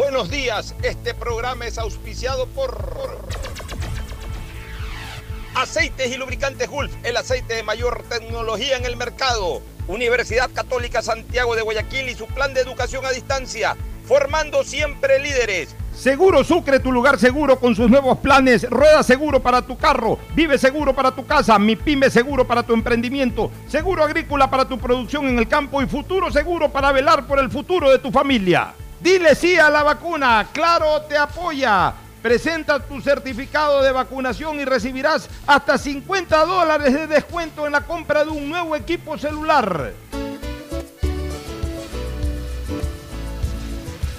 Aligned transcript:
Buenos 0.00 0.30
días, 0.30 0.74
este 0.82 1.12
programa 1.12 1.66
es 1.66 1.76
auspiciado 1.76 2.46
por 2.46 3.20
Aceites 5.54 6.10
y 6.10 6.16
Lubricantes 6.16 6.70
Gulf, 6.70 6.90
el 7.02 7.18
aceite 7.18 7.52
de 7.52 7.62
mayor 7.62 8.02
tecnología 8.08 8.78
en 8.78 8.86
el 8.86 8.96
mercado. 8.96 9.60
Universidad 9.88 10.50
Católica 10.54 11.02
Santiago 11.02 11.54
de 11.54 11.60
Guayaquil 11.60 12.08
y 12.08 12.14
su 12.14 12.26
plan 12.28 12.54
de 12.54 12.62
educación 12.62 13.04
a 13.04 13.10
distancia, 13.10 13.76
formando 14.06 14.64
siempre 14.64 15.18
líderes. 15.18 15.76
Seguro 15.94 16.44
Sucre, 16.44 16.80
tu 16.80 16.92
lugar 16.92 17.18
seguro 17.18 17.60
con 17.60 17.76
sus 17.76 17.90
nuevos 17.90 18.16
planes. 18.20 18.68
Rueda 18.70 19.02
seguro 19.02 19.42
para 19.42 19.60
tu 19.60 19.76
carro, 19.76 20.18
vive 20.34 20.56
seguro 20.56 20.94
para 20.94 21.14
tu 21.14 21.26
casa, 21.26 21.58
mi 21.58 21.76
pyme 21.76 22.08
seguro 22.08 22.46
para 22.46 22.62
tu 22.62 22.72
emprendimiento, 22.72 23.50
seguro 23.68 24.02
agrícola 24.02 24.48
para 24.48 24.64
tu 24.64 24.78
producción 24.78 25.28
en 25.28 25.38
el 25.38 25.46
campo 25.46 25.82
y 25.82 25.86
futuro 25.86 26.32
seguro 26.32 26.70
para 26.70 26.90
velar 26.90 27.26
por 27.26 27.38
el 27.38 27.50
futuro 27.50 27.90
de 27.90 27.98
tu 27.98 28.10
familia. 28.10 28.72
Dile 29.00 29.34
sí 29.34 29.56
a 29.56 29.70
la 29.70 29.82
vacuna, 29.82 30.48
claro 30.52 31.00
te 31.02 31.16
apoya. 31.16 31.94
Presenta 32.20 32.80
tu 32.80 33.00
certificado 33.00 33.82
de 33.82 33.92
vacunación 33.92 34.60
y 34.60 34.66
recibirás 34.66 35.26
hasta 35.46 35.78
50 35.78 36.44
dólares 36.44 36.92
de 36.92 37.06
descuento 37.06 37.64
en 37.64 37.72
la 37.72 37.80
compra 37.80 38.24
de 38.24 38.30
un 38.30 38.50
nuevo 38.50 38.76
equipo 38.76 39.16
celular. 39.16 39.94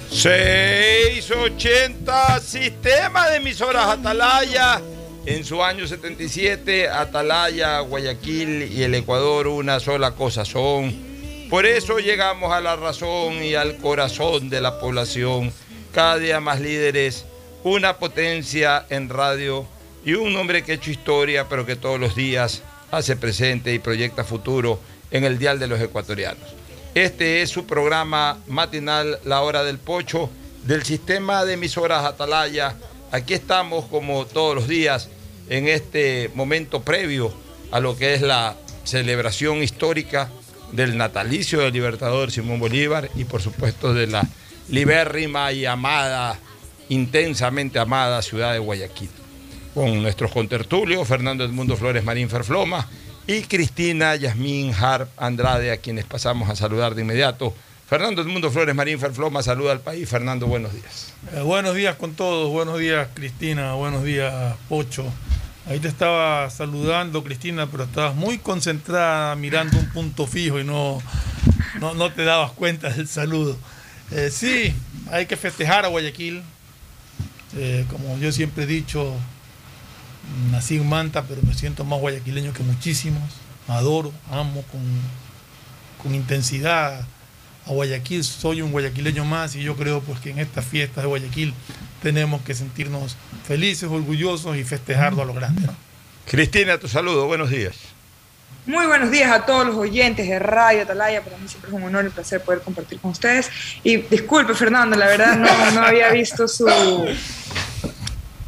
680 0.09 2.39
Sistema 2.39 3.29
de 3.29 3.37
emisoras 3.37 3.85
Atalaya. 3.85 4.81
En 5.27 5.45
su 5.45 5.63
año 5.63 5.85
77, 5.85 6.89
Atalaya, 6.89 7.81
Guayaquil 7.81 8.63
y 8.63 8.81
el 8.81 8.95
Ecuador 8.95 9.47
una 9.47 9.79
sola 9.79 10.15
cosa 10.15 10.43
son. 10.43 11.10
Por 11.51 11.65
eso 11.65 11.99
llegamos 11.99 12.53
a 12.53 12.61
la 12.61 12.77
razón 12.77 13.43
y 13.43 13.55
al 13.55 13.75
corazón 13.75 14.49
de 14.49 14.61
la 14.61 14.79
población. 14.79 15.51
Cada 15.91 16.17
día 16.17 16.39
más 16.39 16.61
líderes, 16.61 17.25
una 17.65 17.97
potencia 17.97 18.85
en 18.89 19.09
radio 19.09 19.67
y 20.05 20.13
un 20.13 20.33
hombre 20.37 20.63
que 20.63 20.71
ha 20.71 20.75
hecho 20.75 20.91
historia, 20.91 21.49
pero 21.49 21.65
que 21.65 21.75
todos 21.75 21.99
los 21.99 22.15
días 22.15 22.63
hace 22.89 23.17
presente 23.17 23.73
y 23.73 23.79
proyecta 23.79 24.23
futuro 24.23 24.79
en 25.11 25.25
el 25.25 25.37
dial 25.37 25.59
de 25.59 25.67
los 25.67 25.81
ecuatorianos. 25.81 26.55
Este 26.95 27.41
es 27.41 27.49
su 27.49 27.65
programa 27.65 28.37
matinal 28.47 29.19
La 29.25 29.41
Hora 29.41 29.65
del 29.65 29.77
Pocho 29.77 30.29
del 30.63 30.83
sistema 30.83 31.43
de 31.43 31.55
emisoras 31.55 32.05
Atalaya. 32.05 32.77
Aquí 33.11 33.33
estamos 33.33 33.87
como 33.87 34.25
todos 34.25 34.55
los 34.55 34.69
días 34.69 35.09
en 35.49 35.67
este 35.67 36.31
momento 36.33 36.81
previo 36.81 37.33
a 37.71 37.81
lo 37.81 37.97
que 37.97 38.13
es 38.13 38.21
la 38.21 38.55
celebración 38.85 39.61
histórica 39.61 40.29
del 40.71 40.97
natalicio 40.97 41.59
del 41.59 41.73
libertador 41.73 42.31
Simón 42.31 42.59
Bolívar 42.59 43.09
y 43.15 43.25
por 43.25 43.41
supuesto 43.41 43.93
de 43.93 44.07
la 44.07 44.27
libérrima 44.69 45.51
y 45.51 45.65
amada, 45.65 46.39
intensamente 46.89 47.79
amada 47.79 48.21
ciudad 48.21 48.53
de 48.53 48.59
Guayaquil. 48.59 49.09
Con 49.73 50.01
nuestros 50.01 50.31
contertulios, 50.31 51.07
Fernando 51.07 51.43
Edmundo 51.43 51.77
Flores 51.77 52.03
Marín 52.03 52.29
Ferfloma 52.29 52.87
y 53.27 53.41
Cristina 53.43 54.15
Yasmín 54.15 54.73
Harp 54.73 55.09
Andrade, 55.17 55.71
a 55.71 55.77
quienes 55.77 56.05
pasamos 56.05 56.49
a 56.49 56.55
saludar 56.55 56.95
de 56.95 57.01
inmediato. 57.01 57.53
Fernando 57.87 58.21
Edmundo 58.21 58.51
Flores 58.51 58.75
Marín 58.75 58.99
Ferfloma 58.99 59.43
saluda 59.43 59.73
al 59.73 59.81
país. 59.81 60.09
Fernando, 60.09 60.47
buenos 60.47 60.73
días. 60.73 61.13
Eh, 61.33 61.41
buenos 61.41 61.75
días 61.75 61.95
con 61.95 62.13
todos, 62.15 62.49
buenos 62.49 62.79
días 62.79 63.09
Cristina, 63.13 63.73
buenos 63.73 64.03
días 64.03 64.55
Pocho. 64.67 65.05
Ahí 65.67 65.79
te 65.79 65.87
estaba 65.87 66.49
saludando 66.49 67.23
Cristina, 67.23 67.67
pero 67.67 67.83
estabas 67.83 68.15
muy 68.15 68.39
concentrada 68.39 69.35
mirando 69.35 69.77
un 69.77 69.85
punto 69.89 70.25
fijo 70.25 70.59
y 70.59 70.63
no, 70.63 71.01
no, 71.79 72.11
te 72.11 72.23
dabas 72.23 72.51
cuenta 72.51 72.89
del 72.89 73.07
saludo. 73.07 73.57
Eh, 74.11 74.29
sí, 74.31 74.73
hay 75.11 75.27
que 75.27 75.37
festejar 75.37 75.85
a 75.85 75.89
Guayaquil. 75.89 76.41
Eh, 77.55 77.85
como 77.89 78.17
yo 78.17 78.31
siempre 78.31 78.63
he 78.63 78.67
dicho, 78.67 79.13
nací 80.51 80.77
en 80.77 80.87
Manta, 80.87 81.23
pero 81.23 81.41
me 81.43 81.53
siento 81.53 81.83
más 81.83 81.99
guayaquileño 81.99 82.53
que 82.53 82.63
muchísimos. 82.63 83.21
Adoro, 83.67 84.11
amo 84.31 84.63
con, 84.63 84.81
con 86.01 86.15
intensidad 86.15 87.05
a 87.65 87.71
Guayaquil, 87.71 88.23
soy 88.23 88.61
un 88.61 88.71
guayaquileño 88.71 89.23
más 89.25 89.55
y 89.55 89.63
yo 89.63 89.75
creo 89.75 90.01
pues 90.01 90.19
que 90.19 90.31
en 90.31 90.39
estas 90.39 90.65
fiestas 90.65 91.03
de 91.03 91.07
Guayaquil 91.07 91.53
tenemos 92.01 92.41
que 92.41 92.53
sentirnos 92.53 93.15
felices, 93.47 93.89
orgullosos 93.89 94.57
y 94.57 94.63
festejarlo 94.63 95.21
a 95.21 95.25
lo 95.25 95.33
grande. 95.33 95.67
¿no? 95.67 95.75
Cristina, 96.25 96.77
tu 96.77 96.87
saludo, 96.87 97.27
buenos 97.27 97.49
días. 97.49 97.75
Muy 98.65 98.85
buenos 98.85 99.09
días 99.09 99.31
a 99.31 99.45
todos 99.45 99.65
los 99.65 99.75
oyentes 99.75 100.27
de 100.27 100.37
Radio 100.37 100.83
Atalaya. 100.83 101.23
Para 101.23 101.37
mí 101.37 101.47
siempre 101.47 101.69
es 101.69 101.75
un 101.75 101.83
honor 101.83 102.03
y 102.03 102.07
un 102.07 102.13
placer 102.13 102.41
poder 102.41 102.61
compartir 102.61 102.99
con 102.99 103.11
ustedes. 103.11 103.49
Y 103.83 103.97
disculpe, 103.97 104.53
Fernando, 104.53 104.95
la 104.95 105.07
verdad 105.07 105.35
no, 105.35 105.71
no 105.71 105.81
había 105.81 106.11
visto 106.11 106.47
su, 106.47 106.69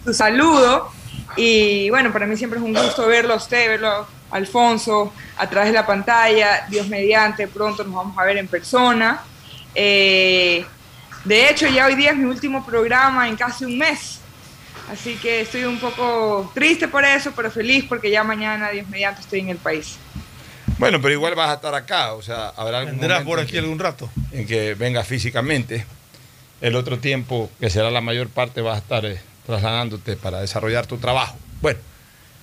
su 0.05 0.13
saludo. 0.13 0.91
Y 1.35 1.89
bueno, 1.89 2.13
para 2.13 2.27
mí 2.27 2.37
siempre 2.37 2.59
es 2.59 2.65
un 2.65 2.73
gusto 2.73 3.07
verlo 3.07 3.33
a 3.33 3.37
usted, 3.37 3.67
verlo 3.67 3.87
a 3.87 4.07
Alfonso 4.33 5.13
a 5.37 5.49
través 5.49 5.69
de 5.71 5.75
la 5.75 5.85
pantalla. 5.85 6.65
Dios 6.69 6.87
mediante, 6.87 7.47
pronto 7.47 7.83
nos 7.83 7.93
vamos 7.93 8.17
a 8.17 8.23
ver 8.25 8.37
en 8.37 8.47
persona. 8.47 9.21
Eh, 9.75 10.65
de 11.23 11.49
hecho, 11.49 11.67
ya 11.67 11.85
hoy 11.85 11.95
día 11.95 12.11
es 12.11 12.17
mi 12.17 12.25
último 12.25 12.65
programa 12.65 13.27
en 13.29 13.35
casi 13.35 13.65
un 13.65 13.77
mes. 13.77 14.19
Así 14.91 15.15
que 15.15 15.41
estoy 15.41 15.63
un 15.63 15.79
poco 15.79 16.51
triste 16.53 16.87
por 16.89 17.05
eso, 17.05 17.31
pero 17.35 17.49
feliz 17.49 17.85
porque 17.87 18.11
ya 18.11 18.23
mañana, 18.23 18.69
Dios 18.69 18.87
mediante, 18.89 19.21
estoy 19.21 19.39
en 19.39 19.49
el 19.49 19.57
país. 19.57 19.97
Bueno, 20.77 20.99
pero 21.01 21.13
igual 21.13 21.35
vas 21.35 21.49
a 21.49 21.53
estar 21.53 21.73
acá, 21.75 22.13
o 22.13 22.21
sea, 22.21 22.49
habrá 22.57 22.79
algún 22.79 22.99
Vendrás 22.99 23.23
momento 23.23 23.29
por 23.29 23.39
en 23.39 23.43
aquí 23.43 23.53
que- 23.53 23.59
algún 23.59 23.79
rato. 23.79 24.09
en 24.31 24.45
que 24.45 24.73
venga 24.73 25.03
físicamente. 25.03 25.85
El 26.59 26.75
otro 26.75 26.97
tiempo, 26.99 27.49
que 27.59 27.69
será 27.69 27.91
la 27.91 28.01
mayor 28.01 28.27
parte, 28.29 28.61
vas 28.61 28.75
a 28.75 28.79
estar 28.79 29.05
eh, 29.05 29.19
trasladándote 29.45 30.15
para 30.17 30.41
desarrollar 30.41 30.85
tu 30.87 30.97
trabajo. 30.97 31.37
Bueno, 31.61 31.79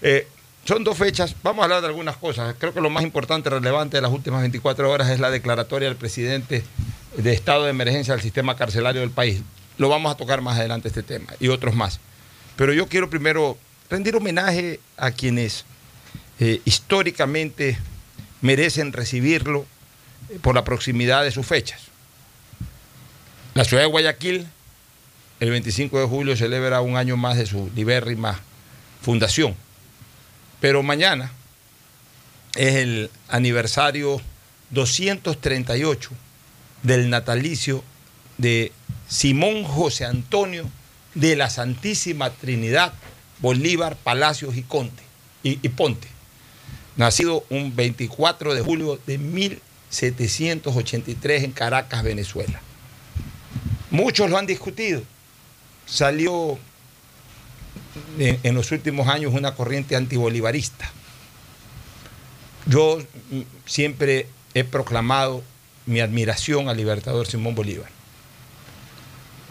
eh, 0.02 0.26
son 0.64 0.84
dos 0.84 0.96
fechas. 0.96 1.34
Vamos 1.42 1.62
a 1.62 1.64
hablar 1.64 1.80
de 1.80 1.88
algunas 1.88 2.16
cosas. 2.16 2.54
Creo 2.58 2.72
que 2.72 2.80
lo 2.80 2.90
más 2.90 3.02
importante, 3.02 3.50
relevante 3.50 3.96
de 3.96 4.02
las 4.02 4.12
últimas 4.12 4.40
24 4.40 4.90
horas 4.90 5.10
es 5.10 5.20
la 5.20 5.30
declaratoria 5.30 5.88
del 5.88 5.96
presidente 5.96 6.64
de 7.16 7.32
estado 7.32 7.64
de 7.64 7.70
emergencia 7.70 8.14
del 8.14 8.22
sistema 8.22 8.56
carcelario 8.56 9.00
del 9.00 9.10
país. 9.10 9.42
Lo 9.78 9.88
vamos 9.88 10.12
a 10.12 10.16
tocar 10.16 10.42
más 10.42 10.58
adelante 10.58 10.88
este 10.88 11.02
tema 11.02 11.32
y 11.40 11.48
otros 11.48 11.74
más. 11.74 12.00
Pero 12.56 12.72
yo 12.72 12.86
quiero 12.88 13.08
primero 13.10 13.56
rendir 13.88 14.14
homenaje 14.16 14.80
a 14.96 15.10
quienes 15.10 15.64
eh, 16.38 16.60
históricamente 16.64 17.78
merecen 18.40 18.92
recibirlo 18.92 19.66
eh, 20.28 20.38
por 20.40 20.54
la 20.54 20.64
proximidad 20.64 21.24
de 21.24 21.30
sus 21.30 21.46
fechas. 21.46 21.80
La 23.54 23.64
ciudad 23.64 23.82
de 23.82 23.88
Guayaquil, 23.88 24.46
el 25.40 25.50
25 25.50 26.00
de 26.00 26.06
julio, 26.06 26.36
celebra 26.36 26.80
un 26.80 26.96
año 26.96 27.16
más 27.16 27.36
de 27.36 27.46
su 27.46 27.70
libérrima 27.74 28.40
fundación. 29.02 29.56
Pero 30.60 30.82
mañana 30.82 31.32
es 32.54 32.76
el 32.76 33.10
aniversario 33.28 34.20
238 34.70 36.10
del 36.82 37.10
natalicio 37.10 37.84
de 38.38 38.72
Simón 39.08 39.64
José 39.64 40.04
Antonio 40.04 40.68
de 41.14 41.36
la 41.36 41.50
Santísima 41.50 42.30
Trinidad 42.30 42.92
Bolívar 43.40 43.96
Palacios 43.96 44.56
y 44.56 44.62
Ponte, 44.62 45.02
nacido 46.96 47.44
un 47.48 47.74
24 47.74 48.54
de 48.54 48.60
julio 48.60 49.00
de 49.06 49.16
1783 49.18 51.44
en 51.44 51.52
Caracas, 51.52 52.02
Venezuela. 52.02 52.60
Muchos 53.90 54.28
lo 54.30 54.38
han 54.38 54.46
discutido. 54.46 55.02
Salió 55.86 56.58
en, 58.18 58.54
los 58.54 58.70
últimos 58.72 59.08
años 59.08 59.32
una 59.34 59.54
corriente 59.54 59.96
antibolivarista. 59.96 60.90
Yo 62.66 62.98
mm, 63.30 63.40
siempre 63.66 64.26
he 64.54 64.64
proclamado 64.64 65.42
mi 65.86 66.00
admiración 66.00 66.68
al 66.68 66.76
libertador 66.76 67.26
Simón 67.26 67.54
Bolívar. 67.54 67.90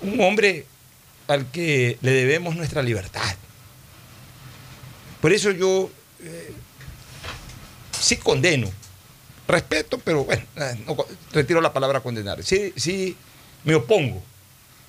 Un 0.01 0.21
hombre 0.21 0.65
al 1.27 1.51
que 1.51 1.97
le 2.01 2.11
debemos 2.11 2.55
nuestra 2.55 2.81
libertad. 2.81 3.35
Por 5.21 5.33
eso 5.33 5.51
yo 5.51 5.89
eh, 6.21 6.53
sí 7.99 8.17
condeno, 8.17 8.69
respeto, 9.47 9.99
pero 9.99 10.23
bueno, 10.23 10.43
eh, 10.55 10.77
retiro 11.33 11.59
la 11.59 11.73
palabra 11.73 11.99
condenar. 11.99 12.41
Sí, 12.43 12.73
sí, 12.77 13.17
me 13.65 13.75
opongo, 13.75 14.23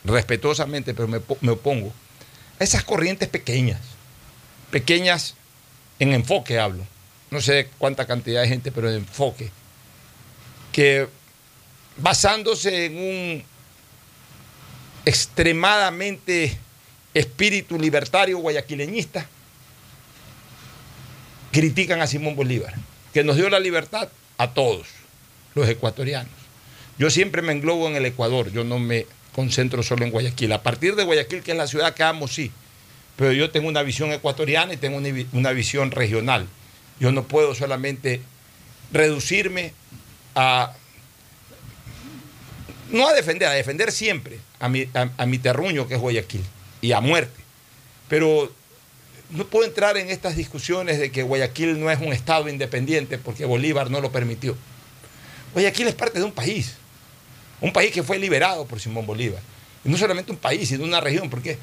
respetuosamente, 0.05 0.95
pero 0.95 1.09
me, 1.09 1.21
me 1.41 1.51
opongo 1.51 1.93
esas 2.61 2.85
corrientes 2.85 3.29
pequeñas, 3.29 3.81
pequeñas 4.71 5.35
en 5.99 6.13
enfoque 6.13 6.61
hablo. 6.61 6.87
No 7.31 7.41
sé 7.41 7.69
cuánta 7.79 8.07
cantidad 8.07 8.43
de 8.43 8.49
gente, 8.49 8.71
pero 8.71 8.89
en 8.89 8.97
enfoque. 8.97 9.51
Que 10.71 11.09
basándose 11.97 12.87
en 12.87 12.99
un 12.99 13.45
extremadamente 15.05 16.57
espíritu 17.15 17.79
libertario 17.79 18.39
guayaquileñista, 18.39 19.27
critican 21.51 22.01
a 22.01 22.07
Simón 22.07 22.37
Bolívar, 22.37 22.75
que 23.13 23.25
nos 23.25 23.37
dio 23.37 23.49
la 23.49 23.59
libertad 23.59 24.09
a 24.39 24.53
todos, 24.53 24.87
los 25.55 25.69
ecuatorianos. 25.69 26.33
Yo 26.99 27.11
siempre 27.11 27.43
me 27.43 27.53
englobo 27.53 27.89
en 27.89 27.97
el 27.97 28.07
Ecuador, 28.07 28.53
yo 28.53 28.65
no 28.65 28.79
me 28.79 29.07
concentro 29.35 29.83
solo 29.83 30.05
en 30.05 30.11
Guayaquil. 30.11 30.53
A 30.53 30.63
partir 30.63 30.95
de 30.97 31.05
Guayaquil, 31.05 31.43
que 31.43 31.53
es 31.53 31.57
la 31.57 31.67
ciudad 31.67 31.95
que 31.95 32.03
amo, 32.03 32.29
sí, 32.29 32.51
pero 33.17 33.33
yo 33.33 33.51
tengo 33.51 33.69
una 33.69 33.83
visión 33.83 34.13
ecuatoriana 34.13 34.73
y 34.73 34.77
tengo 34.77 34.97
una, 35.33 35.53
visión 35.53 35.91
regional. 35.91 36.47
Yo 36.99 37.13
no 37.13 37.25
puedo 37.25 37.55
solamente 37.55 38.21
reducirme 38.93 39.73
a 40.35 40.73
no 42.91 43.07
a 43.07 43.13
defender, 43.13 43.49
a 43.49 43.53
defender 43.53 43.93
siempre 43.93 44.41
a 44.59 44.69
mi, 44.69 44.89
a, 44.95 45.11
a 45.17 45.27
mi 45.27 45.39
terruño 45.39 45.87
que 45.87 45.95
es 45.95 46.01
Guayaquil 46.01 46.43
y 46.81 46.93
a 46.93 47.01
muerte. 47.01 47.41
Pero 48.09 48.53
no 49.31 49.47
puedo 49.47 49.65
entrar 49.65 49.97
en 49.97 50.11
estas 50.11 50.37
discusiones 50.37 50.99
de 50.99 51.13
que 51.13 51.23
Guayaquil 51.23 51.79
no 51.79 51.91
es 51.91 52.01
un 52.01 52.13
estado 52.13 52.49
independiente 52.49 53.19
porque 53.19 53.45
Bolívar 53.45 53.91
no 53.91 54.01
lo 54.01 54.11
permitió. 54.11 54.57
Guayaquil 55.53 55.89
es 55.89 55.95
parte 55.95 56.19
de 56.19 56.25
un 56.25 56.33
país, 56.33 56.75
un 57.61 57.73
país 57.73 57.93
que 57.93 58.03
fue 58.03 58.19
liberado 58.19 58.65
por 58.67 58.81
Simón 58.81 59.07
Bolívar. 59.07 59.43
Y 59.85 59.89
no 59.89 59.97
solamente 59.97 60.33
un 60.33 60.39
país, 60.39 60.69
sino 60.69 60.85
una 60.85 61.01
región, 61.01 61.31
porque 61.31 61.59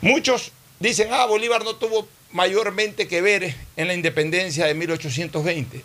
muchos 0.00 0.52
dicen, 0.78 1.08
ah, 1.12 1.26
Bolívar 1.26 1.64
no 1.64 1.76
tuvo 1.76 2.08
mayormente 2.32 3.08
que 3.08 3.20
ver 3.20 3.54
en 3.76 3.88
la 3.88 3.94
independencia 3.94 4.66
de 4.66 4.74
1820. 4.74 5.82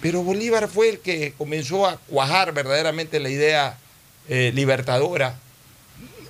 Pero 0.00 0.22
Bolívar 0.22 0.68
fue 0.68 0.90
el 0.90 0.98
que 0.98 1.32
comenzó 1.36 1.86
a 1.86 1.96
cuajar 1.96 2.52
verdaderamente 2.52 3.20
la 3.20 3.30
idea 3.30 3.78
eh, 4.28 4.52
libertadora 4.54 5.38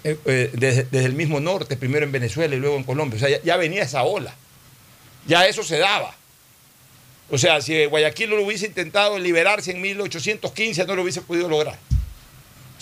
eh, 0.04 0.18
eh, 0.26 0.50
desde, 0.52 0.84
desde, 0.84 1.06
el 1.06 1.14
mismo 1.14 1.40
norte, 1.40 1.76
primero 1.76 2.04
en 2.04 2.12
Venezuela 2.12 2.54
y 2.54 2.58
luego 2.58 2.76
en 2.76 2.84
Colombia. 2.84 3.16
O 3.16 3.18
sea, 3.18 3.28
ya, 3.28 3.42
ya, 3.42 3.56
venía 3.56 3.82
esa 3.82 4.02
ola. 4.02 4.34
Ya 5.26 5.46
eso 5.46 5.62
se 5.62 5.78
daba. 5.78 6.14
O 7.30 7.38
sea, 7.38 7.60
si 7.62 7.86
Guayaquil 7.86 8.30
no 8.30 8.36
lo 8.36 8.44
hubiese 8.44 8.66
intentado 8.66 9.18
liberarse 9.18 9.70
en 9.70 9.80
1815, 9.80 10.84
no 10.86 10.94
lo 10.94 11.02
hubiese 11.02 11.22
podido 11.22 11.48
lograr. 11.48 11.78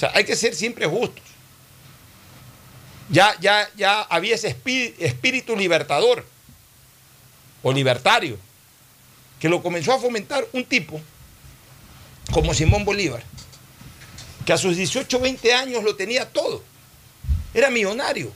Sea, 0.02 0.10
hay 0.14 0.24
que 0.24 0.34
ser 0.34 0.52
siempre 0.56 0.84
justos. 0.84 1.22
Ya, 3.08 3.36
ya, 3.40 3.70
ya 3.76 4.00
había 4.02 4.34
ese 4.34 4.48
espíritu 4.48 5.54
libertador 5.54 6.26
o 7.62 7.72
libertario 7.72 8.36
que 9.38 9.48
lo 9.48 9.62
comenzó 9.62 9.92
a 9.92 10.00
fomentar 10.00 10.44
un 10.52 10.64
tipo 10.64 11.00
como 12.32 12.52
Simón 12.52 12.84
Bolívar, 12.84 13.22
que 14.44 14.52
a 14.52 14.58
sus 14.58 14.76
18, 14.76 15.20
20 15.20 15.54
años 15.54 15.84
lo 15.84 15.94
tenía 15.94 16.28
todo. 16.28 16.64
Era 17.54 17.70
millonario, 17.70 18.32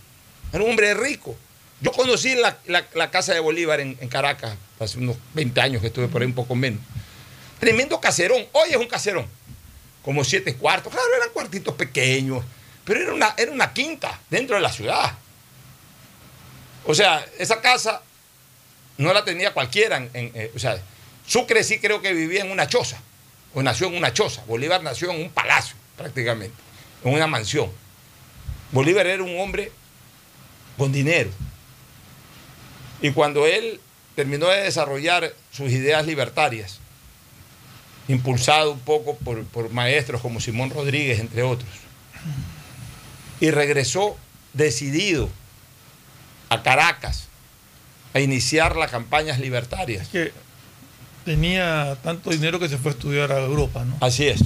era 0.53 0.63
un 0.63 0.71
hombre 0.71 0.95
rico. 0.95 1.35
Yo 1.81 1.91
conocí 1.91 2.37
la 2.37 3.11
casa 3.11 3.35
de 3.35 3.41
Bolívar 3.41 3.81
en, 3.81 3.99
en, 4.01 4.09
Caracas 4.09 4.57
hace 4.79 4.99
unos 4.99 5.17
20 5.35 5.61
años 5.61 5.81
que 5.81 5.89
estuve 5.89 6.07
por 6.07 6.23
ahí 6.23 6.29
un 6.29 6.35
poco 6.35 6.55
menos. 6.55 6.79
Tremendo 7.59 8.01
caserón, 8.01 8.47
hoy 8.53 8.71
es 8.71 8.77
un 8.77 8.87
caserón, 8.87 9.27
como 10.07 10.23
siete 10.23 10.55
cuartos, 10.55 10.93
claro, 10.93 11.09
eran 11.17 11.31
cuartitos 11.31 11.75
pequeños, 11.75 12.45
pero 12.85 13.01
era 13.01 13.13
una, 13.13 13.35
era 13.37 13.51
una 13.51 13.73
quinta 13.73 14.21
dentro 14.31 14.55
de 14.55 14.63
la 14.63 14.71
ciudad. 14.71 15.19
O 16.85 16.95
sea, 16.95 17.27
esa 17.41 17.61
casa 17.61 18.01
no 18.99 19.13
la 19.13 19.25
tenía 19.25 19.53
cualquiera. 19.53 20.09
Eh, 20.15 20.53
o 20.55 20.61
sea, 20.61 20.81
Sucre 21.27 21.65
sí 21.65 21.81
creo 21.81 22.01
que 22.01 22.13
vivía 22.13 22.43
en 22.43 22.53
una 22.53 22.69
choza, 22.69 23.01
o 23.53 23.65
nació 23.65 23.89
en 23.89 23.97
una 23.97 24.13
choza. 24.13 24.45
Bolívar 24.47 24.81
nació 24.81 25.11
en 25.11 25.23
un 25.23 25.31
palacio, 25.31 25.75
prácticamente, 25.97 26.57
en 27.03 27.13
una 27.13 27.27
mansión. 27.27 27.69
Bolívar 28.71 29.09
era 29.09 29.25
un 29.25 29.41
hombre 29.41 29.73
con 30.79 30.93
dinero. 30.93 31.31
Y 33.03 33.11
cuando 33.11 33.45
él 33.45 33.81
terminó 34.15 34.47
de 34.47 34.63
desarrollar 34.63 35.35
sus 35.51 35.73
ideas 35.73 36.07
libertarias, 36.07 36.79
impulsado 38.09 38.73
un 38.73 38.81
poco 38.81 39.17
por, 39.17 39.45
por 39.45 39.71
maestros 39.71 40.21
como 40.21 40.41
Simón 40.41 40.71
Rodríguez, 40.71 41.19
entre 41.21 41.43
otros, 41.43 41.71
y 43.41 43.51
regresó 43.51 44.17
decidido 44.53 45.29
a 46.49 46.63
Caracas 46.63 47.29
a 48.15 48.21
iniciar 48.21 48.77
las 48.77 48.91
campañas 48.91 49.39
libertarias. 49.39 50.03
Es 50.05 50.09
que 50.09 50.33
tenía 51.25 51.99
tanto 52.03 52.31
dinero 52.31 52.59
que 52.59 52.69
se 52.69 52.79
fue 52.79 52.93
a 52.93 52.95
estudiar 52.95 53.33
a 53.33 53.41
Europa, 53.41 53.85
¿no? 53.85 53.97
Así 54.01 54.27
es. 54.27 54.41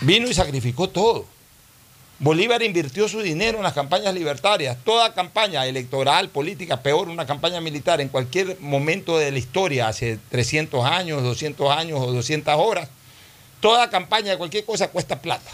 Vino 0.00 0.28
y 0.28 0.34
sacrificó 0.34 0.88
todo. 0.88 1.26
Bolívar 2.18 2.62
invirtió 2.62 3.08
su 3.08 3.20
dinero 3.20 3.58
en 3.58 3.64
las 3.64 3.74
campañas 3.74 4.14
libertarias. 4.14 4.78
Toda 4.84 5.12
campaña 5.12 5.66
electoral, 5.66 6.30
política, 6.30 6.80
peor 6.80 7.10
una 7.10 7.26
campaña 7.26 7.60
militar 7.60 8.00
en 8.00 8.08
cualquier 8.08 8.58
momento 8.60 9.18
de 9.18 9.30
la 9.30 9.38
historia, 9.38 9.88
hace 9.88 10.18
300 10.30 10.84
años, 10.86 11.22
200 11.22 11.70
años 11.70 12.00
o 12.00 12.12
200 12.12 12.54
horas, 12.56 12.88
toda 13.60 13.90
campaña 13.90 14.30
de 14.30 14.38
cualquier 14.38 14.64
cosa 14.64 14.88
cuesta 14.88 15.20
plata. 15.20 15.50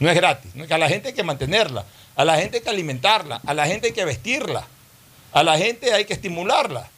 No 0.00 0.10
es 0.10 0.16
gratis. 0.16 0.52
A 0.68 0.76
la 0.76 0.88
gente 0.88 1.08
hay 1.08 1.14
que 1.14 1.22
mantenerla, 1.22 1.86
a 2.14 2.24
la 2.26 2.36
gente 2.36 2.58
hay 2.58 2.62
que 2.62 2.70
alimentarla, 2.70 3.40
a 3.46 3.54
la 3.54 3.66
gente 3.66 3.86
hay 3.86 3.92
que 3.94 4.04
vestirla, 4.04 4.66
a 5.32 5.42
la 5.42 5.56
gente 5.56 5.94
hay 5.94 6.04
que 6.04 6.12
estimularla. 6.12 6.90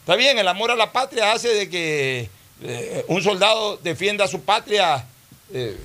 Está 0.00 0.14
bien, 0.14 0.38
el 0.38 0.46
amor 0.46 0.70
a 0.70 0.76
la 0.76 0.92
patria 0.92 1.32
hace 1.32 1.48
de 1.48 1.68
que 1.68 2.28
eh, 2.62 3.04
un 3.08 3.22
soldado 3.22 3.78
defienda 3.78 4.26
a 4.26 4.28
su 4.28 4.42
patria 4.42 5.04
eh, 5.52 5.76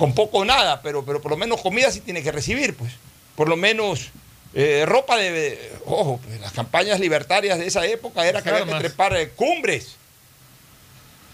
con 0.00 0.14
poco 0.14 0.38
o 0.38 0.44
nada, 0.46 0.80
pero, 0.80 1.04
pero 1.04 1.20
por 1.20 1.30
lo 1.30 1.36
menos 1.36 1.60
comida 1.60 1.90
sí 1.90 2.00
tiene 2.00 2.22
que 2.22 2.32
recibir, 2.32 2.74
pues. 2.74 2.90
Por 3.36 3.50
lo 3.50 3.56
menos 3.58 4.08
eh, 4.54 4.84
ropa 4.86 5.18
de. 5.18 5.72
Ojo, 5.84 6.18
pues, 6.24 6.40
las 6.40 6.52
campañas 6.52 6.98
libertarias 6.98 7.58
de 7.58 7.66
esa 7.66 7.84
época 7.84 8.26
era 8.26 8.40
que 8.40 8.48
había 8.48 8.64
que 8.64 8.80
trepar 8.80 9.14
eh, 9.14 9.28
cumbres. 9.28 9.96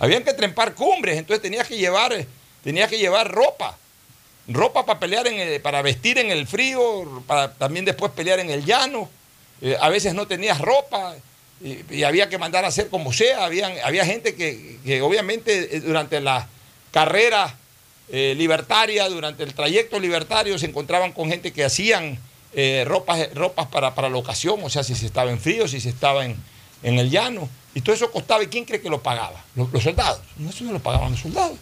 Habían 0.00 0.24
que 0.24 0.32
trepar 0.34 0.74
cumbres, 0.74 1.16
entonces 1.16 1.40
tenías 1.40 1.68
que 1.68 1.76
llevar, 1.76 2.12
tenías 2.64 2.90
que 2.90 2.98
llevar 2.98 3.30
ropa. 3.30 3.78
Ropa 4.48 4.84
para 4.84 4.98
pelear 4.98 5.28
en 5.28 5.38
el, 5.38 5.60
para 5.60 5.80
vestir 5.82 6.18
en 6.18 6.32
el 6.32 6.48
frío, 6.48 7.22
para 7.24 7.54
también 7.54 7.84
después 7.84 8.10
pelear 8.10 8.40
en 8.40 8.50
el 8.50 8.64
llano. 8.64 9.08
Eh, 9.62 9.76
a 9.80 9.88
veces 9.90 10.12
no 10.12 10.26
tenías 10.26 10.60
ropa 10.60 11.14
y, 11.62 11.84
y, 11.88 12.02
había 12.02 12.28
que 12.28 12.36
mandar 12.36 12.64
a 12.64 12.68
hacer 12.68 12.88
como 12.88 13.12
sea. 13.12 13.44
Habían, 13.44 13.74
había 13.84 14.04
gente 14.04 14.34
que, 14.34 14.80
que 14.84 15.02
obviamente 15.02 15.78
durante 15.82 16.20
la 16.20 16.48
carrera 16.90 17.54
eh, 18.08 18.34
libertaria, 18.36 19.08
durante 19.08 19.42
el 19.42 19.54
trayecto 19.54 19.98
libertario 19.98 20.58
se 20.58 20.66
encontraban 20.66 21.12
con 21.12 21.28
gente 21.28 21.52
que 21.52 21.64
hacían 21.64 22.18
eh, 22.52 22.84
ropas, 22.86 23.32
ropas 23.34 23.66
para, 23.66 23.94
para, 23.94 24.08
la 24.08 24.16
ocasión, 24.16 24.60
o 24.62 24.70
sea, 24.70 24.84
si 24.84 24.94
se 24.94 25.06
estaba 25.06 25.30
en 25.30 25.40
frío, 25.40 25.66
si 25.68 25.80
se 25.80 25.88
estaba 25.88 26.24
en, 26.24 26.36
en 26.82 26.98
el 26.98 27.10
llano. 27.10 27.48
Y 27.74 27.82
todo 27.82 27.94
eso 27.94 28.10
costaba. 28.10 28.42
¿Y 28.42 28.46
quién 28.46 28.64
cree 28.64 28.80
que 28.80 28.88
lo 28.88 29.02
pagaba? 29.02 29.44
Los, 29.54 29.82
soldados. 29.82 30.20
No, 30.38 30.48
eso 30.48 30.64
no 30.64 30.72
lo 30.72 30.78
pagaban 30.78 31.10
los 31.10 31.20
soldados. 31.20 31.58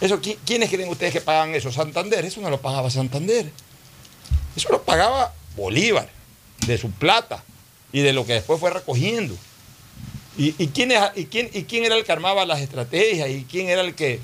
Eso, 0.00 0.20
¿Quiénes 0.44 0.70
creen 0.70 0.88
ustedes 0.88 1.12
que 1.12 1.20
pagaban 1.20 1.54
eso? 1.54 1.72
Santander. 1.72 2.24
Eso 2.24 2.40
no 2.40 2.48
lo 2.48 2.60
pagaba 2.60 2.90
Santander. 2.90 3.50
Eso 4.54 4.68
lo 4.70 4.82
pagaba 4.82 5.32
Bolívar, 5.56 6.08
de 6.66 6.78
su 6.78 6.90
plata 6.90 7.42
y 7.92 8.00
de 8.00 8.12
lo 8.12 8.24
que 8.24 8.34
después 8.34 8.60
fue 8.60 8.70
recogiendo. 8.70 9.34
¿Y, 10.36 10.54
y, 10.58 10.68
quién, 10.68 10.92
y, 11.14 11.26
quién, 11.26 11.50
¿Y 11.52 11.64
quién 11.64 11.84
era 11.84 11.94
el 11.96 12.04
que 12.04 12.12
armaba 12.12 12.46
las 12.46 12.60
estrategias? 12.60 13.28
¿Y 13.28 13.44
quién 13.44 13.68
era 13.68 13.82
el 13.82 13.94
que, 13.94 14.20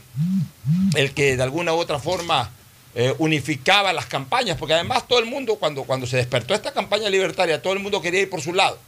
el 0.95 1.13
que 1.13 1.37
de 1.37 1.43
alguna 1.43 1.75
u 1.75 1.77
otra 1.77 1.99
forma 1.99 2.51
eh, 2.95 3.15
unificaba 3.19 3.93
las 3.93 4.07
campañas? 4.07 4.57
Porque 4.57 4.75
además 4.75 5.07
todo 5.07 5.19
el 5.19 5.27
mundo, 5.27 5.57
cuando, 5.57 5.85
cuando 5.85 6.07
se 6.07 6.17
despertó 6.17 6.55
esta 6.55 6.73
campaña 6.73 7.11
libertaria, 7.11 7.61
todo 7.61 7.75
el 7.75 7.81
mundo 7.81 8.01
quería 8.01 8.21
ir 8.23 8.31
por 8.31 8.41
su 8.41 8.55
lado. 8.55 8.79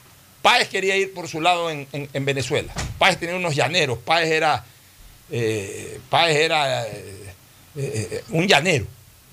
Páez 0.40 0.68
quería 0.68 0.96
ir 0.96 1.12
por 1.12 1.28
su 1.28 1.42
lado 1.42 1.70
en 1.70 2.24
Venezuela. 2.24 2.72
Páez 2.98 3.18
tenía 3.18 3.36
unos 3.36 3.54
llaneros. 3.54 3.98
Páez 3.98 4.30
era, 4.30 4.64
eh, 5.30 6.00
Páez 6.08 6.36
era 6.36 6.86
eh, 7.76 8.24
un 8.30 8.46
llanero. 8.46 8.86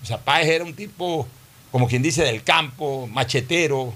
O 0.03 0.05
sea, 0.05 0.17
Páez 0.17 0.49
era 0.49 0.63
un 0.63 0.73
tipo, 0.73 1.27
como 1.71 1.87
quien 1.87 2.01
dice, 2.01 2.23
del 2.23 2.43
campo, 2.43 3.07
machetero, 3.07 3.93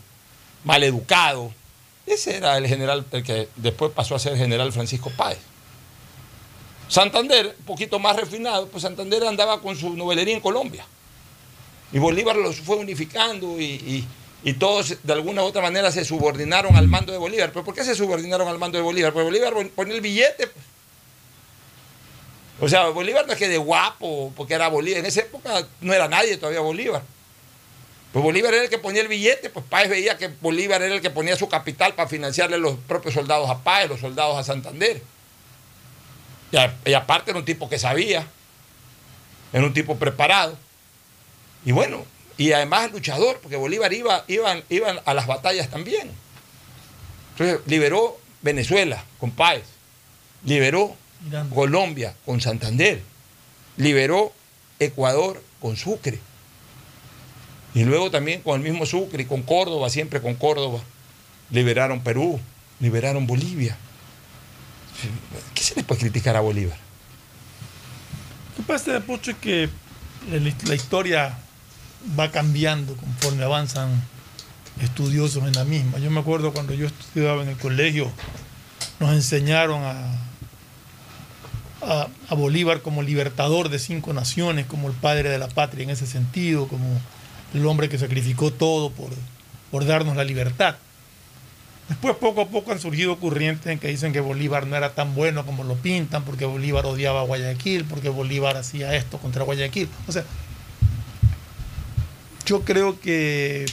maleducado. 0.64 1.54
Ese 2.06 2.38
era 2.38 2.58
el 2.58 2.68
general, 2.68 3.06
el 3.12 3.24
que 3.24 3.48
después 3.56 3.92
pasó 3.92 4.16
a 4.16 4.20
ser 4.20 4.38
general 4.38 4.72
Francisco 4.72 5.12
Páez. 5.16 5.40
Santander, 6.88 7.56
un 7.58 7.66
poquito 7.66 8.00
más 8.00 8.18
refinado, 8.18 8.68
pues 8.68 8.84
Santander 8.84 9.24
andaba 9.24 9.62
con 9.62 9.78
su 9.78 9.96
novelería 9.96 10.34
en 10.34 10.42
Colombia. 10.42 10.86
Y 11.94 12.00
Bolívar 12.00 12.36
los 12.36 12.60
fue 12.60 12.76
unificando 12.78 13.60
y, 13.60 14.06
y, 14.44 14.54
todos 14.54 14.98
de 15.02 15.14
alguna 15.14 15.44
u 15.44 15.46
otra 15.46 15.62
manera 15.62 15.92
se 15.92 16.04
subordinaron 16.04 16.76
al 16.76 16.88
mando 16.88 17.12
de 17.12 17.18
Bolívar. 17.18 17.52
¿Pero 17.54 17.64
por 17.64 17.76
qué 17.76 17.84
se 17.86 17.96
subordinaron 17.96 18.48
al 18.48 18.58
mando 18.58 18.78
de 18.78 18.84
Bolívar? 18.84 19.14
Porque 19.14 19.26
Bolívar 19.26 19.54
ponía 19.76 19.96
el 19.96 20.02
billete. 20.02 20.48
Pues. 20.48 20.66
O 22.60 22.68
sea, 22.68 22.90
Bolívar 22.90 23.26
no 23.26 23.34
es 23.34 23.40
que 23.40 23.48
de 23.48 23.58
guapo, 23.58 24.34
porque 24.36 24.54
era 24.54 24.68
Bolívar. 24.68 25.00
En 25.00 25.06
esa 25.06 25.22
época 25.22 25.66
no 25.80 25.94
era 25.94 26.08
nadie 26.08 26.38
todavía 26.38 26.60
Bolívar. 26.62 27.04
Pues 28.12 28.24
Bolívar 28.24 28.54
era 28.54 28.64
el 28.64 28.70
que 28.70 28.78
ponía 28.78 29.02
el 29.02 29.08
billete, 29.08 29.50
pues 29.50 29.66
Páez 29.70 29.90
veía 29.90 30.18
que 30.18 30.28
Bolívar 30.28 30.82
era 30.82 30.94
el 30.94 31.02
que 31.02 31.10
ponía 31.10 31.38
su 31.38 31.48
capital 31.48 31.94
para 31.94 32.10
financiarle 32.10 32.58
los 32.58 32.76
propios 32.76 33.14
soldados 33.14 33.50
a 33.50 33.64
Páez, 33.64 33.90
los 33.90 34.02
soldados 34.02 34.38
a 34.38 34.44
Santander. 34.44 35.02
Y, 36.86 36.94
aparte 36.94 37.32
era 37.32 37.40
un 37.40 37.46
tipo 37.46 37.70
que 37.70 37.80
sabía, 37.80 38.28
era 39.54 39.64
un 39.64 39.74
tipo 39.74 39.96
preparado. 39.96 40.58
Y 41.64 41.72
bueno, 41.72 42.06
y 42.38 42.52
además 42.52 42.92
luchador, 42.92 43.40
porque 43.42 43.56
Bolívar 43.56 43.94
iba, 43.94 44.26
iban, 44.28 44.62
iban 44.68 45.00
a 45.06 45.14
las 45.14 45.28
batallas 45.28 45.70
también. 45.70 46.12
Entonces 47.32 47.66
liberó 47.66 48.20
Venezuela 48.42 49.06
con 49.20 49.32
Páez, 49.32 49.64
liberó 50.44 50.98
Colombia 51.54 52.14
con 52.26 52.42
Santander, 52.42 53.02
liberó 53.78 54.34
Ecuador 54.80 55.42
con 55.62 55.78
Sucre. 55.78 56.20
Y 57.74 57.84
luego 57.84 58.12
también 58.12 58.42
con 58.42 58.62
el 58.62 58.70
mismo 58.70 58.86
Sucre 58.86 59.24
y 59.24 59.26
con 59.26 59.44
Córdoba, 59.44 59.90
siempre 59.90 60.22
con 60.22 60.36
Córdoba, 60.36 60.80
liberaron 61.50 62.02
Perú, 62.02 62.40
liberaron 62.80 63.28
Bolivia. 63.28 63.78
¿Qué 65.54 65.64
se 65.64 65.76
le 65.76 65.84
puede 65.84 66.02
criticar 66.02 66.36
a 66.36 66.42
Bolívar? 66.42 66.78
Lo 68.50 68.64
que 68.64 68.68
pasa, 68.68 69.00
Pocho, 69.00 69.32
es 69.32 69.38
que 69.38 69.70
la 70.66 70.76
historia 70.76 71.38
va 72.20 72.32
cambiando 72.32 72.96
conforme 72.96 73.44
avanzan 73.44 73.90
estudiosos 74.82 75.44
en 75.44 75.54
la 75.54 75.64
misma. 75.64 76.00
Yo 76.00 76.12
me 76.12 76.20
acuerdo 76.20 76.54
cuando 76.54 76.74
yo 76.74 76.88
estudiaba 76.88 77.44
en 77.44 77.50
el 77.50 77.58
colegio, 77.58 78.12
nos 79.00 79.12
enseñaron 79.14 79.84
a, 79.84 80.18
a, 82.30 82.36
Bolívar 82.36 82.82
como 82.82 83.02
libertador 83.02 83.70
de 83.70 83.80
cinco 83.80 84.14
naciones, 84.14 84.66
como 84.66 84.88
el 84.88 84.94
padre 84.94 85.30
de 85.30 85.38
la 85.38 85.48
patria 85.48 85.84
en 85.84 85.90
ese 85.90 86.08
sentido, 86.08 86.68
como 86.68 87.00
el 87.54 87.66
hombre 87.66 87.90
que 87.90 87.98
sacrificó 87.98 88.52
todo 88.52 88.92
por, 88.92 89.10
por 89.70 89.86
darnos 89.86 90.16
la 90.16 90.24
libertad. 90.24 90.76
Después 91.90 92.16
poco 92.16 92.42
a 92.42 92.48
poco 92.48 92.72
han 92.72 92.80
surgido 92.80 93.20
corrientes 93.20 93.68
en 93.68 93.78
que 93.78 93.90
dicen 93.90 94.14
que 94.14 94.22
Bolívar 94.22 94.66
no 94.66 94.78
era 94.78 94.94
tan 94.96 95.14
bueno 95.14 95.46
como 95.46 95.66
lo 95.66 95.76
pintan, 95.76 96.24
porque 96.24 96.46
Bolívar 96.46 96.86
odiaba 96.86 97.20
a 97.20 97.24
Guayaquil, 97.24 97.84
porque 97.84 98.08
Bolívar 98.08 98.56
hacía 98.56 98.96
esto 98.96 99.18
contra 99.18 99.44
Guayaquil. 99.44 99.90
O 100.08 100.12
sea, 100.14 100.24
yo 102.46 102.62
creo 102.62 103.00
que, 103.00 103.66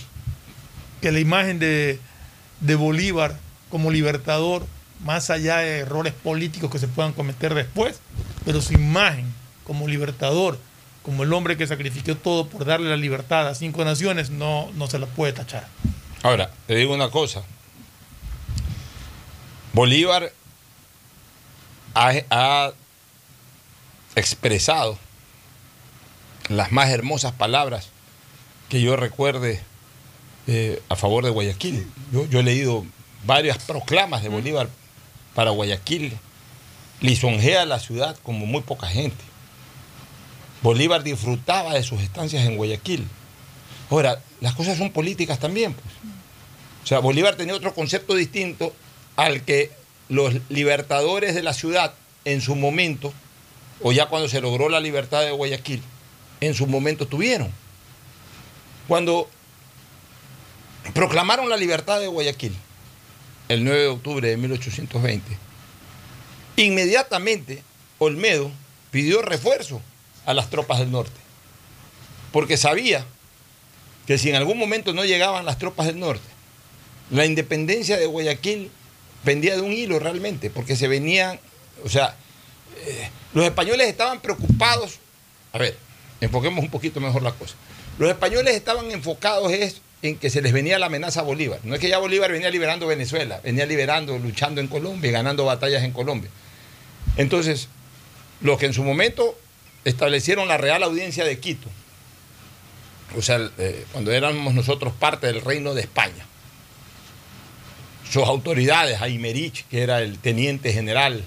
que 1.00 1.12
la 1.12 1.20
imagen 1.20 1.60
de, 1.60 2.00
de 2.60 2.74
Bolívar 2.74 3.38
como 3.70 3.90
libertador, 3.90 4.66
más 5.04 5.30
allá 5.30 5.58
de 5.58 5.78
errores 5.78 6.12
políticos 6.12 6.70
que 6.70 6.80
se 6.80 6.88
puedan 6.88 7.12
cometer 7.12 7.54
después, 7.54 8.00
pero 8.44 8.60
su 8.60 8.72
imagen 8.72 9.26
como 9.64 9.86
libertador, 9.86 10.58
como 11.08 11.22
el 11.22 11.32
hombre 11.32 11.56
que 11.56 11.66
sacrificó 11.66 12.16
todo 12.16 12.48
por 12.48 12.66
darle 12.66 12.90
la 12.90 12.96
libertad 12.98 13.48
a 13.48 13.54
cinco 13.54 13.82
naciones, 13.82 14.28
no, 14.28 14.70
no 14.74 14.88
se 14.88 14.98
la 14.98 15.06
puede 15.06 15.32
tachar. 15.32 15.66
Ahora, 16.22 16.50
te 16.66 16.74
digo 16.74 16.92
una 16.92 17.08
cosa. 17.08 17.44
Bolívar 19.72 20.30
ha, 21.94 22.72
expresado 24.16 24.98
las 26.50 26.72
más 26.72 26.90
hermosas 26.90 27.32
palabras 27.32 27.88
que 28.68 28.82
yo 28.82 28.94
recuerde 28.94 29.62
eh, 30.46 30.82
a 30.90 30.96
favor 30.96 31.24
de 31.24 31.30
Guayaquil. 31.30 31.90
Yo, 32.12 32.26
yo, 32.26 32.40
he 32.40 32.42
leído 32.42 32.84
varias 33.24 33.56
proclamas 33.64 34.22
de 34.22 34.28
Bolívar 34.28 34.68
para 35.34 35.52
Guayaquil. 35.52 36.18
Lisonjea 37.00 37.64
la 37.64 37.78
ciudad 37.78 38.14
como 38.22 38.44
muy 38.44 38.60
poca 38.60 38.88
gente. 38.88 39.24
Bolívar 40.62 41.02
disfrutaba 41.02 41.74
de 41.74 41.82
sus 41.82 42.00
estancias 42.00 42.44
en 42.46 42.56
Guayaquil. 42.56 43.06
Ahora, 43.90 44.20
las 44.40 44.54
cosas 44.54 44.76
son 44.76 44.90
políticas 44.90 45.38
también. 45.38 45.72
Pues. 45.72 45.94
O 46.84 46.86
sea, 46.86 46.98
Bolívar 46.98 47.36
tenía 47.36 47.54
otro 47.54 47.74
concepto 47.74 48.14
distinto 48.14 48.74
al 49.16 49.42
que 49.42 49.70
los 50.08 50.34
libertadores 50.48 51.34
de 51.34 51.42
la 51.42 51.52
ciudad 51.52 51.94
en 52.24 52.40
su 52.40 52.54
momento, 52.56 53.12
o 53.82 53.92
ya 53.92 54.06
cuando 54.06 54.28
se 54.28 54.40
logró 54.40 54.68
la 54.68 54.80
libertad 54.80 55.22
de 55.22 55.30
Guayaquil, 55.30 55.82
en 56.40 56.54
su 56.54 56.66
momento 56.66 57.06
tuvieron. 57.06 57.50
Cuando 58.86 59.28
proclamaron 60.94 61.48
la 61.48 61.56
libertad 61.56 62.00
de 62.00 62.06
Guayaquil, 62.06 62.56
el 63.48 63.64
9 63.64 63.80
de 63.80 63.86
octubre 63.88 64.28
de 64.28 64.36
1820, 64.36 65.36
inmediatamente 66.56 67.62
Olmedo 67.98 68.50
pidió 68.90 69.22
refuerzo 69.22 69.80
a 70.28 70.34
las 70.34 70.50
tropas 70.50 70.78
del 70.78 70.90
norte, 70.90 71.18
porque 72.32 72.58
sabía 72.58 73.06
que 74.06 74.18
si 74.18 74.28
en 74.28 74.34
algún 74.34 74.58
momento 74.58 74.92
no 74.92 75.06
llegaban 75.06 75.46
las 75.46 75.56
tropas 75.56 75.86
del 75.86 75.98
norte, 75.98 76.28
la 77.10 77.24
independencia 77.24 77.96
de 77.96 78.04
Guayaquil 78.04 78.70
pendía 79.24 79.56
de 79.56 79.62
un 79.62 79.72
hilo 79.72 79.98
realmente, 79.98 80.50
porque 80.50 80.76
se 80.76 80.86
venían, 80.86 81.40
o 81.82 81.88
sea, 81.88 82.14
eh, 82.84 83.08
los 83.32 83.42
españoles 83.46 83.88
estaban 83.88 84.20
preocupados, 84.20 84.98
a 85.54 85.56
ver, 85.56 85.78
enfoquemos 86.20 86.62
un 86.62 86.70
poquito 86.70 87.00
mejor 87.00 87.22
la 87.22 87.32
cosa, 87.32 87.54
los 87.98 88.10
españoles 88.10 88.54
estaban 88.54 88.90
enfocados 88.90 89.50
en 90.02 90.18
que 90.18 90.28
se 90.28 90.42
les 90.42 90.52
venía 90.52 90.78
la 90.78 90.86
amenaza 90.86 91.20
a 91.20 91.22
Bolívar, 91.22 91.60
no 91.64 91.74
es 91.74 91.80
que 91.80 91.88
ya 91.88 91.96
Bolívar 91.96 92.30
venía 92.30 92.50
liberando 92.50 92.86
Venezuela, 92.86 93.40
venía 93.42 93.64
liberando, 93.64 94.18
luchando 94.18 94.60
en 94.60 94.68
Colombia, 94.68 95.10
ganando 95.10 95.46
batallas 95.46 95.84
en 95.84 95.92
Colombia. 95.92 96.28
Entonces, 97.16 97.68
los 98.42 98.58
que 98.58 98.66
en 98.66 98.74
su 98.74 98.84
momento 98.84 99.34
establecieron 99.88 100.48
la 100.48 100.56
Real 100.56 100.82
Audiencia 100.82 101.24
de 101.24 101.38
Quito, 101.38 101.68
o 103.16 103.22
sea, 103.22 103.50
eh, 103.58 103.86
cuando 103.92 104.12
éramos 104.12 104.54
nosotros 104.54 104.92
parte 104.92 105.26
del 105.26 105.40
reino 105.40 105.74
de 105.74 105.82
España. 105.82 106.26
Sus 108.10 108.24
autoridades, 108.24 109.00
Aymerich, 109.00 109.66
que 109.68 109.82
era 109.82 110.00
el 110.00 110.18
teniente 110.18 110.72
general, 110.72 111.22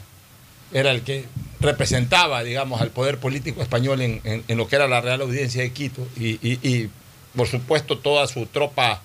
era 0.73 0.91
el 0.91 1.01
que 1.01 1.25
representaba, 1.59 2.43
digamos, 2.43 2.81
al 2.81 2.89
poder 2.89 3.19
político 3.19 3.61
español 3.61 4.01
en, 4.01 4.43
lo 4.47 4.67
que 4.67 4.75
era 4.75 4.87
la 4.87 5.01
Real 5.01 5.21
Audiencia 5.21 5.61
de 5.61 5.71
Quito, 5.71 6.07
y, 6.17 6.89
por 7.35 7.47
supuesto 7.47 7.97
toda 7.97 8.27
su 8.27 8.45
tropa 8.47 9.01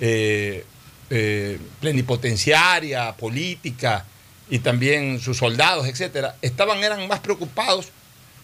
eh, 0.00 0.64
eh, 1.10 1.58
plenipotenciaria, 1.80 3.16
política, 3.16 4.04
y 4.48 4.60
también 4.60 5.20
sus 5.20 5.38
soldados, 5.38 5.86
etcétera, 5.86 6.36
estaban, 6.42 6.82
eran 6.82 7.06
más 7.08 7.20
preocupados 7.20 7.88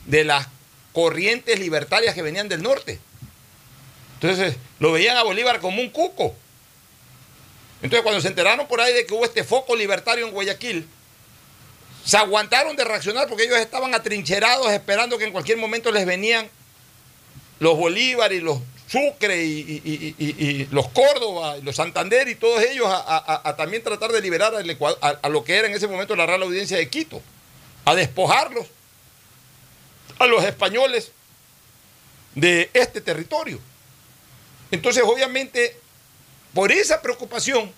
de 0.06 0.25
las 0.25 0.49
corrientes 0.92 1.59
libertarias 1.59 2.14
que 2.14 2.23
venían 2.23 2.49
del 2.49 2.62
norte. 2.62 2.99
Entonces 4.21 4.56
lo 4.78 4.92
veían 4.92 5.16
a 5.16 5.23
Bolívar 5.23 5.61
como 5.61 5.80
un 5.80 5.90
cuco. 5.90 6.35
Entonces 7.82 8.02
cuando 8.02 8.21
se 8.21 8.28
enteraron 8.28 8.66
por 8.68 8.80
ahí 8.80 8.94
de 8.94 9.06
que 9.06 9.14
hubo 9.14 9.25
este 9.25 9.42
foco 9.42 9.75
libertario 9.75 10.26
en 10.26 10.32
Guayaquil, 10.32 10.87
se 12.04 12.16
aguantaron 12.16 12.76
de 12.76 12.85
reaccionar 12.85 13.28
porque 13.28 13.44
ellos 13.44 13.59
estaban 13.59 13.94
atrincherados 13.94 14.71
esperando 14.71 15.18
que 15.18 15.25
en 15.25 15.32
cualquier 15.32 15.59
momento 15.59 15.90
les 15.90 16.06
venían 16.06 16.49
los 17.59 17.76
Bolívar 17.76 18.32
y 18.32 18.40
los 18.40 18.59
Sucre 18.88 19.42
y, 19.42 20.68
los 20.71 20.88
Córdoba 20.88 21.56
y 21.56 21.62
los 21.62 21.75
Santander 21.75 22.28
y 22.28 22.35
todos 22.35 22.62
ellos 22.62 22.87
a, 22.88 23.54
también 23.56 23.82
tratar 23.82 24.12
de 24.12 24.21
liberar 24.21 24.52
a, 24.54 25.28
lo 25.30 25.44
que 25.44 25.56
era 25.56 25.66
en 25.66 25.75
ese 25.75 25.88
momento 25.88 26.14
la 26.14 26.26
Real 26.26 26.42
Audiencia 26.42 26.76
de 26.76 26.88
Quito, 26.90 27.23
a 27.87 27.94
despojarlos 27.94 28.66
a 30.23 30.26
los 30.26 30.45
españoles 30.45 31.12
de 32.35 32.71
este 32.73 33.00
territorio. 33.00 33.59
Entonces, 34.71 35.02
obviamente, 35.05 35.76
por 36.55 36.73
esa 36.73 37.02
preocupación, 37.02 37.71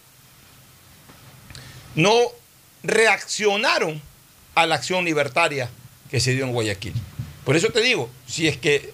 no 1.94 2.14
reaccionaron 2.82 4.00
a 4.54 4.66
la 4.66 4.76
acción 4.76 5.04
libertaria 5.04 5.70
que 6.10 6.20
se 6.20 6.32
dio 6.32 6.44
en 6.44 6.52
Guayaquil. 6.52 6.94
Por 7.44 7.56
eso 7.56 7.70
te 7.70 7.80
digo, 7.80 8.10
si 8.26 8.46
es 8.46 8.56
que 8.56 8.92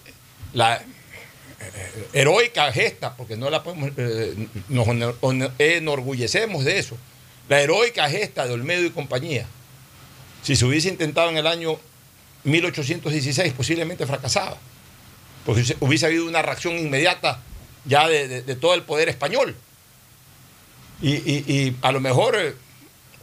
la 0.53 0.77
eh, 0.77 2.09
heroica 2.13 2.73
gesta, 2.73 3.17
porque 3.17 3.37
no 3.37 3.51
la 3.51 3.63
podemos, 3.63 3.91
eh, 3.97 4.49
nos 4.69 4.87
enorgullecemos 5.59 6.65
de 6.65 6.79
eso, 6.79 6.97
la 7.49 7.61
heroica 7.61 8.09
gesta 8.09 8.47
de 8.47 8.55
Olmedo 8.55 8.85
y 8.85 8.91
compañía, 8.91 9.47
si 10.43 10.57
se 10.57 10.65
hubiese 10.65 10.89
intentado 10.89 11.29
en 11.31 11.37
el 11.37 11.47
año 11.47 11.79
1816 12.45 13.53
posiblemente 13.53 14.07
fracasaba. 14.07 14.57
Porque 15.45 15.77
hubiese 15.81 16.07
habido 16.07 16.27
una 16.27 16.43
reacción 16.43 16.79
inmediata 16.79 17.41
ya 17.85 18.09
de, 18.09 18.43
todo 18.57 18.75
el 18.75 18.83
poder 18.83 19.09
español. 19.09 19.57
Y, 21.03 21.75
a 21.81 21.93
lo 21.93 22.01
mejor 22.01 22.37
eh, 22.37 22.55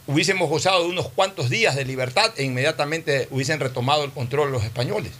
hubiésemos 0.06 0.48
gozado 0.48 0.82
de 0.82 0.88
unos 0.88 1.08
cuantos 1.10 1.48
días 1.48 1.76
de 1.76 1.84
libertad 1.84 2.32
e 2.36 2.42
inmediatamente 2.42 3.28
hubiesen 3.30 3.60
retomado 3.60 4.04
el 4.04 4.10
control 4.10 4.50
los 4.50 4.64
españoles. 4.64 5.12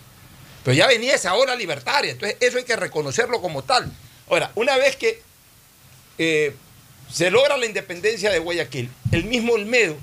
Pero 0.64 0.76
ya 0.76 0.86
venía 0.88 1.14
esa 1.14 1.34
hora 1.34 1.54
libertaria, 1.54 2.12
entonces 2.12 2.36
eso 2.40 2.58
hay 2.58 2.64
que 2.64 2.76
reconocerlo 2.76 3.40
como 3.40 3.62
tal. 3.62 3.90
Ahora, 4.28 4.50
una 4.56 4.76
vez 4.76 4.96
que 4.96 5.22
eh, 6.18 6.54
se 7.10 7.30
logra 7.30 7.56
la 7.56 7.66
independencia 7.66 8.30
de 8.30 8.38
Guayaquil, 8.40 8.90
el 9.12 9.24
mismo 9.24 9.52
Olmedo, 9.52 9.96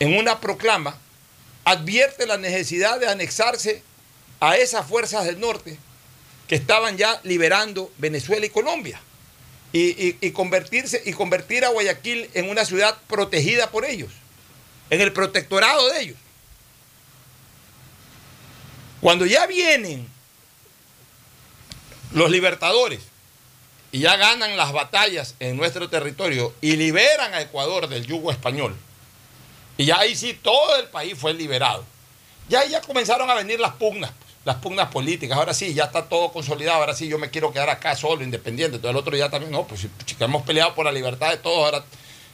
en 0.00 0.16
una 0.16 0.40
proclama, 0.40 0.98
advierte 1.66 2.26
la 2.26 2.38
necesidad 2.38 3.00
de 3.00 3.08
anexarse 3.08 3.82
a 4.38 4.56
esas 4.56 4.86
fuerzas 4.86 5.24
del 5.24 5.40
norte 5.40 5.76
que 6.46 6.54
estaban 6.54 6.96
ya 6.96 7.20
liberando 7.24 7.92
Venezuela 7.98 8.46
y 8.46 8.50
Colombia 8.50 9.00
y, 9.72 10.30
convertirse, 10.30 11.02
y 11.04 11.12
convertir 11.12 11.64
a 11.64 11.70
Guayaquil 11.70 12.30
en 12.34 12.48
una 12.48 12.64
ciudad 12.64 12.96
protegida 13.08 13.70
por 13.70 13.84
ellos, 13.84 14.12
en 14.90 15.00
el 15.00 15.12
protectorado 15.12 15.88
de 15.88 16.02
ellos. 16.02 16.16
Cuando 19.00 19.26
ya 19.26 19.46
vienen 19.48 20.08
los 22.12 22.30
libertadores 22.30 23.00
y 23.90 23.98
ya 23.98 24.16
ganan 24.16 24.56
las 24.56 24.72
batallas 24.72 25.34
en 25.40 25.56
nuestro 25.56 25.90
territorio 25.90 26.54
y 26.60 26.76
liberan 26.76 27.34
a 27.34 27.40
Ecuador 27.40 27.88
del 27.88 28.06
yugo 28.06 28.30
español, 28.30 28.76
y 29.76 29.84
ya 29.86 29.98
ahí 29.98 30.16
sí 30.16 30.34
todo 30.34 30.76
el 30.76 30.86
país 30.86 31.14
fue 31.18 31.34
liberado, 31.34 31.84
ya 32.48 32.60
ahí 32.60 32.70
ya 32.70 32.80
comenzaron 32.80 33.28
a 33.30 33.34
venir 33.34 33.60
las 33.60 33.72
pugnas 33.72 34.12
las 34.46 34.56
pugnas 34.56 34.88
políticas. 34.92 35.36
Ahora 35.36 35.52
sí, 35.52 35.74
ya 35.74 35.84
está 35.84 36.04
todo 36.04 36.30
consolidado. 36.30 36.78
Ahora 36.78 36.94
sí, 36.94 37.08
yo 37.08 37.18
me 37.18 37.30
quiero 37.30 37.52
quedar 37.52 37.68
acá 37.68 37.96
solo, 37.96 38.22
independiente. 38.22 38.76
Entonces 38.76 38.92
el 38.92 38.96
otro 38.96 39.16
día 39.16 39.28
también, 39.28 39.50
no, 39.50 39.66
pues 39.66 39.80
si 39.80 39.88
hemos 40.20 40.42
peleado 40.44 40.72
por 40.72 40.84
la 40.84 40.92
libertad 40.92 41.30
de 41.30 41.38
todos, 41.38 41.64
ahora 41.64 41.84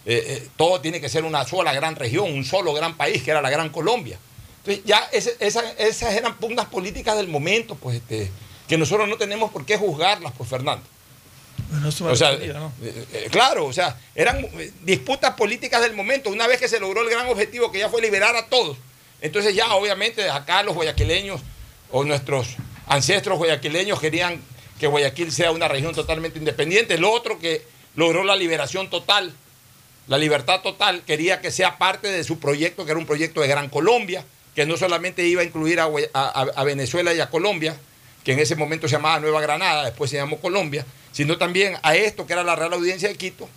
eh, 0.05 0.23
eh, 0.27 0.49
todo 0.57 0.79
tiene 0.83 1.01
que 1.01 1.09
ser 1.09 1.25
una 1.25 1.47
sola 1.47 1.73
gran 1.73 1.97
región, 1.97 2.31
un 2.31 2.45
solo 2.45 2.75
gran 2.75 2.99
país, 2.99 3.23
que 3.23 3.31
era 3.31 3.41
la 3.41 3.49
Gran 3.49 3.71
Colombia. 3.71 4.19
Entonces 4.59 4.85
ya 4.85 5.09
esas 5.11 6.13
eran 6.15 6.37
pugnas 6.37 6.67
políticas 6.67 7.17
del 7.17 7.29
momento, 7.29 7.77
pues 7.77 7.97
este, 7.97 8.31
que 8.69 8.77
nosotros 8.77 9.09
no 9.09 9.17
tenemos 9.17 9.51
por 9.51 9.65
qué 9.65 9.79
juzgarlas, 9.79 10.35
pues 10.37 10.51
Fernando. 10.51 10.85
O 12.05 12.17
sea, 12.17 12.33
eh, 12.35 13.29
claro, 13.31 13.67
o 13.67 13.73
sea, 13.73 13.99
eran 14.15 14.47
disputas 14.83 15.35
políticas 15.35 15.81
del 15.83 15.95
momento. 15.95 16.31
Una 16.31 16.47
vez 16.47 16.59
que 16.59 16.69
se 16.69 16.81
logró 16.81 17.03
el 17.03 17.11
gran 17.11 17.27
objetivo, 17.29 17.73
que 17.73 17.79
ya 17.79 17.89
fue 17.89 18.03
liberar 18.03 18.37
a 18.37 18.47
todos, 18.47 18.77
entonces 19.21 19.55
ya 19.55 19.75
obviamente 19.75 20.29
acá 20.29 20.63
los 20.63 20.75
guayaquileños 20.75 21.41
o 21.91 22.05
nuestros 22.05 22.57
ancestros 22.87 23.39
guayaquileños 23.39 24.01
querían 24.01 24.41
que 24.83 24.89
Guayaquil 24.89 25.31
sea 25.31 25.53
una 25.53 25.69
región 25.69 25.95
totalmente 25.95 26.41
independiente. 26.41 26.95
El 26.95 27.05
otro 27.05 27.39
que 27.39 27.63
logró 27.95 28.25
la 28.25 28.35
liberación 28.35 28.91
total, 28.91 29.33
la 30.09 30.19
libertad 30.19 30.61
total, 30.61 31.03
quería 31.07 31.41
que 31.41 31.53
sea 31.53 31.79
parte 31.79 32.09
de 32.09 32.25
su 32.25 32.41
proyecto, 32.41 32.85
que 32.85 32.91
era 32.91 32.99
un 32.99 33.07
proyecto 33.07 33.41
de 33.41 33.47
Gran 33.47 33.69
Colombia, 33.69 34.25
que 34.57 34.67
no 34.67 34.77
solamente 34.77 35.25
iba 35.25 35.43
a 35.43 35.45
incluir 35.45 35.79
a, 35.79 36.65
Venezuela 36.65 37.15
y 37.15 37.21
a 37.21 37.31
Colombia, 37.31 37.77
que 38.25 38.33
en 38.33 38.39
ese 38.39 38.57
momento 38.57 38.89
se 38.89 38.93
llamaba 38.93 39.21
Nueva 39.21 39.41
Granada, 39.41 39.85
después 39.85 40.11
se 40.11 40.17
llamó 40.17 40.39
Colombia, 40.39 40.87
sino 41.13 41.39
también 41.39 41.77
a 41.83 41.95
esto 41.95 42.27
que 42.27 42.33
era 42.33 42.45
la 42.45 42.57
Real 42.57 42.73
Audiencia 42.73 43.09
de 43.09 43.17
Quito, 43.17 43.49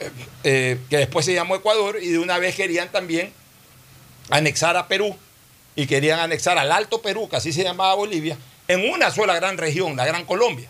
eh, 0.00 0.10
eh, 0.44 0.78
que 0.90 0.98
después 0.98 1.24
se 1.24 1.34
llamó 1.34 1.56
Ecuador, 1.56 1.98
y 2.02 2.08
de 2.08 2.18
una 2.18 2.38
vez 2.38 2.54
querían 2.54 2.90
también 2.90 3.32
anexar 4.30 4.76
a 4.76 4.88
Perú 4.88 5.16
y 5.74 5.86
querían 5.86 6.20
anexar 6.20 6.58
al 6.58 6.72
Alto 6.72 7.00
Perú, 7.00 7.28
que 7.28 7.36
así 7.36 7.52
se 7.52 7.62
llamaba 7.62 7.94
Bolivia, 7.94 8.36
en 8.68 8.90
una 8.90 9.10
sola 9.10 9.34
gran 9.34 9.58
región, 9.58 9.96
la 9.96 10.04
Gran 10.04 10.24
Colombia. 10.24 10.68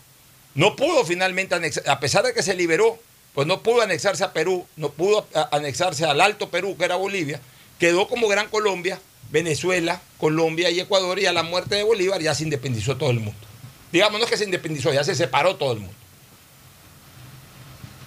No 0.53 0.75
pudo 0.75 1.05
finalmente 1.05 1.55
anexar, 1.55 1.87
a 1.89 1.99
pesar 1.99 2.25
de 2.25 2.33
que 2.33 2.43
se 2.43 2.53
liberó, 2.53 2.99
pues 3.33 3.47
no 3.47 3.61
pudo 3.61 3.81
anexarse 3.81 4.23
a 4.23 4.33
Perú, 4.33 4.65
no 4.75 4.89
pudo 4.89 5.27
anexarse 5.51 6.05
al 6.05 6.21
Alto 6.21 6.49
Perú, 6.49 6.75
que 6.77 6.85
era 6.85 6.95
Bolivia, 6.95 7.39
quedó 7.79 8.07
como 8.07 8.27
Gran 8.27 8.49
Colombia, 8.49 8.99
Venezuela, 9.31 10.01
Colombia 10.17 10.69
y 10.69 10.79
Ecuador, 10.79 11.19
y 11.19 11.25
a 11.25 11.33
la 11.33 11.43
muerte 11.43 11.75
de 11.75 11.83
Bolívar 11.83 12.21
ya 12.21 12.33
se 12.33 12.43
independizó 12.43 12.97
todo 12.97 13.11
el 13.11 13.19
mundo. 13.19 13.47
Digamos, 13.91 14.19
no 14.19 14.25
es 14.25 14.31
que 14.31 14.37
se 14.37 14.45
independizó, 14.45 14.93
ya 14.93 15.03
se 15.03 15.15
separó 15.15 15.55
todo 15.55 15.73
el 15.73 15.79
mundo. 15.79 15.95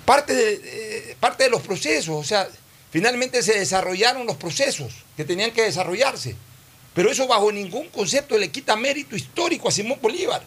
Parte 0.05 0.35
de, 0.35 1.17
parte 1.21 1.45
de 1.45 1.51
los 1.51 1.63
procesos, 1.63 2.17
o 2.17 2.25
sea, 2.25 2.49
finalmente 2.91 3.43
se 3.43 3.59
desarrollaron 3.59 4.27
los 4.27 4.37
procesos 4.37 4.93
que 5.17 5.25
tenían 5.25 5.53
que 5.53 5.63
desarrollarse. 5.63 6.37
Pero 6.95 7.11
eso 7.11 7.27
bajo 7.27 7.53
ningún 7.53 7.89
concepto 7.89 8.37
le 8.37 8.51
quita 8.51 8.77
mérito 8.77 9.15
histórico 9.15 9.69
a 9.69 9.73
Simón 9.73 9.99
Bolívar, 10.03 10.43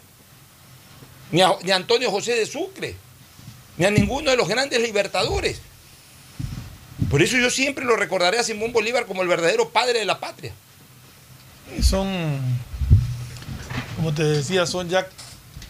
ni 1.31 1.41
a, 1.41 1.57
Antonio 1.73 2.11
José 2.11 2.35
de 2.35 2.45
Sucre, 2.45 2.95
ni 3.77 3.85
a 3.85 3.91
ninguno 3.91 4.29
de 4.31 4.37
los 4.37 4.47
grandes 4.47 4.81
libertadores. 4.81 5.61
Por 7.09 7.21
eso 7.21 7.37
yo 7.37 7.49
siempre 7.49 7.85
lo 7.85 7.95
recordaré 7.95 8.39
a 8.39 8.43
Simón 8.43 8.73
Bolívar 8.73 9.05
como 9.05 9.21
el 9.21 9.27
verdadero 9.27 9.69
padre 9.69 9.99
de 9.99 10.05
la 10.05 10.19
patria. 10.19 10.53
Son, 11.81 12.07
como 13.95 14.13
te 14.13 14.23
decía, 14.23 14.65
son 14.65 14.89
ya 14.89 15.07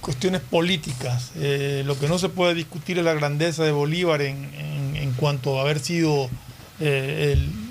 cuestiones 0.01 0.41
políticas. 0.41 1.31
Eh, 1.35 1.83
lo 1.85 1.97
que 1.97 2.07
no 2.07 2.19
se 2.19 2.29
puede 2.29 2.53
discutir 2.53 2.97
es 2.99 3.05
la 3.05 3.13
grandeza 3.13 3.63
de 3.63 3.71
Bolívar 3.71 4.21
en, 4.21 5.13
cuanto 5.17 5.59
a 5.59 5.61
haber 5.61 5.79
sido 5.79 6.29
eh, 6.79 7.33
el 7.33 7.63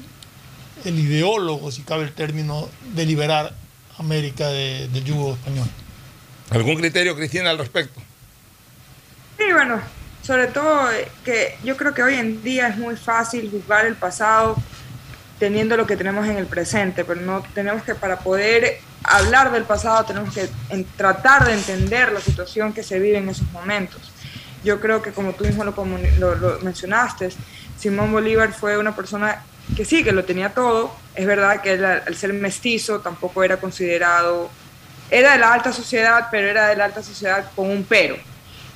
el 0.85 0.99
ideólogo, 0.99 1.71
si 1.71 1.83
cabe 1.83 2.05
el 2.05 2.13
término, 2.13 2.69
de 2.95 3.07
liberar 3.07 3.55
América 3.99 4.49
del 4.49 5.05
yugo 5.05 5.35
español. 5.35 5.69
¿Algún 6.51 6.77
criterio, 6.77 7.17
Cristina, 7.17 7.51
al 7.51 7.59
respecto? 7.59 8.01
Sí, 9.39 9.45
bueno, 9.53 9.81
sobre 10.23 10.49
todo 10.49 10.89
que 11.25 11.57
yo 11.65 11.77
creo 11.77 11.95
que 11.95 12.03
hoy 12.03 12.15
en 12.15 12.43
día 12.43 12.69
es 12.69 12.77
muy 12.77 12.97
fácil 12.97 13.51
juzgar 13.51 13.87
el 13.87 13.95
pasado 13.95 14.57
teniendo 15.43 15.77
lo 15.77 15.89
que 15.89 15.97
tenemos 15.97 16.29
en 16.29 16.37
el 16.37 16.47
presente, 16.47 17.05
pero 17.05 17.21
no 17.21 17.43
tenemos 17.53 17.83
que 17.83 17.97
para 17.97 18.21
poder 18.21 18.79
hablar 19.03 19.51
del 19.51 19.65
pasado 19.65 20.05
tenemos 20.05 20.33
que 20.33 20.49
tratar 20.97 21.45
de 21.45 21.55
entender 21.55 22.13
la 22.13 22.21
situación 22.21 22.73
que 22.73 22.85
se 22.85 23.01
vive 23.01 23.19
en 23.19 23.29
esos 23.29 23.51
momentos. 23.51 24.13
Yo 24.63 24.79
creo 24.81 25.03
que 25.03 25.11
como 25.11 25.33
tú 25.33 25.45
mismo 25.45 25.65
lo, 25.65 25.75
lo, 26.21 26.37
lo 26.37 26.61
mencionaste, 26.61 27.31
Simón 27.77 28.13
Bolívar 28.13 28.53
fue 28.53 28.79
una 28.79 28.95
persona 28.95 29.43
que 29.77 29.85
sí, 29.85 30.05
que 30.05 30.13
lo 30.13 30.25
tenía 30.25 30.51
todo. 30.51 30.95
Es 31.17 31.27
verdad 31.27 31.61
que 31.61 31.73
al 31.73 32.15
ser 32.15 32.33
mestizo 32.35 33.01
tampoco 33.01 33.43
era 33.43 33.57
considerado, 33.57 34.49
era 35.11 35.33
de 35.33 35.39
la 35.39 35.53
alta 35.53 35.73
sociedad, 35.73 36.29
pero 36.31 36.47
era 36.47 36.69
de 36.69 36.77
la 36.77 36.85
alta 36.85 37.03
sociedad 37.03 37.51
con 37.57 37.69
un 37.69 37.83
pero. 37.83 38.15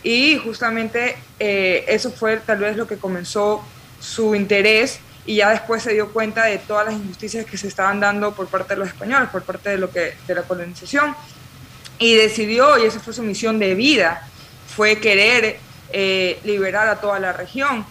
Y 0.02 0.36
justamente 0.38 1.16
eh, 1.38 1.84
eso 1.86 2.10
fue 2.10 2.38
tal 2.38 2.58
vez 2.58 2.76
lo 2.76 2.88
que 2.88 2.96
comenzó 2.96 3.64
su 4.00 4.34
interés 4.34 4.98
y 5.26 5.36
ya 5.36 5.50
después 5.50 5.82
se 5.82 5.92
dio 5.92 6.12
cuenta 6.12 6.44
de 6.44 6.58
todas 6.58 6.86
las 6.86 6.94
injusticias 6.94 7.44
que 7.44 7.58
se 7.58 7.66
estaban 7.66 7.98
dando 7.98 8.32
por 8.32 8.46
parte 8.46 8.74
de 8.74 8.80
los 8.80 8.88
españoles, 8.88 9.28
por 9.30 9.42
parte 9.42 9.70
de, 9.70 9.78
lo 9.78 9.90
que, 9.90 10.14
de 10.26 10.34
la 10.34 10.42
colonización. 10.42 11.16
Y 11.98 12.14
decidió, 12.14 12.78
y 12.78 12.86
esa 12.86 13.00
fue 13.00 13.12
su 13.12 13.22
misión 13.22 13.58
de 13.58 13.74
vida, 13.74 14.28
fue 14.74 15.00
querer 15.00 15.58
eh, 15.92 16.38
liberar 16.44 16.88
a 16.88 17.00
toda 17.00 17.18
la 17.18 17.32
región. 17.32 17.84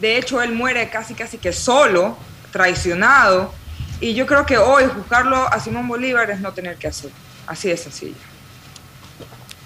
De 0.00 0.18
hecho, 0.18 0.42
él 0.42 0.52
muere 0.52 0.90
casi 0.90 1.14
casi 1.14 1.38
que 1.38 1.52
solo, 1.52 2.18
traicionado. 2.52 3.54
Y 4.00 4.12
yo 4.12 4.26
creo 4.26 4.44
que 4.44 4.58
hoy 4.58 4.84
juzgarlo 4.84 5.50
a 5.50 5.58
Simón 5.60 5.88
Bolívar 5.88 6.30
es 6.30 6.40
no 6.40 6.52
tener 6.52 6.76
que 6.76 6.88
hacer. 6.88 7.10
Así 7.46 7.68
de 7.68 7.76
sencillo. 7.78 8.16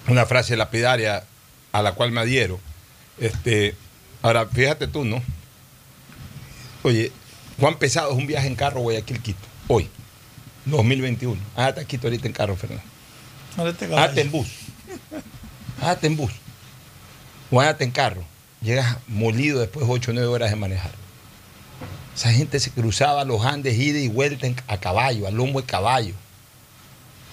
Una 0.07 0.25
frase 0.25 0.55
lapidaria 0.55 1.23
a 1.73 1.81
la 1.81 1.91
cual 1.93 2.11
me 2.11 2.21
adhiero. 2.21 2.59
Este, 3.19 3.75
ahora, 4.21 4.45
fíjate 4.45 4.87
tú, 4.87 5.03
¿no? 5.03 5.21
Oye, 6.83 7.11
Juan 7.59 7.77
Pesado 7.77 8.11
es 8.11 8.17
un 8.17 8.25
viaje 8.25 8.47
en 8.47 8.55
carro 8.55 8.81
Guayaquil-Quito, 8.81 9.45
hoy, 9.67 9.87
2021. 10.65 11.39
Hágate 11.55 11.85
Quito 11.85 12.07
ahorita 12.07 12.27
en 12.27 12.33
carro, 12.33 12.55
Fernando. 12.55 12.83
Hágate 13.57 14.21
en 14.21 14.31
bus. 14.31 14.47
Hágate 15.79 16.07
en 16.07 16.17
bus. 16.17 16.31
O 17.51 17.61
en 17.61 17.91
carro. 17.91 18.23
Llegas 18.61 18.97
molido 19.07 19.59
después 19.59 19.85
de 19.85 19.93
8 19.93 20.11
o 20.11 20.13
9 20.13 20.27
horas 20.27 20.49
de 20.49 20.55
manejar. 20.55 20.91
Esa 22.15 22.31
gente 22.31 22.59
se 22.59 22.71
cruzaba 22.71 23.25
los 23.25 23.45
Andes 23.45 23.77
ida 23.77 23.99
y 23.99 24.07
vuelta 24.07 24.47
a 24.67 24.79
caballo, 24.79 25.27
a 25.27 25.31
lomo 25.31 25.61
de 25.61 25.67
caballo. 25.67 26.13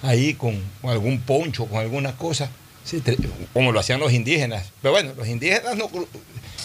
Ahí 0.02 0.34
con, 0.34 0.62
algún 0.82 1.20
poncho, 1.20 1.66
con 1.66 1.80
alguna 1.80 2.16
cosa, 2.16 2.50
como 3.52 3.72
lo 3.72 3.80
hacían 3.80 4.00
los 4.00 4.12
indígenas. 4.12 4.72
Pero 4.82 4.92
bueno, 4.92 5.14
los 5.16 5.26
indígenas, 5.26 5.76
no, 5.76 5.90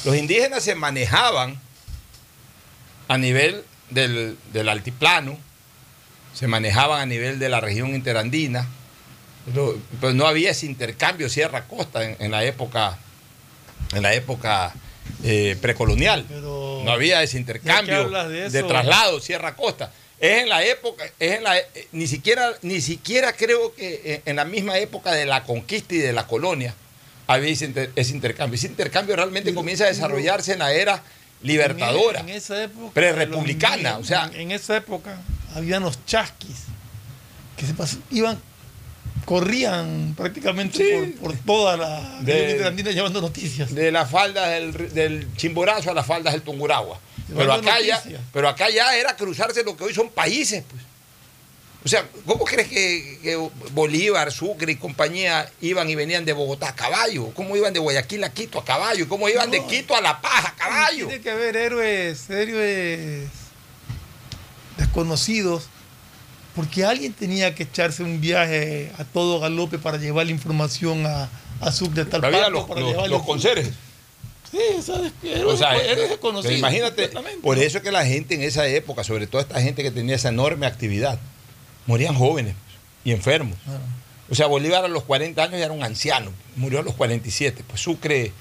los 0.06 0.16
indígenas 0.16 0.64
se 0.64 0.76
manejaban 0.76 1.60
a 3.14 3.18
nivel 3.20 3.64
del, 3.92 4.36
altiplano, 4.68 5.38
se 6.34 6.48
manejaban 6.48 7.00
a 7.00 7.06
nivel 7.06 7.38
de 7.38 7.48
la 7.48 7.62
región 7.62 7.94
interandina, 7.94 8.68
pero, 10.00 10.14
no 10.14 10.26
había 10.26 10.50
ese 10.50 10.66
intercambio 10.66 11.30
sierra-costa 11.30 12.04
en, 12.04 12.16
en, 12.20 12.32
la 12.32 12.44
época, 12.44 12.98
en 13.94 14.02
la 14.02 14.16
época 14.16 14.74
eh, 15.24 15.56
precolonial. 15.62 16.26
no 16.32 16.92
había 16.92 17.22
ese 17.22 17.38
intercambio 17.38 18.10
de, 18.10 18.64
traslado 18.64 19.20
Sierra 19.20 19.56
Costa. 19.56 19.92
es 20.20 20.42
en 20.42 20.50
la 20.50 20.64
época, 20.64 21.04
es 21.20 21.34
en 21.34 21.44
la, 21.44 21.60
eh, 21.60 21.66
ni 21.92 22.08
siquiera, 22.08 22.52
ni 22.64 22.82
siquiera 22.82 23.34
creo 23.34 23.76
que 23.76 24.24
en 24.26 24.38
la 24.38 24.46
misma 24.46 24.80
época 24.80 25.12
de 25.12 25.28
la 25.28 25.44
conquista 25.44 25.94
y 25.94 26.00
de 26.00 26.14
la 26.14 26.26
colonia 26.26 26.74
había 27.28 27.52
ese, 27.52 27.66
inter- 27.66 27.92
ese 27.96 28.12
intercambio. 28.12 28.56
Ese 28.56 28.68
intercambio 28.68 29.16
realmente 29.16 29.54
comienza 29.54 29.84
a 29.84 29.88
desarrollarse 29.88 30.54
en 30.54 30.60
la 30.60 30.74
era 30.74 31.04
libertadora. 31.44 32.22
En, 32.22 32.30
en 32.30 32.36
esa 32.36 32.64
época. 32.64 32.94
Prerepublicana, 32.94 33.92
los- 33.92 34.02
o 34.02 34.04
sea- 34.06 34.26
En, 34.34 34.42
en 34.42 34.52
esa 34.52 34.76
época 34.78 35.22
habían 35.56 35.84
los 35.84 36.04
chasquis 36.06 36.58
que 37.58 37.66
se 37.68 37.74
iban, 38.12 38.40
corrían 39.26 40.14
prácticamente 40.18 40.78
Sí. 40.78 41.16
por, 41.20 41.32
por 41.34 41.38
toda 41.46 41.78
la 41.78 42.20
De- 42.22 42.48
Río 42.48 42.58
Grandina 42.60 42.92
llevando 42.92 43.22
noticias. 43.22 43.74
de 43.74 43.92
las 43.92 44.10
faldas 44.10 44.50
del, 44.50 44.94
del 44.94 45.28
Chimborazo 45.38 45.92
a 45.92 45.94
las 45.94 46.06
faldas 46.06 46.34
del 46.34 46.42
Tunguragua. 46.42 47.00
Pero 47.36 47.54
acá, 47.54 47.80
ya, 47.80 48.04
pero 48.34 48.50
acá 48.50 48.70
ya 48.70 48.96
era 48.96 49.16
cruzarse 49.16 49.64
lo 49.64 49.78
que 49.78 49.86
hoy 49.86 49.94
son 49.94 50.10
países. 50.10 50.64
Pues. 50.70 50.82
O 51.86 51.88
sea, 51.90 52.08
¿cómo 52.26 52.46
crees 52.46 52.70
que, 52.70 53.20
que 53.22 53.50
Bolívar, 53.74 54.32
Sucre 54.32 54.72
y 54.72 54.76
compañía 54.78 55.50
iban 55.60 55.90
y 55.90 55.96
venían 55.96 56.24
de 56.24 56.32
Bogotá 56.32 56.70
a 56.70 56.76
caballo? 56.76 57.32
¿Cómo 57.34 57.58
iban 57.58 57.74
de 57.74 57.80
Guayaquil 57.80 58.24
a 58.24 58.32
Quito 58.32 58.58
a 58.60 58.64
caballo? 58.64 59.08
¿Cómo 59.10 59.28
iban 59.28 59.52
de. 59.52 59.66
Quito 59.66 59.94
a 59.96 60.00
La 60.02 60.22
Paz 60.22 60.46
a 60.46 60.56
caballo? 60.56 61.08
Tiene 61.08 61.22
que 61.22 61.30
haber 61.30 61.58
héroes, 61.58 62.30
héroes 62.30 63.28
desconocidos, 64.78 65.66
porque 66.56 66.86
alguien 66.86 67.14
tenía 67.14 67.54
que 67.56 67.64
echarse 67.64 68.04
un 68.04 68.22
viaje 68.22 68.92
a 68.98 69.04
todo 69.04 69.40
galope 69.40 69.78
para 69.78 69.98
llevar 69.98 70.26
la 70.26 70.32
información 70.32 71.06
a, 71.06 71.30
a 71.60 71.72
Sucre, 71.72 72.06
tal 72.06 72.24
Había 72.24 72.50
los, 72.50 72.66
para 72.66 72.82
los- 72.82 73.10
los 73.10 73.24
conserjes. 73.24 73.72
Sí, 74.52 74.60
¿sabes? 74.86 75.12
Héroes, 75.24 75.56
O 75.56 75.58
sea, 75.58 75.76
eh, 75.78 76.18
imagínate, 76.58 77.10
por 77.42 77.58
eso 77.58 77.80
es 77.80 77.84
que 77.84 77.92
la 77.92 78.06
gente 78.06 78.36
en 78.36 78.44
esa 78.44 78.68
época, 78.68 79.04
sobre 79.04 79.26
todo 79.26 79.42
esta 79.42 79.60
gente 79.62 79.82
que 79.82 79.90
tenía 79.90 80.16
esa 80.16 80.30
enorme 80.30 80.68
actividad, 80.68 81.20
morían 81.86 82.16
jóvenes 82.16 82.56
y 83.04 83.12
enfermos. 83.12 83.58
Ah. 83.68 83.80
O 84.30 84.36
sea, 84.36 84.48
Bolívar 84.48 84.84
a 84.86 84.88
los 84.88 85.04
40 85.04 85.44
años 85.44 85.60
ya 85.60 85.66
era 85.66 85.74
un 85.74 85.84
anciano, 85.84 86.32
murió 86.56 86.80
a 86.80 86.84
los 86.84 86.96
47. 86.96 87.64
Pues 87.68 87.82
Sucre 87.82 88.32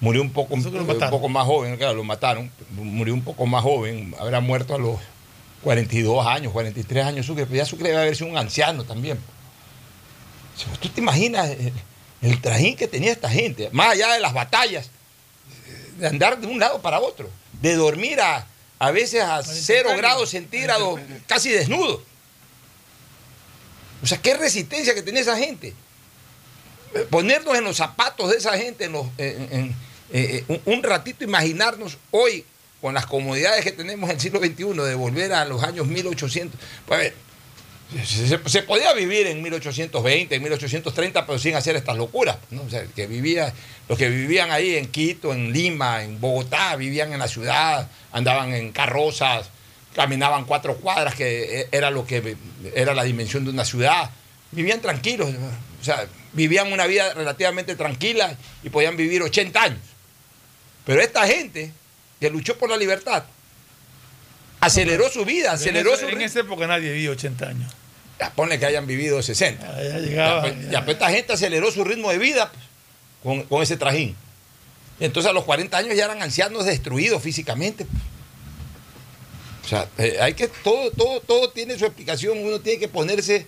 murió 0.00 0.22
un 0.22 0.30
poco, 0.30 0.54
un 0.54 0.62
poco 0.62 1.28
más 1.28 1.46
joven, 1.46 1.76
claro, 1.76 1.94
lo 1.94 2.04
mataron, 2.04 2.50
murió 2.70 3.14
un 3.14 3.22
poco 3.22 3.46
más 3.46 3.62
joven, 3.62 4.14
habrá 4.18 4.40
muerto 4.40 4.74
a 4.74 4.78
los 4.78 4.98
42 5.62 6.26
años, 6.26 6.52
43 6.52 7.04
años 7.04 7.26
Sucre, 7.26 7.46
pero 7.46 7.56
ya 7.56 7.64
Sucre 7.64 7.88
debe 7.88 8.02
haber 8.02 8.16
sido 8.16 8.30
un 8.30 8.36
anciano 8.36 8.84
también. 8.84 9.18
¿Tú 10.80 10.88
te 10.88 11.00
imaginas 11.00 11.50
el, 11.50 11.72
el 12.22 12.40
trajín 12.40 12.76
que 12.76 12.86
tenía 12.86 13.12
esta 13.12 13.28
gente, 13.28 13.70
más 13.72 13.88
allá 13.92 14.12
de 14.12 14.20
las 14.20 14.32
batallas, 14.32 14.90
de 15.98 16.06
andar 16.06 16.40
de 16.40 16.46
un 16.46 16.60
lado 16.60 16.80
para 16.80 17.00
otro, 17.00 17.28
de 17.60 17.74
dormir 17.74 18.20
a, 18.20 18.46
a 18.78 18.90
veces 18.90 19.22
a 19.22 19.42
cero 19.42 19.90
grados 19.96 20.30
centígrados, 20.30 21.00
casi 21.26 21.50
desnudo? 21.50 22.02
O 24.02 24.06
sea, 24.06 24.18
qué 24.18 24.34
resistencia 24.34 24.94
que 24.94 25.02
tenía 25.02 25.22
esa 25.22 25.36
gente. 25.36 25.72
Ponernos 27.10 27.56
en 27.56 27.64
los 27.64 27.76
zapatos 27.76 28.30
de 28.30 28.36
esa 28.36 28.56
gente, 28.56 28.84
en 28.84 28.94
eh, 29.18 29.74
eh, 30.12 30.60
un, 30.64 30.82
ratito 30.82 31.24
imaginarnos 31.24 31.98
hoy, 32.10 32.44
con 32.80 32.94
las 32.94 33.06
comodidades 33.06 33.64
que 33.64 33.72
tenemos 33.72 34.10
en 34.10 34.16
el 34.16 34.20
siglo 34.20 34.38
XXI, 34.38 34.64
de 34.82 34.94
volver 34.94 35.32
a 35.32 35.44
los 35.44 35.62
años 35.62 35.86
1800. 35.86 36.60
Pues, 36.86 36.98
a 36.98 37.02
ver, 37.02 37.14
se, 38.46 38.62
podía 38.62 38.92
vivir 38.92 39.26
en 39.26 39.42
1820, 39.42 40.34
en 40.34 40.42
1830, 40.42 41.26
pero 41.26 41.38
sin 41.38 41.54
hacer 41.54 41.76
estas 41.76 41.96
locuras. 41.96 42.36
¿no? 42.50 42.62
Que 42.94 43.06
vivía, 43.06 43.52
los 43.88 43.98
que 43.98 44.08
vivían 44.08 44.50
ahí 44.50 44.76
en 44.76 44.86
Quito, 44.86 45.32
en 45.32 45.52
Lima, 45.52 46.02
en 46.02 46.20
Bogotá, 46.20 46.76
vivían 46.76 47.12
en 47.12 47.18
la 47.18 47.28
ciudad, 47.28 47.88
andaban 48.12 48.52
en 48.52 48.72
carrozas, 48.72 49.50
caminaban 49.94 50.44
cuatro 50.44 50.76
cuadras, 50.76 51.14
que 51.14 51.60
e- 51.62 51.68
era 51.72 51.90
lo 51.90 52.06
que 52.06 52.36
era 52.74 52.94
la 52.94 53.04
dimensión 53.04 53.44
de 53.44 53.50
una 53.50 53.64
ciudad. 53.64 54.10
Vivían 54.52 54.80
tranquilos, 54.80 55.30
o 55.80 55.84
sea, 55.84 56.06
vivían 56.32 56.72
una 56.72 56.86
vida 56.86 57.12
relativamente 57.14 57.74
tranquila 57.76 58.36
y 58.62 58.70
podían 58.70 58.96
vivir 58.96 59.22
80 59.22 59.62
años. 59.62 59.78
Pero 60.84 61.00
esta 61.00 61.26
gente 61.26 61.72
que 62.20 62.30
luchó 62.30 62.56
por 62.58 62.70
la 62.70 62.76
libertad 62.76 63.24
aceleró 64.60 65.08
su 65.10 65.24
vida, 65.24 65.48
En 65.50 65.54
aceleró 65.54 65.90
esa- 65.90 66.00
su 66.00 66.04
En 66.06 66.10
ritmo. 66.12 66.26
esa 66.26 66.40
época 66.40 66.66
nadie 66.66 66.92
vivía 66.92 67.10
80 67.10 67.48
años. 67.48 67.72
Ya 68.20 68.30
ponle 68.30 68.58
que 68.58 68.66
hayan 68.66 68.86
vivido 68.86 69.20
60. 69.22 69.66
Ya, 69.82 69.98
ya 69.98 70.40
pues, 70.40 70.70
ya. 70.70 70.84
pues, 70.84 70.94
esta 70.96 71.10
gente 71.10 71.32
aceleró 71.32 71.70
su 71.72 71.84
ritmo 71.84 72.10
de 72.10 72.18
vida 72.18 72.50
pues, 72.52 72.64
con, 73.22 73.42
con 73.48 73.62
ese 73.62 73.76
trajín. 73.76 74.14
Entonces 75.00 75.28
a 75.28 75.32
los 75.32 75.44
40 75.44 75.76
años 75.76 75.96
ya 75.96 76.04
eran 76.04 76.22
ancianos 76.22 76.64
destruidos 76.64 77.20
físicamente. 77.22 77.86
O 79.64 79.68
sea, 79.68 79.88
eh, 79.98 80.18
hay 80.20 80.34
que, 80.34 80.48
todo, 80.48 80.90
todo, 80.90 81.20
todo 81.20 81.50
tiene 81.50 81.78
su 81.78 81.84
explicación. 81.84 82.38
Uno 82.38 82.60
tiene 82.60 82.78
que 82.78 82.88
ponerse 82.88 83.46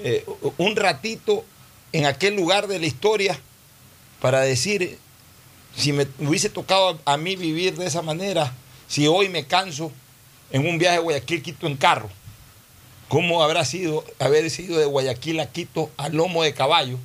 eh, 0.00 0.24
un 0.58 0.74
ratito 0.76 1.44
en 1.92 2.06
aquel 2.06 2.34
lugar 2.34 2.66
de 2.66 2.78
la 2.78 2.86
historia 2.86 3.38
para 4.20 4.40
decir, 4.40 4.98
si 5.76 5.92
me 5.92 6.06
hubiese 6.18 6.48
tocado 6.48 6.98
a, 7.04 7.14
a 7.14 7.16
mí 7.16 7.36
vivir 7.36 7.76
de 7.76 7.86
esa 7.86 8.02
manera, 8.02 8.54
si 8.88 9.06
hoy 9.06 9.28
me 9.28 9.46
canso 9.46 9.92
en 10.50 10.66
un 10.66 10.78
viaje 10.78 10.96
de 10.96 11.02
Guayaquil, 11.02 11.42
Quito 11.42 11.66
en 11.66 11.76
carro, 11.76 12.10
¿Cómo 13.12 13.42
habrá 13.42 13.62
sido 13.66 14.06
haber 14.18 14.48
sido 14.48 14.78
de 14.78 14.86
Guayaquil 14.86 15.38
a 15.40 15.44
Quito 15.44 15.90
a 15.98 16.08
lomo 16.08 16.42
de 16.44 16.54
caballo? 16.54 16.98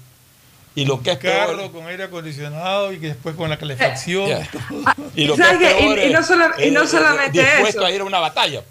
Y 0.82 0.86
lo 0.86 1.02
que 1.02 1.12
es 1.14 1.18
carro 1.18 1.58
peor. 1.58 1.72
con 1.72 1.88
aire 1.88 2.04
acondicionado 2.04 2.94
y 2.94 3.00
que 3.00 3.08
después 3.08 3.36
con 3.36 3.50
la 3.50 3.58
calefacción. 3.58 4.30
Todo. 4.52 4.84
Y 5.16 5.26
lo 5.26 5.36
que 5.38 5.44
¿Sabes 5.44 5.62
es 5.62 5.74
qué? 5.74 5.82
Y- 5.82 5.88
peor 5.96 6.00
y 6.08 6.14
no 6.14 6.20
es- 6.20 6.26
solo- 6.28 6.46
y 6.66 6.72
no 6.72 6.84
es- 6.84 6.90
solamente 6.92 7.40
dispuesto 7.42 7.80
eso. 7.82 7.86
a 7.86 7.92
ir 7.92 8.02
a 8.02 8.04
una 8.04 8.20
batalla. 8.20 8.62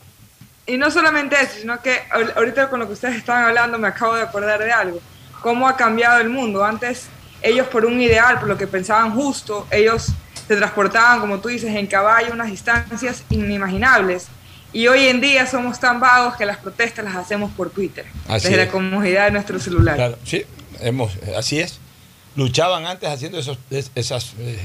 Y 0.66 0.77
no 0.79 0.90
solamente 0.90 1.37
eso, 1.40 1.55
sino 1.61 1.81
que 1.83 2.03
ahor- 2.11 2.33
ahorita 2.37 2.71
con 2.71 2.81
lo 2.81 2.87
que 2.87 2.92
ustedes 2.92 3.16
estaban 3.16 3.45
hablando 3.45 3.79
me 3.79 3.88
acabo 3.88 4.14
de 4.14 4.23
acordar 4.23 4.61
de 4.61 4.73
algo. 4.73 5.01
Cómo 5.42 5.69
ha 5.69 5.77
cambiado 5.77 6.21
el 6.21 6.29
mundo. 6.29 6.64
Antes 6.64 7.07
ellos 7.42 7.66
por 7.69 7.85
un 7.85 8.01
ideal, 8.01 8.38
por 8.38 8.49
lo 8.49 8.57
que 8.57 8.66
pensaban 8.66 9.12
justo, 9.12 9.66
ellos 9.71 10.07
se 10.47 10.57
transportaban, 10.57 11.21
como 11.21 11.40
tú 11.40 11.49
dices, 11.49 11.75
en 11.75 11.87
caballo 11.88 12.33
unas 12.33 12.49
distancias 12.51 13.25
inimaginables. 13.31 14.29
Y 14.73 14.88
hoy 14.88 15.07
en 15.07 15.21
día 15.21 15.47
somos 15.47 15.81
tan 15.81 15.99
vagos 16.01 16.37
que 16.37 16.45
las 16.47 16.59
protestas 16.59 17.05
las 17.05 17.16
hacemos 17.16 17.51
por 17.53 17.71
Twitter, 17.71 18.05
Así 18.29 18.49
desde 18.49 18.62
es. 18.62 18.66
la 18.66 18.73
comodidad 18.73 19.25
de 19.27 19.31
nuestro 19.33 19.59
celular. 19.59 19.97
Claro, 19.97 20.19
sí, 20.25 20.45
hemos, 20.81 21.12
así 21.37 21.61
es. 21.61 21.79
Luchaban 22.37 22.87
antes 22.87 23.09
haciendo 23.09 23.38
esos, 23.38 23.59
eh, 23.70 23.85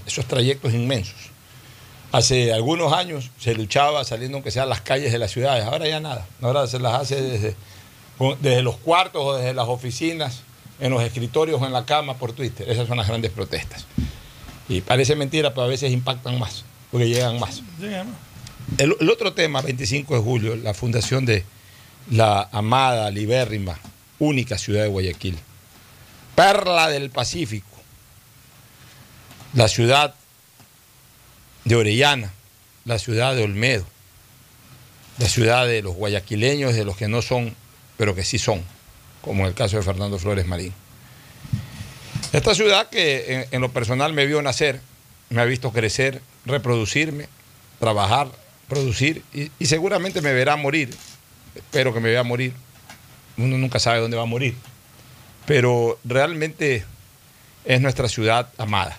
esos 0.06 0.26
trayectos 0.28 0.74
inmensos. 0.74 1.16
Hace 2.12 2.52
algunos 2.52 2.92
años 2.92 3.32
se 3.40 3.56
luchaba 3.56 4.04
saliendo 4.04 4.38
aunque 4.38 4.52
sea 4.52 4.64
a 4.64 4.66
las 4.66 4.82
calles 4.82 5.14
de 5.14 5.18
las 5.18 5.32
ciudades, 5.32 5.64
ahora 5.64 5.88
ya 5.88 6.02
nada. 6.02 6.28
Ahora 6.42 6.68
se 6.68 6.80
las 6.80 6.94
hace 6.94 7.22
desde, 7.22 7.56
desde 8.42 8.62
los 8.62 8.76
cuartos 8.78 9.22
o 9.24 9.38
desde 9.38 9.54
las 9.54 9.70
oficinas, 9.70 10.42
en 10.82 10.92
los 10.92 11.02
escritorios 11.04 11.62
o 11.62 11.66
en 11.66 11.72
la 11.72 11.86
cama 11.86 12.18
por 12.18 12.34
Twitter. 12.34 12.70
Esas 12.70 12.88
son 12.88 12.98
las 12.98 13.08
grandes 13.08 13.32
protestas. 13.32 13.86
Y 14.68 14.82
parece 14.82 15.16
mentira, 15.16 15.52
pero 15.52 15.64
a 15.64 15.68
veces 15.68 15.92
impactan 15.92 16.38
más, 16.40 16.66
porque 16.92 17.08
llegan 17.08 17.40
más. 17.40 17.62
El 18.78 19.10
otro 19.10 19.34
tema, 19.34 19.62
25 19.62 20.16
de 20.16 20.22
julio, 20.22 20.56
la 20.56 20.74
fundación 20.74 21.26
de 21.26 21.46
la 22.10 22.50
amada, 22.52 23.12
libérrima, 23.12 23.80
única 24.20 24.58
ciudad 24.58 24.84
de 24.84 24.88
Guayaquil. 24.88 25.38
Perla 26.42 26.90
del 26.90 27.12
Pacífico. 27.12 27.68
La 29.54 29.68
ciudad 29.68 30.16
de 31.66 31.76
Orellana, 31.76 32.34
la 32.84 32.98
ciudad 32.98 33.36
de 33.36 33.44
Olmedo, 33.44 33.86
la 35.20 35.30
ciudad 35.30 35.68
de 35.68 35.84
los 35.84 35.94
guayaquileños, 35.94 36.74
de 36.74 36.84
los 36.84 36.98
que 36.98 37.08
no 37.08 37.22
son, 37.22 37.56
pero 37.96 38.16
que 38.16 38.24
sí 38.24 38.40
son, 38.40 38.64
como 39.22 39.44
en 39.44 39.50
el 39.50 39.54
caso 39.54 39.78
de 39.78 39.84
Fernando 39.84 40.18
Flores 40.18 40.48
Marín. 40.48 40.74
Esta 42.34 42.56
ciudad 42.56 42.90
que 42.90 43.48
en, 43.52 43.62
lo 43.62 43.72
personal 43.72 44.12
me 44.14 44.26
vio 44.26 44.42
nacer, 44.42 44.82
me 45.30 45.44
ha 45.44 45.46
visto 45.46 45.72
crecer, 45.72 46.24
reproducirme, 46.46 47.30
trabajar, 47.80 48.30
producir 48.68 49.24
y, 49.32 49.52
y 49.60 49.68
seguramente 49.68 50.24
me 50.24 50.34
verá 50.34 50.56
morir. 50.56 50.90
Espero 51.54 51.94
que 51.94 52.00
me 52.00 52.10
vea 52.10 52.24
morir. 52.24 52.56
Uno 53.38 53.60
nunca 53.60 53.78
sabe 53.78 54.00
dónde 54.00 54.18
va 54.18 54.24
a 54.24 54.26
morir. 54.26 54.56
Pero 55.46 56.00
realmente 56.04 56.86
es 57.66 57.82
nuestra 57.82 58.08
ciudad 58.08 58.50
amada. 58.58 58.98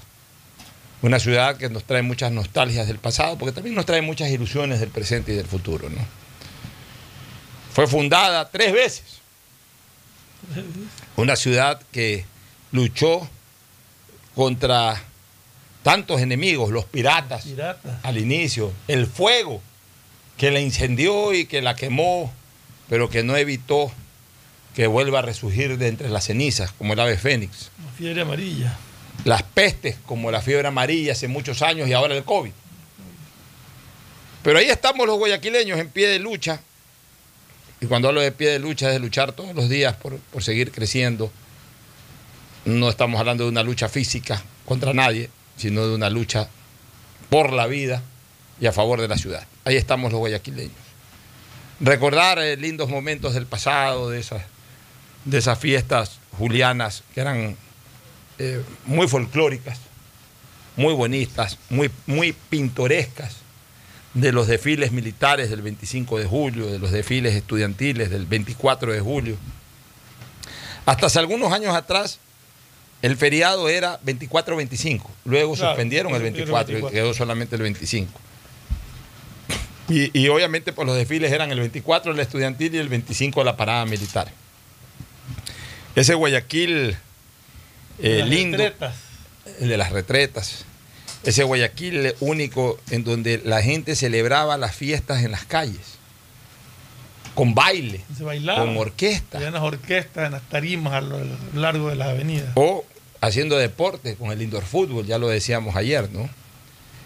Una 1.02 1.18
ciudad 1.18 1.56
que 1.56 1.68
nos 1.68 1.84
trae 1.84 2.02
muchas 2.02 2.30
nostalgias 2.30 2.86
del 2.86 2.98
pasado, 2.98 3.36
porque 3.36 3.52
también 3.52 3.74
nos 3.74 3.86
trae 3.86 4.02
muchas 4.02 4.30
ilusiones 4.30 4.80
del 4.80 4.90
presente 4.90 5.32
y 5.32 5.36
del 5.36 5.46
futuro. 5.46 5.88
¿no? 5.90 5.98
Fue 7.72 7.86
fundada 7.86 8.50
tres 8.50 8.72
veces. 8.72 9.04
Una 11.16 11.36
ciudad 11.36 11.80
que 11.90 12.24
luchó 12.70 13.28
contra 14.34 15.02
tantos 15.82 16.20
enemigos, 16.20 16.70
los 16.70 16.84
piratas, 16.84 17.44
Pirata. 17.44 18.00
al 18.02 18.18
inicio, 18.18 18.72
el 18.88 19.06
fuego 19.06 19.60
que 20.36 20.50
la 20.50 20.60
incendió 20.60 21.34
y 21.34 21.46
que 21.46 21.62
la 21.62 21.74
quemó, 21.76 22.32
pero 22.88 23.10
que 23.10 23.22
no 23.22 23.36
evitó 23.36 23.92
que 24.74 24.86
vuelva 24.86 25.20
a 25.20 25.22
resurgir 25.22 25.78
de 25.78 25.88
entre 25.88 26.08
las 26.08 26.24
cenizas, 26.24 26.72
como 26.72 26.94
el 26.94 27.00
ave 27.00 27.16
fénix. 27.16 27.70
La 27.84 27.92
fiebre 27.92 28.22
amarilla. 28.22 28.76
Las 29.24 29.42
pestes, 29.42 29.96
como 30.06 30.30
la 30.30 30.40
fiebre 30.40 30.68
amarilla 30.68 31.12
hace 31.12 31.28
muchos 31.28 31.62
años 31.62 31.88
y 31.88 31.92
ahora 31.92 32.16
el 32.16 32.24
COVID. 32.24 32.52
Pero 34.42 34.58
ahí 34.58 34.70
estamos 34.70 35.06
los 35.06 35.18
guayaquileños 35.18 35.78
en 35.78 35.88
pie 35.88 36.08
de 36.08 36.18
lucha, 36.18 36.60
y 37.82 37.86
cuando 37.86 38.08
hablo 38.08 38.20
de 38.20 38.30
pie 38.30 38.50
de 38.50 38.58
lucha 38.60 38.86
es 38.86 38.92
de 38.92 39.00
luchar 39.00 39.32
todos 39.32 39.56
los 39.56 39.68
días 39.68 39.96
por, 39.96 40.16
por 40.16 40.44
seguir 40.44 40.70
creciendo. 40.70 41.32
No 42.64 42.88
estamos 42.88 43.18
hablando 43.18 43.42
de 43.42 43.50
una 43.50 43.64
lucha 43.64 43.88
física 43.88 44.40
contra 44.64 44.94
nadie, 44.94 45.30
sino 45.56 45.88
de 45.88 45.92
una 45.92 46.08
lucha 46.08 46.48
por 47.28 47.52
la 47.52 47.66
vida 47.66 48.00
y 48.60 48.66
a 48.66 48.72
favor 48.72 49.00
de 49.00 49.08
la 49.08 49.18
ciudad. 49.18 49.44
Ahí 49.64 49.76
estamos 49.76 50.12
los 50.12 50.20
guayaquileños. 50.20 50.76
Recordar 51.80 52.38
eh, 52.38 52.56
lindos 52.56 52.88
momentos 52.88 53.34
del 53.34 53.46
pasado, 53.46 54.10
de 54.10 54.20
esas, 54.20 54.42
de 55.24 55.38
esas 55.38 55.58
fiestas 55.58 56.18
julianas 56.38 57.04
que 57.14 57.20
eran 57.20 57.56
eh, 58.38 58.62
muy 58.86 59.06
folclóricas, 59.08 59.78
muy 60.76 60.94
bonitas, 60.94 61.58
muy, 61.70 61.90
muy 62.06 62.32
pintorescas, 62.50 63.36
de 64.14 64.32
los 64.32 64.46
desfiles 64.46 64.92
militares 64.92 65.48
del 65.50 65.62
25 65.62 66.18
de 66.18 66.26
julio, 66.26 66.66
de 66.66 66.78
los 66.78 66.90
desfiles 66.90 67.34
estudiantiles 67.34 68.10
del 68.10 68.26
24 68.26 68.92
de 68.92 69.00
julio. 69.00 69.36
Hasta 70.84 71.06
hace 71.06 71.18
algunos 71.18 71.52
años 71.52 71.74
atrás, 71.74 72.18
el 73.00 73.16
feriado 73.16 73.68
era 73.68 74.00
24-25. 74.02 75.02
Luego 75.24 75.54
Claro, 75.54 75.70
suspendieron 75.70 76.12
el 76.12 76.16
suspendieron 76.16 76.16
el 76.16 76.22
24 76.22 76.72
y 76.72 76.74
24. 76.74 76.90
quedó 76.90 77.14
solamente 77.14 77.56
el 77.56 77.62
25. 77.62 78.20
Y, 79.88 80.18
y 80.18 80.28
obviamente 80.28 80.72
pues, 80.72 80.86
los 80.86 80.96
desfiles 80.96 81.32
eran 81.32 81.50
el 81.50 81.58
24 81.58 82.12
el 82.12 82.20
estudiantil 82.20 82.74
y 82.74 82.78
el 82.78 82.88
25 82.88 83.44
la 83.44 83.56
parada 83.56 83.86
militar. 83.86 84.30
Ese 85.94 86.14
Guayaquil 86.14 86.96
eh, 87.98 88.18
Las 88.20 88.28
lindo, 88.28 88.56
retretas. 88.58 88.94
el 89.60 89.68
de 89.68 89.76
las 89.76 89.92
retretas, 89.92 90.64
ese 91.24 91.42
Guayaquil 91.44 92.14
único 92.20 92.80
en 92.90 93.04
donde 93.04 93.40
la 93.44 93.62
gente 93.62 93.94
celebraba 93.94 94.56
las 94.56 94.74
fiestas 94.74 95.22
en 95.22 95.30
las 95.32 95.44
calles, 95.44 95.98
con 97.34 97.54
baile, 97.54 98.00
Se 98.16 98.24
bailaba. 98.24 98.60
con 98.64 98.76
orquesta, 98.76 99.38
Había 99.38 99.50
unas 99.50 99.62
orquestas 99.62 100.26
en 100.26 100.32
las 100.32 100.42
tarimas 100.48 100.94
a 100.94 101.00
lo 101.02 101.18
largo 101.54 101.88
de 101.90 101.96
las 101.96 102.08
avenidas. 102.08 102.50
o 102.54 102.84
haciendo 103.20 103.56
deporte 103.58 104.16
con 104.16 104.32
el 104.32 104.42
indoor 104.42 104.64
fútbol, 104.64 105.06
ya 105.06 105.18
lo 105.18 105.28
decíamos 105.28 105.76
ayer, 105.76 106.10
¿no? 106.10 106.22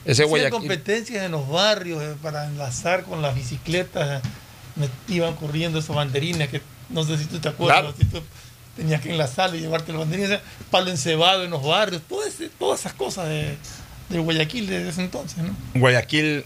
Ese 0.05 0.23
Hacían 0.23 0.29
Guayaquil. 0.29 0.59
competencias 0.61 1.25
en 1.25 1.33
los 1.33 1.49
barrios 1.49 2.01
eh, 2.03 2.15
para 2.23 2.47
enlazar 2.47 3.03
con 3.05 3.21
las 3.23 3.35
bicicletas. 3.35 4.23
eh, 4.25 4.29
me- 4.77 4.89
Iban 5.15 5.35
corriendo 5.35 5.81
esos 5.81 5.97
banderines 5.97 6.49
que 6.49 6.63
no 6.91 7.03
sé 7.03 7.19
si 7.19 7.25
tú 7.25 7.41
te 7.41 7.49
acuerdas. 7.49 7.81
Claro. 7.81 7.95
si 7.99 8.05
tú 8.07 8.23
tenías 8.77 9.01
que 9.01 9.11
enlazarlo 9.11 9.57
y 9.57 9.61
llevarte 9.61 9.93
los 9.93 10.01
banderines. 10.03 10.31
o 10.31 10.35
sea, 10.35 10.43
Palo 10.71 10.91
encebado 10.91 11.45
en 11.45 11.51
los 11.51 11.63
barrios. 11.65 12.03
todo 12.09 12.25
ese- 12.25 12.49
todas 12.51 12.81
esas 12.81 12.93
cosas 12.93 13.29
de, 13.29 13.57
de 14.09 14.19
Guayaquil 14.19 14.67
desde 14.67 14.89
ese 14.91 15.01
entonces. 15.03 15.39
¿no? 15.39 15.55
Guayaquil, 15.81 16.45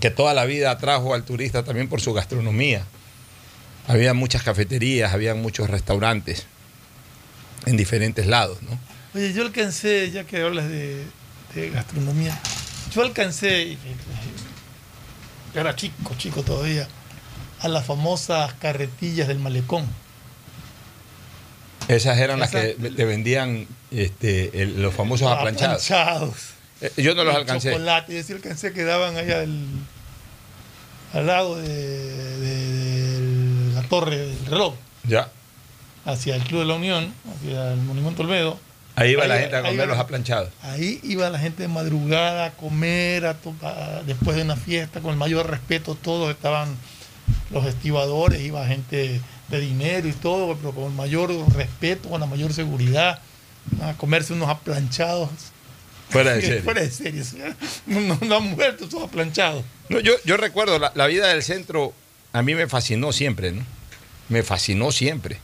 que 0.00 0.10
toda 0.10 0.34
la 0.34 0.44
vida 0.44 0.70
atrajo 0.70 1.14
al 1.14 1.22
turista 1.24 1.62
también 1.64 1.88
por 1.88 2.00
su 2.00 2.12
gastronomía. 2.12 2.84
Había 3.88 4.14
muchas 4.14 4.42
cafeterías, 4.42 5.12
había 5.12 5.34
muchos 5.34 5.70
restaurantes 5.70 6.46
en 7.66 7.76
diferentes 7.76 8.26
lados, 8.26 8.58
¿no? 8.62 8.78
Oye, 9.14 9.32
yo 9.32 9.42
alcancé, 9.42 10.10
ya 10.10 10.24
que 10.24 10.42
hablas 10.42 10.68
de, 10.68 11.04
de 11.54 11.70
gastronomía, 11.70 12.38
yo 12.92 13.02
alcancé, 13.02 13.78
yo 15.54 15.60
era 15.60 15.74
chico, 15.74 16.14
chico 16.18 16.42
todavía, 16.42 16.86
a 17.60 17.68
las 17.68 17.86
famosas 17.86 18.52
carretillas 18.54 19.28
del 19.28 19.38
malecón. 19.38 19.86
Esas 21.88 22.18
eran 22.18 22.40
las 22.40 22.50
que 22.50 22.74
te 22.96 23.04
vendían 23.04 23.66
este, 23.90 24.62
el- 24.62 24.82
los 24.82 24.94
famosos 24.94 25.30
aplanchados. 25.30 25.88
Aplanchados. 25.90 26.34
Eh, 26.80 26.92
Yo 26.96 27.14
no 27.14 27.24
los 27.24 27.34
El 27.34 27.40
alcancé. 27.40 27.70
Chocolate, 27.70 28.14
yo 28.16 28.22
sí 28.22 28.32
alcancé 28.32 28.72
que 28.72 28.84
daban 28.84 29.16
allá 29.16 29.40
al, 29.40 29.64
al 31.14 31.26
lado 31.26 31.56
de, 31.56 31.68
de- 31.68 33.20
de 33.20 33.72
la 33.74 33.82
torre 33.84 34.18
del 34.18 34.46
reloj, 34.46 34.74
Ya. 35.04 35.30
hacia 36.04 36.34
el 36.36 36.42
Club 36.42 36.60
de 36.60 36.66
la 36.66 36.74
Unión, 36.74 37.12
hacia 37.34 37.72
el 37.72 37.78
Monumento 37.80 38.22
Olmedo. 38.22 38.58
Ahí 38.96 39.10
iba 39.12 39.26
la 39.26 39.38
gente 39.38 39.56
a 39.56 39.62
comer 39.62 39.86
los 39.88 39.96
la- 39.96 40.02
aplanchados. 40.02 40.50
Ahí 40.62 41.00
iba 41.02 41.28
la 41.30 41.38
gente 41.38 41.62
de 41.62 41.68
madrugada 41.68 42.46
a 42.46 42.50
comer, 42.52 43.26
a 43.26 43.34
to- 43.34 43.54
a- 43.62 44.02
después 44.06 44.36
de 44.36 44.42
una 44.42 44.56
fiesta, 44.56 45.00
con 45.00 45.12
el 45.12 45.16
mayor 45.18 45.48
respeto, 45.48 45.94
todos 45.94 46.30
estaban 46.30 46.76
los 47.50 47.64
estibadores, 47.66 48.40
iba 48.40 48.66
gente 48.66 49.20
de 49.48 49.60
dinero 49.60 50.08
y 50.08 50.12
todo, 50.12 50.56
pero 50.56 50.72
con 50.72 50.94
mayor 50.96 51.30
respeto, 51.54 52.08
con 52.08 52.20
la 52.20 52.26
mayor 52.26 52.52
seguridad, 52.52 53.20
a 53.82 53.94
comerse 53.94 54.32
unos 54.32 54.48
aplanchados. 54.48 55.28
Fuera 56.10 56.34
de 56.34 56.40
serie. 56.42 56.62
Fuera 56.62 56.80
de 56.82 56.90
serie, 56.90 57.22
no 57.86 58.36
han 58.36 58.44
muerto 58.54 58.86
esos 58.86 59.02
aplanchados. 59.02 59.64
No, 59.88 60.00
yo, 60.00 60.14
yo 60.24 60.36
recuerdo, 60.36 60.78
la, 60.78 60.92
la 60.94 61.06
vida 61.06 61.28
del 61.28 61.42
centro 61.42 61.92
a 62.32 62.42
mí 62.42 62.54
me 62.54 62.68
fascinó 62.68 63.12
siempre, 63.12 63.52
¿no? 63.52 63.62
Me 64.28 64.42
fascinó 64.42 64.92
siempre. 64.92 65.38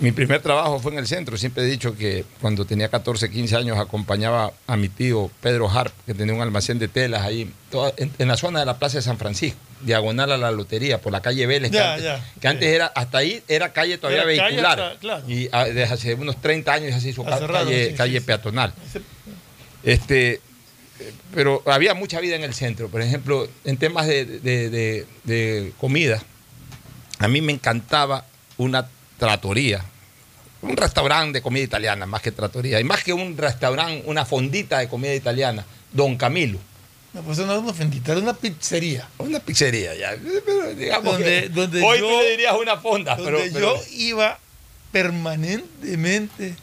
Mi 0.00 0.10
primer 0.10 0.42
trabajo 0.42 0.80
fue 0.80 0.92
en 0.92 0.98
el 0.98 1.06
centro. 1.06 1.36
Siempre 1.36 1.62
he 1.62 1.66
dicho 1.66 1.96
que 1.96 2.24
cuando 2.40 2.64
tenía 2.64 2.88
14, 2.88 3.30
15 3.30 3.56
años 3.56 3.78
acompañaba 3.78 4.52
a 4.66 4.76
mi 4.76 4.88
tío 4.88 5.30
Pedro 5.40 5.70
Harp, 5.70 5.92
que 6.04 6.14
tenía 6.14 6.34
un 6.34 6.40
almacén 6.40 6.78
de 6.80 6.88
telas 6.88 7.22
ahí, 7.22 7.52
toda- 7.70 7.92
en, 7.96 8.10
en 8.18 8.28
la 8.28 8.36
zona 8.36 8.58
de 8.60 8.66
la 8.66 8.76
Plaza 8.78 8.96
de 8.98 9.02
San 9.02 9.18
Francisco, 9.18 9.58
diagonal 9.82 10.32
a 10.32 10.36
la 10.36 10.50
lotería, 10.50 11.00
por 11.00 11.12
la 11.12 11.20
calle 11.22 11.46
Vélez, 11.46 11.70
que, 11.70 11.76
Ya, 11.76 12.20
antes, 12.50 12.68
era, 12.68 12.86
hasta 12.86 13.18
ahí 13.18 13.40
era 13.46 13.72
calle 13.72 13.98
todavía 13.98 14.22
Era 14.22 14.26
calle 14.26 14.40
vehicular. 14.56 14.80
hasta- 14.80 14.98
claro. 14.98 15.24
Y 15.30 15.48
ah, 15.52 15.64
desde 15.66 15.84
hace 15.84 16.14
unos 16.14 16.40
30 16.40 16.72
años 16.72 16.90
ya 16.90 17.00
se 17.00 17.10
hizo 17.10 17.22
Ha 17.22 17.30
ca- 17.30 17.38
cerrado, 17.38 17.66
calle, 17.66 17.90
sí, 17.90 17.94
calle 17.94 18.18
sí, 18.18 18.26
peatonal. 18.26 18.72
Este, 19.84 20.40
pero 21.34 21.62
había 21.66 21.94
mucha 21.94 22.18
vida 22.20 22.34
en 22.34 22.42
el 22.42 22.54
centro. 22.54 22.88
Por 22.88 23.00
ejemplo, 23.02 23.48
en 23.64 23.76
temas 23.76 24.06
de, 24.08 24.24
de- 24.24 24.70
de- 24.70 25.06
de 25.24 25.72
comida, 25.78 26.20
a 27.20 27.28
mí 27.28 27.40
me 27.40 27.52
encantaba 27.52 28.24
una 28.56 28.88
tratoría, 29.18 29.84
un 30.62 30.76
restaurante 30.76 31.38
de 31.38 31.42
comida 31.42 31.62
italiana, 31.64 32.06
más 32.06 32.22
que 32.22 32.32
tratoría, 32.32 32.80
y 32.80 32.84
más 32.84 33.04
que 33.04 33.12
un 33.12 33.36
restaurante, 33.36 34.02
una 34.06 34.24
fondita 34.24 34.78
de 34.78 34.88
comida 34.88 35.14
italiana, 35.14 35.64
Don 35.92 36.16
Camilo. 36.16 36.58
No, 37.12 37.22
pues 37.22 37.38
no 37.38 37.44
era 37.44 37.58
una 37.58 37.72
fendita, 37.72 38.12
era 38.12 38.20
una 38.20 38.34
pizzería. 38.34 39.08
Una 39.18 39.40
pizzería, 39.40 39.94
ya. 39.94 40.10
Pero 40.44 40.74
digamos 40.74 41.12
Donde- 41.14 41.42
que 41.42 41.48
donde 41.48 41.82
hoy 41.82 41.98
yo- 42.00 42.08
tú 42.08 42.20
le 42.20 42.30
dirías 42.32 42.54
una 42.60 42.76
fonda, 42.76 43.16
donde 43.16 43.32
pero, 43.32 43.52
pero- 43.52 43.76
yo 43.76 43.82
iba 43.96 44.38
permanentemente 44.92 46.54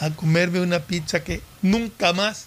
a 0.00 0.10
comerme 0.10 0.60
una 0.60 0.80
pizza 0.80 1.22
que 1.24 1.40
nunca 1.62 2.12
más 2.12 2.46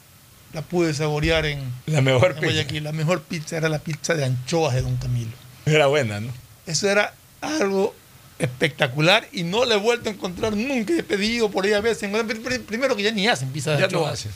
la 0.53 0.61
pude 0.61 0.93
saborear 0.93 1.45
en, 1.45 1.61
la 1.87 2.01
mejor 2.01 2.31
en 2.31 2.35
pizza. 2.35 2.45
Guayaquil. 2.47 2.83
La 2.83 2.91
mejor 2.91 3.21
pizza 3.23 3.57
era 3.57 3.69
la 3.69 3.79
pizza 3.79 4.13
de 4.15 4.25
anchoas 4.25 4.73
de 4.75 4.81
Don 4.81 4.95
Camilo. 4.97 5.31
Era 5.65 5.87
buena, 5.87 6.19
¿no? 6.19 6.31
Eso 6.65 6.89
era 6.89 7.13
algo 7.41 7.93
espectacular 8.39 9.28
y 9.32 9.43
no 9.43 9.65
la 9.65 9.75
he 9.75 9.78
vuelto 9.78 10.10
a 10.10 10.13
encontrar 10.13 10.56
nunca. 10.56 10.93
He 10.93 11.04
pedido 11.04 11.52
por 11.52 11.65
ahí 11.65 11.73
a 11.73 11.82
veces. 11.82 12.10
Pr- 12.10 12.25
pr- 12.41 12.62
Primero 12.63 12.95
que 12.95 13.04
ya 13.04 13.12
ni 13.12 13.28
hacen 13.28 13.49
pizza 13.52 13.71
de 13.71 13.78
Ya 13.82 13.88
no 13.88 13.99
anchoas. 13.99 14.13
hace. 14.25 14.30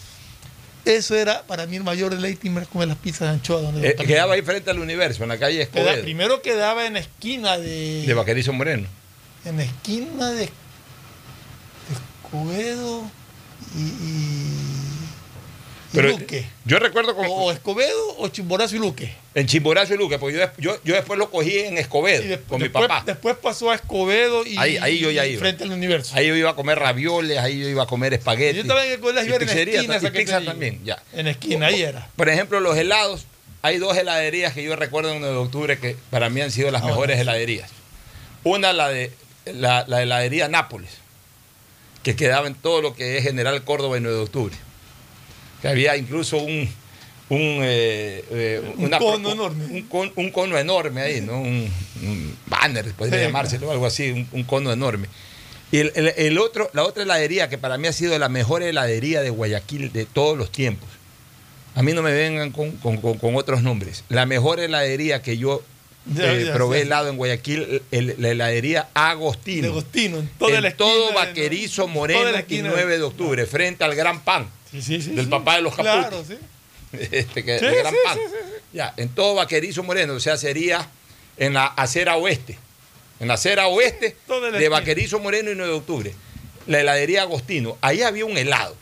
Eso 0.85 1.15
era 1.15 1.43
para 1.43 1.65
mí 1.65 1.77
el 1.77 1.83
mayor 1.83 2.13
deleite 2.13 2.51
comer 2.65 2.87
las 2.89 2.97
pizzas 2.97 3.21
de 3.29 3.33
anchoa. 3.35 3.61
Donde 3.61 3.79
Don 3.93 4.01
Eh, 4.01 4.05
quedaba 4.07 4.33
ahí 4.33 4.41
frente 4.41 4.69
al 4.69 4.79
universo, 4.79 5.23
en 5.23 5.29
la 5.29 5.39
calle 5.39 5.55
Queda- 5.69 5.81
Escobedo, 5.83 6.03
primero 6.03 6.41
quedaba 6.41 6.85
en 6.85 6.93
la 6.93 6.99
esquina 6.99 7.57
de. 7.57 8.03
de 8.05 8.13
Vaquerizo 8.13 8.51
Moreno. 8.53 8.87
en 9.45 9.57
la 9.57 9.63
esquina 9.63 10.31
de 10.31 10.49
Escobedo 12.23 13.03
y, 13.75 13.79
y- 13.79 13.83
y 13.83 14.82
Pero 15.93 16.09
Luque. 16.09 16.45
yo 16.65 16.79
recuerdo 16.79 17.15
con, 17.15 17.25
O 17.29 17.51
Escobedo 17.51 18.15
o 18.17 18.27
Chimborazo 18.29 18.75
y 18.75 18.79
Luque. 18.79 19.13
En 19.35 19.45
Chimborazo 19.47 19.93
y 19.93 19.97
Luque, 19.97 20.17
porque 20.19 20.37
yo, 20.37 20.45
yo, 20.57 20.77
yo 20.83 20.95
después 20.95 21.19
lo 21.19 21.29
cogí 21.29 21.59
en 21.59 21.77
Escobedo 21.77 22.21
después, 22.23 22.47
con 22.49 22.57
mi 22.59 22.63
después- 22.67 22.87
papá. 22.87 23.03
después 23.05 23.35
pasó 23.37 23.69
a 23.71 23.75
Escobedo 23.75 24.45
y 24.45 24.57
Ahí- 24.57 24.77
ahí 24.77 24.99
yo 24.99 25.11
ya 25.11 25.25
iba. 25.25 25.39
frente 25.39 25.63
al 25.63 25.71
universo. 25.71 26.15
Ahí 26.15 26.27
yo 26.27 26.35
iba 26.35 26.49
a 26.49 26.55
comer 26.55 26.79
ravioles, 26.79 27.37
ahí 27.37 27.59
yo 27.61 27.67
iba 27.69 27.83
a 27.83 27.87
comer 27.87 28.13
espagueti. 28.13 28.55
yo 28.57 28.61
estaba 28.63 28.85
en 28.85 28.93
Escobedo 28.93 29.21
y 29.23 29.25
era 29.27 29.35
en 29.35 29.41
pizzería 29.41 29.75
esquina. 29.81 29.97
y 30.01 30.11
pizza 30.11 30.41
también, 30.41 30.81
ya. 30.83 31.01
En 31.13 31.27
esquina, 31.27 31.67
ahí 31.67 31.81
era. 31.83 32.07
Por 32.15 32.27
ejemplo, 32.29 32.59
los 32.59 32.75
helados, 32.77 33.25
hay 33.61 33.77
dos 33.77 33.95
heladerías 33.95 34.53
que 34.53 34.63
yo 34.63 34.75
recuerdo 34.75 35.13
en 35.13 35.19
9 35.21 35.35
de 35.35 35.41
octubre 35.41 35.77
que 35.79 35.95
para 36.09 36.29
mí 36.29 36.41
han 36.41 36.51
sido 36.51 36.71
las 36.71 36.81
Ah, 36.81 36.87
mejores 36.87 37.17
bueno. 37.17 37.21
heladerías. 37.31 37.69
Una, 38.43 38.73
la 38.73 38.89
de 38.89 39.11
la, 39.45 39.85
la 39.87 40.01
heladería 40.01 40.47
Nápoles, 40.47 40.89
que 42.03 42.15
quedaba 42.15 42.47
en 42.47 42.55
todo 42.55 42.81
lo 42.81 42.93
que 42.95 43.17
es 43.17 43.23
General 43.23 43.63
Córdoba 43.63 43.97
y 43.97 44.01
9 44.01 44.17
de 44.17 44.23
octubre. 44.23 44.55
Que 45.63 45.69
había 45.69 45.95
incluso 45.95 46.37
un, 46.39 46.69
un, 47.29 47.39
eh, 47.63 48.23
eh, 48.29 48.73
Un 48.77 48.89
cono 48.91 49.31
enorme. 49.31 49.65
Un, 49.65 49.81
con- 49.83 50.11
un 50.17 50.29
cono 50.29 50.57
enorme 50.57 51.01
ahí, 51.01 51.21
¿no? 51.21 51.39
Un, 51.41 51.71
un 52.01 52.37
banner, 52.47 52.91
podría 52.93 53.17
Sí, 53.19 53.25
llamárselo, 53.25 53.71
algo 53.71 53.85
así, 53.85 54.27
un, 54.33 54.43
cono 54.43 54.73
enorme. 54.73 55.07
Y 55.71 55.77
el, 55.77 55.93
el- 55.95 56.13
el 56.17 56.37
otro, 56.37 56.69
la 56.73 56.83
otra 56.83 57.03
heladería 57.03 57.47
que 57.47 57.57
para 57.57 57.77
mí 57.77 57.87
ha 57.87 57.93
sido 57.93 58.19
la 58.19 58.27
mejor 58.27 58.61
heladería 58.61 59.21
de 59.21 59.29
Guayaquil 59.29 59.91
de 59.93 60.05
todos 60.05 60.37
los 60.37 60.51
tiempos. 60.51 60.89
A 61.75 61.81
mí 61.81 61.93
no 61.93 62.01
me 62.03 62.11
vengan 62.11 62.51
con, 62.51 62.71
con- 62.73 62.97
con- 62.97 63.35
otros 63.35 63.63
nombres. 63.63 64.03
La 64.09 64.25
mejor 64.25 64.59
heladería 64.59 65.21
que 65.23 65.37
yo 65.37 65.63
Ya, 66.13 66.33
eh, 66.33 66.43
ya, 66.47 66.53
probé 66.53 66.79
sí. 66.81 66.87
helado 66.87 67.07
en 67.09 67.15
Guayaquil, 67.15 67.81
el- 67.91 68.15
la 68.19 68.29
heladería 68.31 68.89
Agostino. 68.93 69.61
De 69.63 69.67
Agostino, 69.69 70.17
en 70.19 70.27
toda 70.37 70.51
la 70.51 70.57
en 70.59 70.65
esquina. 70.65 70.77
todo 70.89 71.13
Vaquerizo 71.13 71.87
Moreno 71.87 72.25
la 72.25 72.31
y 72.31 72.41
esquina. 72.41 72.69
9 72.73 72.97
de 72.97 73.03
octubre, 73.03 73.45
frente 73.45 73.85
al 73.85 73.95
Gran 73.95 74.19
Pan, 74.25 74.45
Sí, 74.73 74.81
sí, 74.81 75.01
sí, 75.01 75.11
del 75.11 75.25
sí. 75.25 75.31
papá 75.31 75.55
de 75.55 75.61
los 75.61 75.73
Caputi. 75.75 75.89
Claro, 75.97 76.25
sí. 76.27 76.37
este, 77.11 77.45
que, 77.45 77.59
Sí, 77.59 77.65
el 77.65 77.75
Gran 77.75 77.93
Pan. 78.03 78.19
Ya, 78.73 78.93
en 78.97 79.07
todo 79.09 79.35
Vaquerizo 79.35 79.83
Moreno, 79.83 80.13
o 80.15 80.19
sea, 80.19 80.35
sería 80.37 80.85
en 81.37 81.53
la 81.53 81.67
acera 81.67 82.17
oeste 82.17 82.57
en 83.19 83.27
la 83.29 83.35
acera 83.35 83.67
oeste 83.67 84.17
de 84.27 84.47
esquina. 84.57 84.69
Vaquerizo 84.69 85.19
Moreno 85.19 85.49
y 85.51 85.55
9 85.55 85.71
de 85.71 85.77
octubre. 85.77 86.13
La 86.67 86.81
heladería 86.81 87.21
Agostino. 87.21 87.77
Ahí 87.79 88.01
había 88.01 88.25
un 88.25 88.37
helado 88.37 88.75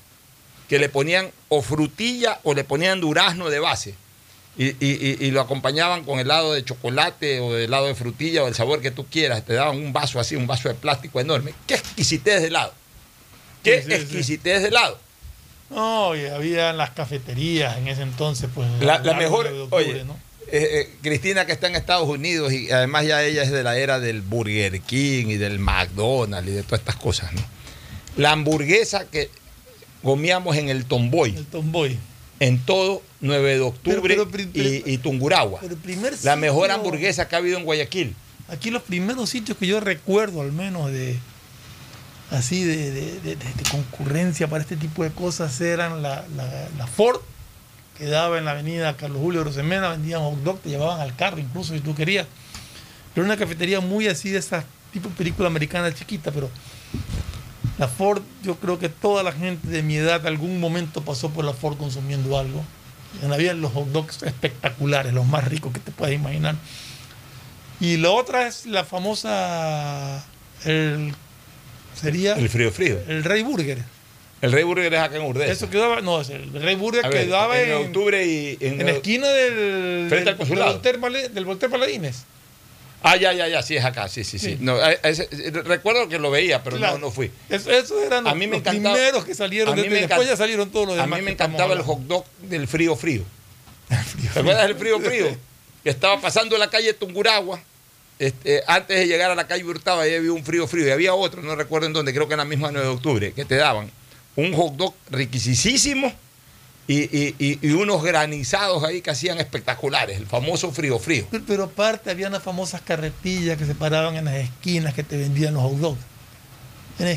que 0.70 0.80
le 0.80 0.90
ponían 0.90 1.30
o 1.50 1.62
frutilla 1.62 2.40
o 2.44 2.54
le 2.56 2.64
ponían 2.64 3.02
durazno 3.02 3.50
de 3.50 3.60
base. 3.60 3.94
Y, 4.58 4.68
y- 4.70 4.76
y- 4.80 5.18
y 5.28 5.32
lo 5.32 5.42
acompañaban 5.42 6.04
con 6.06 6.18
helado 6.20 6.54
de 6.54 6.64
chocolate 6.66 7.40
o 7.42 7.54
de 7.54 7.66
helado 7.66 7.86
de 7.88 7.94
frutilla 7.96 8.42
o 8.44 8.46
del 8.46 8.56
sabor 8.56 8.82
que 8.82 8.90
tú 8.92 9.06
quieras. 9.06 9.46
Te 9.46 9.54
daban 9.54 9.78
un 9.78 9.94
vaso 9.94 10.20
así, 10.20 10.36
un 10.36 10.48
vaso 10.48 10.70
de 10.70 10.76
plástico 10.76 11.20
enorme. 11.20 11.54
¡Qué 11.68 11.76
exquisitez 11.76 12.42
de 12.42 12.48
helado! 12.48 12.74
¡Qué 13.64 13.76
exquisitez 13.76 14.62
de 14.64 14.70
helado! 14.70 14.98
No, 15.72 16.16
y 16.16 16.26
había 16.26 16.74
las 16.74 16.92
cafeterías 16.92 17.78
en 17.78 17.88
ese 17.88 18.02
entonces, 18.04 18.50
pues. 18.54 18.68
La, 18.82 19.00
la 19.00 19.14
mejor, 19.14 19.48
octubre, 19.48 19.68
oye, 19.72 20.04
¿no? 20.04 20.14
eh, 20.52 20.68
eh, 20.82 20.96
Cristina 21.02 21.46
que 21.46 21.54
está 21.54 21.68
en 21.68 21.76
Estados 21.76 22.08
Unidos 22.10 22.52
y 22.52 22.70
además 22.72 23.06
ya 23.06 23.24
ella 23.24 23.42
es 23.44 23.52
de 23.52 23.64
la 23.64 23.78
era 23.78 24.00
del 24.00 24.22
Burger 24.22 24.82
King 24.82 25.28
y 25.28 25.38
del 25.38 25.60
McDonald's 25.60 26.50
y 26.50 26.54
de 26.54 26.64
todas 26.64 26.80
estas 26.82 26.98
cosas, 26.98 27.32
¿no? 27.34 27.42
La 28.18 28.32
hamburguesa 28.32 29.06
que 29.10 29.30
comíamos 30.04 30.58
en 30.58 30.68
el 30.70 30.84
Tomboy, 30.86 31.36
El 31.38 31.46
Tomboy. 31.46 31.98
en 32.42 32.60
todo 32.60 33.02
9 33.22 33.54
de 33.56 33.60
octubre 33.62 34.02
Pero- 34.02 34.28
pero- 34.30 34.50
pero- 34.54 34.68
y, 34.68 34.84
y 34.86 34.98
Tunguragua. 34.98 35.60
Pero 35.62 35.78
primer 35.78 36.14
La 36.24 36.36
mejor 36.36 36.70
hamburguesa 36.72 37.30
que 37.30 37.36
ha 37.36 37.38
habido 37.38 37.58
en 37.58 37.64
Guayaquil. 37.64 38.14
Aquí 38.50 38.70
los 38.72 38.82
primeros 38.84 39.30
sitios 39.30 39.58
que 39.58 39.68
yo 39.68 39.80
recuerdo, 39.80 40.42
al 40.42 40.52
menos 40.52 40.92
de 40.92 41.18
así 42.32 42.64
de, 42.64 42.92
de- 42.92 43.20
de- 43.22 43.36
de- 43.36 43.64
concurrencia 43.70 44.48
para 44.50 44.62
este 44.64 44.76
tipo 44.78 45.04
de 45.04 45.12
cosas, 45.12 45.60
eran 45.62 46.02
la, 46.02 46.26
la- 46.36 46.68
la 46.78 46.88
Ford, 46.88 47.20
que 47.98 48.06
daba 48.06 48.38
en 48.38 48.46
la 48.46 48.52
avenida 48.52 48.98
Carlos 48.98 49.20
Julio 49.22 49.44
Rosemena, 49.44 49.90
vendían 49.90 50.22
hot 50.22 50.42
dog, 50.44 50.60
te 50.60 50.70
llevaban 50.70 51.00
al 51.02 51.16
carro 51.16 51.38
incluso 51.40 51.74
si 51.74 51.80
tú 51.82 51.94
querías. 51.94 52.26
Pero 53.14 53.26
una 53.26 53.38
cafetería 53.38 53.80
muy 53.82 54.08
así 54.08 54.30
de 54.30 54.40
esa 54.40 54.64
tipo 54.92 55.10
película 55.10 55.48
americana 55.48 55.94
chiquita, 55.94 56.32
pero 56.32 56.50
la 57.78 57.88
Ford, 57.88 58.22
yo 58.44 58.56
creo 58.58 58.80
que 58.80 58.90
toda 58.90 59.24
la 59.24 59.32
gente 59.32 59.68
de 59.68 59.84
mi 59.84 59.96
edad 59.96 60.26
algún 60.28 60.60
momento 60.60 61.02
pasó 61.04 61.30
por 61.30 61.46
la 61.46 61.54
Ford 61.54 61.78
consumiendo 61.78 62.38
algo. 62.38 62.64
Y 63.22 63.26
había 63.32 63.54
los 63.54 63.72
hot 63.74 63.88
dogs 63.88 64.24
espectaculares, 64.24 65.14
los 65.14 65.26
más 65.26 65.44
ricos 65.46 65.74
que 65.74 65.80
te 65.80 65.92
puedes 65.92 66.16
imaginar. 66.16 66.56
Y 67.80 67.98
la 67.98 68.12
otra 68.12 68.48
es 68.48 68.66
la 68.66 68.86
famosa. 68.86 70.24
El, 70.64 71.14
sería 72.00 72.34
El 72.34 72.50
frío 72.50 72.72
frío. 72.72 73.00
el 73.08 73.24
Rey 73.24 73.44
Burger. 73.44 73.78
El 74.42 74.52
Rey 74.52 74.64
Burger 74.64 74.92
es 74.94 75.00
acá 75.00 75.18
en 75.18 75.22
Urdesa. 75.24 75.52
Eso 75.52 75.70
quedaba. 75.70 76.02
No, 76.02 76.20
el 76.22 76.52
Rey 76.54 76.76
Burger 76.76 77.06
A 77.06 77.10
ver, 77.10 77.26
quedaba 77.26 77.62
en 77.62 77.70
en, 77.72 77.78
octubre 77.86 78.26
y 78.26 78.58
en, 78.60 78.80
en 78.82 78.86
la 78.88 78.92
esquina 78.94 79.28
del. 79.30 80.08
Frente 80.10 80.16
del, 80.18 80.28
al 80.30 80.38
consulado. 80.38 80.66
Del 80.68 80.74
Voltaire, 80.74 81.00
Pala- 81.00 81.28
del 81.30 81.46
Voltaire 81.46 81.72
Paladines. 81.72 82.24
Ah, 83.04 83.16
ya, 83.18 83.34
ya, 83.34 83.48
ya, 83.48 83.62
sí, 83.64 83.76
es 83.76 83.84
acá, 83.86 84.08
sí, 84.08 84.24
sí, 84.24 84.38
sí. 84.40 84.52
Sí. 84.52 84.58
No, 84.60 84.74
a- 84.76 84.86
a 84.88 84.92
ese- 85.10 85.28
recuerdo 85.64 86.08
que 86.08 86.18
lo 86.20 86.30
veía, 86.32 86.64
pero 86.64 86.78
Claro. 86.78 86.94
no, 87.00 87.08
no 87.08 87.12
fui. 87.12 87.32
Eso, 87.50 87.70
esos 87.72 88.02
eran 88.04 88.26
A 88.28 88.32
los, 88.32 88.38
mí 88.40 88.46
me 88.48 88.58
los 88.60 88.68
primeros 88.68 89.26
que 89.26 89.34
salieron. 89.36 89.74
a 89.74 89.76
mí 89.76 89.84
de- 89.84 89.90
me 89.90 89.96
después 89.96 90.12
encanta- 90.20 90.32
ya 90.34 90.38
salieron 90.38 90.72
todos 90.72 90.88
los 90.88 90.98
A 91.00 91.02
demás. 91.04 91.20
mí 91.20 91.26
me 91.26 91.32
encantaba 91.32 91.74
el 91.74 91.82
hot 91.82 92.00
dog 92.02 92.26
del 92.44 92.68
frío 92.68 92.96
frío. 92.96 93.24
¿Te 94.34 94.40
acuerdas 94.40 94.68
del 94.68 94.76
frío 94.78 95.00
frío? 95.00 95.36
Que 95.84 95.90
estaba 95.90 96.20
pasando 96.22 96.58
la 96.58 96.70
calle 96.70 96.94
Tunguragua. 96.94 97.60
Este, 98.22 98.62
antes 98.68 99.00
de 99.00 99.08
llegar 99.08 99.32
a 99.32 99.36
la 99.36 99.48
calle 99.48 99.64
Hurtado, 99.64 100.00
ahí 100.00 100.14
había 100.14 100.32
un 100.32 100.46
frío 100.46 100.68
frío. 100.68 100.88
Y 100.88 100.92
había 100.92 101.16
otro, 101.16 101.42
no 101.42 101.56
recuerdo 101.56 101.88
en 101.88 101.94
dónde, 101.94 102.14
creo 102.14 102.28
que 102.28 102.36
en 102.36 102.38
la 102.38 102.46
misma 102.46 102.70
9 102.72 102.88
de 102.88 102.94
octubre, 102.94 103.34
que 103.34 103.46
te 103.46 103.56
daban 103.56 103.90
un 104.36 104.54
hot 104.54 104.76
dog 104.76 104.94
riquisísimo 105.10 106.14
y, 106.88 107.74
unos 107.74 108.04
granizados 108.04 108.84
ahí 108.84 109.02
que 109.02 109.10
hacían 109.10 109.40
espectaculares. 109.40 110.20
El 110.20 110.28
famoso 110.28 110.72
frío 110.72 111.00
frío. 111.00 111.26
Pero, 111.48 111.64
aparte 111.64 112.12
había 112.12 112.28
unas 112.28 112.44
famosas 112.44 112.82
carretillas 112.82 113.58
que 113.58 113.66
se 113.66 113.74
paraban 113.74 114.16
en 114.16 114.26
las 114.26 114.36
esquinas 114.36 114.94
que 114.94 115.02
te 115.02 115.18
vendían 115.18 115.56
los 115.56 115.64
hot 115.64 115.78
dogs. 115.78 116.02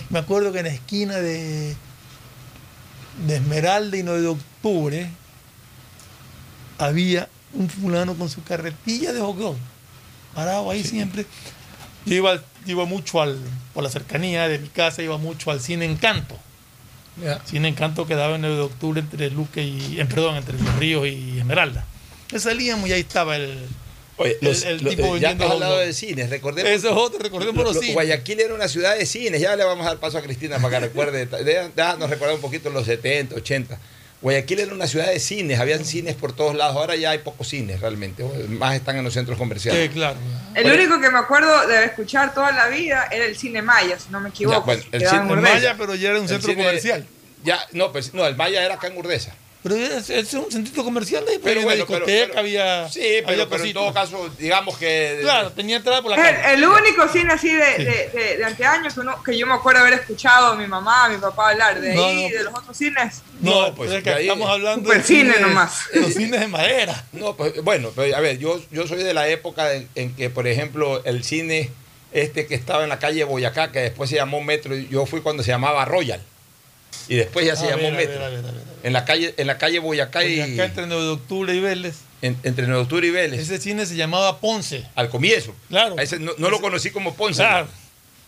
Me 0.09 0.19
acuerdo 0.19 0.53
que 0.53 0.61
en 0.61 0.65
la 0.65 0.73
esquina 0.73 1.17
de, 1.17 1.77
de 3.27 3.37
Esmeralda 3.37 3.95
y 3.99 4.03
9 4.03 4.23
de 4.23 4.29
octubre 4.29 5.11
había 6.79 7.29
un 7.53 7.69
fulano 7.69 8.15
con 8.15 8.31
su 8.31 8.43
carretilla 8.43 9.13
de 9.13 9.21
hot 9.21 9.37
dog. 9.37 9.57
Parado 10.35 10.71
ahí 10.71 10.83
siempre. 10.85 11.27
Yo 12.07 12.15
iba, 12.15 12.43
iba 12.67 12.85
mucho 12.85 13.23
al, 13.23 13.39
por 13.73 13.83
la 13.83 13.91
cercanía 13.91 14.47
de 14.49 14.59
mi 14.59 14.69
casa, 14.69 15.03
iba 15.03 15.17
mucho 15.19 15.51
al 15.51 15.61
cine 15.61 15.85
Encanto. 15.87 16.37
Cine 17.47 17.69
Encanto 17.69 18.07
quedaba 18.07 18.35
en 18.35 18.41
9 18.41 18.57
de 18.57 18.63
octubre 18.63 19.01
entre 19.01 19.31
Luque 19.31 19.63
y, 19.63 20.01
eh, 20.01 20.05
perdón, 20.05 20.37
entre 20.37 20.59
Los 20.59 20.77
Ríos 20.77 21.07
y 21.07 21.39
Esmeralda. 21.39 21.85
Entonces 22.23 22.43
salíamos 22.51 22.89
y 22.89 22.93
ahí 22.93 23.01
estaba 23.01 23.37
el, 23.37 23.57
Oye, 24.17 24.37
El- 24.41 24.49
los- 24.49 24.63
el 24.65 24.83
los- 24.83 24.95
tipo 24.97 25.17
ya 25.17 25.29
vendiendo 25.31 25.39
que 25.39 25.45
has 25.45 25.51
hot 25.53 25.63
hablado 25.63 25.79
de 25.79 25.93
cines, 25.93 26.31
recordemos. 26.31 26.71
Eso 26.71 26.89
es 26.91 26.97
otro, 26.97 27.19
recordemos 27.21 27.57
Lo- 27.57 27.65
los 27.65 27.75
lo- 27.77 27.81
cines. 27.81 27.95
Guayaquil 27.95 28.41
era 28.41 28.55
una 28.55 28.69
ciudad 28.69 28.97
de 28.97 29.07
cines, 29.07 29.41
ya 29.41 29.55
le 29.57 29.65
vamos 29.65 29.85
a 29.87 29.91
dar 29.91 29.99
paso 29.99 30.19
a 30.19 30.23
Cristina 30.23 30.59
para 30.59 30.79
que 30.81 30.87
recuerde, 30.87 31.27
de- 31.45 31.71
déjanos 31.75 32.11
recordar 32.11 32.35
un 32.35 32.41
poquito 32.41 32.71
los 32.71 32.85
70, 32.87 33.37
80. 33.37 33.79
Guayaquil 34.25 34.59
era 34.59 34.75
una 34.75 34.87
ciudad 34.87 35.07
de 35.09 35.21
cines, 35.21 35.61
habían 35.61 35.85
cines 35.85 36.15
por 36.17 36.33
todos 36.33 36.55
lados, 36.57 36.75
ahora 36.77 36.97
ya 36.97 37.11
hay 37.11 37.19
pocos 37.19 37.47
cines 37.47 37.79
realmente, 37.81 38.25
más 38.49 38.75
están 38.75 38.97
en 38.97 39.05
los 39.05 39.13
centros 39.13 39.37
comerciales. 39.39 39.83
Sí, 39.83 39.89
claro. 39.91 40.17
El 40.55 40.73
único 40.73 40.99
que 40.99 41.11
me 41.11 41.19
acuerdo 41.19 41.67
de 41.69 41.85
escuchar 41.85 42.33
toda 42.33 42.51
la 42.51 42.69
vida 42.69 43.07
era 43.13 43.27
el 43.27 43.37
cine 43.37 43.61
Maya, 43.61 43.99
si 43.99 44.09
no 44.11 44.21
me 44.21 44.31
equivoco. 44.31 44.59
Ya, 44.61 44.65
bueno, 44.65 44.83
el 44.93 45.07
cine. 45.07 45.37
Maya, 45.37 45.75
pero 45.79 45.95
ya 45.95 46.09
era 46.09 46.19
un 46.19 46.25
El 46.25 46.31
centro 46.31 46.49
cine- 46.51 46.65
comercial. 46.65 47.07
Ya, 47.45 47.61
no, 47.73 47.93
pues 47.93 48.15
no, 48.15 48.27
el 48.27 48.35
Maya 48.35 48.65
era 48.65 48.77
acá 48.77 48.87
en 48.87 48.97
Urdesa. 48.97 49.35
Pero 49.65 49.77
es, 49.77 50.11
es 50.11 50.35
un 50.35 50.53
centro 50.53 50.85
comercial 50.85 51.25
de 51.25 51.39
Pero 51.39 51.63
había 51.63 51.65
bueno, 51.65 51.85
una 51.85 51.87
pero- 51.87 52.07
discoteca, 52.07 52.27
pero- 52.29 52.41
había. 52.41 52.89
Sí, 52.91 53.01
había 53.01 53.27
pero, 53.27 53.49
pero 53.49 53.65
en 53.65 53.73
todo 53.73 53.95
caso, 53.95 54.29
digamos 54.39 54.77
que. 54.77 55.21
Claro, 55.23 55.53
tenía 55.53 55.77
entrada 55.77 56.03
por 56.03 56.11
la 56.11 56.17
Es 56.19 56.37
calle. 56.37 56.55
el, 56.55 56.63
el 56.63 56.69
único 56.69 57.09
cine 57.09 57.33
así 57.33 57.51
de, 57.51 57.77
Sí. 57.79 57.85
de, 57.85 58.09
de- 58.13 58.37
de 58.37 58.45
anteaño 58.45 58.93
que, 58.93 59.01
uno- 59.01 59.23
que 59.25 59.39
yo 59.39 59.47
me 59.47 59.55
acuerdo 59.55 59.81
haber 59.81 59.95
escuchado 59.95 60.49
a 60.49 60.55
mi 60.57 60.67
mamá, 60.67 61.07
a 61.07 61.09
mi 61.09 61.17
papá 61.17 61.49
hablar. 61.53 61.81
De 61.81 61.95
No, 61.95 62.05
ahí, 62.05 62.29
no. 62.29 62.37
de 62.39 62.45
los 62.45 62.55
otros 62.55 62.77
cines. 62.77 63.23
No, 63.41 63.51
No, 63.69 63.75
pues, 63.75 63.89
pues 63.89 63.93
es 63.93 64.03
que 64.05 64.11
de 64.11 64.17
ahí- 64.17 64.23
estamos 64.29 64.51
hablando 64.51 64.87
Super 64.91 65.03
cine 65.03 65.33
cines- 65.35 65.41
nomás. 65.41 65.81
Los 65.95 66.13
cines 66.13 66.41
de 66.41 66.47
madera. 66.49 67.05
No, 67.13 67.35
pues 67.35 67.63
bueno, 67.63 67.91
pero, 67.97 68.15
a 68.15 68.21
ver, 68.21 68.37
yo, 68.39 68.61
yo 68.71 68.87
soy 68.87 69.03
de 69.03 69.15
la 69.15 69.29
época 69.29 69.73
en, 69.73 69.89
en 69.95 70.15
que, 70.15 70.29
por 70.29 70.47
ejemplo, 70.47 71.03
el 71.07 71.25
cine 71.25 71.71
este 72.13 72.47
que 72.47 72.55
estaba 72.55 72.83
en 72.83 72.91
la 72.91 72.99
calle 72.99 73.25
Boyacá, 73.25 73.73
que 73.73 73.79
después 73.81 74.11
se 74.11 74.17
llamó 74.17 74.43
Metro, 74.43 74.75
yo 74.77 75.07
fui 75.07 75.23
cuando 75.23 75.43
se 75.43 75.51
llamaba 75.53 75.87
Royal. 75.87 76.21
Y 77.09 77.17
después 77.17 77.45
ya 77.47 77.57
se 77.57 77.65
A 77.67 77.71
llamó 77.71 77.85
ver, 77.85 77.93
Metro. 77.95 78.25
a 78.25 78.29
ver, 78.29 78.39
a 78.41 78.43
ver, 78.43 78.51
a 78.51 78.53
ver. 78.53 78.74
En 78.85 78.93
la 78.93 79.05
calle, 79.05 79.35
en 79.37 79.47
la 79.49 79.59
calle 79.59 79.79
Boyacá 79.81 80.25
y 80.25 80.39
Porque 80.39 80.53
acá 80.55 80.65
entre 80.67 80.87
9 80.87 81.03
de 81.03 81.09
octubre 81.11 81.55
y 81.55 81.59
Vélez, 81.61 81.97
en- 82.23 82.37
entre 82.45 82.67
9 82.67 82.77
de 82.77 82.83
octubre 82.83 83.07
y 83.07 83.11
Vélez. 83.11 83.41
ese 83.41 83.59
cine 83.61 83.87
se 83.87 83.97
llamaba 83.97 84.39
Ponce. 84.39 84.87
Al 84.95 85.09
comienzo. 85.11 85.55
Claro. 85.69 85.99
Ese 85.99 86.19
no, 86.21 86.33
no 86.39 86.51
lo 86.51 86.61
conocí 86.61 86.91
como 86.91 87.15
Ponce. 87.15 87.39
Claro. 87.43 87.67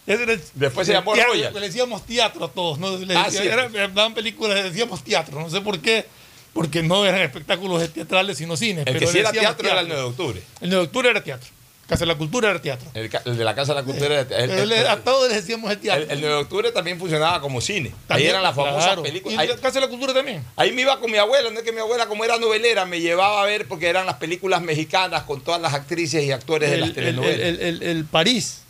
Ese 0.07 0.23
era 0.23 0.33
el- 0.33 0.40
Después 0.55 0.87
se 0.87 0.92
llamó 0.95 1.12
teatro, 1.14 1.33
Royal. 1.35 1.53
Le 1.55 1.61
decíamos 1.61 2.05
teatro 2.07 2.45
a 2.47 2.51
todos. 2.51 2.79
¿no? 2.79 2.97
Le 2.97 3.14
Ah, 3.16 3.29
era- 3.42 3.69
daban 3.88 4.14
películas, 4.14 4.57
le 4.57 4.62
decíamos 4.71 5.05
teatro. 5.05 5.38
No 5.40 5.49
sé 5.51 5.61
por 5.61 5.79
qué. 5.81 6.07
Porque 6.53 6.83
no 6.83 7.05
eran 7.05 7.21
espectáculos 7.21 7.92
teatrales, 7.92 8.38
sino 8.38 8.57
cines. 8.57 8.87
El 8.87 8.95
pero 8.95 9.01
que 9.07 9.12
sí 9.12 9.19
era 9.19 9.31
teatro, 9.33 9.69
era 9.69 9.81
el 9.81 9.88
9 9.88 10.01
de 10.01 10.09
octubre. 10.09 10.42
El 10.62 10.71
9 10.71 10.77
de 10.83 10.87
octubre 10.87 11.11
era 11.11 11.23
teatro. 11.23 11.49
Casa 11.87 12.01
de 12.01 12.07
la 12.07 12.16
Cultura 12.16 12.51
era 12.51 12.61
teatro. 12.61 12.88
El, 12.94 13.09
el 13.25 13.37
de 13.38 13.44
la 13.44 13.55
Casa 13.55 13.72
de 13.72 13.81
la 13.81 13.85
Cultura 13.85 14.07
era 14.07 14.20
el, 14.22 14.27
Pero 14.51 14.62
el- 14.64 14.68
le- 14.68 14.88
a 14.88 14.96
todos 15.05 15.29
les 15.29 15.37
decíamos 15.42 15.70
el 15.70 15.79
teatro. 15.79 16.03
el- 16.05 16.11
el 16.11 16.20
9 16.20 16.35
de 16.35 16.40
octubre 16.42 16.72
también 16.72 16.99
funcionaba 16.99 17.40
como 17.40 17.61
cine. 17.61 17.92
Ahí 18.09 18.27
eran 18.27 18.42
las 18.42 18.57
famosas 18.57 18.85
claro. 18.85 19.03
películas. 19.05 19.44
Y 19.44 19.49
la 19.49 19.57
Casa 19.57 19.75
de 19.75 19.81
la 19.83 19.88
Cultura 19.88 20.12
también. 20.12 20.42
ahí 20.57 20.72
me 20.72 20.83
iba 20.83 20.99
con 20.99 21.11
mi 21.11 21.18
abuela, 21.18 21.49
no 21.51 21.59
es 21.59 21.64
que 21.64 21.70
mi 21.72 21.79
abuela, 21.81 22.07
como 22.07 22.25
era 22.25 22.38
novelera, 22.38 22.87
me 22.87 23.01
llevaba 23.01 23.40
a 23.42 23.44
ver 23.46 23.68
porque 23.68 23.88
eran 23.88 24.05
las 24.05 24.16
películas 24.16 24.62
mexicanas 24.62 25.22
con 25.22 25.40
todas 25.42 25.61
las 25.61 25.75
actrices 25.75 26.25
y 26.25 26.33
actores 26.33 26.70
de 26.70 26.75
El, 26.75 26.81
las 26.81 26.88
el- 26.90 26.94
telenovelas. 26.96 27.38
el- 27.40 27.61
el- 27.61 27.83
el 27.83 28.05
París. 28.05 28.62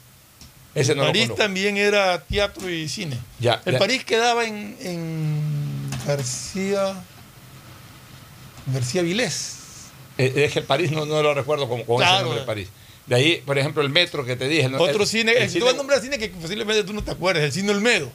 Ese 0.75 0.93
el 0.93 0.99
no 0.99 1.05
París 1.05 1.35
también 1.35 1.79
era 1.79 2.23
teatro 2.23 2.69
y 2.69 2.87
cine. 2.87 3.19
Ya, 3.41 3.63
el 3.65 3.73
ya. 3.73 3.79
París 3.79 4.05
quedaba 4.05 4.45
en, 4.45 4.77
en 4.83 5.91
García. 6.07 6.95
García 8.67 9.03
Vilés. 9.03 9.55
Eh, 10.19 10.33
Es 10.45 10.53
que 10.53 10.59
el 10.61 10.65
París 10.65 10.91
no, 10.93 11.07
no 11.07 11.23
lo 11.23 11.35
recuerdo 11.35 11.69
con, 11.69 11.83
con 11.85 12.03
ese 12.03 12.13
nombre 12.21 12.41
de 12.41 12.47
París. 12.47 12.69
De 13.07 13.15
ahí, 13.15 13.43
por 13.47 13.57
ejemplo, 13.59 13.83
el 13.83 13.89
metro 13.91 14.25
que 14.25 14.37
te 14.37 14.49
dije. 14.49 14.69
¿no? 14.69 14.79
Otro 14.81 15.03
El- 15.03 15.07
cine, 15.09 15.33
el 15.33 15.55
el, 15.57 15.69
a 15.69 15.73
nombrar 15.75 16.01
cine 16.01 16.19
que 16.19 16.29
posiblemente 16.29 16.83
tú 16.85 16.93
no 16.93 17.03
te 17.05 17.13
acuerdes, 17.13 17.45
el 17.45 17.53
cine 17.53 17.71
Olmedo. 17.71 18.11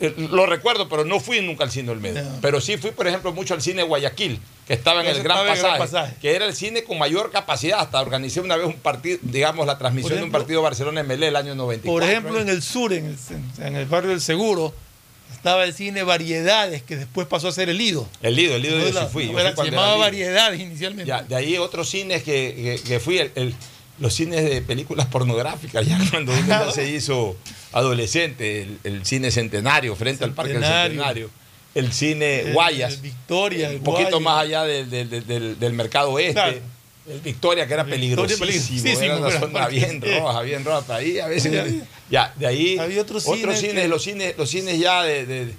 Eh, 0.00 0.12
Lo 0.30 0.46
recuerdo, 0.46 0.88
pero 0.88 1.04
no 1.04 1.20
fui 1.20 1.40
nunca 1.42 1.62
al 1.62 1.70
cine 1.70 1.90
Olmedo. 1.90 2.16
Ya. 2.16 2.38
Pero 2.40 2.60
sí 2.60 2.76
fui, 2.76 2.90
por 2.90 3.06
ejemplo, 3.06 3.32
mucho 3.32 3.54
al 3.54 3.62
cine 3.62 3.84
Guayaquil, 3.84 4.40
que 4.66 4.74
estaba 4.74 5.00
en 5.00 5.06
el 5.06 5.22
Gran, 5.22 5.38
el 5.38 5.44
Gran 5.44 5.56
pasaje, 5.56 5.78
Pasaje. 5.78 6.16
que 6.20 6.34
era 6.34 6.44
el 6.44 6.56
cine 6.56 6.82
con 6.82 6.98
mayor 6.98 7.30
capacidad. 7.30 7.78
Hasta 7.78 8.00
organicé 8.00 8.40
una 8.40 8.56
vez 8.56 8.66
un 8.66 8.74
partido, 8.74 9.18
digamos, 9.22 9.64
la 9.64 9.78
transmisión 9.78 10.18
de 10.18 10.24
un 10.24 10.32
partido 10.32 10.60
Barcelona-MLE 10.62 11.28
el 11.28 11.36
año 11.36 11.54
94. 11.54 11.92
Por 11.92 12.02
ejemplo, 12.02 12.38
¿eh? 12.38 12.42
en 12.42 12.48
el 12.48 12.62
sur, 12.62 12.92
en 12.92 13.06
el, 13.06 13.16
en 13.64 13.76
el 13.76 13.86
barrio 13.86 14.10
del 14.10 14.20
Seguro, 14.20 14.74
estaba 15.32 15.64
el 15.64 15.72
cine 15.74 16.02
Variedades, 16.02 16.82
que 16.82 16.96
después 16.96 17.26
pasó 17.26 17.48
a 17.48 17.52
ser 17.52 17.68
el 17.68 17.78
Lido. 17.78 18.08
El 18.22 18.36
Lido, 18.36 18.54
el 18.56 18.62
Lido 18.62 18.78
yo 18.78 18.86
sí 19.00 19.06
fui. 19.12 19.26
yo 19.30 19.38
era- 19.38 19.52
fui 19.52 19.64
se 19.66 19.70
llamaba. 19.70 19.96
Variedades 19.96 20.60
inicialmente. 20.60 21.08
Ya, 21.08 21.22
de 21.22 21.34
ahí 21.36 21.58
otros 21.58 21.88
cines 21.90 22.22
que, 22.22 22.78
que- 22.82 22.88
que 22.88 23.00
fui, 23.00 23.18
el- 23.18 23.32
el- 23.34 23.54
los 23.98 24.14
cines 24.14 24.44
de 24.44 24.62
películas 24.62 25.06
pornográficas, 25.06 25.86
ya 25.86 25.98
cuando 26.10 26.32
uno 26.32 26.72
se 26.72 26.88
hizo 26.90 27.36
adolescente, 27.72 28.62
el, 28.62 28.78
el 28.84 29.04
cine 29.06 29.30
centenario 29.30 29.94
frente 29.96 30.24
al 30.24 30.32
Parque 30.32 30.54
del 30.54 30.62
Centenario. 30.64 31.30
El 31.74 31.92
cine 31.92 32.50
Guayas, 32.52 32.94
el 32.94 33.00
Victoria, 33.00 33.70
el 33.70 33.76
un 33.76 33.82
poquito 33.82 34.10
Guayas. 34.10 34.22
más 34.22 34.42
allá 34.42 34.64
del, 34.64 34.90
del- 34.90 35.08
del- 35.58 35.72
mercado 35.72 36.10
oeste, 36.10 36.32
Claro. 36.34 36.58
El 37.08 37.20
Victoria, 37.20 37.66
que 37.66 37.74
era 37.74 37.82
Victoria, 37.82 38.36
peligrosísimo, 38.36 38.46
peligrosísimo, 38.46 39.02
era 39.02 39.16
una 39.16 39.28
era 39.28 39.40
zona 39.40 39.68
bien 39.68 40.00
roja, 40.00 40.42
bien 40.42 40.64
roja. 40.64 40.94
Ahí 40.94 41.18
a 41.18 41.26
veces. 41.26 41.58
Había- 41.58 41.84
ya, 42.08 42.32
de 42.36 42.46
ahí. 42.46 42.78
había 42.78 43.02
otro 43.02 43.18
otros 43.18 43.34
cine 43.36 43.56
cines, 43.56 43.82
que- 43.82 43.88
los 43.88 44.02
cines, 44.04 44.34
los 44.38 44.48
cines 44.50 44.78
ya 44.78 45.02
de. 45.02 45.26
de- 45.26 45.46
de- 45.46 45.54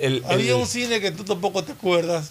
el, 0.00 0.22
Había 0.26 0.52
el- 0.52 0.56
un 0.56 0.66
cine 0.66 1.00
que 1.00 1.10
tú 1.10 1.24
tampoco 1.24 1.62
te 1.62 1.72
acuerdas, 1.72 2.30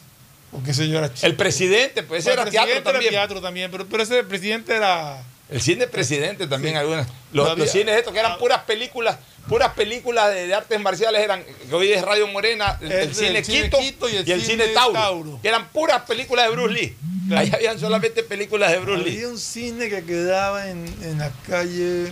porque 0.51 0.71
era 0.71 1.13
chico. 1.13 1.27
el 1.27 1.35
presidente, 1.35 2.01
pues 2.03 2.21
ese 2.21 2.33
era 2.33 2.43
teatro 2.45 2.61
presidente 2.63 2.91
también. 2.91 3.13
Era 3.13 3.21
teatro 3.21 3.41
también, 3.41 3.71
pero, 3.71 3.85
pero 3.85 4.03
ese 4.03 4.23
presidente 4.23 4.75
era... 4.75 5.23
El 5.49 5.61
cine 5.61 5.87
presidente 5.87 6.45
también, 6.47 6.73
Sí. 6.73 6.79
algunas. 6.79 7.07
Los, 7.31 7.45
No 7.45 7.51
había- 7.51 7.63
los 7.63 7.71
cines 7.71 7.95
estos 7.95 8.11
que 8.11 8.19
eran 8.19 8.37
puras 8.37 8.63
películas, 8.63 9.17
puras 9.47 9.73
películas 9.73 10.33
de, 10.33 10.47
de 10.47 10.53
artes 10.53 10.79
marciales 10.79 11.21
eran, 11.21 11.43
que 11.43 11.73
hoy 11.75 11.91
es 11.91 12.01
Radio 12.03 12.27
Morena, 12.27 12.77
el, 12.81 12.91
El- 12.91 12.99
el 13.09 13.15
cine 13.15 13.37
el 13.39 13.45
cine 13.45 13.63
Quito, 13.69 13.77
Quito 13.79 14.09
y 14.09 14.15
el, 14.31 14.41
cine, 14.43 14.67
Tauro, 14.69 15.39
que 15.41 15.47
eran 15.47 15.69
puras 15.69 16.01
películas 16.03 16.45
de 16.47 16.51
Bruce 16.55 16.73
Lee. 16.73 16.95
Claro. 17.27 17.41
Ahí 17.41 17.51
habían 17.53 17.79
solamente 17.79 18.23
películas 18.23 18.71
de 18.71 18.79
Bruce 18.79 19.03
Lee. 19.03 19.15
Había 19.15 19.27
un 19.29 19.37
cine 19.37 19.89
que 19.89 20.03
quedaba 20.05 20.69
en, 20.69 20.85
en 21.01 21.17
la 21.17 21.29
calle. 21.47 22.11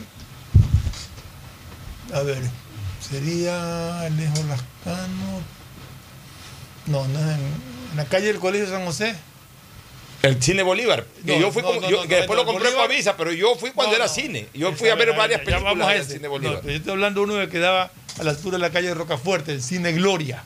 A 2.13 2.21
ver, 2.21 2.37
sería 3.07 4.01
Alejo 4.01 4.35
Lascano. 4.47 5.41
No, 6.87 7.07
no, 7.07 7.19
en, 7.19 7.39
en 7.91 7.97
la 7.97 8.05
calle 8.05 8.27
del 8.27 8.39
Colegio 8.39 8.69
San 8.69 8.85
José. 8.85 9.15
El 10.25 10.41
cine 10.41 10.63
Bolívar, 10.63 11.05
que 11.25 11.33
No, 11.35 11.39
yo 11.41 11.51
fui 11.51 11.61
no, 11.61 11.67
como- 11.69 11.81
no, 11.81 11.89
yo- 11.89 12.01
no, 12.03 12.07
que 12.07 12.15
después 12.15 12.37
lo 12.37 12.45
compré 12.45 12.65
Bolívar- 12.69 12.85
con 12.87 12.91
Avisa, 12.91 13.17
pero 13.17 13.31
yo 13.31 13.55
fui 13.55 13.71
cuando 13.71 13.95
era 13.95 14.07
cine. 14.07 14.47
Yo 14.53 14.71
fui 14.73 14.89
a 14.89 14.95
ver 14.95 15.15
varias 15.15 15.41
películas 15.41 15.87
del 15.87 16.01
ese. 16.01 16.13
cine 16.13 16.27
Bolívar. 16.27 16.61
yo 16.63 16.69
estoy 16.71 16.91
hablando 16.91 17.21
de 17.25 17.33
uno 17.33 17.39
que 17.45 17.49
quedaba 17.49 17.91
a 18.19 18.23
la 18.23 18.31
altura 18.31 18.57
de 18.57 18.61
la 18.61 18.69
calle 18.71 18.87
de 18.87 18.93
Rocafuerte, 18.93 19.51
el 19.53 19.61
cine 19.61 19.91
Gloria. 19.93 20.43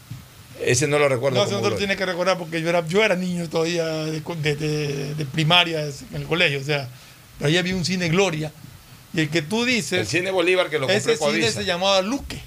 Ese 0.62 0.88
no 0.88 1.00
lo 1.00 1.08
recuerdo. 1.08 1.38
No, 1.40 1.46
eso 1.46 1.62
no 1.62 1.70
lo 1.70 1.76
tiene 1.78 1.96
que 1.96 2.06
recordar 2.06 2.38
porque 2.38 2.62
yo 2.62 2.68
era, 2.70 2.86
yo 2.86 3.02
era 3.04 3.16
niño 3.16 3.48
todavía 3.48 3.86
de, 3.86 4.20
de- 4.22 4.56
de- 4.56 5.16
de 5.16 5.26
primaria 5.26 5.82
en 5.86 5.94
el 6.22 6.24
colegio, 6.28 6.60
o 6.60 6.64
sea, 6.64 6.90
pero 7.38 7.48
ahí 7.50 7.58
había 7.58 7.74
un 7.76 7.86
cine 7.86 8.10
Gloria. 8.10 8.52
Y 9.14 9.22
el 9.22 9.30
que 9.30 9.42
tú 9.42 9.62
El 9.64 9.70
dices, 9.70 10.08
cine 10.10 10.30
Bolívar 10.32 10.70
que 10.70 10.78
lo 10.78 10.88
compré 10.88 10.98
ese 11.14 11.16
cine 11.18 11.50
se 11.52 11.64
llamaba 11.64 12.02
Luque, 12.02 12.42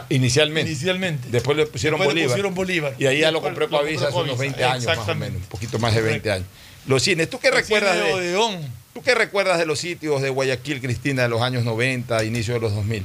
Ah, 0.00 0.06
inicialmente. 0.08 0.70
inicialmente. 0.70 1.28
Después 1.30 1.56
le 1.56 1.66
pusieron 1.66 1.98
Después 1.98 2.14
le 2.14 2.20
Bolívar. 2.22 2.28
pusieron 2.30 2.54
Bolívar. 2.54 2.94
Y 2.98 3.06
ahí 3.06 3.20
ya 3.20 3.30
lo 3.30 3.40
Después 3.40 3.50
compré 3.50 3.64
lo 3.66 3.70
con 3.78 3.86
Avisa 3.86 4.08
hace 4.08 4.16
unos 4.16 4.30
con 4.30 4.38
20 4.40 4.64
Avisa, 4.64 4.90
años 4.92 4.98
más 5.06 5.08
o 5.08 5.14
menos, 5.18 5.36
un 5.42 5.48
poquito 5.48 5.78
más 5.78 5.94
de 5.94 6.02
20 6.02 6.30
años. 6.32 6.46
Los 6.86 7.02
cines, 7.02 7.28
¿tú 7.30 7.38
qué 7.38 7.50
recuerdas 7.50 7.96
de, 7.96 8.12
Odeón. 8.14 8.60
¿tú 8.94 9.02
qué 9.02 9.14
recuerdas 9.14 9.58
de 9.58 9.66
los 9.66 9.78
sitios 9.78 10.22
de 10.22 10.30
Guayaquil, 10.30 10.80
Cristina, 10.80 11.22
de 11.24 11.28
los 11.28 11.42
años 11.42 11.64
90, 11.64 12.24
inicio 12.24 12.54
de 12.54 12.60
los 12.60 12.74
2000? 12.74 13.04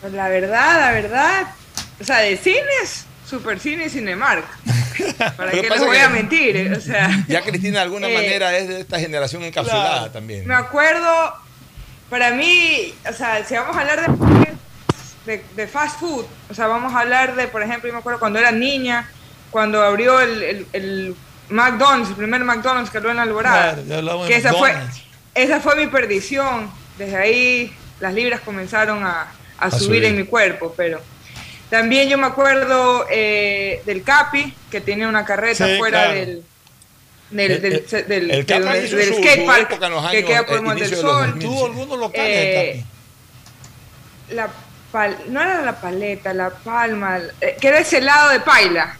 Pues 0.00 0.12
la 0.12 0.28
verdad, 0.28 0.80
la 0.80 0.92
verdad. 0.92 1.46
O 2.00 2.04
sea, 2.04 2.18
de 2.18 2.36
cines, 2.36 3.04
Super 3.28 3.58
Cine 3.60 3.86
y 3.86 3.90
Cinemark. 3.90 4.44
¿Para 5.36 5.50
qué 5.50 5.62
les 5.62 5.78
voy 5.80 5.96
que- 5.96 6.02
a 6.02 6.08
mentir? 6.08 6.56
eh? 6.56 6.72
O 6.76 6.80
sea, 6.80 7.24
Ya 7.28 7.42
Cristina 7.42 7.78
de 7.78 7.84
alguna 7.84 8.08
Eh, 8.10 8.14
manera 8.14 8.56
es 8.56 8.68
de 8.68 8.80
esta 8.80 8.98
generación 8.98 9.42
encapsulada 9.44 9.90
claro. 9.98 10.10
también. 10.12 10.46
me 10.46 10.54
acuerdo, 10.54 11.34
para 12.08 12.30
mí, 12.32 12.94
o 13.08 13.12
sea, 13.12 13.44
si 13.46 13.54
vamos 13.54 13.76
a 13.76 13.80
hablar 13.80 14.00
de, 14.00 14.50
de, 15.30 15.44
de 15.56 15.66
fast 15.68 15.98
food, 16.00 16.24
o 16.50 16.54
sea, 16.54 16.66
vamos 16.66 16.92
a 16.94 17.00
hablar 17.00 17.36
de, 17.36 17.46
por 17.48 17.62
ejemplo, 17.62 17.86
yo 17.88 17.92
me 17.94 18.00
acuerdo 18.00 18.18
cuando 18.18 18.38
era 18.38 18.50
niña, 18.52 19.08
cuando 19.50 19.82
abrió 19.82 20.20
el, 20.20 20.42
el- 20.42 20.66
el 20.72 21.16
McDonald's, 21.48 22.10
el 22.10 22.16
primer 22.16 22.44
McDonald's 22.44 22.90
que 22.90 22.98
abrió 22.98 23.12
en 23.12 23.18
Alborada. 23.18 23.74
Claro, 23.84 24.22
de 24.22 24.28
que 24.28 24.36
esa 24.36 24.52
fue, 24.52 24.74
esa 25.34 25.60
fue 25.60 25.76
mi 25.76 25.86
perdición. 25.88 26.70
Desde 26.98 27.16
ahí 27.16 27.72
las 27.98 28.12
libras 28.14 28.40
comenzaron 28.40 29.04
a, 29.04 29.32
a 29.58 29.70
subir, 29.70 29.82
subir. 29.86 30.04
en 30.04 30.16
mi 30.16 30.24
cuerpo, 30.24 30.72
pero 30.76 31.00
también 31.70 32.08
yo 32.08 32.18
me 32.18 32.26
acuerdo 32.26 33.06
eh, 33.10 33.82
del 33.86 34.02
Capi, 34.02 34.54
que 34.70 34.80
tenía 34.80 35.08
una 35.08 35.24
carreta 35.24 35.66
Sí, 35.66 35.76
fuera 35.78 36.04
claro. 36.04 36.14
del, 36.20 36.44
del, 37.30 37.50
El- 37.50 37.62
del, 37.62 37.72
el- 37.72 38.08
del, 38.08 38.22
el 38.22 38.28
del- 38.28 38.46
Capi 38.46 38.62
del- 38.78 38.88
su- 38.90 38.98
en 38.98 39.08
los 39.10 40.10
que 40.10 40.24
queda 40.24 40.46
por 40.46 40.58
eh, 40.58 40.60
Monte 40.62 40.88
del 40.88 40.96
Sol. 41.00 41.26
2000. 41.30 41.48
Tuvo 41.48 41.66
algunos 41.66 41.98
locales 41.98 42.26
Eh, 42.28 42.70
el 42.70 42.76
Capi. 42.78 44.34
La 44.36 44.48
pal- 44.92 45.16
no 45.28 45.40
era 45.40 45.62
la 45.62 45.80
paleta, 45.80 46.32
la 46.34 46.50
palma, 46.50 47.18
eh, 47.40 47.56
que 47.60 47.68
era 47.68 47.78
ese 47.78 47.98
helado 47.98 48.30
de 48.30 48.40
paila. 48.40 48.96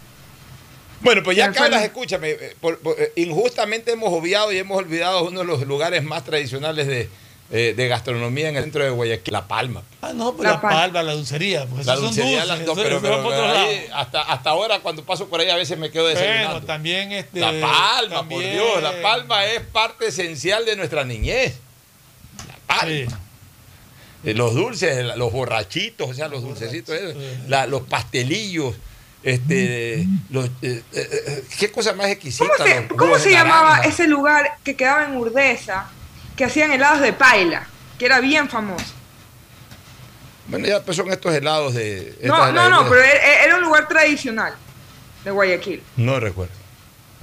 Bueno, 1.01 1.23
pues 1.23 1.35
ya 1.35 1.51
fue- 1.53 1.83
escúchame, 1.83 2.29
eh, 2.31 2.55
por- 2.61 2.77
por- 2.79 2.95
eh, 2.99 3.11
injustamente 3.15 3.91
hemos 3.91 4.13
obviado 4.13 4.51
y 4.51 4.57
hemos 4.59 4.77
olvidado 4.77 5.23
uno 5.27 5.39
de 5.39 5.45
los 5.45 5.65
lugares 5.65 6.03
más 6.03 6.23
tradicionales 6.23 6.85
de, 6.85 7.09
eh, 7.53 7.73
de 7.75 7.87
gastronomía 7.87 8.49
en 8.49 8.55
el 8.55 8.63
centro 8.63 8.83
de 8.83 8.91
Guayaquil, 8.91 9.33
La 9.33 9.47
Palma. 9.47 9.81
Ah, 10.03 10.11
no, 10.13 10.33
pues 10.33 10.45
La 10.47 10.53
la, 10.53 10.61
pal- 10.61 10.71
palma, 10.71 11.03
la 11.03 11.13
dulcería. 11.13 11.65
Pues 11.65 11.85
La 11.87 11.95
dulcería, 11.95 12.45
dulces, 12.45 12.65
no, 12.67 12.73
eso- 12.73 12.83
pero, 12.83 12.99
ahí, 13.51 13.87
lado. 13.87 13.95
hasta, 13.99 14.21
hasta 14.21 14.49
ahora 14.51 14.79
cuando 14.79 15.03
paso 15.03 15.27
por 15.27 15.41
ahí 15.41 15.49
a 15.49 15.55
veces 15.55 15.77
me 15.77 15.89
quedo 15.89 16.05
desayunando. 16.07 16.51
Bueno, 16.51 16.65
también 16.67 17.11
este. 17.11 17.39
La 17.39 17.51
Palma, 17.59 18.29
por 18.29 18.39
Dios, 18.43 18.81
La 18.83 19.01
Palma 19.01 19.45
es 19.47 19.59
parte 19.61 20.07
esencial 20.07 20.65
de 20.65 20.75
nuestra 20.75 21.03
niñez. 21.03 21.55
La 22.47 22.75
Palma. 22.75 22.85
Sí. 22.87 23.05
Eh, 24.23 24.33
Los 24.35 24.53
dulces, 24.53 25.15
los 25.17 25.31
borrachitos, 25.31 26.09
o 26.09 26.13
sea, 26.13 26.27
los 26.27 26.43
dulcecitos, 26.43 26.95
esos, 26.95 27.15
la- 27.47 27.65
los 27.65 27.81
pastelillos, 27.81 28.75
este, 29.23 30.05
los, 30.29 30.45
eh, 30.61 30.83
eh, 30.93 31.09
eh, 31.27 31.43
qué 31.59 31.71
cosa 31.71 31.93
más 31.93 32.07
exquisita. 32.07 32.45
¿Cómo 32.57 32.65
se, 32.69 32.87
cómo 32.87 33.17
se 33.19 33.31
llamaba 33.31 33.79
ese 33.81 34.07
lugar 34.07 34.57
que 34.63 34.75
quedaba 34.75 35.05
en 35.05 35.15
Urdesa, 35.15 35.89
que 36.35 36.45
hacían 36.45 36.71
helados 36.71 37.01
de 37.01 37.13
paila, 37.13 37.67
que 37.97 38.05
era 38.05 38.19
bien 38.19 38.47
famoso? 38.49 38.85
Bueno, 40.47 40.67
ya 40.67 40.83
pues 40.83 40.97
son 40.97 41.09
estos 41.11 41.33
helados 41.33 41.73
de. 41.73 42.17
No, 42.23 42.51
no, 42.51 42.69
no, 42.69 42.89
pero 42.89 43.01
era 43.01 43.43
era 43.45 43.55
un 43.57 43.61
lugar 43.63 43.87
tradicional 43.87 44.53
de 45.23 45.31
Guayaquil. 45.31 45.81
No 45.97 46.19
recuerdo. 46.19 46.53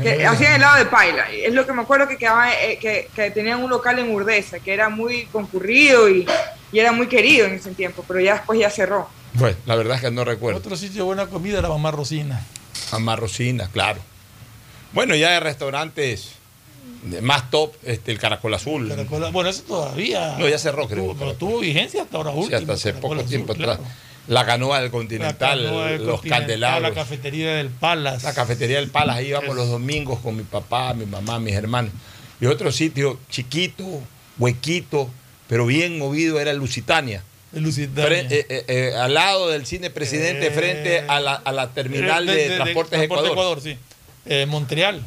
Que 0.03 0.25
hacían 0.27 0.55
helado 0.55 0.79
de 0.79 0.87
paila. 0.87 1.31
Es 1.33 1.53
lo 1.53 1.67
que 1.67 1.73
me 1.73 1.83
acuerdo 1.83 2.07
que, 2.07 2.17
quedaba, 2.17 2.53
eh, 2.55 2.79
que, 2.81 3.09
que 3.15 3.31
tenían 3.33 3.63
un 3.63 3.69
local 3.71 3.99
en 3.99 4.11
Urdesa, 4.11 4.59
que 4.61 4.73
era 4.73 4.89
muy 4.89 5.27
concurrido 5.27 6.09
y, 6.09 6.27
y 6.73 6.79
era 6.79 6.93
muy 6.93 7.09
querido 7.09 7.47
en 7.47 7.55
ese 7.55 7.71
tiempo, 7.73 8.05
pero 8.07 8.21
ya 8.21 8.35
después 8.35 8.59
ya 8.61 8.71
cerró. 8.71 9.09
Bueno, 9.35 9.57
la 9.67 9.75
verdad 9.75 9.97
es 9.97 10.03
que 10.03 10.11
no 10.11 10.25
recuerdo. 10.25 10.59
Otro 10.59 10.77
sitio 10.77 10.99
de 10.99 11.03
buena 11.03 11.27
comida 11.27 11.59
era 11.59 11.69
Mamá 11.69 11.91
Rosina. 11.91 12.45
Amarrocina, 12.93 13.69
claro. 13.73 14.01
Bueno, 14.93 15.15
ya 15.15 15.31
de 15.33 15.41
restaurantes 15.41 16.33
más 17.21 17.51
top, 17.51 17.75
este, 17.85 18.11
el 18.13 18.19
Caracol 18.19 18.55
Azul. 18.55 18.89
Caracola- 18.89 19.31
Bueno, 19.31 19.51
eso 19.51 19.63
todavía. 19.63 20.37
No, 20.39 20.49
ya 20.49 20.59
cerró, 20.59 20.89
creo. 20.89 21.03
Tuvo, 21.05 21.15
pero 21.17 21.35
tuvo 21.35 21.59
vigencia 21.61 22.03
hasta 22.03 22.17
ahora 22.17 22.33
Sí, 22.33 22.39
último. 22.39 22.59
hasta 22.59 22.73
hace 22.73 22.91
Caracol 22.91 23.03
poco 23.11 23.15
Azul, 23.21 23.29
tiempo 23.29 23.55
claro. 23.55 23.73
atrás. 23.73 23.89
La 24.29 24.45
canoa 24.47 24.81
del 24.81 24.91
Continental, 24.91 25.65
canoa 25.65 25.87
del 25.87 25.97
los 26.05 26.17
Continental, 26.21 26.41
candelabros. 26.41 26.83
La 26.91 26.95
cafetería 26.95 27.55
del 27.55 27.69
Palace. 27.71 28.27
La 28.27 28.35
cafetería 28.35 28.77
del 28.77 28.91
Palas, 28.91 29.17
ahí 29.17 29.29
íbamos 29.29 29.57
los 29.57 29.69
domingos 29.69 30.21
con 30.21 30.37
mi 30.37 30.43
papá, 30.43 30.93
mi 30.95 31.07
mamá, 31.07 31.39
mis 31.41 31.55
hermanos. 31.55 31.91
Y 32.41 32.47
otro 32.47 32.71
sitio 32.71 33.19
chiquito, 33.31 33.85
huequito, 34.39 35.11
pero 35.49 35.65
bien 35.67 35.99
movido 35.99 36.39
era 36.41 36.51
el 36.51 36.59
Lusitania. 36.59 37.23
de 37.53 37.61
Lusitania. 37.63 38.07
Fre- 38.25 38.27
eh, 38.31 38.47
eh, 38.51 38.65
eh, 38.69 38.95
al 38.97 39.15
lado 39.15 39.49
del 39.49 39.65
cine 39.65 39.89
presidente, 39.91 40.49
Eh, 40.49 40.51
frente 40.51 41.01
a 41.09 41.19
la, 41.21 41.35
a 41.35 41.51
la 41.53 41.71
terminal 41.71 42.27
de, 42.27 42.51
Transportes 42.57 42.91
Transporte 42.99 43.29
Ecuador. 43.31 43.61
sí. 43.63 43.77
Eh, 44.27 44.45
Montreal. 44.47 45.03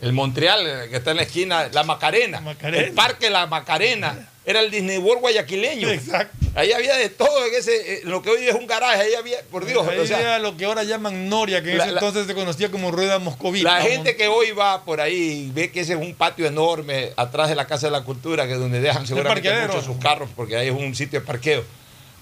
El 0.00 0.12
Montreal, 0.12 0.88
que 0.88 0.96
está 0.96 1.10
en 1.10 1.16
la 1.18 1.24
esquina, 1.24 1.68
la 1.72 1.82
Macarena. 1.82 2.40
Macarena. 2.40 2.84
El 2.86 2.92
parque 2.92 3.28
La 3.28 3.46
Macarena. 3.46 4.28
Era 4.46 4.60
el 4.60 4.70
Disney 4.70 4.96
World 4.98 5.20
guayaquileño. 5.22 5.88
Exacto. 5.90 6.39
Ahí 6.56 6.72
había 6.72 6.96
de 6.96 7.08
todo 7.08 7.46
en 7.46 7.54
ese, 7.54 7.94
eh, 7.94 8.00
lo 8.04 8.22
que 8.22 8.30
hoy 8.30 8.46
es 8.48 8.54
un 8.54 8.66
garaje, 8.66 9.02
ahí 9.02 9.14
había, 9.14 9.38
por 9.52 9.64
Dios, 9.66 9.86
Ahí 9.86 9.98
o 9.98 10.06
sea, 10.06 10.20
era 10.20 10.38
lo 10.40 10.56
que 10.56 10.64
ahora 10.64 10.82
llaman 10.82 11.28
Noria, 11.28 11.62
que 11.62 11.70
en 11.72 11.78
La- 11.78 11.84
ese 11.84 11.92
la- 11.94 12.00
entonces 12.00 12.26
se 12.26 12.34
conocía 12.34 12.70
como 12.72 12.90
Rueda 12.90 13.18
Moscovita. 13.20 13.78
La 13.78 13.82
gente 13.82 14.16
que 14.16 14.26
hoy 14.26 14.50
va 14.50 14.84
por 14.84 15.00
ahí 15.00 15.46
y 15.48 15.50
ve 15.52 15.70
que 15.70 15.80
ese 15.80 15.92
es 15.92 15.98
un 16.00 16.14
patio 16.14 16.46
enorme 16.46 17.12
atrás 17.16 17.48
de 17.50 17.54
la 17.54 17.66
Casa 17.68 17.86
de 17.86 17.92
la 17.92 18.02
Cultura, 18.02 18.46
que 18.48 18.54
es 18.54 18.58
donde 18.58 18.80
dejan 18.80 19.06
seguramente 19.06 19.48
muchos 19.66 19.84
sus 19.84 19.96
carros, 19.98 20.28
porque 20.34 20.56
ahí 20.56 20.68
es 20.68 20.74
un 20.74 20.94
sitio 20.96 21.20
de 21.20 21.26
parqueo. 21.26 21.64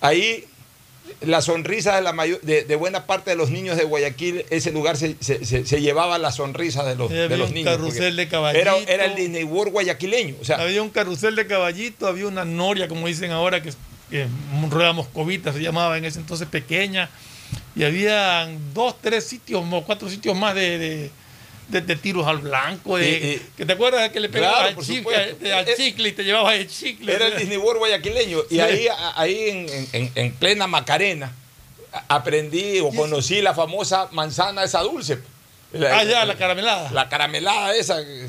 Ahí 0.02 0.44
la 1.22 1.40
sonrisa 1.40 1.96
de, 1.96 2.02
la 2.02 2.12
mayo- 2.12 2.38
de, 2.42 2.64
de 2.64 2.76
buena 2.76 3.06
parte 3.06 3.30
de 3.30 3.36
los 3.36 3.50
niños 3.50 3.78
de 3.78 3.84
Guayaquil, 3.84 4.44
ese 4.50 4.72
lugar 4.72 4.98
se, 4.98 5.16
se- 5.20 5.42
se- 5.46 5.64
se 5.64 5.80
llevaba 5.80 6.18
la 6.18 6.32
sonrisa 6.32 6.84
de 6.84 6.96
los, 6.96 7.10
de 7.10 7.24
había 7.24 7.38
los 7.38 7.48
un 7.48 7.54
niños. 7.54 7.72
carrusel 7.76 8.14
de 8.14 8.28
caballito. 8.28 8.60
Era, 8.60 8.76
era 8.76 9.04
el 9.06 9.14
Disney 9.14 9.44
World 9.44 9.72
guayaquileño. 9.72 10.34
O 10.40 10.44
sea, 10.44 10.56
Había 10.60 10.82
un 10.82 10.90
carrusel 10.90 11.34
de 11.34 11.46
caballito, 11.46 12.06
había 12.06 12.26
una 12.26 12.44
noria, 12.44 12.88
como 12.88 13.06
dicen 13.06 13.30
ahora, 13.30 13.62
que, 13.62 13.72
que 14.10 14.26
rueda 14.70 14.92
moscovita 14.92 15.52
se 15.52 15.60
llamaba 15.60 15.98
en 15.98 16.04
ese 16.04 16.18
entonces 16.18 16.48
pequeña. 16.48 17.08
Y 17.76 17.84
había 17.84 18.48
dos, 18.74 18.96
tres 19.00 19.24
sitios, 19.24 19.64
cuatro 19.86 20.08
sitios 20.10 20.36
más 20.36 20.54
de, 20.54 20.78
de, 20.78 21.10
de- 21.68 21.80
de 21.80 21.96
tiros 21.96 22.26
al 22.26 22.38
blanco. 22.38 22.98
De, 22.98 23.08
Y- 23.08 23.12
y- 23.36 23.42
que 23.56 23.64
¿Te 23.66 23.72
acuerdas 23.74 24.02
de 24.02 24.10
que 24.12 24.20
le 24.20 24.28
pegabas 24.28 24.60
Claro, 24.62 24.78
al, 24.78 24.84
chicle, 24.86 24.96
supuesto. 24.98 25.54
al 25.56 25.68
Eh, 25.68 25.74
chicle 25.76 26.08
y 26.08 26.12
te 26.12 26.24
llevabas 26.24 26.54
el 26.54 26.68
chicle? 26.68 27.12
Era 27.14 27.26
el 27.28 27.36
Disney 27.38 27.56
World 27.58 27.78
guayaquileño. 27.78 28.38
Y 28.50 28.54
Sí. 28.54 28.60
ahí, 28.60 28.88
ahí 29.16 29.48
en, 29.50 29.68
en- 29.68 29.88
en- 29.92 30.12
en 30.14 30.32
plena 30.34 30.66
Macarena 30.66 31.32
aprendí 32.08 32.80
o 32.80 32.90
conocí 32.90 33.40
la 33.40 33.54
famosa 33.54 34.08
manzana 34.12 34.64
esa 34.64 34.80
dulce. 34.80 35.18
Ah, 35.90 36.04
ya, 36.04 36.24
la 36.24 36.36
caramelada. 36.36 36.90
La 36.92 37.08
caramelada 37.08 37.74
esa, 37.76 38.00
eh, 38.00 38.28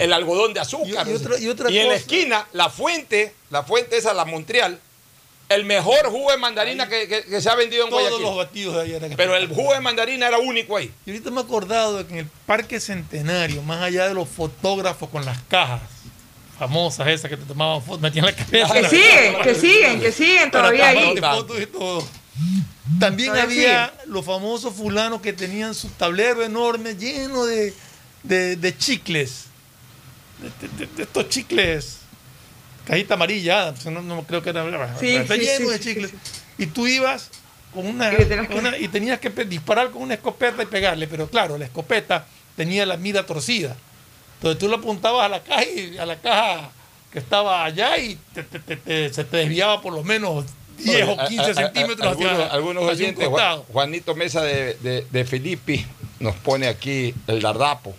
el 0.00 0.12
algodón 0.12 0.52
de 0.54 0.60
azúcar. 0.60 1.06
Y- 1.06 1.10
y 1.10 1.14
otra- 1.14 1.38
y 1.38 1.48
otra 1.48 1.68
en 1.70 1.88
la 1.88 1.94
esquina, 1.94 2.46
la 2.52 2.70
fuente, 2.70 3.34
la 3.50 3.62
fuente 3.62 3.96
esa, 3.98 4.14
la 4.14 4.24
Montreal, 4.24 4.78
el 5.50 5.64
mejor 5.66 6.06
jugo 6.10 6.30
de 6.30 6.38
mandarina 6.38 6.88
que, 6.88 7.06
que- 7.08 7.24
que 7.24 7.40
se 7.42 7.50
ha 7.50 7.54
vendido 7.54 7.84
en 7.84 7.90
Todos 7.90 8.02
Guayaquil. 8.02 8.26
los 8.26 8.36
batidos 8.36 8.82
de 8.88 8.96
eran 8.96 9.12
Pero 9.16 9.36
el 9.36 9.48
jugo 9.48 9.74
de 9.74 9.80
mandarina 9.80 10.28
era 10.28 10.38
único 10.38 10.76
ahí. 10.76 10.90
Y 11.04 11.10
ahorita 11.10 11.30
me 11.30 11.40
he 11.40 11.44
acordado 11.44 11.98
de 11.98 12.06
que 12.06 12.12
en 12.14 12.18
el 12.20 12.26
Parque 12.46 12.80
Centenario, 12.80 13.60
más 13.62 13.82
allá 13.82 14.08
de 14.08 14.14
los 14.14 14.28
fotógrafos 14.28 15.08
con 15.10 15.24
las 15.24 15.38
cajas 15.42 15.82
famosas 16.58 17.08
esas 17.08 17.30
que 17.30 17.36
te 17.38 17.44
tomaban 17.44 17.82
fotos, 17.82 18.00
metían 18.00 18.26
la 18.26 18.34
cabeza. 18.36 18.74
Que 18.74 18.84
siguen, 18.88 19.36
que 19.42 19.54
siguen, 19.54 20.00
que 20.00 20.12
siguen 20.12 20.50
todavía 20.50 20.88
ahí. 20.88 21.14
tomándote 21.14 21.20
fotos 21.56 21.60
y 21.62 21.66
todo. 21.66 22.06
También 22.98 23.30
Todavía 23.32 23.84
había 23.86 23.94
los 24.06 24.24
famosos 24.26 24.74
fulanos 24.74 25.20
que 25.22 25.32
tenían 25.32 25.74
su 25.74 25.88
tablero 25.90 26.42
enorme 26.42 26.94
lleno 26.96 27.44
de, 27.46 27.72
de- 28.22 28.56
de 28.56 28.76
chicles. 28.76 29.44
De- 30.78 30.86
de 30.86 31.02
estos 31.02 31.28
chicles. 31.28 31.99
Cajita 32.90 33.14
amarilla, 33.14 33.72
no, 33.86 34.02
no 34.02 34.22
creo 34.24 34.42
que 34.42 34.50
era. 34.50 34.98
Sí, 34.98 35.14
está 35.16 35.34
sí, 35.36 35.40
lleno 35.42 35.66
sí, 35.66 35.72
de 35.72 35.80
chicles. 35.80 36.10
sí. 36.10 36.16
Y 36.58 36.66
tú 36.66 36.86
ibas 36.88 37.30
con 37.72 37.86
una, 37.86 38.12
Y 38.12 38.16
tenías 38.24 38.48
que- 38.48 38.54
una- 38.56 38.76
y 38.76 38.88
tenías 38.88 39.20
que 39.20 39.30
pe- 39.30 39.44
disparar 39.44 39.90
con 39.90 40.02
una 40.02 40.14
escopeta 40.14 40.62
y 40.62 40.66
pegarle, 40.66 41.06
pero 41.06 41.28
claro, 41.28 41.56
la 41.56 41.66
escopeta 41.66 42.26
tenía 42.56 42.84
la 42.84 42.96
mira 42.96 43.24
torcida. 43.24 43.76
Entonces 44.36 44.58
tú 44.58 44.68
le 44.68 44.74
apuntabas 44.74 45.24
a 45.24 45.28
la 45.28 45.40
caja 45.42 45.64
y 45.64 45.96
a 45.98 46.04
la 46.04 46.16
caja 46.20 46.70
que 47.12 47.20
estaba 47.20 47.64
allá 47.64 47.96
y 47.98 48.18
te- 48.34 48.42
te- 48.42 48.58
te- 48.58 48.76
te- 48.76 49.12
se 49.14 49.22
te 49.24 49.36
desviaba 49.36 49.80
por 49.80 49.92
lo 49.92 50.02
menos 50.02 50.46
10 50.78 51.04
o 51.06 51.12
Oye, 51.12 51.20
a- 51.22 51.26
15 51.26 51.44
a- 51.44 51.50
a- 51.50 51.54
centímetros 51.54 52.12
hacia, 52.14 52.28
algunos, 52.30 52.52
algunos 52.52 52.82
hacia 52.90 52.92
oyentes, 53.06 53.28
Juan-. 53.28 53.62
Juanito 53.72 54.14
Mesa 54.16 54.42
de, 54.42 54.74
de, 54.82 55.06
de 55.10 55.24
Filippi 55.24 55.86
nos 56.18 56.34
pone 56.36 56.66
aquí 56.66 57.14
el 57.28 57.40
Dardapo. 57.40 57.94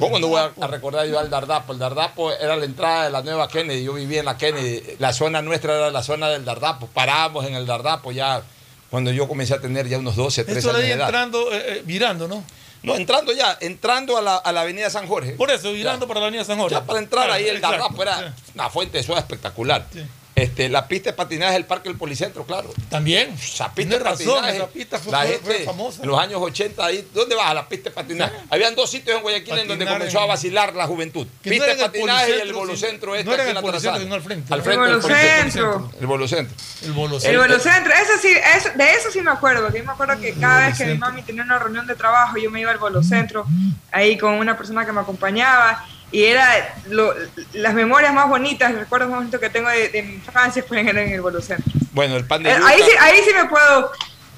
¿Cómo 0.00 0.18
no 0.18 0.28
voy 0.28 0.40
a, 0.40 0.52
a 0.64 0.66
recordar 0.66 1.06
yo 1.06 1.18
al 1.18 1.28
Dardapo? 1.30 1.72
El 1.72 1.78
Dardapo 1.78 2.32
era 2.32 2.56
la 2.56 2.64
entrada 2.64 3.04
de 3.04 3.10
la 3.10 3.22
nueva 3.22 3.48
Kennedy. 3.48 3.84
Yo 3.84 3.92
vivía 3.92 4.20
en 4.20 4.26
la 4.26 4.36
Kennedy. 4.38 4.82
La 4.98 5.12
zona 5.12 5.42
nuestra 5.42 5.74
era 5.76 5.90
la 5.90 6.02
zona 6.02 6.28
del 6.28 6.44
Dardapo. 6.44 6.86
Parábamos 6.86 7.44
en 7.44 7.54
el 7.54 7.66
Dardapo 7.66 8.10
ya 8.12 8.42
cuando 8.90 9.10
yo 9.10 9.26
comencé 9.28 9.54
a 9.54 9.60
tener 9.60 9.88
ya 9.88 9.98
unos 9.98 10.16
12, 10.16 10.44
13 10.44 10.58
Eso 10.58 10.70
años 10.70 10.82
de 10.82 10.92
edad. 10.92 11.06
entrando, 11.08 11.52
eh, 11.52 11.62
eh, 11.66 11.82
virando, 11.84 12.28
¿no? 12.28 12.44
No, 12.82 12.94
entrando 12.96 13.32
ya, 13.32 13.56
entrando 13.60 14.16
a 14.16 14.22
la, 14.22 14.36
a 14.36 14.52
la 14.52 14.60
avenida 14.60 14.88
San 14.90 15.06
Jorge. 15.08 15.32
Por 15.32 15.50
eso, 15.50 15.72
virando 15.72 16.06
para 16.06 16.20
la 16.20 16.26
avenida 16.26 16.44
San 16.44 16.58
Jorge. 16.58 16.76
Ya 16.76 16.84
para 16.84 16.98
entrar 16.98 17.30
ahí 17.30 17.48
el 17.48 17.60
Dardapo 17.60 18.02
era 18.02 18.34
una 18.54 18.70
fuente 18.70 18.98
de 18.98 19.04
soda 19.04 19.18
espectacular. 19.20 19.86
Sí. 19.92 20.04
Este, 20.36 20.68
la 20.68 20.88
pista 20.88 21.10
de 21.10 21.16
patinaje 21.16 21.52
del 21.52 21.64
Parque 21.64 21.88
del 21.88 21.96
Policentro, 21.96 22.44
claro. 22.44 22.68
También. 22.90 23.30
Esa 23.34 23.72
pista 23.72 23.98
de 23.98 24.02
razón, 24.02 24.26
patinaje, 24.34 24.56
esa 24.56 24.66
pista 24.66 24.98
fue, 24.98 25.12
la 25.12 25.18
fue- 25.20 25.28
gente, 25.28 25.44
fue 25.44 25.64
famosa. 25.64 26.02
En 26.02 26.08
los 26.08 26.18
años 26.18 26.40
80, 26.42 26.84
ahí, 26.84 27.08
¿dónde 27.14 27.36
vas? 27.36 27.46
A 27.50 27.54
la 27.54 27.68
pista 27.68 27.90
de 27.90 27.94
patinaje. 27.94 28.34
Habían 28.50 28.74
dos 28.74 28.90
sitios 28.90 29.16
en 29.16 29.22
Guayaquil 29.22 29.58
en 29.58 29.68
donde 29.68 29.84
Patinar 29.84 29.98
comenzó 30.00 30.18
en- 30.18 30.24
a 30.24 30.26
vacilar 30.26 30.74
la 30.74 30.86
juventud. 30.88 31.26
Que 31.40 31.50
no 31.50 31.52
pista 31.52 31.64
era 31.66 31.74
de 31.74 31.78
en 31.78 31.84
el 31.84 31.90
patinaje 31.90 32.30
y 32.36 32.40
el 32.40 32.52
bolocentro 32.52 33.14
este 33.14 33.24
no 33.26 33.34
era 33.34 33.48
el 33.48 33.54
la 33.54 33.62
trazada. 33.62 33.98
sino 34.00 34.14
al 34.14 34.22
frente. 34.22 34.52
Al 34.52 34.58
El 34.58 34.64
frente 34.64 34.82
del 34.84 34.96
Bolocentro. 35.00 35.90
El 36.00 36.06
bolocentro. 36.06 36.56
El 36.82 36.88
El 36.88 36.92
bolocentro. 36.94 37.40
Bolocentro, 37.40 37.92
eso 37.94 38.12
sí, 38.20 38.28
eso, 38.56 38.68
de 38.74 38.90
eso 38.92 39.10
sí 39.12 39.20
me 39.20 39.30
acuerdo, 39.30 39.62
porque 39.62 39.78
yo 39.78 39.84
me 39.84 39.92
acuerdo 39.92 40.20
que 40.20 40.32
cada 40.34 40.66
vez 40.66 40.76
que 40.76 40.84
mi 40.86 40.98
mami 40.98 41.22
tenía 41.22 41.44
una 41.44 41.60
reunión 41.60 41.86
de 41.86 41.94
trabajo, 41.94 42.36
yo 42.38 42.50
me 42.50 42.60
iba 42.60 42.72
al 42.72 42.78
Bolocentro, 42.78 43.46
ahí 43.92 44.18
con 44.18 44.34
una 44.34 44.56
persona 44.58 44.84
que 44.84 44.90
me 44.90 45.00
acompañaba, 45.00 45.86
y 46.14 46.24
era 46.24 46.74
lo- 46.88 47.12
las 47.54 47.74
memorias 47.74 48.14
más 48.14 48.28
bonitas, 48.28 48.70
los 48.70 48.80
recuerdos 48.80 49.10
más 49.10 49.18
bonitos 49.18 49.40
que 49.40 49.50
tengo 49.50 49.68
de, 49.68 49.88
de 49.88 50.02
mi 50.02 50.14
infancia 50.14 50.62
fueron 50.62 50.96
en 50.98 51.08
el 51.12 51.20
Bolocentro. 51.20 51.72
Bueno, 51.92 52.16
el 52.16 52.24
pan 52.24 52.42
de 52.42 52.50
Eh, 52.50 52.54
yuca. 52.56 52.68
Ahí 52.68 52.82
sí, 52.82 52.90
ahí 53.00 53.18
sí 53.24 53.30
me 53.34 53.44
puedo 53.48 53.90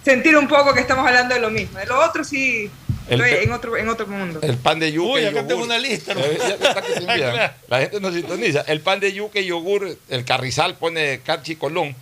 sentir 0.04 0.36
un 0.36 0.48
poco 0.48 0.72
que 0.72 0.80
estamos 0.80 1.06
hablando 1.06 1.34
de 1.34 1.40
lo 1.40 1.50
mismo, 1.50 1.78
de 1.78 1.86
lo 1.86 2.00
otro 2.04 2.24
sí 2.24 2.70
El 3.10 3.20
estoy 3.20 3.44
en 3.44 3.52
otro, 3.52 3.76
en 3.76 3.88
otro 3.88 4.06
mundo. 4.06 4.40
El 4.42 4.56
pan 4.56 4.78
de 4.78 4.90
yuca 4.92 5.08
Uy, 5.12 5.20
acá 5.24 5.30
yogur. 5.36 5.48
tengo 5.48 5.64
una 5.64 5.78
lista, 5.78 6.14
¿no? 6.14 6.20
Eh. 6.20 6.38
Claro. 7.04 7.52
La 7.68 7.80
gente 7.80 8.00
no 8.00 8.10
sintoniza. 8.12 8.62
El 8.62 8.80
pan 8.80 8.98
de 9.00 9.12
yuca 9.12 9.38
y 9.40 9.46
yogur, 9.46 9.96
el 10.08 10.24
carrizal 10.24 10.76
pone 10.76 11.20
Carchi 11.20 11.56
Colón. 11.56 11.94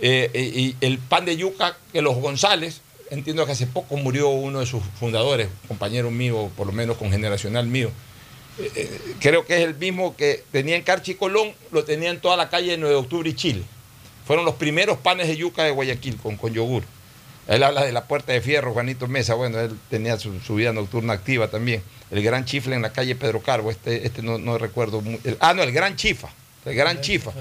eh, 0.00 0.30
eh, 0.34 0.40
y 0.54 0.76
el 0.80 0.98
pan 0.98 1.24
de 1.24 1.36
yuca 1.36 1.76
que 1.92 2.02
los 2.02 2.16
González, 2.16 2.80
entiendo 3.10 3.46
que 3.46 3.52
hace 3.52 3.66
poco 3.66 3.96
murió 3.96 4.28
uno 4.28 4.60
de 4.60 4.66
sus 4.66 4.82
fundadores, 5.00 5.48
compañero 5.68 6.10
mío, 6.10 6.50
por 6.56 6.66
lo 6.66 6.72
menos 6.72 6.96
con 6.98 7.10
generacional 7.10 7.66
mío. 7.66 7.90
Eh, 8.58 9.14
creo 9.20 9.44
que 9.44 9.56
es 9.56 9.60
el 9.64 9.74
mismo 9.74 10.16
que 10.16 10.44
tenía 10.52 10.76
en 10.76 10.82
Carchi 10.82 11.14
Colón, 11.16 11.52
lo 11.72 11.84
tenía 11.84 12.10
en 12.10 12.20
toda 12.20 12.36
la 12.36 12.48
calle 12.48 12.72
de 12.72 12.76
9 12.78 12.94
de 12.94 13.00
octubre 13.00 13.28
y 13.30 13.34
Chile. 13.34 13.62
Fueron 14.26 14.44
los 14.44 14.54
primeros 14.54 14.98
panes 14.98 15.26
de 15.28 15.36
yuca 15.36 15.64
de 15.64 15.70
Guayaquil 15.70 16.16
con, 16.16 16.36
con 16.36 16.52
yogur. 16.54 16.84
Él 17.46 17.62
habla 17.62 17.84
de 17.84 17.92
la 17.92 18.04
puerta 18.06 18.32
de 18.32 18.40
fierro, 18.40 18.72
Juanito 18.72 19.06
Mesa, 19.06 19.34
bueno, 19.34 19.60
él 19.60 19.76
tenía 19.90 20.18
su, 20.18 20.40
su 20.40 20.54
vida 20.54 20.72
nocturna 20.72 21.12
activa 21.12 21.48
también. 21.48 21.82
El 22.10 22.22
gran 22.22 22.44
chifle 22.46 22.74
en 22.74 22.80
la 22.82 22.92
calle 22.92 23.16
Pedro 23.16 23.42
Carbo, 23.42 23.70
este, 23.70 24.06
este 24.06 24.22
no, 24.22 24.38
no 24.38 24.56
recuerdo. 24.56 25.00
mu- 25.02 25.18
el- 25.24 25.36
ah, 25.40 25.52
no, 25.52 25.62
el 25.62 25.72
gran 25.72 25.94
chifa, 25.96 26.28
el 26.64 26.74
gran 26.74 27.00
chifa. 27.02 27.32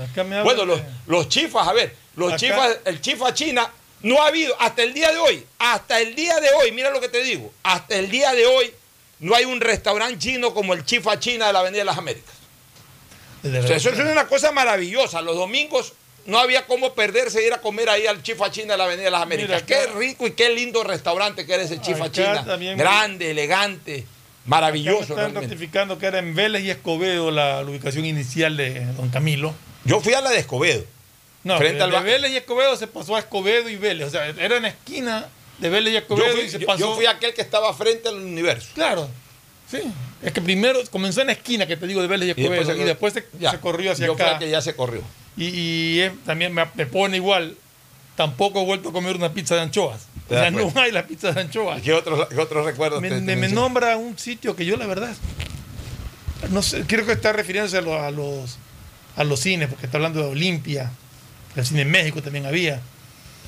Bueno, 0.43 0.66
los, 0.66 0.82
los 1.07 1.30
chifas, 1.30 1.68
a 1.68 1.74
ver, 1.74 1.95
los 2.18 2.30
Acá- 2.34 2.38
chifas, 2.39 2.78
el 2.86 2.99
chifa 2.99 3.34
china 3.34 3.72
no 4.01 4.22
ha 4.22 4.28
habido, 4.28 4.53
hasta 4.59 4.84
el 4.84 4.93
día 4.93 5.09
de 5.11 5.18
hoy, 5.20 5.45
hasta 5.59 6.01
el 6.01 6.16
día 6.16 6.38
de 6.41 6.49
hoy, 6.59 6.72
mira 6.74 6.89
lo 6.89 6.99
que 6.99 7.07
te 7.07 7.24
digo, 7.24 7.53
hasta 7.64 7.95
el 7.95 8.11
día 8.11 8.34
de 8.34 8.45
hoy 8.45 8.74
no 9.24 9.36
hay 9.36 9.45
un 9.45 9.59
restaurante 9.61 10.17
chino 10.19 10.53
como 10.53 10.74
el 10.74 10.86
chifa 10.86 11.19
china 11.19 11.47
de 11.47 11.53
la 11.53 11.59
Avenida 11.59 11.80
de 11.80 11.86
las 11.86 11.97
Américas. 11.97 12.34
De 13.41 13.49
O 13.49 13.51
sea, 13.51 13.61
verdad. 13.61 13.78
eso 13.78 13.89
es 13.89 13.99
una 13.99 14.28
cosa 14.28 14.51
maravillosa. 14.51 15.21
Los 15.21 15.36
domingos 15.36 15.93
no 16.26 16.38
había 16.39 16.65
cómo 16.65 16.93
perderse 16.93 17.45
ir 17.45 17.51
a 17.53 17.59
comer 17.59 17.89
ahí 17.89 18.07
al 18.07 18.24
Chifa 18.24 18.49
China 18.51 18.74
de 18.74 18.78
la 18.78 18.84
Avenida 18.86 19.05
de 19.05 19.11
las 19.11 19.21
Américas. 19.24 19.49
Mira, 19.49 19.65
qué 19.65 19.88
rico 19.88 20.26
y 20.28 20.32
qué 20.32 20.49
lindo 20.51 20.82
restaurante 20.84 21.45
que 21.45 21.53
era 21.53 21.63
ese 21.63 21.82
Chifa 21.82 22.09
China. 22.11 22.45
también- 22.45 22.78
Grande, 22.78 23.32
elegante, 23.32 24.05
maravilloso. 24.45 25.01
están 25.17 25.36
ratificando 25.36 25.97
que 25.99 26.05
era 26.05 26.19
en 26.19 26.34
Vélez 26.36 26.63
y 26.63 26.69
Escobedo 26.69 27.32
la, 27.32 27.61
la 27.63 27.69
ubicación 27.69 28.05
inicial 28.05 28.55
de 28.55 28.86
Don 28.93 29.09
Camilo. 29.09 29.53
Yo 29.84 29.99
fui 29.99 30.13
a 30.13 30.21
la 30.21 30.30
de 30.30 30.39
Escobedo. 30.39 30.86
No, 31.43 31.57
Frente 31.57 31.80
de, 31.80 31.84
al 31.84 31.91
de 31.91 31.99
Vélez 31.99 32.32
y 32.32 32.38
Escobedo 32.38 32.78
se 32.78 32.88
pasó 32.88 33.17
a 33.17 33.19
Escobedo 33.19 33.67
y 33.67 33.76
Vélez. 33.76 34.07
O 34.07 34.11
sea, 34.11 34.26
era 34.28 34.55
en 34.55 34.63
esquina 34.65 35.28
de 35.59 35.69
Vélez 35.69 35.93
y 35.93 35.95
Yo 35.95 36.15
fui, 36.33 36.41
y 36.45 36.49
se 36.49 36.59
yo- 36.59 36.67
pasó. 36.67 36.79
yo 36.79 36.95
fui 36.95 37.05
aquel 37.05 37.33
que 37.33 37.41
estaba 37.41 37.73
frente 37.73 38.09
al 38.09 38.15
universo. 38.15 38.69
Claro, 38.73 39.09
sí. 39.69 39.79
Es 40.21 40.31
que 40.31 40.41
primero 40.41 40.79
comenzó 40.91 41.21
en 41.21 41.27
la 41.27 41.33
esquina 41.33 41.65
que 41.67 41.77
te 41.77 41.85
digo 41.87 42.01
de 42.01 42.07
Vélez 42.07 42.27
y 42.29 42.31
Escobedo 42.41 42.75
y 42.75 42.83
después, 42.83 43.13
se, 43.13 43.25
ya, 43.39 43.51
se 43.51 43.59
corrió 43.59 43.91
hacia 43.91 44.05
yo 44.07 44.13
acá. 44.13 44.33
el 44.33 44.39
que 44.39 44.49
ya 44.49 44.61
se 44.61 44.75
corrió. 44.75 45.01
Y, 45.37 45.45
y 45.47 45.99
es- 46.01 46.11
también 46.25 46.53
me, 46.53 46.65
me 46.75 46.85
pone 46.85 47.17
igual. 47.17 47.55
Tampoco 48.15 48.61
he 48.61 48.65
vuelto 48.65 48.89
a 48.89 48.91
comer 48.93 49.15
una 49.15 49.33
pizza 49.33 49.55
de 49.55 49.61
anchoas. 49.61 50.07
O 50.29 50.33
sea, 50.33 50.51
no 50.51 50.71
hay 50.75 50.91
la 50.91 51.05
pizza 51.07 51.31
de 51.31 51.41
anchoas. 51.41 51.81
¿Qué 51.81 51.93
otros, 51.93 52.27
qué 52.29 52.37
otros 52.37 52.63
recuerdos 52.65 53.01
Me, 53.01 53.09
te- 53.09 53.35
me- 53.35 53.47
nombra 53.49 53.97
un 53.97 54.17
sitio 54.19 54.55
que 54.55 54.65
yo 54.65 54.77
la 54.77 54.85
verdad 54.85 55.13
no 56.49 56.61
sé, 56.61 56.83
creo 56.85 57.05
que 57.05 57.13
está 57.13 57.31
refiriéndose 57.33 57.77
a 57.77 57.81
los 57.81 58.57
a 59.15 59.23
los 59.23 59.39
cines, 59.39 59.69
porque 59.69 59.85
está 59.85 59.97
hablando 59.97 60.21
de 60.21 60.27
Olimpia, 60.27 60.91
el 61.55 61.65
cine 61.65 61.81
en 61.83 61.91
México 61.91 62.21
también 62.21 62.45
había, 62.47 62.81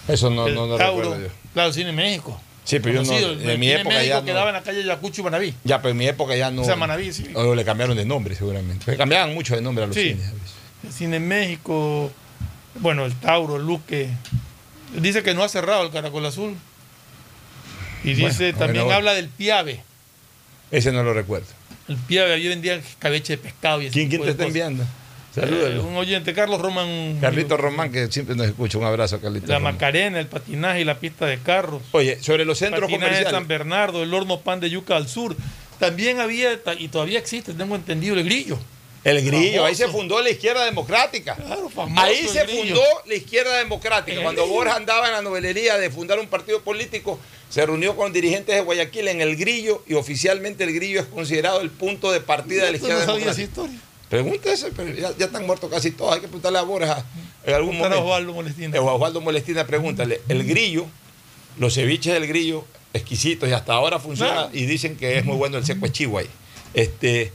Eso 0.08 0.30
no, 0.30 0.48
el 0.48 0.56
no, 0.56 0.68
no 0.68 0.78
Tauro, 0.78 1.02
recuerdo 1.04 1.26
yo. 1.28 1.34
claro, 1.54 1.74
cine 1.74 1.92
México. 1.92 2.40
Sí, 2.64 2.80
pero 2.80 3.04
yo 3.04 3.12
no- 3.12 3.18
en 3.18 3.60
mi 3.60 3.68
cine 3.68 3.74
época 3.82 3.96
México 3.96 4.16
ya 4.20 4.24
quedaba 4.26 4.50
en 4.50 4.56
la 4.56 4.64
calle 4.64 4.84
Yacucho 4.84 5.22
y 5.22 5.24
Manaví. 5.24 5.54
Ya, 5.64 5.82
pero 5.82 5.92
en 5.92 5.98
mi 5.98 6.08
época 6.08 6.36
ya 6.36 6.50
no. 6.52 6.62
O 6.64 6.66
sea, 6.66 6.76
Manaví, 6.76 7.14
sí. 7.14 7.28
O 7.36 7.54
le 7.54 7.64
cambiaron 7.64 7.96
de 7.96 8.06
nombre, 8.06 8.36
seguramente. 8.36 8.90
Le 8.92 8.98
cambiaban 8.98 9.34
mucho 9.34 9.56
de 9.56 9.62
nombre 9.62 9.84
a 9.84 9.88
los 9.88 9.96
Sí. 9.96 10.10
cines. 10.14 10.32
El 10.84 10.92
cine 10.92 11.20
México, 11.20 12.12
bueno, 12.80 13.06
el 13.06 13.14
Tauro, 13.16 13.58
el 13.58 13.64
Luque. 13.66 14.10
Dice 14.96 15.22
que 15.24 15.34
no 15.34 15.44
ha 15.44 15.50
cerrado 15.50 15.84
el 15.84 15.92
Caracol 15.92 16.26
Azul. 16.26 16.56
Y 18.04 18.14
dice, 18.14 18.52
bueno, 18.52 18.58
también 18.60 18.92
habla 18.92 19.14
del 19.14 19.30
Piave. 19.30 19.82
Ese 20.72 20.92
no 20.92 21.04
lo 21.04 21.14
recuerdo. 21.14 21.48
El 21.88 21.98
Piave, 21.98 22.34
allí 22.34 22.48
vendían 22.48 22.82
cabeche 23.00 23.34
de 23.34 23.38
pescado 23.44 23.82
y 23.82 23.88
ese 23.88 23.94
¿Quién, 23.94 24.10
quién 24.10 24.22
te 24.22 24.26
de 24.28 24.32
está 24.32 24.44
cosas. 24.44 24.56
enviando? 24.56 24.86
Salúdalo. 25.36 25.84
un 25.84 25.96
oyente, 25.98 26.34
Carlos 26.34 26.62
Roman. 26.62 27.20
Carlito 27.20 27.58
Román, 27.58 27.92
que 27.92 28.08
siempre 28.12 28.36
nos 28.36 28.48
escucha. 28.48 28.78
Un 28.78 28.86
abrazo, 28.86 29.20
Carlito. 29.20 29.48
La 29.48 29.56
Román. 29.58 29.74
Macarena, 29.76 30.20
el 30.20 30.28
patinaje 30.28 30.82
y 30.82 30.86
la 30.86 30.98
pista 31.00 31.26
de 31.26 31.38
carros. 31.40 31.82
Oye, 31.92 32.18
sobre 32.22 32.46
los 32.46 32.58
centros 32.58 32.82
patinaje 32.82 33.04
de 33.04 33.06
comerciales. 33.08 33.32
San 33.34 33.48
Bernardo, 33.48 34.02
el 34.04 34.14
horno 34.14 34.40
pan 34.40 34.60
de 34.60 34.70
yuca 34.70 34.96
al 34.96 35.08
sur. 35.08 35.36
También 35.80 36.20
había, 36.22 36.60
y 36.80 36.88
todavía 36.88 37.20
existe, 37.20 37.54
tengo 37.54 37.76
entendido, 37.76 38.16
el 38.16 38.24
grillo. 38.24 38.58
El 39.04 39.24
grillo, 39.24 39.64
ahí 39.66 39.76
se 39.76 39.88
fundó 39.88 40.20
la 40.20 40.32
izquierda 40.32 40.66
democrática. 40.66 41.36
Claro, 41.36 41.70
famoso 41.70 42.02
Ahí 42.02 42.28
se 42.28 42.48
fundó 42.48 42.82
la 43.06 43.14
izquierda 43.14 43.56
democrática. 43.60 44.18
El 44.18 44.24
Cuando. 44.24 44.48
Borja 44.48 44.76
andaba 44.76 45.06
en 45.08 45.14
la 45.14 45.22
novelería 45.22 45.78
de 45.78 45.92
fundar 45.92 46.18
un 46.18 46.26
partido 46.26 46.62
político, 46.64 47.20
se 47.48 47.64
reunió 47.64 47.96
con 47.96 48.12
dirigentes 48.14 48.56
de 48.56 48.62
Guayaquil 48.62 49.08
en 49.10 49.22
el 49.22 49.36
grillo 49.36 49.84
y 49.86 49.94
oficialmente 49.94 50.64
el 50.64 50.74
grillo 50.74 51.02
es 51.02 51.06
considerado 51.06 51.62
el 51.62 51.70
punto 51.70 52.12
de 52.12 52.20
partida 52.20 52.66
de 52.66 52.72
la 52.72 52.78
Esto 52.78 52.88
no 52.88 52.94
izquierda 52.96 53.14
sabía 53.14 53.32
esa 53.32 53.36
democrática. 53.42 53.62
historia. 53.62 53.80
Pregúntese, 54.24 54.72
pero 54.76 54.94
ya, 54.94 55.16
ya 55.18 55.26
están 55.26 55.46
muertos 55.46 55.70
casi 55.70 55.92
todos. 55.92 56.14
Hay 56.14 56.22
que 56.22 56.28
preguntarle 56.28 56.60
a 56.60 56.64
Borja 56.64 57.06
en 57.44 57.54
algún 57.54 57.72
Preguntar 57.72 57.94
a 57.94 58.02
momento. 58.02 58.06
Osvaldo 58.06 58.34
Molestina. 58.34 58.78
Eh, 58.78 58.80
Osvaldo 58.80 59.22
Molestina, 59.22 59.68
pregúntale. 59.68 60.22
El 60.28 60.44
grillo, 60.46 60.86
los 61.58 61.74
ceviches 61.74 62.14
del 62.14 62.28
grillo, 62.28 62.66
exquisitos 62.94 63.50
y 63.50 63.52
hasta 63.52 63.74
ahora 63.74 64.00
funciona 64.00 64.50
y 64.54 64.66
dicen 64.66 64.96
que 64.96 65.18
es 65.18 65.26
muy 65.26 65.36
bueno 65.36 65.58
el 65.58 65.66
seco 65.66 65.86
de 65.86 65.92
Chihuahua. 65.92 66.30
Este, 66.74 67.32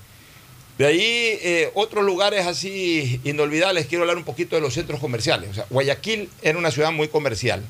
de 0.78 0.86
ahí, 0.86 1.38
eh, 1.42 1.70
otros 1.74 2.04
lugares 2.04 2.46
así 2.46 3.20
inolvidables, 3.24 3.86
quiero 3.86 4.04
hablar 4.04 4.16
un 4.16 4.24
poquito 4.24 4.56
de 4.56 4.62
los 4.62 4.74
centros 4.74 5.00
comerciales. 5.00 5.50
O 5.50 5.54
sea, 5.54 5.66
Guayaquil 5.70 6.30
era 6.42 6.58
una 6.58 6.70
ciudad 6.70 6.92
muy 6.92 7.08
comercial, 7.08 7.62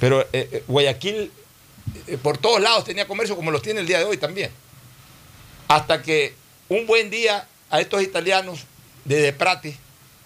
pero 0.00 0.22
eh, 0.22 0.26
eh, 0.32 0.64
Guayaquil 0.66 1.30
eh, 2.06 2.18
por 2.20 2.38
todos 2.38 2.60
lados 2.60 2.84
tenía 2.84 3.06
comercio 3.06 3.36
como 3.36 3.50
los 3.50 3.62
tiene 3.62 3.80
el 3.80 3.86
día 3.86 3.98
de 3.98 4.04
hoy 4.04 4.16
también. 4.16 4.50
Hasta 5.68 6.02
que 6.02 6.34
un 6.68 6.86
buen 6.86 7.10
día 7.10 7.46
a 7.70 7.80
estos 7.80 8.02
italianos 8.02 8.60
de 9.04 9.16
Deprati 9.20 9.74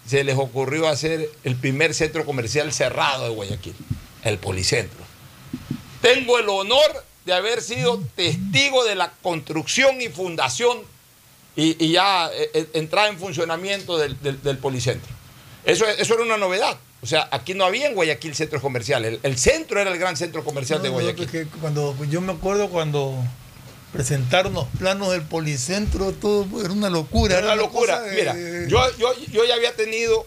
se 0.07 0.23
les 0.23 0.37
ocurrió 0.37 0.87
hacer 0.87 1.29
el 1.43 1.55
primer 1.55 1.93
centro 1.93 2.25
comercial 2.25 2.71
cerrado 2.73 3.23
de 3.23 3.29
Guayaquil, 3.31 3.75
el 4.23 4.37
Policentro. 4.37 5.03
Tengo 6.01 6.37
el 6.37 6.47
honor 6.49 7.03
de 7.25 7.33
haber 7.33 7.61
sido 7.61 7.99
testigo 8.15 8.83
de 8.85 8.95
la 8.95 9.11
construcción 9.23 9.99
y 10.01 10.09
fundación 10.09 10.77
y, 11.55 11.83
y 11.83 11.91
ya 11.93 12.29
eh, 12.33 12.51
eh, 12.53 12.67
entrada 12.73 13.07
en 13.07 13.17
funcionamiento 13.17 13.97
del, 13.97 14.21
del- 14.21 14.41
del 14.43 14.57
Policentro. 14.59 15.11
Eso, 15.63 15.87
eso 15.87 16.13
era 16.13 16.23
una 16.23 16.37
novedad. 16.37 16.77
O 17.01 17.07
sea, 17.07 17.27
aquí 17.31 17.53
no 17.55 17.65
había 17.65 17.87
en 17.87 17.95
Guayaquil 17.95 18.35
centros 18.35 18.61
comerciales. 18.61 19.13
El, 19.13 19.19
el 19.23 19.37
centro 19.37 19.79
era 19.79 19.91
el 19.91 19.97
gran 19.97 20.17
centro 20.17 20.43
comercial 20.43 20.81
de 20.83 20.89
No, 20.89 20.93
Guayaquil. 20.95 21.47
cuando, 21.61 21.95
yo 22.09 22.21
me 22.21 22.33
acuerdo 22.33 22.69
cuando 22.69 23.15
presentaron 23.91 24.53
los 24.53 24.65
planos 24.79 25.11
del 25.11 25.21
policentro, 25.21 26.11
todo 26.11 26.45
era 26.63 26.71
una 26.73 26.89
locura. 26.89 27.37
Era 27.37 27.47
una 27.47 27.55
locura. 27.55 28.01
de- 28.01 28.15
Mira, 28.15 28.33
yo, 28.67 28.79
yo, 28.97 29.13
yo 29.31 29.45
ya 29.45 29.55
había 29.55 29.73
tenido 29.75 30.25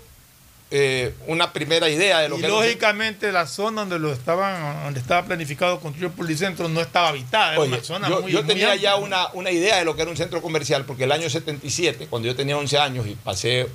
eh, 0.70 1.14
una 1.26 1.52
primera 1.52 1.88
idea 1.88 2.20
de 2.20 2.28
lo 2.28 2.36
y 2.36 2.40
que 2.40 2.46
era 2.46 2.54
lógicamente 2.54 3.32
la 3.32 3.46
zona 3.46 3.82
donde 3.82 3.98
lo 3.98 4.12
estaban, 4.12 4.84
donde 4.84 5.00
estaba 5.00 5.24
planificado 5.26 5.80
construir 5.80 6.06
el 6.10 6.12
policentro 6.16 6.68
no 6.68 6.80
estaba 6.82 7.08
habitada, 7.08 7.52
era 7.52 7.60
Oye, 7.62 7.72
una 7.74 7.82
zona 7.84 8.08
yo, 8.08 8.20
muy 8.22 8.32
yo 8.32 8.44
tenía 8.44 8.74
ya 8.76 8.96
una, 8.96 9.28
una 9.32 9.50
idea 9.50 9.76
de 9.78 9.84
lo 9.86 9.96
que 9.96 10.02
era 10.02 10.10
un 10.10 10.16
centro 10.16 10.42
comercial, 10.42 10.84
porque 10.84 11.04
el 11.04 11.12
año 11.12 11.30
77, 11.30 12.06
cuando 12.08 12.28
yo 12.28 12.36
tenía 12.36 12.56
11 12.58 12.78
años 12.78 13.06
y 13.06 13.14
pasé 13.14 13.66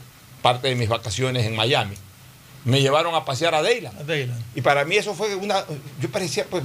parte 0.44 0.68
de 0.68 0.76
mis 0.76 0.88
vacaciones 0.90 1.46
en 1.48 1.56
Miami, 1.56 1.96
me 2.66 2.82
llevaron 2.82 3.14
a 3.16 3.26
pasear 3.26 3.56
a 3.56 3.62
Dayland. 3.62 4.00
A 4.00 4.04
Dayland. 4.04 4.42
Y 4.56 4.62
para 4.62 4.86
mí 4.86 4.96
eso 4.96 5.14
fue 5.16 5.36
una. 5.36 5.66
Yo 6.00 6.10
parecía, 6.12 6.46
pues, 6.46 6.64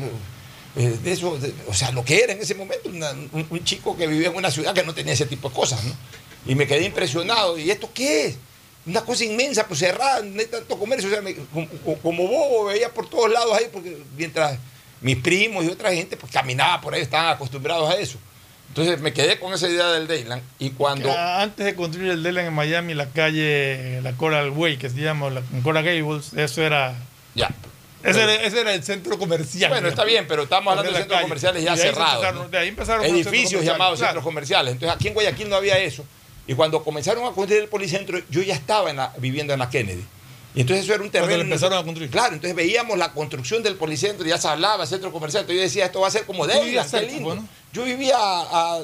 eh, 0.77 0.99
de 1.03 1.13
eso, 1.13 1.37
de- 1.39 1.53
o 1.67 1.75
sea, 1.75 1.91
lo 1.93 2.05
que 2.05 2.21
era 2.23 2.33
en 2.33 2.41
ese 2.41 2.55
momento, 2.55 2.89
una- 2.89 3.11
un, 3.11 3.47
un 3.51 3.65
chico 3.65 3.97
que 3.97 4.07
vivía 4.07 4.29
en 4.29 4.37
una 4.37 4.51
ciudad 4.51 4.75
que 4.75 4.85
no 4.85 4.95
tenía 4.95 5.13
ese 5.15 5.27
tipo 5.27 5.49
de 5.49 5.55
cosas, 5.55 5.83
¿no? 5.85 5.93
Y 6.47 6.55
me 6.55 6.67
quedé 6.67 6.85
impresionado. 6.85 7.59
¿Y 7.59 7.71
esto 7.71 7.91
qué 7.93 8.27
es? 8.27 8.37
Una 8.87 9.03
cosa 9.03 9.25
inmensa, 9.25 9.67
pues 9.67 9.81
cerrada, 9.81 10.23
no 10.23 10.41
hay 10.41 10.47
tanto 10.47 10.79
comercio. 10.79 11.09
O 11.09 11.13
sea, 11.13 11.21
me- 11.21 11.35
como, 11.35 11.69
como 12.03 12.27
bobo 12.29 12.65
veía 12.67 12.89
por 12.93 13.09
todos 13.09 13.31
lados 13.31 13.57
ahí, 13.59 13.67
porque 13.73 13.99
mientras 14.17 14.59
mis 15.01 15.17
primos 15.17 15.65
y 15.65 15.69
otra 15.69 15.93
gente, 15.93 16.17
pues 16.17 16.33
caminaba 16.33 16.81
por 16.81 16.95
ahí, 16.95 17.03
estaban 17.03 17.29
acostumbrados 17.35 17.91
a 17.91 17.97
eso. 17.99 18.19
Entonces 18.69 19.01
me 19.01 19.13
quedé 19.13 19.39
con 19.41 19.53
esa 19.55 19.69
idea 19.69 19.89
del 19.93 20.07
Dayland. 20.07 20.43
Y 20.59 20.71
cuando. 20.71 21.09
Que 21.09 21.17
Antes 21.17 21.65
de 21.67 21.75
construir 21.75 22.11
el 22.13 22.23
Dayland 22.23 22.49
en 22.49 22.55
Miami, 22.55 22.95
la 22.95 23.09
calle, 23.11 24.01
la 24.03 24.13
Coral 24.13 24.51
Way, 24.51 24.77
que 24.77 24.91
se 24.91 24.97
llama 25.01 25.31
la 25.31 25.43
Coral 25.63 25.85
Gables, 25.85 26.33
eso 26.35 26.63
era, 26.63 26.95
Ya. 27.35 27.51
Ese 28.03 28.23
era, 28.23 28.35
ese 28.35 28.61
era 28.61 28.75
el 28.75 28.83
centro 28.83 29.19
comercial. 29.19 29.71
Bueno, 29.71 29.89
está 29.89 30.05
bien, 30.05 30.27
pero 30.29 30.45
estamos 30.45 30.71
hablando 30.71 30.93
de 30.93 30.99
centros 30.99 31.17
calle. 31.17 31.25
comerciales 31.29 31.63
ya 31.65 31.75
de 31.77 31.83
cerrados. 31.83 32.51
de 32.51 32.59
ahí 32.59 32.69
empezaron 32.69 33.05
Edificios 33.05 33.65
llamados 33.65 33.99
claro. 33.99 34.13
centros 34.13 34.25
comerciales. 34.25 34.73
Entonces 34.73 34.95
aquí 34.95 35.09
en 35.09 35.15
Guayaquil 35.15 35.49
no 35.49 35.57
había 35.57 35.79
eso. 35.79 36.05
Y 36.47 36.55
cuando 36.55 36.83
comenzaron 36.83 37.25
a 37.27 37.33
construir 37.33 37.63
el 37.63 37.69
policentro, 37.69 38.19
yo 38.31 38.41
ya 38.43 38.55
estaba 38.55 38.91
en 38.91 38.97
la- 38.97 39.13
viviendo 39.19 39.53
en 39.53 39.59
la 39.59 39.69
Kennedy. 39.69 40.05
Y 40.55 40.63
entonces 40.63 40.85
eso 40.85 40.95
era 40.95 41.03
un 41.05 41.11
terreno. 41.11 41.43
empezaron 41.43 41.79
a 41.79 41.85
construir. 41.85 42.11
Claro, 42.11 42.35
entonces 42.35 42.57
veíamos 42.57 42.97
la 42.99 43.13
construcción 43.13 43.63
del 43.63 43.77
policentro, 43.77 44.27
ya 44.27 44.39
se 44.39 44.49
hablaba, 44.49 44.87
centro 44.87 45.13
comercial. 45.13 45.43
Entonces 45.43 45.57
yo 45.61 45.63
decía, 45.65 45.85
esto 45.87 46.01
va 46.01 46.09
a 46.09 46.11
ser 46.11 46.25
como 46.25 46.47
vivías 46.47 46.87
qué 46.87 46.99
cerca, 47.01 47.13
lindo. 47.13 47.45
Yo 47.73 47.85
vivía 47.85 48.17
a, 48.17 48.77
a 48.77 48.81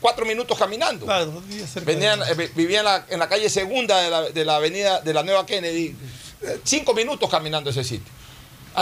cuatro 0.00 0.24
minutos 0.24 0.56
caminando. 0.56 1.06
Claro, 1.06 1.42
vivía 1.48 1.66
cerca 1.66 1.90
Venía, 1.90 2.16
de 2.16 2.22
eso. 2.32 2.40
eh, 2.40 2.50
vivía 2.54 2.78
en 2.78 2.84
la, 2.84 3.04
en 3.10 3.18
la 3.18 3.28
calle 3.28 3.50
segunda 3.50 4.00
de 4.00 4.10
la, 4.10 4.22
de 4.30 4.44
la 4.44 4.56
avenida 4.56 5.00
de 5.00 5.12
la 5.12 5.24
Nueva 5.24 5.44
Kennedy. 5.44 5.96
eh, 6.42 6.60
Cinco 6.62 6.94
minutos 6.94 7.28
caminando 7.28 7.70
ese 7.70 7.82
sitio. 7.82 8.12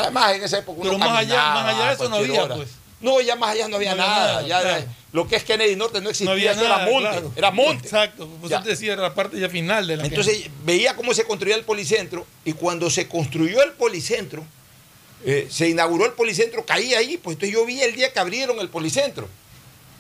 Además, 0.03 0.33
en 0.35 0.43
esa 0.45 0.59
época 0.59 0.81
uno 0.81 0.91
Pero 0.91 0.99
más 0.99 1.19
allá- 1.19 1.51
más 1.55 1.75
allá 1.75 1.87
de 1.89 1.95
eso 1.95 2.09
no 2.09 2.17
había, 2.17 2.43
hora. 2.43 2.57
pues. 2.57 2.69
No, 3.01 3.21
ya 3.21 3.37
más 3.37 3.51
allá 3.51 3.69
no 3.69 3.77
había 3.77 3.91
No 3.95 3.99
nada. 3.99 4.27
nada, 4.27 4.43
ya 4.47 4.61
claro. 4.61 4.85
Lo 5.13 5.29
que 5.29 5.37
es 5.37 5.45
Kennedy 5.45 5.77
Norte 5.77 6.01
no 6.01 6.09
existía, 6.11 6.27
No 6.27 6.33
había 6.33 6.53
eso 6.53 6.63
nada, 6.63 6.83
era 6.83 6.91
monte. 6.93 7.09
claro. 7.11 7.33
Era 7.37 7.51
monte. 7.51 7.85
Exacto, 7.85 8.29
pues 8.41 8.51
Ya. 8.51 8.63
te 8.63 8.71
decía, 8.71 8.93
era 8.95 9.03
la 9.03 9.15
parte 9.15 9.39
ya 9.39 9.49
final 9.49 9.87
de 9.87 9.97
la 9.99 10.05
Entonces 10.07 10.49
veía 10.65 10.95
cómo 10.97 11.13
se 11.15 11.25
construía 11.25 11.57
el 11.57 11.65
policentro 11.65 12.27
y 12.45 12.53
cuando 12.55 12.89
se 12.91 13.07
construyó 13.09 13.63
el 13.63 13.73
policentro, 13.73 14.45
eh, 15.25 15.47
se 15.51 15.69
inauguró 15.69 16.07
el 16.07 16.13
policentro, 16.13 16.65
caí 16.65 16.95
ahí, 16.95 17.17
pues 17.17 17.35
entonces 17.37 17.55
yo 17.55 17.65
vi 17.67 17.81
el 17.81 17.95
día 17.95 18.13
que 18.13 18.19
abrieron 18.19 18.59
el 18.61 18.69
policentro. 18.69 19.29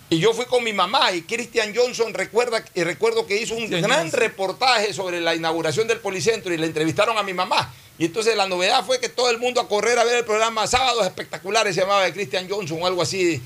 Y 0.09 0.19
yo 0.19 0.33
fui 0.35 0.45
con 0.45 0.63
mi 0.63 0.73
mamá 0.73 1.11
y 1.13 1.23
Christian 1.23 1.75
Johnson 1.75 2.15
recuerda, 2.15 2.65
y 2.75 2.85
recuerdo 2.85 3.27
que 3.27 3.41
hizo 3.41 3.55
un 3.57 3.69
gran 3.69 3.83
Johnson. 4.05 4.11
reportaje 4.21 4.93
sobre 4.93 5.21
la 5.21 5.35
inauguración 5.35 5.89
del 5.89 5.99
policentro 5.99 6.55
y 6.55 6.59
le 6.59 6.67
entrevistaron 6.67 7.19
a 7.19 7.23
mi 7.25 7.35
mamá. 7.35 7.75
Y 7.99 8.07
entonces 8.07 8.37
la 8.37 8.47
novedad 8.47 8.85
fue 8.85 9.01
que 9.01 9.09
todo 9.09 9.31
el 9.31 9.39
mundo 9.39 9.61
a 9.61 9.69
correr 9.69 9.99
a 9.99 10.05
ver 10.05 10.17
el 10.17 10.25
programa 10.25 10.67
Sábados 10.67 11.07
Espectaculares, 11.07 11.75
se 11.75 11.81
llamaba 11.81 12.05
de 12.05 12.13
Christian 12.13 12.49
Johnson 12.49 12.83
o 12.83 12.87
algo 12.87 13.03
así. 13.03 13.43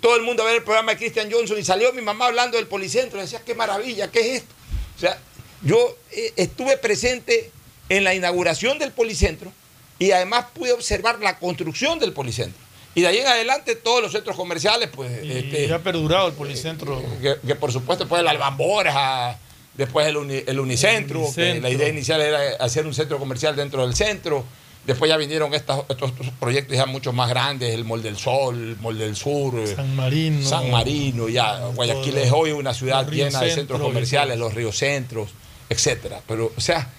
Todo 0.00 0.16
el 0.16 0.22
mundo 0.22 0.42
a 0.42 0.46
ver 0.46 0.56
el 0.56 0.62
programa 0.64 0.92
de 0.92 0.98
Christian 0.98 1.30
Johnson 1.30 1.58
y 1.58 1.64
salió 1.64 1.92
mi 1.92 2.02
mamá 2.02 2.26
hablando 2.26 2.56
del 2.56 2.66
policentro 2.66 3.18
y 3.18 3.22
decía, 3.22 3.40
qué 3.44 3.54
maravilla, 3.54 4.10
¿qué 4.10 4.20
es 4.20 4.42
esto? 4.42 4.54
O 4.96 5.00
sea, 5.00 5.18
yo 5.62 5.96
eh, 6.10 6.32
estuve 6.36 6.76
presente 6.76 7.50
en 7.88 8.02
la 8.02 8.14
inauguración 8.14 8.78
del 8.78 8.92
policentro 8.92 9.52
y 9.98 10.10
además 10.10 10.46
pude 10.54 10.72
observar 10.72 11.20
la 11.20 11.38
construcción 11.38 11.98
del 11.98 12.12
policentro. 12.12 12.64
Y 12.96 13.02
de 13.02 13.08
ahí 13.08 13.18
en 13.18 13.26
adelante 13.26 13.74
todos 13.74 14.02
los 14.02 14.12
centros 14.12 14.36
comerciales, 14.36 14.88
pues, 14.94 15.24
Y 15.24 15.32
este, 15.32 15.68
ya 15.68 15.76
ha 15.76 15.78
perdurado 15.80 16.28
el 16.28 16.34
policentro. 16.34 17.02
que, 17.20 17.36
que 17.44 17.54
por 17.54 17.72
supuesto 17.72 18.04
después 18.04 18.20
el 18.20 18.28
Albamborja, 18.28 19.38
después 19.76 20.06
el, 20.06 20.16
Uni- 20.16 20.42
el 20.46 20.58
Unicentro, 20.60 21.20
la 21.62 21.70
idea 21.70 21.88
inicial 21.88 22.20
era 22.20 22.40
hacer 22.60 22.86
un 22.86 22.94
centro 22.94 23.18
comercial 23.18 23.56
dentro 23.56 23.84
del 23.86 23.94
centro. 23.94 24.44
Después 24.86 25.08
ya 25.08 25.16
vinieron 25.16 25.54
estas- 25.54 25.80
estos, 25.88 26.10
estos 26.10 26.28
proyectos 26.38 26.76
ya 26.76 26.84
mucho 26.84 27.12
más 27.14 27.30
grandes, 27.30 27.72
el 27.72 27.84
Mol 27.84 28.02
del 28.02 28.18
Sol, 28.18 28.54
el 28.54 28.76
Mol 28.76 28.98
del 28.98 29.16
Sur, 29.16 29.58
eh, 29.58 29.74
San 29.74 29.96
Marino. 29.96 30.46
San 30.46 30.70
Marino, 30.70 31.28
ya 31.28 31.58
Guayaquil 31.68 32.18
es 32.18 32.30
hoy 32.32 32.52
una 32.52 32.74
ciudad 32.74 33.06
llena 33.10 33.40
de 33.40 33.46
centros 33.54 33.80
comerciales, 33.80 34.38
los 34.38 34.52
ríos 34.52 34.76
centros, 34.76 35.30
etcétera. 35.70 36.20
Pero, 36.28 36.52
o 36.54 36.60
sea, 36.60 36.90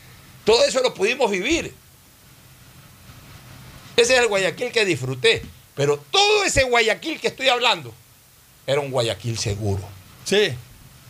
todo 0.43 0.65
eso 0.65 0.81
lo 0.81 0.93
pudimos 0.95 1.29
vivir. 1.29 1.73
Ese 3.97 4.13
es 4.15 4.19
el 4.19 4.27
Guayaquil 4.27 4.71
que 4.71 4.83
disfruté. 4.85 5.43
Pero 5.75 5.97
todo 6.09 6.43
ese 6.45 6.63
Guayaquil 6.63 7.19
que 7.19 7.27
estoy 7.27 7.49
hablando 7.49 7.93
era 8.65 8.79
un 8.81 8.91
Guayaquil 8.91 9.37
seguro. 9.37 9.83
Sí. 10.23 10.53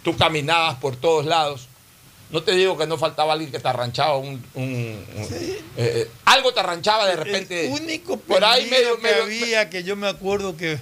Tú 0.06 0.16
caminabas 0.16 0.76
por 0.76 0.95
todos 0.95 1.26
lados. 1.26 1.68
No 2.30 2.41
te 2.43 2.53
digo 2.53 2.78
que 2.78 2.86
no 2.88 2.97
faltaba 2.97 3.34
alguien 3.34 3.51
que 3.51 3.60
te 3.60 3.68
arranchaba 3.68 4.18
un, 4.18 4.43
un- 4.53 5.06
un- 5.16 5.28
eh, 5.32 5.62
eh, 5.78 6.10
algo 6.26 6.53
te 6.53 6.60
arranchaba 6.60 7.08
de 7.08 7.16
repente. 7.16 7.66
El 7.68 7.72
único 7.74 8.18
por 8.18 8.43
ahí 8.45 8.68
medio, 8.70 8.95
que 8.97 9.01
medio- 9.01 9.24
había 9.24 9.70
que 9.70 9.84
yo 9.84 9.95
me 9.95 10.08
acuerdo 10.08 10.56
que, 10.56 10.78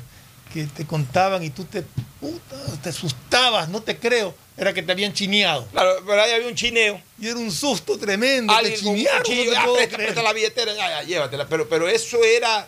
que 0.53 0.65
te 0.65 0.86
contaban 0.86 1.41
y 1.43 1.49
tú 1.49 1.63
te, 1.65 1.84
puta, 2.19 2.55
te 2.84 2.89
asustabas, 2.89 3.69
no 3.69 3.82
te 3.82 3.97
creo, 3.97 4.36
era 4.57 4.74
que 4.74 4.84
te 4.84 4.91
habían 4.91 5.13
chineado. 5.13 5.65
Claro, 5.71 6.03
pero 6.05 6.21
ahí 6.21 6.32
había 6.32 6.47
un 6.47 6.55
chineo. 6.55 7.01
Y 7.19 7.28
era 7.28 7.38
un 7.38 7.51
susto 7.51 7.97
tremendo. 7.97 8.51
Alguien 8.53 8.76
te 8.76 8.82
chinearon, 8.82 9.19
no 9.21 9.26
te 9.51 9.55
"Ah, 9.57 9.61
puedo 9.63 9.76
presta, 9.78 9.95
creer". 9.95 10.09
presta 10.09 10.24
la 10.24 10.34
billetera, 10.34 10.74
ya, 10.76 10.89
ya, 10.89 11.03
llévatela. 11.03 11.47
Pero, 11.47 11.69
pero 11.69 11.88
eso 11.88 12.21
era 12.24 12.67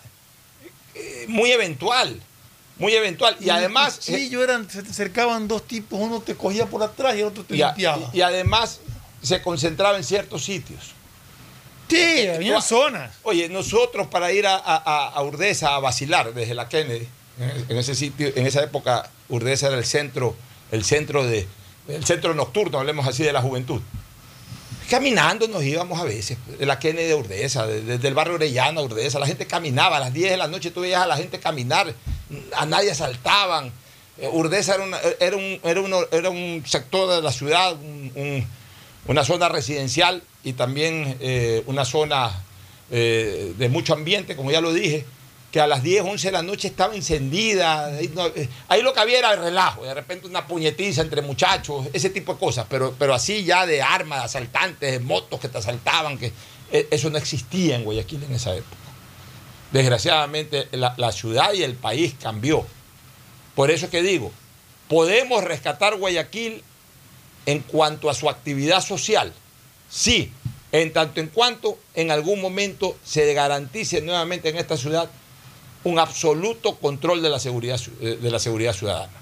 eh, 0.93 1.25
muy 1.27 1.51
eventual. 1.51 2.21
Muy 2.77 2.93
eventual. 2.93 3.37
Y, 3.39 3.49
además. 3.49 3.97
eh, 4.09 4.11
cuchillo 4.13 4.43
eran, 4.43 4.69
se 4.69 4.83
te 4.83 4.89
acercaban 4.91 5.47
dos 5.47 5.65
tipos, 5.65 5.99
uno 5.99 6.19
te 6.21 6.35
cogía 6.35 6.65
por 6.65 6.83
atrás 6.83 7.15
y 7.15 7.19
el 7.19 7.25
otro 7.27 7.43
te 7.43 7.55
y, 7.55 7.57
limpiaba. 7.59 8.09
y 8.13 8.21
además 8.21 8.79
se 9.21 9.41
concentraba 9.41 9.97
en 9.97 10.03
ciertos 10.03 10.43
sitios. 10.43 10.91
sí, 11.89 12.27
había 12.27 12.61
zonas. 12.61 13.11
Oye, 13.23 13.47
nosotros 13.49 14.07
para 14.07 14.31
ir 14.31 14.45
a, 14.47 14.55
a- 14.55 15.09
a 15.09 15.21
Urdesa 15.23 15.75
a 15.75 15.79
vacilar 15.79 16.33
desde 16.33 16.53
la 16.53 16.67
Kennedy, 16.67 17.07
en- 17.39 17.65
en 17.69 17.77
ese 17.77 17.95
sitio, 17.95 18.31
en 18.35 18.45
esa 18.45 18.63
época 18.63 19.09
Urdesa 19.29 19.67
era 19.67 19.77
el 19.77 19.85
centro, 19.85 20.35
el 20.71 20.83
centro 20.83 21.25
de, 21.25 21.47
el 21.87 22.05
centro 22.05 22.33
nocturno, 22.33 22.79
hablemos 22.79 23.07
así 23.07 23.23
de 23.23 23.31
la 23.33 23.41
juventud. 23.41 23.81
Caminando 24.89 25.47
nos 25.47 25.63
íbamos 25.63 25.99
a 25.99 26.03
veces, 26.03 26.37
de 26.59 26.65
la 26.65 26.77
Kennedy 26.77 27.07
de 27.07 27.15
Urdesa, 27.15 27.65
de- 27.65 27.81
desde 27.81 28.07
el 28.07 28.13
barrio 28.13 28.35
Orellana 28.35 28.81
Urdesa, 28.81 29.17
la 29.19 29.25
gente 29.25 29.47
caminaba, 29.47 29.97
a 29.97 29.99
las 29.99 30.13
10 30.13 30.29
de 30.31 30.37
la 30.37 30.47
noche 30.47 30.69
tú 30.69 30.81
veías 30.81 31.01
a 31.01 31.07
la 31.07 31.17
gente 31.17 31.39
caminar, 31.39 31.93
a 32.55 32.65
nadie 32.67 32.91
asaltaban. 32.91 33.71
Eh, 34.19 34.29
Urdesa 34.31 34.75
era, 34.75 34.83
una- 34.83 34.99
era, 35.19 35.35
un, 35.37 35.59
era, 35.63 35.81
uno- 35.81 36.05
era 36.11 36.29
un 36.29 36.63
sector 36.67 37.09
de 37.15 37.21
la 37.21 37.31
ciudad, 37.31 37.73
un- 37.73 38.11
un- 38.15 38.45
una 39.07 39.23
zona 39.23 39.49
residencial 39.49 40.21
y 40.43 40.53
también 40.53 41.17
eh, 41.19 41.63
una 41.65 41.83
zona 41.85 42.31
eh, 42.91 43.53
de 43.57 43.67
mucho 43.69 43.93
ambiente, 43.93 44.35
como 44.35 44.51
ya 44.51 44.61
lo 44.61 44.71
dije, 44.71 45.05
que 45.55 45.61
a 45.61 45.67
las 45.67 45.83
10, 45.83 46.03
11 46.03 46.27
de 46.27 46.31
la 46.33 46.41
noche 46.43 46.67
estaba 46.67 46.93
encendida. 46.95 47.89
Eh, 48.01 48.49
ahí 48.67 48.81
lo 48.81 48.91
que 48.91 48.99
había 48.99 49.19
era 49.19 49.31
el 49.31 49.39
relajo, 49.39 49.85
de 49.85 49.93
repente 49.93 50.27
una 50.27 50.45
puñetiza 50.45 51.01
entre 51.01 51.21
muchachos, 51.21 51.87
ese 51.93 52.09
tipo 52.09 52.33
de 52.33 52.39
cosas, 52.39 52.65
pero, 52.69 52.93
pero 52.99 53.13
así 53.13 53.45
ya 53.45 53.65
de 53.65 53.81
armas, 53.81 54.19
de 54.19 54.25
asaltantes, 54.25 54.91
de 54.91 54.99
motos 54.99 55.39
que 55.39 55.47
te 55.47 55.57
asaltaban, 55.57 56.17
que 56.17 56.33
eh, 56.73 56.89
eso 56.91 57.09
no 57.09 57.17
existía 57.17 57.77
en 57.77 57.85
Guayaquil 57.85 58.21
en 58.23 58.33
esa 58.33 58.53
época. 58.53 58.75
Desgraciadamente 59.71 60.67
la, 60.73 60.93
la 60.97 61.13
ciudad 61.13 61.53
y 61.53 61.63
el 61.63 61.75
país 61.75 62.15
cambió. 62.21 62.65
Por 63.55 63.71
eso 63.71 63.85
es 63.85 63.91
que 63.91 64.01
digo, 64.01 64.33
podemos 64.89 65.41
rescatar 65.41 65.95
Guayaquil 65.95 66.65
en 67.45 67.61
cuanto 67.61 68.09
a 68.09 68.13
su 68.13 68.29
actividad 68.29 68.81
social. 68.81 69.31
Sí, 69.89 70.33
en 70.73 70.91
tanto 70.91 71.21
en 71.21 71.27
cuanto 71.27 71.79
en 71.93 72.11
algún 72.11 72.41
momento 72.41 72.97
se 73.05 73.33
garantice 73.33 74.01
nuevamente 74.01 74.49
en 74.49 74.57
esta 74.57 74.75
ciudad 74.75 75.09
un 75.85 75.99
absoluto 75.99 76.75
control 76.75 77.21
de 77.21 77.29
la 77.29 77.39
seguridad, 77.39 77.79
eh, 78.01 78.17
de 78.19 78.31
la 78.31 78.39
seguridad 78.39 78.73
ciudadana. 78.73 79.13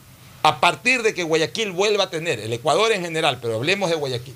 A 0.41 0.59
partir 0.59 1.03
de 1.03 1.13
que 1.13 1.23
Guayaquil 1.23 1.71
vuelva 1.71 2.05
a 2.05 2.09
tener, 2.09 2.39
el 2.39 2.51
Ecuador 2.51 2.91
en 2.91 3.01
general, 3.01 3.39
pero 3.41 3.55
hablemos 3.55 3.89
de 3.89 3.95
Guayaquil, 3.95 4.33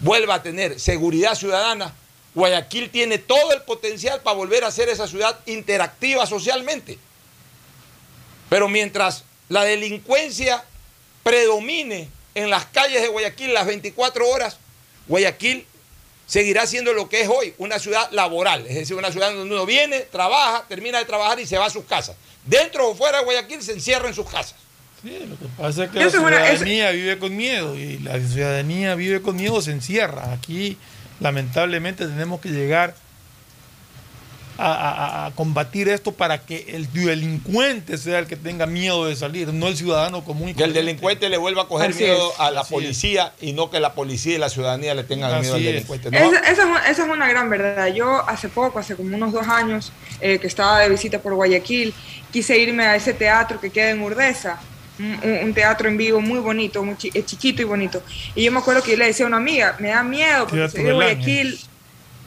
vuelva 0.00 0.34
a 0.34 0.42
tener 0.42 0.78
seguridad 0.80 1.34
ciudadana, 1.34 1.94
Guayaquil 2.34 2.90
tiene 2.90 3.18
todo 3.18 3.52
el 3.52 3.62
potencial 3.62 4.20
para 4.20 4.36
volver 4.36 4.64
a 4.64 4.70
ser 4.70 4.88
esa 4.88 5.06
ciudad 5.06 5.38
interactiva 5.46 6.26
socialmente. 6.26 6.98
Pero 8.48 8.68
mientras 8.68 9.24
la 9.48 9.62
delincuencia 9.62 10.64
predomine 11.22 12.08
en 12.34 12.50
las 12.50 12.66
calles 12.66 13.00
de 13.00 13.08
Guayaquil 13.08 13.54
las 13.54 13.66
24 13.66 14.28
horas, 14.28 14.58
Guayaquil 15.06 15.66
seguirá 16.30 16.64
siendo 16.64 16.92
lo 16.92 17.08
que 17.08 17.22
es 17.22 17.28
hoy, 17.28 17.54
una 17.58 17.80
ciudad 17.80 18.08
laboral, 18.12 18.64
es 18.68 18.76
decir, 18.76 18.94
una 18.94 19.10
ciudad 19.10 19.32
donde 19.32 19.52
uno 19.52 19.66
viene, 19.66 20.02
trabaja, 20.02 20.64
termina 20.68 20.98
de 20.98 21.04
trabajar 21.04 21.40
y 21.40 21.46
se 21.46 21.58
va 21.58 21.66
a 21.66 21.70
sus 21.70 21.84
casas. 21.84 22.14
Dentro 22.46 22.88
o 22.88 22.94
fuera 22.94 23.18
de 23.18 23.24
Guayaquil 23.24 23.60
se 23.60 23.72
encierra 23.72 24.06
en 24.06 24.14
sus 24.14 24.30
casas. 24.30 24.54
Sí, 25.02 25.18
lo 25.28 25.36
que 25.36 25.46
pasa 25.58 25.84
es 25.84 25.90
que 25.90 25.98
la 25.98 26.08
ciudadanía 26.08 26.92
vive 26.92 27.18
con 27.18 27.36
miedo 27.36 27.76
y 27.76 27.98
la 27.98 28.20
ciudadanía 28.20 28.94
vive 28.94 29.20
con 29.22 29.34
miedo, 29.34 29.60
se 29.60 29.72
encierra. 29.72 30.32
Aquí 30.32 30.78
lamentablemente 31.18 32.06
tenemos 32.06 32.40
que 32.40 32.50
llegar 32.50 32.94
a, 34.60 35.32
combatir 35.34 35.88
esto 35.88 36.12
para 36.12 36.38
que 36.38 36.66
el 36.68 36.92
delincuente 36.92 37.96
sea 37.98 38.18
el 38.18 38.26
que 38.26 38.36
tenga 38.36 38.66
miedo 38.66 39.06
de 39.06 39.16
salir, 39.16 39.52
no 39.52 39.68
el 39.68 39.76
ciudadano 39.76 40.24
común. 40.24 40.54
que 40.54 40.64
el 40.64 40.72
delincuente 40.72 41.28
le 41.28 41.38
vuelva 41.38 41.62
a 41.62 41.66
coger 41.66 41.94
miedo 41.94 42.32
a 42.38 42.50
la 42.50 42.64
policía 42.64 43.32
y 43.40 43.52
no 43.52 43.70
que 43.70 43.80
la 43.80 43.94
policía 43.94 44.34
y 44.34 44.38
la 44.38 44.48
ciudadanía 44.48 44.94
le 44.94 45.04
tengan 45.04 45.40
miedo 45.40 45.54
al 45.54 45.64
delincuente. 45.64 46.08
esa, 46.08 46.90
es 46.90 46.98
una 46.98 47.28
gran 47.28 47.48
verdad. 47.48 47.88
Yo 47.88 48.28
hace 48.28 48.48
poco, 48.48 48.78
hace 48.78 48.96
como 48.96 49.16
unos 49.16 49.32
dos 49.32 49.46
años, 49.46 49.92
eh, 50.20 50.38
que 50.38 50.46
estaba 50.46 50.80
de 50.80 50.88
visita 50.88 51.18
por 51.20 51.34
Guayaquil, 51.34 51.94
quise 52.30 52.58
irme 52.58 52.84
a 52.84 52.96
ese 52.96 53.14
teatro 53.14 53.60
que 53.60 53.70
queda 53.70 53.90
en 53.90 54.02
Urdesa. 54.02 54.60
Un, 54.98 55.54
teatro 55.54 55.88
en 55.88 55.96
vivo 55.96 56.20
muy 56.20 56.40
bonito, 56.40 56.84
muy 56.84 56.94
eh, 57.14 57.24
chiquito 57.24 57.62
y 57.62 57.64
bonito. 57.64 58.02
Y 58.34 58.44
yo 58.44 58.52
me 58.52 58.58
acuerdo 58.58 58.82
que 58.82 58.90
yo 58.90 58.96
le 58.98 59.06
decía 59.06 59.24
a 59.24 59.28
una 59.28 59.38
amiga, 59.38 59.74
me 59.78 59.88
da 59.88 60.02
miedo 60.02 60.46
porque 60.46 60.68
soy 60.68 60.92
Guayaquil. 60.92 61.58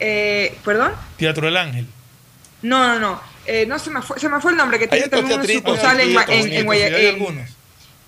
Eh, 0.00 0.58
¿Perdón? 0.64 0.92
Teatro 1.16 1.46
del 1.46 1.56
Ángel. 1.56 1.86
No, 2.64 2.86
no, 2.86 2.98
no. 2.98 3.20
Eh, 3.44 3.66
no 3.66 3.78
se 3.78 3.90
me, 3.90 4.00
fue, 4.00 4.18
se 4.18 4.26
me 4.26 4.40
fue 4.40 4.52
el 4.52 4.56
nombre, 4.56 4.78
que 4.78 4.88
tiene 4.88 5.08
también 5.08 5.38
una 5.38 5.46
sucursal 5.46 6.00
en, 6.00 6.18
en, 6.28 6.64
Guayaquil. 6.64 7.46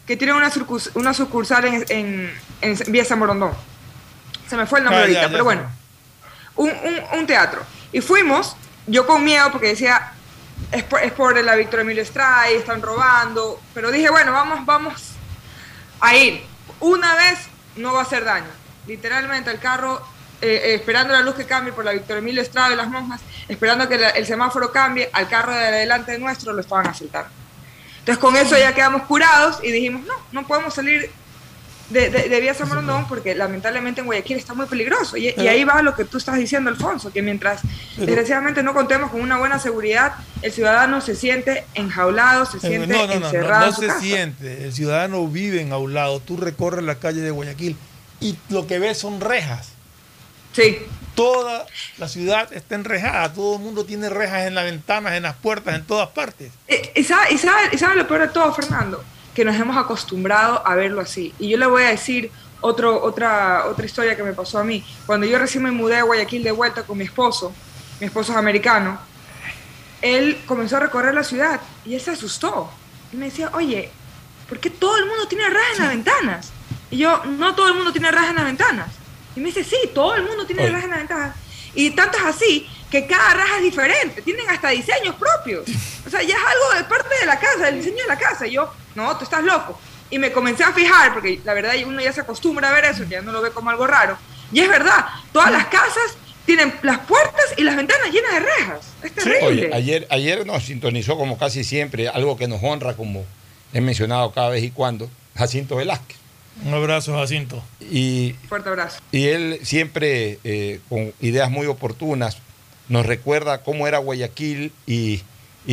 Que 0.06 0.16
tiene 0.16 0.32
una, 0.32 0.50
sucursal, 0.50 0.92
una 0.94 1.12
sucursal 1.12 1.64
en, 1.66 2.34
en, 2.62 2.78
Vía 2.86 3.04
San 3.04 3.18
Morondón. 3.18 3.52
Se 4.48 4.56
me 4.56 4.64
fue 4.64 4.78
el 4.78 4.86
nombre 4.86 5.02
ah, 5.02 5.04
ahorita, 5.04 5.28
pero 5.28 5.44
bueno. 5.44 5.70
Un, 6.54 6.70
un, 6.70 7.18
un, 7.18 7.26
teatro. 7.26 7.62
Y 7.92 8.00
fuimos, 8.00 8.56
yo 8.86 9.06
con 9.06 9.22
miedo, 9.22 9.52
porque 9.52 9.68
decía, 9.68 10.12
es 10.72 10.84
por, 10.84 11.02
es 11.02 11.12
por 11.12 11.36
la 11.44 11.54
Víctor 11.54 11.80
Emilio 11.80 12.02
Estrada, 12.02 12.48
están 12.48 12.80
robando. 12.80 13.60
Pero 13.74 13.90
dije, 13.90 14.08
bueno, 14.08 14.32
vamos, 14.32 14.64
vamos 14.64 15.02
a 16.00 16.16
ir. 16.16 16.42
Una 16.80 17.14
vez 17.14 17.40
no 17.76 17.92
va 17.92 18.00
a 18.00 18.02
hacer 18.04 18.24
daño. 18.24 18.48
Literalmente 18.86 19.50
el 19.50 19.58
carro 19.58 20.02
eh, 20.42 20.48
eh, 20.48 20.74
esperando 20.74 21.12
la 21.12 21.22
luz 21.22 21.34
que 21.34 21.44
cambie 21.44 21.72
por 21.72 21.84
la 21.84 21.92
Víctor 21.92 22.18
Emilio 22.18 22.42
Estrada 22.42 22.68
de 22.68 22.76
las 22.76 22.88
monjas, 22.88 23.20
esperando 23.48 23.88
que 23.88 23.94
el 23.94 24.26
semáforo 24.26 24.70
cambie, 24.70 25.08
al 25.12 25.28
carro 25.28 25.52
de 25.52 25.66
adelante 25.66 26.12
de 26.12 26.18
nuestro 26.18 26.52
lo 26.52 26.60
estaban 26.60 26.86
asaltando. 26.86 27.30
Entonces 28.00 28.18
con 28.18 28.36
eso 28.36 28.56
ya 28.56 28.74
quedamos 28.74 29.02
curados 29.02 29.58
y 29.62 29.72
dijimos, 29.72 30.02
no, 30.06 30.14
no 30.32 30.46
podemos 30.46 30.74
salir 30.74 31.10
de, 31.90 32.10
de, 32.10 32.40
Vía 32.40 32.52
San 32.52 32.68
Morondón 32.68 33.06
porque 33.08 33.34
lamentablemente 33.34 34.00
en 34.00 34.06
Guayaquil 34.06 34.36
está 34.36 34.54
muy 34.54 34.66
peligroso. 34.66 35.16
Y, 35.16 35.28
ahí 35.28 35.64
va 35.64 35.82
lo 35.82 35.94
que 35.94 36.04
tú 36.04 36.18
estás 36.18 36.36
diciendo, 36.36 36.68
Alfonso, 36.68 37.12
que 37.12 37.22
mientras 37.22 37.62
desgraciadamente 37.96 38.62
no 38.62 38.74
contemos 38.74 39.10
con 39.10 39.20
una 39.20 39.38
buena 39.38 39.58
seguridad, 39.58 40.14
el 40.42 40.52
ciudadano 40.52 41.00
se 41.00 41.14
siente 41.14 41.64
enjaulado, 41.74 42.44
se 42.44 42.60
siente 42.60 42.88
no, 42.88 43.06
no, 43.06 43.12
encerrado. 43.12 43.66
No, 43.66 43.72
no, 43.72 43.76
se 43.76 44.00
siente, 44.00 44.64
el 44.64 44.72
ciudadano 44.72 45.26
vive 45.28 45.60
enjaulado. 45.60 46.20
Tú 46.20 46.36
recorres 46.36 46.84
la 46.84 46.96
calle 46.96 47.20
de 47.20 47.30
Guayaquil 47.30 47.76
y 48.20 48.36
lo 48.48 48.66
que 48.66 48.78
ves 48.78 48.98
son 48.98 49.20
rejas 49.20 49.75
Sí. 50.56 50.78
Toda 51.14 51.66
la 51.98 52.08
ciudad 52.08 52.50
está 52.52 52.76
enrejada, 52.76 53.30
todo 53.32 53.56
el 53.56 53.62
mundo 53.62 53.84
tiene 53.84 54.08
rejas 54.08 54.46
en 54.46 54.54
las 54.54 54.64
ventanas, 54.64 55.12
en 55.12 55.24
las 55.24 55.36
puertas, 55.36 55.74
en 55.74 55.84
todas 55.84 56.08
partes. 56.10 56.50
Eh, 56.66 56.92
y, 56.96 57.04
sabe, 57.04 57.34
y, 57.34 57.38
sabe, 57.38 57.94
lo 57.94 58.08
peor 58.08 58.22
de 58.22 58.28
todo, 58.28 58.52
Fernando, 58.54 59.04
que 59.34 59.44
nos 59.44 59.54
hemos 59.56 59.76
acostumbrado 59.76 60.66
a 60.66 60.74
verlo 60.74 61.02
así. 61.02 61.34
Y 61.38 61.50
yo 61.50 61.58
le 61.58 61.66
voy 61.66 61.82
a 61.82 61.88
decir 61.88 62.30
otro, 62.62 63.02
otra, 63.02 63.66
otra 63.66 63.84
historia 63.84 64.16
que 64.16 64.22
me 64.22 64.32
pasó 64.32 64.58
a 64.58 64.64
mí. 64.64 64.82
Cuando 65.04 65.26
yo 65.26 65.38
recién 65.38 65.62
me 65.62 65.70
mudé 65.70 65.96
a 65.96 66.02
Guayaquil 66.04 66.42
de 66.42 66.52
vuelta 66.52 66.84
con 66.84 66.96
mi 66.96 67.04
esposo, 67.04 67.52
mi 68.00 68.06
esposo 68.06 68.32
es 68.32 68.38
americano, 68.38 68.98
él 70.00 70.42
comenzó 70.46 70.78
a 70.78 70.80
recorrer 70.80 71.14
la 71.14 71.24
ciudad 71.24 71.60
y 71.84 71.94
él 71.94 72.00
se 72.00 72.12
asustó. 72.12 72.70
Y 73.12 73.16
me 73.16 73.26
decía, 73.26 73.50
oye, 73.52 73.90
¿por 74.48 74.58
qué 74.58 74.70
todo 74.70 74.96
el 74.96 75.06
mundo 75.06 75.28
tiene 75.28 75.48
rejas 75.50 75.76
en 75.76 75.82
las 75.82 75.88
ventanas? 75.90 76.52
Y 76.90 76.98
yo, 76.98 77.22
no 77.24 77.54
todo 77.54 77.68
el 77.68 77.74
mundo 77.74 77.92
tiene 77.92 78.10
rejas 78.10 78.30
en 78.30 78.36
las 78.36 78.44
ventanas. 78.44 79.05
Y 79.36 79.40
me 79.40 79.48
dice, 79.48 79.62
sí, 79.62 79.76
todo 79.94 80.14
el 80.14 80.22
mundo 80.22 80.46
tiene 80.46 80.66
rajas 80.68 80.84
en 80.84 80.90
la 80.90 80.96
ventaja. 80.96 81.36
Y 81.74 81.90
tanto 81.90 82.16
es 82.16 82.24
así 82.24 82.68
que 82.90 83.06
cada 83.06 83.34
raja 83.34 83.58
es 83.58 83.62
diferente, 83.62 84.22
tienen 84.22 84.48
hasta 84.48 84.70
diseños 84.70 85.14
propios. 85.16 85.64
O 86.06 86.10
sea, 86.10 86.22
ya 86.22 86.34
es 86.34 86.42
algo 86.42 86.78
de 86.78 86.84
parte 86.84 87.14
de 87.20 87.26
la 87.26 87.38
casa, 87.38 87.66
del 87.66 87.78
diseño 87.78 88.02
de 88.02 88.08
la 88.08 88.18
casa. 88.18 88.46
Y 88.46 88.52
yo, 88.52 88.72
no, 88.94 89.16
tú 89.18 89.24
estás 89.24 89.44
loco. 89.44 89.78
Y 90.08 90.18
me 90.18 90.32
comencé 90.32 90.64
a 90.64 90.72
fijar, 90.72 91.12
porque 91.12 91.40
la 91.44 91.52
verdad 91.52 91.74
uno 91.84 92.00
ya 92.00 92.12
se 92.12 92.22
acostumbra 92.22 92.70
a 92.70 92.72
ver 92.72 92.86
eso, 92.86 93.04
ya 93.04 93.20
no 93.22 93.32
lo 93.32 93.42
ve 93.42 93.50
como 93.50 93.70
algo 93.70 93.86
raro. 93.86 94.16
Y 94.52 94.60
es 94.60 94.68
verdad, 94.68 95.04
todas 95.32 95.50
las 95.50 95.66
casas 95.66 96.16
tienen 96.46 96.72
las 96.82 97.00
puertas 97.00 97.44
y 97.56 97.64
las 97.64 97.76
ventanas 97.76 98.10
llenas 98.10 98.32
de 98.32 98.40
rejas. 98.40 98.80
Es 99.02 99.12
terrible. 99.12 99.70
ayer, 99.74 100.06
ayer 100.10 100.46
nos 100.46 100.64
sintonizó 100.64 101.18
como 101.18 101.36
casi 101.36 101.64
siempre, 101.64 102.08
algo 102.08 102.36
que 102.38 102.46
nos 102.46 102.62
honra, 102.62 102.94
como 102.94 103.26
he 103.72 103.80
mencionado 103.80 104.32
cada 104.32 104.48
vez 104.48 104.62
y 104.62 104.70
cuando, 104.70 105.10
Jacinto 105.36 105.76
Velázquez. 105.76 106.16
Un 106.64 106.74
abrazo, 106.74 107.14
Jacinto. 107.14 107.62
Y, 107.80 108.34
Fuerte 108.48 108.68
abrazo. 108.68 108.98
Y 109.12 109.26
él 109.26 109.60
siempre, 109.62 110.38
eh, 110.44 110.80
con 110.88 111.12
ideas 111.20 111.50
muy 111.50 111.66
oportunas, 111.66 112.38
nos 112.88 113.06
recuerda 113.06 113.62
cómo 113.62 113.86
era 113.86 113.98
Guayaquil 113.98 114.72
y, 114.86 115.22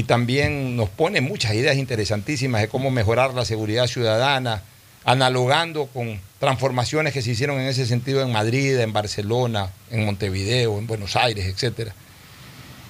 también 0.07 0.75
nos 0.75 0.89
pone 0.89 1.21
muchas 1.21 1.53
ideas 1.53 1.77
interesantísimas 1.77 2.61
de 2.61 2.67
cómo 2.67 2.89
mejorar 2.89 3.35
la 3.35 3.45
seguridad 3.45 3.85
ciudadana, 3.85 4.63
analogando 5.05 5.85
con 5.85 6.19
transformaciones 6.39 7.13
que 7.13 7.21
se 7.21 7.31
hicieron 7.31 7.59
en 7.59 7.67
ese 7.67 7.85
sentido 7.85 8.23
en 8.23 8.31
Madrid, 8.31 8.79
en 8.79 8.91
Barcelona, 8.91 9.69
en 9.91 10.03
Montevideo, 10.05 10.79
en 10.79 10.87
Buenos 10.87 11.15
Aires, 11.15 11.45
etc. 11.45 11.91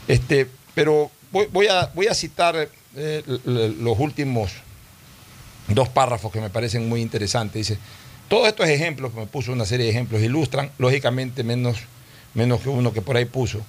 Este, 0.07 0.47
pero 0.73 1.11
voy, 1.31 1.67
a, 1.67 1.91
voy 1.93 2.07
a 2.07 2.13
citar 2.13 2.69
eh, 2.95 3.23
los 3.45 3.99
últimos 3.99 4.53
dos 5.67 5.89
párrafos 5.89 6.31
que 6.31 6.41
me 6.41 6.49
parecen 6.49 6.87
muy 6.87 7.01
interesantes. 7.01 7.67
Dice, 7.67 7.79
todos 8.27 8.47
estos 8.47 8.67
ejemplos, 8.67 9.11
que 9.13 9.19
me 9.19 9.25
puso 9.27 9.51
una 9.51 9.65
serie 9.65 9.85
de 9.85 9.91
ejemplos, 9.91 10.21
ilustran, 10.21 10.71
lógicamente, 10.77 11.43
menos, 11.43 11.77
menos 12.33 12.61
que 12.61 12.69
uno 12.69 12.93
que 12.93 13.01
por 13.01 13.17
ahí 13.17 13.25
puso, 13.25 13.61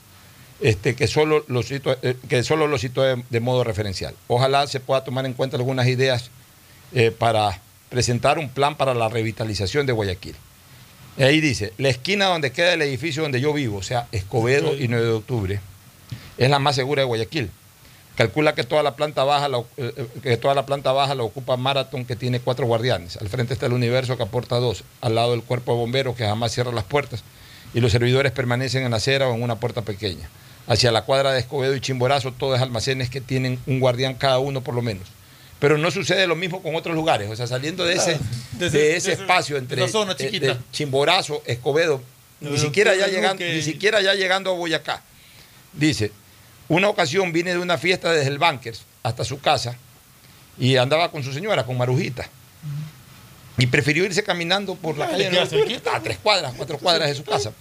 este, 0.61 0.95
que 0.95 1.07
solo 1.07 1.45
lo 1.49 1.62
cito, 1.62 1.97
eh, 2.03 2.16
que 2.28 2.42
solo 2.42 2.66
lo 2.66 2.78
cito 2.78 3.03
de, 3.03 3.40
modo 3.40 3.64
referencial. 3.64 4.14
Ojalá 4.28 4.66
se 4.66 4.80
pueda 4.80 5.05
tomar 5.05 5.26
en 5.26 5.34
cuenta 5.34 5.57
algunas 5.57 5.86
ideas 5.86 6.30
eh, 6.92 7.11
para 7.11 7.61
presentar 7.90 8.38
un 8.38 8.49
plan 8.49 8.76
para 8.76 8.95
la 8.95 9.09
revitalización 9.09 9.86
de 9.86 9.92
Guayaquil. 9.92 10.34
Y 11.16 11.22
ahí 11.22 11.40
dice, 11.40 11.72
la 11.78 11.90
esquina 11.90 12.26
donde 12.26 12.51
queda 12.51 12.72
el 12.72 12.82
edificio 12.82 13.22
donde 13.22 13.40
yo 13.40 13.53
vivo, 13.53 13.78
o 13.78 13.82
sea, 13.82 14.09
Escobedo 14.11 14.76
y 14.76 14.88
9 14.88 15.05
de 15.05 15.12
octubre, 15.12 15.61
es 16.38 16.51
la 16.51 16.59
más 16.59 16.74
segura 16.74 17.03
de 17.03 17.07
Guayaquil. 17.07 17.51
Calcula 18.17 18.55
que 18.55 18.62
toda 18.62 18.83
la 18.83 18.95
planta 18.95 19.25
baja 19.25 19.49
la, 19.49 19.59
eh, 19.59 19.62
eh, 19.97 20.07
que 20.23 20.37
toda 20.37 20.55
la 20.55 20.67
planta 20.67 20.93
baja 20.93 21.15
la 21.17 21.25
ocupa 21.25 21.57
Marathon, 21.57 22.05
que 22.05 22.15
tiene 22.15 22.39
cuatro 22.39 22.67
guardianes. 22.67 23.17
Al 23.17 23.29
frente 23.29 23.55
está 23.55 23.67
el 23.67 23.73
universo 23.73 24.17
que 24.17 24.23
aporta 24.23 24.57
dos. 24.57 24.85
Al 25.01 25.17
lado 25.17 25.35
el 25.35 25.43
cuerpo 25.43 25.73
de 25.73 25.79
bomberos 25.79 26.15
que 26.17 26.25
jamás 26.25 26.53
cierra 26.53 26.71
las 26.71 26.85
puertas. 26.85 27.25
Y 27.75 27.81
los 27.81 27.91
servidores 27.91 28.31
permanecen 28.31 28.85
en 28.85 28.93
la 28.93 28.99
acera 28.99 29.29
o 29.29 29.35
en 29.35 29.43
una 29.43 29.57
puerta 29.57 29.83
pequeña. 29.83 30.29
Hacia 30.69 30.93
la 30.93 31.03
cuadra 31.03 31.33
de 31.33 31.41
Escobedo 31.41 31.75
y 31.75 31.81
Chimborazo, 31.81 32.33
todos 32.33 32.61
almacenes 32.61 33.11
que 33.11 33.21
tienen 33.21 33.59
un 33.67 33.81
guardián 33.81 34.15
cada 34.15 34.39
uno 34.39 34.61
por 34.61 34.75
lo 34.75 34.83
menos. 34.83 35.09
Pero 35.59 35.77
no 35.77 35.91
sucede 35.91 36.29
lo 36.29 36.37
mismo 36.37 36.62
con 36.62 36.77
otros 36.77 36.95
lugares. 36.95 37.29
O 37.31 37.35
sea, 37.35 37.49
saliendo 37.49 37.85
de 37.85 37.95
ese, 37.95 38.19
de 38.53 38.97
ese, 38.97 39.12
espacio 39.12 39.57
entre 39.57 39.83
eh, 39.85 40.57
Chimborazo, 40.71 41.43
Escobedo, 41.47 42.01
ni 42.41 42.59
siquiera, 42.59 42.95
ya 42.95 43.09
llegando, 43.09 43.45
ni 43.45 43.62
siquiera 43.62 44.01
ya 44.01 44.15
llegando 44.15 44.51
a 44.51 44.55
Boyacá. 44.55 45.03
Dice, 45.73 46.12
una 46.69 46.89
ocasión 46.89 47.33
vine 47.33 47.53
de 47.53 47.59
una 47.59 47.79
fiesta 47.79 48.11
desde 48.12 48.31
el 48.31 48.39
Bankers 48.39 48.85
hasta 49.03 49.25
su 49.25 49.41
casa 49.41 49.77
y 50.59 50.77
andaba 50.77 51.11
con 51.11 51.23
su 51.23 51.33
señora, 51.33 51.65
con 51.65 51.77
Marujita. 51.77 52.29
Y 53.57 53.67
prefirió 53.67 54.05
irse 54.05 54.25
caminando 54.25 54.75
por 54.75 54.99
la 54.99 55.09
calle 55.09 55.29
a 55.29 56.01
tres 56.01 56.19
cuadras, 56.19 56.55
cuatro 56.57 56.79
cuadras 56.79 57.09
de 57.09 57.15
su 57.15 57.25
casa. 57.25 57.53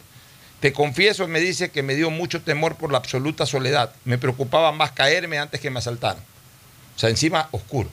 Te 0.59 0.71
confieso, 0.71 1.27
me 1.27 1.39
dice 1.39 1.71
que 1.71 1.83
me 1.83 1.93
dio 1.93 2.09
mucho 2.09 2.41
temor 2.41 2.75
por 2.75 2.91
la 2.91 2.97
absoluta 2.97 3.45
soledad. 3.45 3.93
Me 4.05 4.17
preocupaba 4.17 4.71
más 4.71 4.91
caerme 4.91 5.37
antes 5.37 5.59
que 5.59 5.69
me 5.69 5.79
asaltaran. 5.79 6.23
O 6.95 6.99
sea, 6.99 7.09
encima 7.09 7.49
oscuro. 7.51 7.89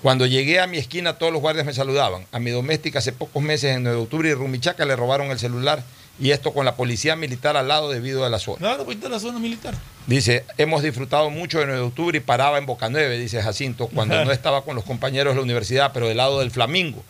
Cuando 0.00 0.26
llegué 0.26 0.60
a 0.60 0.66
mi 0.66 0.78
esquina, 0.78 1.18
todos 1.18 1.32
los 1.32 1.42
guardias 1.42 1.66
me 1.66 1.74
saludaban. 1.74 2.26
A 2.30 2.38
mi 2.38 2.50
doméstica 2.50 3.00
hace 3.00 3.12
pocos 3.12 3.42
meses, 3.42 3.74
en 3.74 3.82
9 3.82 3.96
de 3.96 4.02
octubre, 4.04 4.28
y 4.28 4.34
Rumichaca 4.34 4.84
le 4.84 4.94
robaron 4.96 5.30
el 5.30 5.38
celular 5.38 5.82
y 6.20 6.30
esto 6.30 6.52
con 6.52 6.64
la 6.64 6.76
policía 6.76 7.16
militar 7.16 7.56
al 7.56 7.68
lado 7.68 7.90
debido 7.90 8.24
a 8.24 8.28
la 8.30 8.38
zona. 8.38 8.58
Claro, 8.58 8.84
pues 8.84 8.98
la 9.02 9.18
zona 9.18 9.38
militar. 9.38 9.74
Dice, 10.06 10.44
hemos 10.58 10.82
disfrutado 10.82 11.30
mucho 11.30 11.58
de 11.58 11.66
9 11.66 11.80
de 11.80 11.86
octubre 11.86 12.18
y 12.18 12.20
paraba 12.20 12.58
en 12.58 12.66
Boca 12.66 12.88
9, 12.88 13.18
dice 13.18 13.42
Jacinto, 13.42 13.88
cuando 13.88 14.24
no 14.24 14.30
estaba 14.32 14.62
con 14.64 14.74
los 14.76 14.84
compañeros 14.84 15.32
de 15.32 15.36
la 15.36 15.42
universidad, 15.42 15.90
pero 15.92 16.08
del 16.08 16.18
lado 16.18 16.40
del 16.40 16.50
Flamingo. 16.50 17.02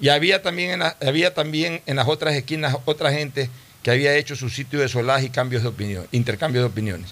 Y 0.00 0.08
había 0.08 0.42
también, 0.42 0.70
en 0.72 0.78
la- 0.80 0.96
había 1.04 1.34
también 1.34 1.80
en 1.86 1.96
las 1.96 2.06
otras 2.08 2.34
esquinas 2.34 2.76
otra 2.84 3.12
gente 3.12 3.48
que 3.82 3.90
había 3.90 4.14
hecho 4.16 4.34
su 4.36 4.48
sitio 4.50 4.80
de 4.80 4.88
solaje 4.88 5.26
y 5.26 5.30
cambios 5.30 5.62
de 5.62 5.68
opinión, 5.68 6.06
intercambios 6.12 6.62
de 6.64 6.68
opiniones. 6.68 7.10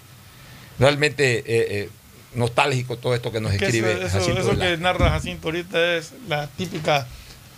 Realmente 0.79 1.39
eh, 1.39 1.45
eh, 1.47 1.91
nostálgico 2.35 2.97
todo 2.97 3.15
esto 3.15 3.31
que 3.31 3.41
nos 3.41 3.53
Es 3.53 3.59
que 3.59 3.67
escribe 3.67 3.93
eso, 4.05 4.19
Jacinto 4.19 4.41
eso 4.41 4.59
que 4.59 4.77
narra 4.79 5.11
Jacinto 5.11 5.49
ahorita 5.49 5.97
es 5.97 6.13
la 6.29 6.47
típica 6.49 7.07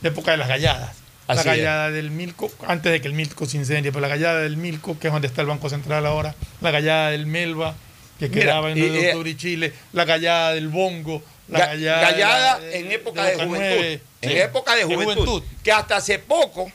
época 0.02 0.32
de 0.32 0.36
las 0.36 0.48
galladas. 0.48 0.96
La 1.28 1.40
es. 1.40 1.44
gallada 1.46 1.90
del 1.90 2.10
Milco, 2.10 2.50
antes 2.66 2.92
de 2.92 3.00
que 3.00 3.08
el 3.08 3.14
Milco 3.14 3.46
se 3.46 3.56
incendie, 3.56 3.90
pero 3.92 4.00
la 4.02 4.08
gallada 4.08 4.40
del 4.40 4.56
Milco, 4.56 4.98
que 4.98 5.06
es 5.08 5.12
donde 5.12 5.28
está 5.28 5.40
el 5.40 5.46
Banco 5.46 5.70
Central 5.70 6.04
ahora, 6.06 6.34
la 6.60 6.70
gallada 6.70 7.10
del 7.10 7.26
Melba, 7.26 7.74
que 8.18 8.28
Mira, 8.28 8.40
quedaba 8.42 8.70
en 8.70 8.78
y- 8.78 8.80
9 8.80 8.96
de 8.98 9.02
y- 9.02 9.06
octubre 9.08 9.30
y 9.30 9.36
Chile, 9.36 9.72
la 9.92 10.04
gallada 10.04 10.52
del 10.54 10.68
Bongo, 10.68 11.22
la 11.48 11.58
Ga- 11.60 11.66
gallada, 11.68 12.00
gallada 12.10 12.58
de 12.60 12.78
en 12.78 12.92
época 12.92 13.24
de, 13.24 13.34
juventud. 13.44 13.84
En 14.22 14.30
Sí, 14.30 14.36
época 14.38 14.76
de 14.76 14.84
juventud, 14.84 15.42
Que 15.62 15.72
hasta 15.72 15.96
hace 15.96 16.18
poco, 16.18 16.70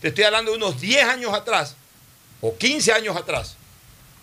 te 0.00 0.08
estoy 0.08 0.24
hablando 0.24 0.50
de 0.52 0.56
unos 0.58 0.80
10 0.80 1.04
años 1.04 1.32
atrás, 1.34 1.76
o 2.40 2.56
15 2.56 2.92
años 2.92 3.16
atrás, 3.16 3.56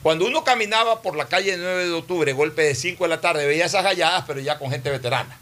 cuando 0.03 0.25
uno 0.25 0.43
caminaba 0.43 1.01
por 1.01 1.15
la 1.15 1.25
calle 1.27 1.57
9 1.57 1.85
de 1.85 1.91
octubre, 1.91 2.31
golpe 2.33 2.61
de 2.61 2.75
5 2.75 3.03
de 3.05 3.09
la 3.09 3.21
tarde, 3.21 3.45
veía 3.47 3.65
esas 3.65 3.83
galladas, 3.83 4.23
pero 4.27 4.39
ya 4.39 4.57
con 4.59 4.69
gente 4.71 4.89
veterana. 4.91 5.37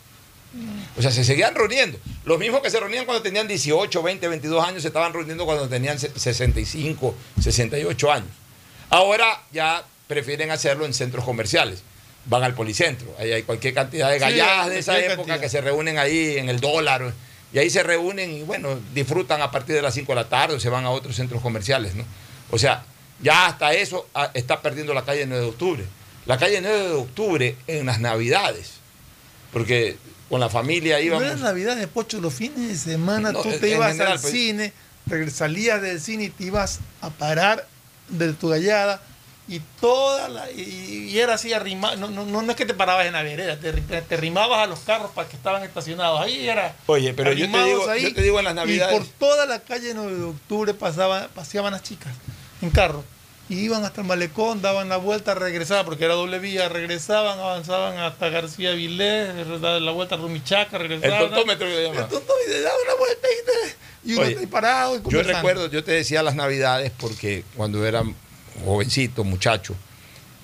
O 0.97 1.01
sea, 1.01 1.11
se 1.11 1.23
seguían 1.23 1.55
reuniendo. 1.55 1.97
Los 2.25 2.37
mismos 2.39 2.61
que 2.61 2.69
se 2.69 2.79
reunían 2.79 3.05
cuando 3.05 3.23
tenían 3.23 3.47
18, 3.47 4.03
20, 4.03 4.27
22 4.27 4.63
años, 4.67 4.81
se 4.83 4.89
estaban 4.89 5.11
reuniendo 5.13 5.45
cuando 5.45 5.67
tenían 5.67 5.97
se- 5.99 6.11
65, 6.17 7.15
68 7.41 8.11
años. 8.11 8.27
Ahora 8.89 9.41
ya 9.51 9.83
prefieren 10.07 10.51
hacerlo 10.51 10.85
en 10.85 10.93
centros 10.93 11.25
comerciales. 11.25 11.81
Van 12.25 12.43
al 12.43 12.53
policentro. 12.53 13.13
Ahí 13.19 13.31
hay 13.31 13.43
cualquier 13.43 13.73
cantidad 13.73 14.07
de 14.09 14.15
Sí, 14.15 14.19
galladas 14.21 14.69
de 14.69 14.79
esa 14.79 14.97
época 14.99 15.15
cantidad. 15.17 15.39
que 15.41 15.49
se 15.49 15.61
reúnen 15.61 15.97
ahí 15.97 16.37
en 16.37 16.49
el 16.49 16.59
dólar. 16.59 17.11
Y 17.51 17.57
ahí 17.59 17.69
se 17.69 17.83
reúnen 17.83 18.31
y 18.31 18.43
bueno, 18.43 18.79
disfrutan 18.93 19.41
a 19.41 19.51
partir 19.51 19.75
de 19.75 19.81
las 19.81 19.93
5 19.93 20.11
de 20.11 20.15
la 20.15 20.29
tarde 20.29 20.55
o 20.55 20.59
se 20.59 20.69
van 20.69 20.85
a 20.85 20.89
otros 20.91 21.15
centros 21.15 21.41
comerciales, 21.41 21.95
¿no? 21.95 22.05
O 22.51 22.57
sea, 22.57 22.85
ya 23.19 23.47
hasta 23.47 23.73
eso 23.73 24.07
ah, 24.13 24.29
está 24.33 24.61
perdiendo 24.61 24.93
la 24.93 25.03
calle 25.05 25.25
9 25.25 25.41
de 25.43 25.49
octubre. 25.49 25.83
La 26.25 26.37
calle 26.37 26.61
9 26.61 26.87
de 26.89 26.93
octubre 26.93 27.55
en 27.67 27.85
las 27.87 27.99
navidades. 27.99 28.73
Porque 29.51 29.97
con 30.33 30.39
la 30.39 30.49
familia 30.49 30.97
No 30.97 31.03
íbamos. 31.03 31.23
era 31.27 31.35
Navidad 31.35 31.75
de 31.75 31.87
Pocho, 31.87 32.19
los 32.19 32.33
fines 32.33 32.67
de 32.67 32.93
semana 32.93 33.31
No, 33.31 33.43
tú 33.43 33.51
te 33.59 33.69
ibas 33.69 33.91
general, 33.91 34.13
al 34.13 34.19
pues. 34.19 34.33
cine, 34.33 34.73
salías 35.31 35.79
del 35.79 36.01
cine 36.01 36.23
y 36.23 36.29
te 36.31 36.45
ibas 36.45 36.79
a 37.01 37.11
parar 37.11 37.67
de 38.09 38.33
tu 38.33 38.49
gallada 38.49 38.99
y 39.47 39.61
toda 39.79 40.29
la, 40.29 40.49
y, 40.49 41.09
y 41.11 41.19
era 41.19 41.35
así 41.35 41.53
arrimado, 41.53 41.97
no, 41.97 42.07
no, 42.07 42.41
no 42.41 42.49
es 42.51 42.57
que 42.57 42.65
te 42.65 42.73
parabas 42.73 43.05
en 43.05 43.13
la 43.13 43.21
vereda, 43.21 43.59
te, 43.59 43.73
te 43.73 44.15
arrimabas 44.15 44.57
a 44.57 44.65
los 44.65 44.79
carros 44.79 45.11
para 45.11 45.29
que 45.29 45.35
estaban 45.35 45.61
estacionados, 45.61 46.19
ahí 46.19 46.49
era 46.49 46.73
Oye, 46.87 47.13
pero 47.13 47.31
yo 47.33 47.51
te 47.51 47.63
digo, 47.65 47.87
ahí, 47.87 48.01
yo 48.01 48.13
te 48.15 48.23
digo 48.23 48.39
en 48.39 48.45
las 48.45 48.55
navidades. 48.55 48.95
y 48.95 48.97
por 48.97 49.07
toda 49.19 49.45
la 49.45 49.59
calle 49.59 49.93
9 49.93 50.15
de 50.15 50.23
octubre 50.23 50.73
pasaba, 50.73 51.27
paseaban 51.35 51.73
las 51.73 51.83
chicas 51.83 52.11
en 52.63 52.71
carro 52.71 53.03
y 53.49 53.59
iban 53.59 53.83
hasta 53.83 54.01
el 54.01 54.07
malecón, 54.07 54.61
daban 54.61 54.89
la 54.89 54.97
vuelta, 54.97 55.33
regresaban, 55.35 55.85
porque 55.85 56.05
era 56.05 56.13
doble 56.13 56.39
vía, 56.39 56.69
regresaban, 56.69 57.37
avanzaban 57.39 57.97
hasta 57.99 58.29
García 58.29 58.71
Vilés, 58.71 59.29
daban 59.61 59.85
la 59.85 59.91
vuelta 59.91 60.15
a 60.15 60.17
Rumichaca, 60.17 60.77
El 60.77 60.83
regresaban. 60.83 61.29
tontómetro 61.29 61.67
que 61.67 61.73
le 61.75 61.83
llaman. 61.83 62.03
El 62.03 62.09
tontómetro, 62.09 62.53
le 62.53 62.61
daba 62.61 62.75
una 62.85 62.95
vuelta 62.95 63.27
y, 63.27 63.45
te- 63.45 64.09
y 64.09 64.13
uno 64.13 64.21
Oye, 64.21 64.29
está 64.31 64.39
ahí 64.41 64.47
parado. 64.47 64.95
y 64.97 65.01
Yo 65.09 65.23
recuerdo, 65.23 65.69
yo 65.69 65.83
te 65.83 65.91
decía 65.91 66.23
las 66.23 66.35
navidades 66.35 66.91
porque 66.97 67.43
cuando 67.55 67.85
era 67.85 68.03
jovencito, 68.63 69.23
muchacho, 69.23 69.75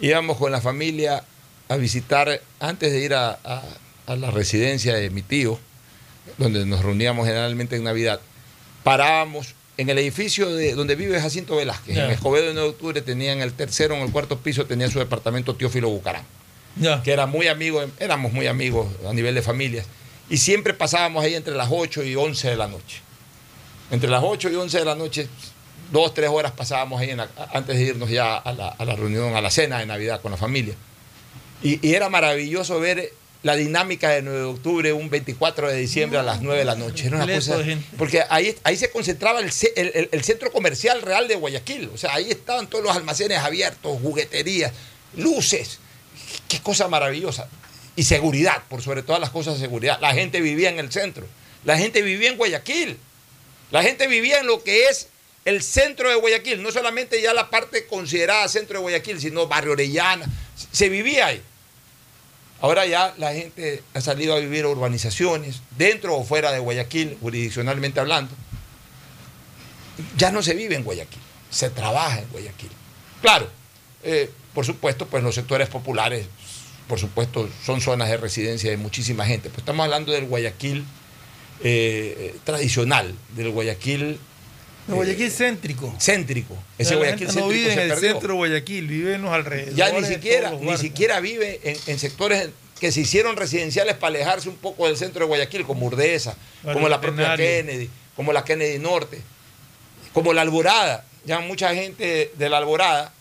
íbamos 0.02 0.38
con 0.38 0.52
la 0.52 0.60
familia 0.62 1.24
a 1.70 1.76
visitar, 1.78 2.42
antes 2.60 2.92
de 2.92 3.00
ir 3.00 3.14
a, 3.14 3.40
a- 3.44 3.64
a 4.08 4.16
la 4.16 4.32
residencia 4.32 4.96
de 4.96 5.10
mi 5.10 5.22
tío, 5.22 5.58
donde 6.38 6.66
nos 6.66 6.84
reuníamos 6.84 7.26
generalmente 7.28 7.76
en 7.76 7.84
Navidad, 7.86 8.20
parábamos 8.84 9.56
en 9.80 9.90
el 9.90 9.98
edificio 9.98 10.54
de 10.54 10.74
donde 10.74 10.96
vive 10.96 11.20
Jacinto 11.22 11.56
Velázquez, 11.56 11.98
en 11.98 12.10
Escobedo 12.12 12.48
de 12.48 12.54
9 12.54 12.68
de 12.68 12.74
octubre, 12.74 13.02
tenía 13.02 13.32
en 13.34 13.42
el 13.42 13.54
tercero, 13.54 13.96
en 13.96 14.02
el 14.02 14.12
cuarto 14.12 14.38
piso, 14.40 14.66
tenía 14.66 14.90
su 14.90 15.00
departamento 15.00 15.56
Teófilo 15.56 15.90
Bucarán 15.90 16.24
Ya. 16.76 17.02
que 17.02 17.12
era 17.12 17.26
muy 17.26 17.48
amigo, 17.48 17.84
éramos 18.00 18.34
muy 18.34 18.48
amigos 18.48 18.88
a 19.08 19.14
nivel 19.14 19.36
de 19.36 19.42
familias, 19.42 19.86
y 20.30 20.38
siempre 20.38 20.74
pasábamos 20.74 21.24
ahí 21.24 21.36
entre 21.36 21.56
las 21.56 21.70
8 21.72 22.04
y 22.04 22.16
11 22.16 22.50
de 22.50 22.56
la 22.58 22.68
noche. 22.68 23.02
Entre 23.92 24.10
las 24.10 24.22
8 24.24 24.50
y 24.50 24.56
11 24.56 24.80
de 24.80 24.86
la 24.86 24.96
noche, 24.96 25.28
dos, 25.92 26.14
tres 26.14 26.30
horas 26.30 26.52
pasábamos 26.52 27.02
ahí 27.02 27.10
en 27.12 27.18
la- 27.18 27.30
antes 27.54 27.76
de 27.78 27.84
irnos 27.84 28.10
ya 28.10 28.36
a 28.38 28.54
la, 28.54 28.68
a 28.68 28.86
la 28.86 28.96
reunión, 28.96 29.36
a 29.36 29.42
la 29.42 29.50
cena 29.50 29.80
de 29.80 29.86
Navidad 29.88 30.22
con 30.22 30.32
la 30.32 30.38
familia. 30.38 30.76
Y, 31.64 31.86
y 31.88 31.94
era 31.96 32.10
maravilloso 32.10 32.80
ver 32.80 33.12
la 33.44 33.56
dinámica 33.56 34.10
de 34.10 34.22
9 34.22 34.38
de 34.40 34.44
octubre, 34.46 34.92
un 34.94 35.10
24 35.10 35.70
de 35.70 35.78
diciembre 35.78 36.20
a 36.20 36.24
las 36.24 36.42
9 36.42 36.60
de 36.60 36.66
la 36.66 36.76
noche. 36.76 37.08
Era 37.08 37.18
una 37.18 37.26
cosa. 37.36 37.56
Porque 37.98 38.24
ahí, 38.30 38.54
ahí 38.64 38.76
se 38.76 38.90
concentraba 38.92 39.40
el, 39.40 39.52
ce- 39.52 39.72
el- 39.78 39.92
el- 39.96 40.10
el 40.12 40.24
centro 40.24 40.52
comercial 40.52 41.02
real 41.02 41.28
de 41.28 41.36
Guayaquil. 41.36 41.90
O 41.94 41.98
sea, 41.98 42.14
ahí 42.16 42.30
estaban 42.32 42.68
todos 42.70 42.84
los 42.84 42.96
almacenes 42.96 43.38
abiertos, 43.38 43.98
jugueterías, 44.02 44.74
luces. 45.16 45.80
Qué 46.48 46.60
cosa 46.60 46.88
maravillosa. 46.90 47.48
Y 47.96 48.04
seguridad, 48.04 48.64
por 48.70 48.82
sobre 48.82 49.04
todas 49.04 49.22
las 49.22 49.30
cosas, 49.30 49.58
seguridad. 49.58 50.00
La 50.02 50.14
gente 50.14 50.42
vivía 50.42 50.70
en 50.70 50.80
el 50.80 50.92
centro. 50.92 51.26
La 51.66 51.78
gente 51.78 52.02
vivía 52.02 52.30
en 52.30 52.38
Guayaquil. 52.38 52.98
La 53.72 53.84
gente 53.84 54.08
vivía 54.08 54.40
en 54.40 54.48
lo 54.48 54.64
que 54.64 54.86
es 54.88 55.08
el 55.46 55.64
centro 55.64 56.10
de 56.10 56.16
Guayaquil. 56.16 56.62
No 56.62 56.72
solamente 56.72 57.22
ya 57.22 57.34
la 57.34 57.50
parte 57.50 57.86
considerada 57.88 58.48
centro 58.50 58.80
de 58.80 58.82
Guayaquil, 58.84 59.20
sino 59.22 59.48
barrio 59.48 59.72
Orellana. 59.74 60.26
Se 60.72 60.90
vivía 60.90 61.28
ahí. 61.28 61.42
Ahora 62.62 62.86
ya 62.86 63.14
la 63.18 63.34
gente 63.34 63.84
ha 63.94 64.02
salido 64.02 64.36
a 64.36 64.40
vivir 64.40 64.66
a 64.66 64.70
urbanizaciones, 64.70 65.62
dentro 65.78 66.18
o 66.18 66.24
fuera 66.24 66.52
de 66.52 66.60
Guayaquil, 66.60 67.18
jurisdiccionalmente 67.22 68.00
hablando. 68.00 68.34
Ya 70.18 70.32
no 70.32 70.42
se 70.42 70.54
vive 70.56 70.76
en 70.76 70.84
Guayaquil, 70.84 71.22
se 71.50 71.70
trabaja 71.70 72.20
en 72.20 72.30
Guayaquil. 72.30 72.70
Claro, 73.22 73.50
eh, 74.04 74.30
por 74.54 74.66
supuesto, 74.66 75.08
pues 75.08 75.24
los 75.24 75.36
sectores 75.36 75.70
populares, 75.70 76.26
por 76.88 77.00
supuesto, 77.00 77.50
son 77.66 77.80
zonas 77.80 78.10
de 78.10 78.18
residencia 78.18 78.70
de 78.70 78.78
muchísima 78.78 79.26
gente. 79.26 79.50
Pues 79.50 79.60
estamos 79.60 79.84
hablando 79.86 80.12
del 80.12 80.26
Guayaquil 80.26 80.86
eh, 81.64 82.36
tradicional, 82.44 83.16
del 83.36 83.52
Guayaquil 83.52 84.20
El 84.90 84.96
Guayaquil 84.96 85.32
céntrico. 85.32 85.94
céntrico. 86.00 86.58
Ese 86.78 86.92
La 86.92 86.98
Guayaquil 86.98 87.28
gente 87.28 87.40
no 87.42 87.48
céntrico 87.48 87.54
vive 87.60 87.70
en 87.72 87.76
se 87.78 87.84
el 87.84 87.90
perdió. 87.90 88.12
centro 88.12 88.28
de 88.30 88.34
Guayaquil, 88.36 88.88
vive 88.88 89.14
en 89.16 89.22
los 89.22 89.32
alrededores. 89.32 89.76
ya 89.76 89.92
ni 89.92 90.04
siquiera, 90.06 90.52
ni 90.52 90.78
siquiera 90.78 91.20
vive 91.20 91.60
en, 91.64 91.78
en 91.88 92.00
sectores 92.00 92.50
que 92.80 92.92
se 92.92 93.02
hicieron 93.02 93.36
residenciales 93.36 93.96
para 93.96 94.16
alejarse 94.16 94.50
un 94.50 94.56
poco 94.56 94.88
del 94.88 94.98
centro 94.98 95.20
de 95.22 95.28
Guayaquil, 95.28 95.64
como 95.66 95.86
Urdesa, 95.88 96.36
Barrio 96.64 96.74
como 96.74 96.90
la 96.90 97.02
propia. 97.02 97.36
Kennedy, 97.36 97.90
como 98.16 98.32
la 98.34 98.44
Kennedy 98.44 98.80
Norte, 98.80 99.22
como 100.14 100.34
la 100.34 100.42
Alborada. 100.42 101.06
Ya 101.26 101.40
mucha 101.42 101.74
gente 101.76 102.32
de 102.38 102.50
la 102.50 102.58
Alborada 102.58 103.14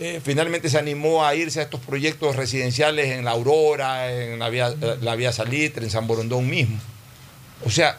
eh, 0.00 0.20
finalmente 0.22 0.68
se 0.68 0.76
animó 0.76 1.24
a 1.24 1.34
irse 1.34 1.60
a 1.60 1.62
estos 1.62 1.80
proyectos 1.80 2.36
residenciales 2.36 3.12
en 3.12 3.24
la 3.24 3.30
Aurora, 3.30 4.12
en 4.12 4.38
la 4.40 4.50
vía, 4.50 4.74
eh, 4.78 4.96
la 5.00 5.14
vía 5.16 5.32
Salitre, 5.32 5.84
en 5.84 5.90
San 5.90 6.06
Borondón 6.06 6.50
mismo. 6.50 6.78
O 7.64 7.70
sea, 7.70 7.98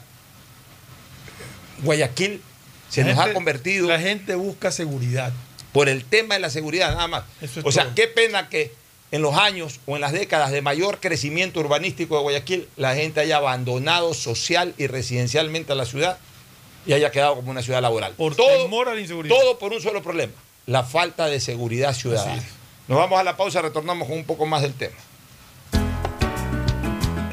Guayaquil 1.84 2.42
se 2.90 3.04
La 3.04 3.14
nos 3.14 3.20
ha 3.20 3.34
convertido 3.34 3.88
La 3.88 4.00
gente 4.00 4.36
busca 4.36 4.72
seguridad. 4.72 5.32
por 5.74 5.90
el 5.90 6.06
tema 6.06 6.36
de 6.36 6.40
la 6.42 6.50
seguridad 6.50 6.92
nada 6.94 7.08
más. 7.08 7.24
Eso 7.42 7.60
es 7.60 7.66
o 7.66 7.72
sea, 7.72 7.84
todo. 7.86 7.96
qué 7.96 8.08
pena 8.08 8.50
que 8.50 8.72
en 9.12 9.22
los 9.22 9.36
años 9.36 9.80
o 9.86 9.96
en 9.96 10.02
las 10.02 10.12
décadas 10.12 10.52
de 10.52 10.62
mayor 10.62 11.00
crecimiento 11.00 11.60
urbanístico 11.60 12.16
de 12.18 12.22
Guayaquil, 12.24 12.68
la 12.76 12.94
gente 12.96 13.20
haya 13.22 13.38
abandonado 13.38 14.14
social 14.14 14.74
y 14.78 14.88
residencialmente 14.88 15.72
a 15.72 15.76
la 15.76 15.86
ciudad 15.86 16.18
y 16.86 16.94
haya 16.94 17.12
quedado 17.12 17.36
como 17.36 17.52
una 17.52 17.62
ciudad 17.62 17.82
laboral. 17.82 18.14
Por 18.14 18.36
temor 18.36 18.90
a 18.90 18.96
la 18.96 19.02
inseguridad. 19.02 19.36
Todo 19.36 19.60
por 19.60 19.72
un 19.74 19.82
solo 19.82 20.02
problema, 20.02 20.34
la 20.66 20.84
falta 20.84 21.28
de 21.28 21.40
seguridad 21.40 21.94
ciudadana. 21.94 22.44
Nos 22.88 22.98
vamos 22.98 23.20
a 23.20 23.24
la 23.24 23.36
pausa, 23.38 23.62
retornamos 23.62 24.08
con 24.08 24.18
un 24.18 24.24
poco 24.26 24.46
más 24.46 24.62
del 24.62 24.74
tema. 24.74 24.96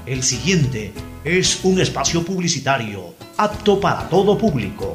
El 0.06 0.22
siguiente 0.22 0.92
es 1.24 1.60
un 1.64 1.80
espacio 1.80 2.24
publicitario 2.24 3.14
apto 3.36 3.80
para 3.80 4.08
todo 4.08 4.36
público. 4.36 4.94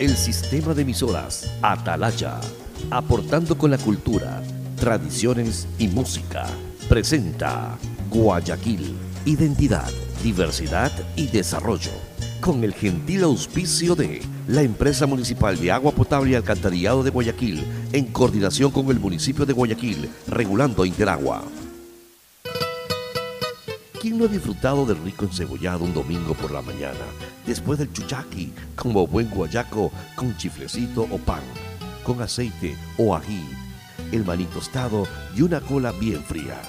El 0.00 0.16
sistema 0.16 0.74
de 0.74 0.82
emisoras 0.82 1.50
Atalaya, 1.60 2.38
aportando 2.88 3.58
con 3.58 3.72
la 3.72 3.78
cultura, 3.78 4.40
tradiciones 4.76 5.66
y 5.76 5.88
música, 5.88 6.46
presenta 6.88 7.76
Guayaquil, 8.08 8.94
identidad, 9.24 9.90
diversidad 10.22 10.92
y 11.16 11.26
desarrollo. 11.26 11.90
con 12.40 12.62
el 12.62 12.72
gentil 12.72 13.24
auspicio 13.24 13.96
de 13.96 14.22
la 14.46 14.62
empresa 14.62 15.06
municipal 15.06 15.58
de 15.58 15.72
agua 15.72 15.90
potable 15.90 16.30
y 16.30 16.34
alcantarillado 16.36 17.02
de 17.02 17.10
Guayaquil, 17.10 17.64
en 17.92 18.06
coordinación 18.06 18.70
con 18.70 18.88
el 18.90 19.00
municipio 19.00 19.44
de 19.44 19.52
Guayaquil, 19.52 20.08
regulando 20.28 20.84
Interagua. 20.84 21.42
¿Quién 24.00 24.16
no 24.16 24.26
ha 24.26 24.28
disfrutado 24.28 24.86
del 24.86 25.02
rico 25.02 25.24
encebollado 25.24 25.84
un 25.84 25.92
domingo 25.92 26.32
por 26.34 26.52
la 26.52 26.62
mañana, 26.62 27.04
después 27.44 27.80
del 27.80 27.92
chuchaqui, 27.92 28.52
como 28.76 29.08
buen 29.08 29.28
guayaco, 29.28 29.90
con 30.14 30.36
chiflecito 30.36 31.02
o 31.10 31.18
pan, 31.18 31.42
con 32.04 32.22
aceite 32.22 32.76
o 32.96 33.16
ají, 33.16 33.42
el 34.12 34.24
maní 34.24 34.44
tostado 34.44 35.04
y 35.36 35.42
una 35.42 35.60
cola 35.60 35.90
bien 35.90 36.22
fría? 36.22 36.62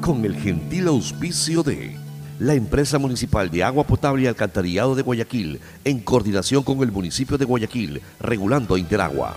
Con 0.00 0.24
el 0.24 0.36
gentil 0.36 0.86
auspicio 0.86 1.64
de 1.64 1.96
la 2.38 2.54
empresa 2.54 2.98
municipal 2.98 3.50
de 3.50 3.64
agua 3.64 3.84
potable 3.84 4.22
y 4.22 4.26
alcantarillado 4.28 4.94
de 4.94 5.02
Guayaquil, 5.02 5.60
en 5.84 5.98
coordinación 5.98 6.62
con 6.62 6.82
el 6.82 6.92
municipio 6.92 7.36
de 7.36 7.46
Guayaquil, 7.46 8.00
regulando 8.20 8.76
Interagua. 8.76 9.34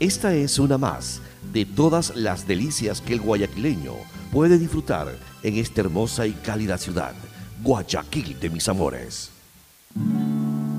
Esta 0.00 0.34
es 0.34 0.58
una 0.58 0.78
más 0.78 1.20
de 1.52 1.66
todas 1.66 2.16
las 2.16 2.46
delicias 2.46 3.02
que 3.02 3.12
el 3.12 3.20
guayaquileño 3.20 3.92
puede 4.32 4.58
disfrutar 4.58 5.14
en 5.42 5.56
esta 5.58 5.82
hermosa 5.82 6.26
y 6.26 6.32
cálida 6.32 6.78
ciudad, 6.78 7.12
Guayaquil 7.62 8.40
de 8.40 8.48
mis 8.48 8.66
amores. 8.66 9.30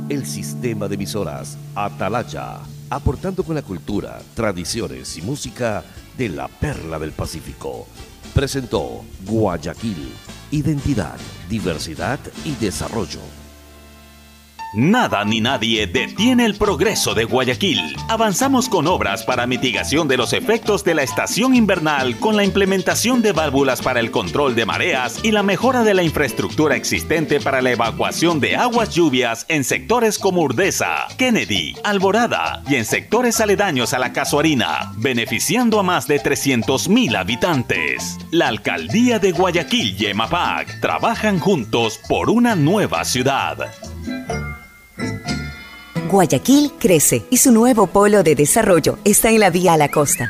El 0.09 0.25
sistema 0.25 0.87
de 0.87 0.95
emisoras 0.95 1.55
Atalaya, 1.75 2.57
aportando 2.89 3.43
con 3.43 3.55
la 3.55 3.61
cultura, 3.61 4.19
tradiciones 4.33 5.15
y 5.17 5.21
música 5.21 5.83
de 6.17 6.29
la 6.29 6.47
perla 6.47 6.97
del 6.97 7.11
Pacífico, 7.11 7.87
presentó 8.33 9.05
Guayaquil, 9.23 10.11
identidad, 10.49 11.17
diversidad 11.47 12.19
y 12.43 12.55
desarrollo. 12.55 13.42
Nada 14.75 15.23
ni 15.23 15.39
nadie 15.39 15.85
detiene 15.85 16.45
el 16.45 16.55
progreso 16.55 17.13
de 17.13 17.25
Guayaquil. 17.25 17.95
Avanzamos 18.09 18.67
con 18.67 18.87
obras 18.87 19.21
para 19.21 19.45
mitigación 19.45 20.07
de 20.07 20.17
los 20.17 20.33
efectos 20.33 20.83
de 20.83 20.95
la 20.95 21.03
estación 21.03 21.53
invernal 21.53 22.17
con 22.17 22.35
la 22.35 22.43
implementación 22.43 23.21
de 23.21 23.33
válvulas 23.33 23.83
para 23.83 23.99
el 23.99 24.09
control 24.09 24.55
de 24.55 24.65
mareas 24.65 25.19
y 25.21 25.29
la 25.29 25.43
mejora 25.43 25.83
de 25.83 25.93
la 25.93 26.01
infraestructura 26.01 26.75
existente 26.75 27.39
para 27.39 27.61
la 27.61 27.69
evacuación 27.69 28.39
de 28.39 28.55
aguas 28.55 28.95
lluvias 28.95 29.45
en 29.47 29.63
sectores 29.63 30.17
como 30.17 30.41
Urdesa, 30.41 31.07
Kennedy, 31.19 31.75
Alborada 31.83 32.63
y 32.67 32.73
en 32.73 32.85
sectores 32.85 33.41
aledaños 33.41 33.93
a 33.93 33.99
la 33.99 34.11
Casuarina, 34.11 34.91
beneficiando 34.97 35.79
a 35.79 35.83
más 35.83 36.07
de 36.07 36.19
300.000 36.19 37.15
habitantes. 37.15 38.17
La 38.31 38.47
alcaldía 38.47 39.19
de 39.19 39.33
Guayaquil 39.33 39.95
y 40.01 40.07
EMAPAC 40.07 40.79
trabajan 40.79 41.37
juntos 41.37 41.99
por 42.09 42.31
una 42.31 42.55
nueva 42.55 43.05
ciudad. 43.05 43.71
Guayaquil 46.13 46.73
crece 46.77 47.25
y 47.31 47.37
su 47.37 47.51
nuevo 47.51 47.87
polo 47.87 48.21
de 48.21 48.35
desarrollo 48.35 48.99
está 49.03 49.31
en 49.31 49.39
la 49.39 49.49
vía 49.49 49.73
a 49.73 49.77
la 49.77 49.89
costa. 49.89 50.29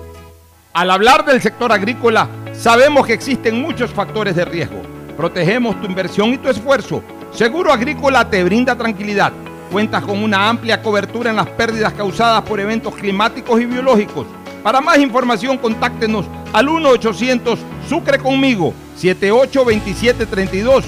Al 0.73 0.89
hablar 0.89 1.25
del 1.25 1.41
sector 1.41 1.69
agrícola, 1.73 2.29
sabemos 2.53 3.05
que 3.05 3.11
existen 3.11 3.61
muchos 3.61 3.91
factores 3.91 4.37
de 4.37 4.45
riesgo. 4.45 4.81
Protegemos 5.17 5.77
tu 5.81 5.85
inversión 5.85 6.29
y 6.29 6.37
tu 6.37 6.47
esfuerzo. 6.47 7.03
Seguro 7.33 7.73
Agrícola 7.73 8.29
te 8.29 8.41
brinda 8.45 8.77
tranquilidad. 8.77 9.33
Cuentas 9.69 10.01
con 10.01 10.23
una 10.23 10.47
amplia 10.47 10.81
cobertura 10.81 11.29
en 11.29 11.35
las 11.35 11.49
pérdidas 11.49 11.91
causadas 11.91 12.43
por 12.43 12.61
eventos 12.61 12.95
climáticos 12.95 13.59
y 13.59 13.65
biológicos. 13.65 14.25
Para 14.63 14.79
más 14.79 14.97
información, 14.99 15.57
contáctenos 15.57 16.25
al 16.53 16.67
1-800 16.67 17.57
Sucre 17.89 18.17
conmigo 18.17 18.73
782732 18.95 20.85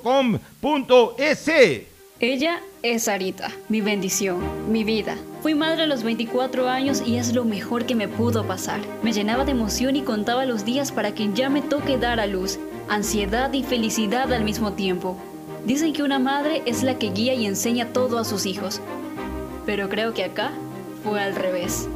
Ella 2.20 2.60
es 2.82 3.04
Sarita, 3.04 3.50
mi 3.70 3.80
bendición, 3.80 4.38
mi 4.70 4.84
vida. 4.84 5.16
Fui 5.40 5.54
madre 5.54 5.84
a 5.84 5.86
los 5.86 6.02
24 6.02 6.68
años 6.68 7.02
y 7.06 7.16
es 7.16 7.32
lo 7.32 7.46
mejor 7.46 7.86
que 7.86 7.94
me 7.94 8.06
pudo 8.06 8.46
pasar. 8.46 8.80
Me 9.02 9.14
llenaba 9.14 9.46
de 9.46 9.52
emoción 9.52 9.96
y 9.96 10.02
contaba 10.02 10.44
los 10.44 10.66
días 10.66 10.92
para 10.92 11.14
que 11.14 11.32
ya 11.32 11.48
me 11.48 11.62
toque 11.62 11.96
dar 11.96 12.20
a 12.20 12.26
luz. 12.26 12.58
Ansiedad 12.90 13.50
y 13.54 13.62
felicidad 13.62 14.30
al 14.30 14.44
mismo 14.44 14.74
tiempo. 14.74 15.16
Dicen 15.64 15.94
que 15.94 16.02
una 16.02 16.18
madre 16.18 16.62
es 16.66 16.82
la 16.82 16.98
que 16.98 17.12
guía 17.12 17.32
y 17.32 17.46
enseña 17.46 17.94
todo 17.94 18.18
a 18.18 18.24
sus 18.26 18.44
hijos. 18.44 18.82
Pero 19.64 19.88
creo 19.88 20.12
que 20.12 20.24
acá 20.24 20.52
fue 21.02 21.18
al 21.18 21.34
revés. 21.34 21.88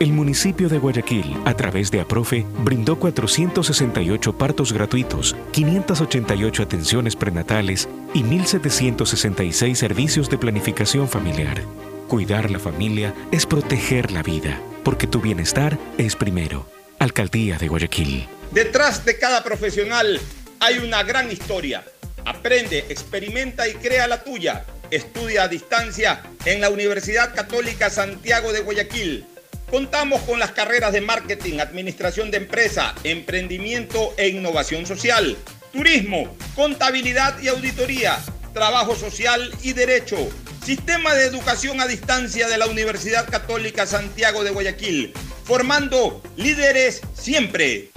El 0.00 0.12
municipio 0.12 0.68
de 0.68 0.78
Guayaquil, 0.78 1.36
a 1.44 1.54
través 1.54 1.90
de 1.90 2.00
APROFE, 2.00 2.46
brindó 2.58 3.00
468 3.00 4.38
partos 4.38 4.72
gratuitos, 4.72 5.34
588 5.50 6.62
atenciones 6.62 7.16
prenatales 7.16 7.88
y 8.14 8.22
1.766 8.22 9.74
servicios 9.74 10.30
de 10.30 10.38
planificación 10.38 11.08
familiar. 11.08 11.62
Cuidar 12.06 12.48
la 12.48 12.60
familia 12.60 13.12
es 13.32 13.44
proteger 13.44 14.12
la 14.12 14.22
vida, 14.22 14.60
porque 14.84 15.08
tu 15.08 15.20
bienestar 15.20 15.76
es 15.98 16.14
primero. 16.14 16.68
Alcaldía 17.00 17.58
de 17.58 17.66
Guayaquil. 17.66 18.28
Detrás 18.52 19.04
de 19.04 19.18
cada 19.18 19.42
profesional 19.42 20.20
hay 20.60 20.78
una 20.78 21.02
gran 21.02 21.32
historia. 21.32 21.82
Aprende, 22.24 22.84
experimenta 22.88 23.66
y 23.66 23.74
crea 23.74 24.06
la 24.06 24.22
tuya. 24.22 24.64
Estudia 24.92 25.42
a 25.42 25.48
distancia 25.48 26.22
en 26.44 26.60
la 26.60 26.70
Universidad 26.70 27.34
Católica 27.34 27.90
Santiago 27.90 28.52
de 28.52 28.60
Guayaquil. 28.60 29.26
Contamos 29.70 30.22
con 30.22 30.38
las 30.38 30.52
carreras 30.52 30.94
de 30.94 31.02
marketing, 31.02 31.58
administración 31.58 32.30
de 32.30 32.38
empresa, 32.38 32.94
emprendimiento 33.04 34.14
e 34.16 34.28
innovación 34.28 34.86
social, 34.86 35.36
turismo, 35.74 36.34
contabilidad 36.54 37.38
y 37.42 37.48
auditoría, 37.48 38.18
trabajo 38.54 38.96
social 38.96 39.52
y 39.62 39.74
derecho. 39.74 40.16
Sistema 40.64 41.12
de 41.14 41.26
educación 41.26 41.82
a 41.82 41.86
distancia 41.86 42.48
de 42.48 42.56
la 42.56 42.66
Universidad 42.66 43.28
Católica 43.28 43.86
Santiago 43.86 44.42
de 44.42 44.52
Guayaquil, 44.52 45.12
formando 45.44 46.22
líderes 46.36 47.02
siempre. 47.12 47.90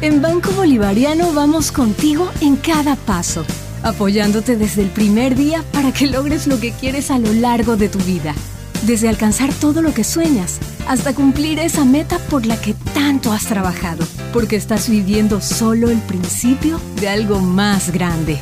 En 0.00 0.22
Banco 0.22 0.50
Bolivariano 0.52 1.34
vamos 1.34 1.72
contigo 1.72 2.32
en 2.40 2.56
cada 2.56 2.96
paso, 2.96 3.44
apoyándote 3.82 4.56
desde 4.56 4.80
el 4.80 4.88
primer 4.88 5.36
día 5.36 5.62
para 5.72 5.92
que 5.92 6.06
logres 6.06 6.46
lo 6.46 6.58
que 6.58 6.72
quieres 6.72 7.10
a 7.10 7.18
lo 7.18 7.32
largo 7.34 7.76
de 7.76 7.90
tu 7.90 7.98
vida. 7.98 8.34
Desde 8.82 9.08
alcanzar 9.08 9.52
todo 9.54 9.80
lo 9.80 9.94
que 9.94 10.02
sueñas 10.02 10.58
hasta 10.88 11.14
cumplir 11.14 11.60
esa 11.60 11.84
meta 11.84 12.18
por 12.18 12.46
la 12.46 12.60
que 12.60 12.74
tanto 12.94 13.32
has 13.32 13.46
trabajado, 13.46 14.04
porque 14.32 14.56
estás 14.56 14.88
viviendo 14.88 15.40
solo 15.40 15.90
el 15.90 16.00
principio 16.00 16.80
de 17.00 17.08
algo 17.08 17.38
más 17.38 17.92
grande. 17.92 18.40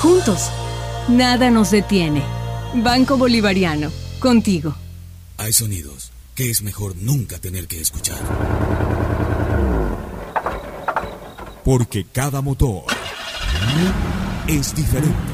Juntos, 0.00 0.50
nada 1.08 1.50
nos 1.50 1.70
detiene. 1.70 2.22
Banco 2.74 3.18
Bolivariano, 3.18 3.90
contigo. 4.20 4.74
Hay 5.36 5.52
sonidos 5.52 6.12
que 6.34 6.50
es 6.50 6.62
mejor 6.62 6.96
nunca 6.96 7.38
tener 7.38 7.66
que 7.68 7.80
escuchar. 7.80 8.18
Porque 11.62 12.06
cada 12.10 12.40
motor 12.40 12.84
es 14.48 14.74
diferente. 14.74 15.33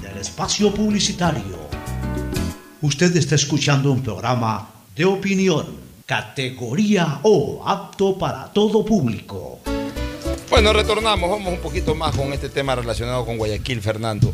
espacio 0.21 0.73
publicitario. 0.73 1.57
Usted 2.81 3.15
está 3.17 3.35
escuchando 3.35 3.91
un 3.91 4.01
programa 4.01 4.69
de 4.95 5.05
opinión, 5.05 5.79
categoría 6.05 7.19
O, 7.23 7.63
apto 7.67 8.17
para 8.17 8.51
todo 8.53 8.85
público. 8.85 9.59
Bueno, 10.49 10.73
retornamos, 10.73 11.29
vamos 11.29 11.53
un 11.53 11.59
poquito 11.59 11.95
más 11.95 12.15
con 12.15 12.31
este 12.33 12.49
tema 12.49 12.75
relacionado 12.75 13.25
con 13.25 13.37
Guayaquil, 13.37 13.81
Fernando. 13.81 14.33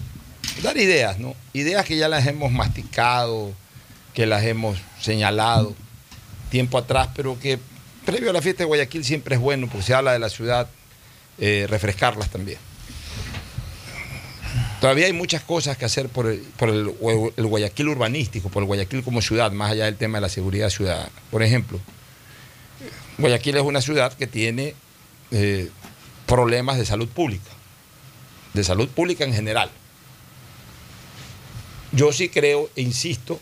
Dar 0.61 0.77
ideas, 0.77 1.19
¿no? 1.19 1.35
Ideas 1.53 1.85
que 1.85 1.97
ya 1.97 2.09
las 2.09 2.27
hemos 2.27 2.51
masticado, 2.51 3.51
que 4.13 4.25
las 4.25 4.43
hemos 4.43 4.77
señalado 4.99 5.73
tiempo 6.49 6.77
atrás, 6.77 7.09
pero 7.15 7.39
que 7.39 7.59
previo 8.05 8.31
a 8.31 8.33
la 8.33 8.41
fiesta 8.41 8.63
de 8.63 8.67
Guayaquil 8.67 9.05
siempre 9.05 9.35
es 9.35 9.41
bueno, 9.41 9.67
porque 9.67 9.85
se 9.85 9.93
habla 9.93 10.11
de 10.11 10.19
la 10.19 10.29
ciudad, 10.29 10.67
eh, 11.38 11.65
refrescarlas 11.69 12.29
también. 12.29 12.57
Todavía 14.80 15.07
hay 15.07 15.13
muchas 15.13 15.41
cosas 15.41 15.75
que 15.78 15.86
hacer 15.86 16.07
por, 16.07 16.28
el, 16.28 16.39
por 16.39 16.69
el, 16.69 17.45
Guayaquil 17.47 17.88
urbanístico, 17.88 18.49
por 18.49 18.61
el 18.61 18.67
Guayaquil 18.67 19.03
como 19.03 19.21
ciudad, 19.21 19.51
más 19.51 19.71
allá 19.71 19.86
del 19.86 19.95
tema 19.95 20.19
de 20.19 20.21
la 20.21 20.30
seguridad 20.30 20.69
ciudadana. 20.69 21.11
Por 21.32 21.41
ejemplo, 21.41 21.80
Guayaquil 23.17 23.57
es 23.57 23.63
una 23.63 23.82
ciudad 23.82 24.13
que 24.13 24.28
tiene 24.28 24.75
eh, 25.32 25.69
problemas 26.28 26.78
de 26.78 26.86
salud 26.86 27.07
pública, 27.07 27.49
de 28.53 28.63
salud 28.63 28.88
pública 28.89 29.23
en 29.23 29.34
general. 29.34 29.71
Yo 31.91 32.13
sí 32.13 32.30
creo 32.30 32.69
e 32.75 32.82
insisto 32.82 33.39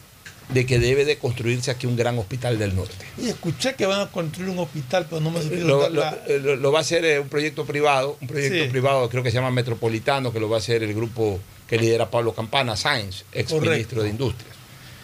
de 0.49 0.65
que 0.65 0.77
debe 0.79 1.05
de 1.05 1.17
construirse 1.17 1.71
aquí 1.71 1.87
un 1.87 1.95
gran 1.95 2.17
hospital 2.19 2.59
del 2.59 2.75
norte. 2.75 3.03
Y 3.17 3.29
escuché 3.29 3.73
que 3.75 3.85
van 3.85 4.01
a 4.01 4.11
construir 4.11 4.49
un 4.49 4.59
hospital, 4.59 5.07
pero 5.09 5.19
no 5.21 5.31
me 5.31 5.43
lo, 5.43 5.89
lo, 5.89 6.05
lo, 6.39 6.55
lo 6.55 6.71
va 6.71 6.79
a 6.79 6.81
hacer 6.81 7.03
eh, 7.03 7.19
un 7.19 7.29
proyecto 7.29 7.65
privado, 7.65 8.17
un 8.21 8.27
proyecto 8.27 8.63
Sí. 8.65 8.69
privado 8.69 9.09
creo 9.09 9.23
que 9.23 9.31
se 9.31 9.35
llama 9.37 9.49
Metropolitano, 9.51 10.31
que 10.31 10.39
lo 10.39 10.47
va 10.49 10.57
a 10.57 10.59
hacer 10.59 10.83
el 10.83 10.93
grupo 10.93 11.39
que 11.67 11.77
lidera 11.77 12.11
Pablo 12.11 12.33
Campana, 12.33 12.75
Sáenz, 12.77 13.23
ex 13.31 13.49
Correcto. 13.51 13.71
ministro 13.71 14.03
de 14.03 14.09
Industrias. 14.09 14.55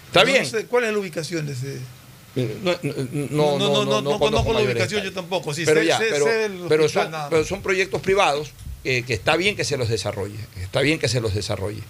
Está 0.08 0.20
No 0.22 0.26
bien. 0.28 0.46
sé, 0.46 0.66
¿Cuál 0.68 0.84
es 0.84 0.94
la 0.94 1.00
ubicación 1.00 1.46
de 1.48 1.54
ese? 1.54 1.80
No, 2.36 2.78
No, 2.84 3.58
no, 3.58 3.86
no, 3.86 4.02
no 4.02 4.20
conozco 4.20 4.54
la 4.54 4.62
ubicación, 4.62 5.04
yo 5.04 5.12
tampoco. 5.12 5.54
Sí, 5.54 5.64
pero 5.66 5.82
sé- 5.82 5.88
ya, 5.88 5.98
sé- 5.98 6.08
pero, 6.12 6.26
sé 6.26 6.50
pero 6.70 6.86
hospital 6.86 7.12
son, 7.12 7.30
pero 7.30 7.46
son 7.46 7.62
proyectos 7.62 8.00
privados 8.02 8.52
eh, 8.84 9.04
que 9.06 9.14
está 9.14 9.36
bien 9.36 9.56
que 9.56 9.64
se 9.64 9.76
los 9.78 9.90
desarrolle, 9.90 10.38
está 10.62 10.82
bien 10.82 10.98
que 11.00 11.08
se 11.08 11.20
los 11.20 11.34
desarrolle. 11.34 11.82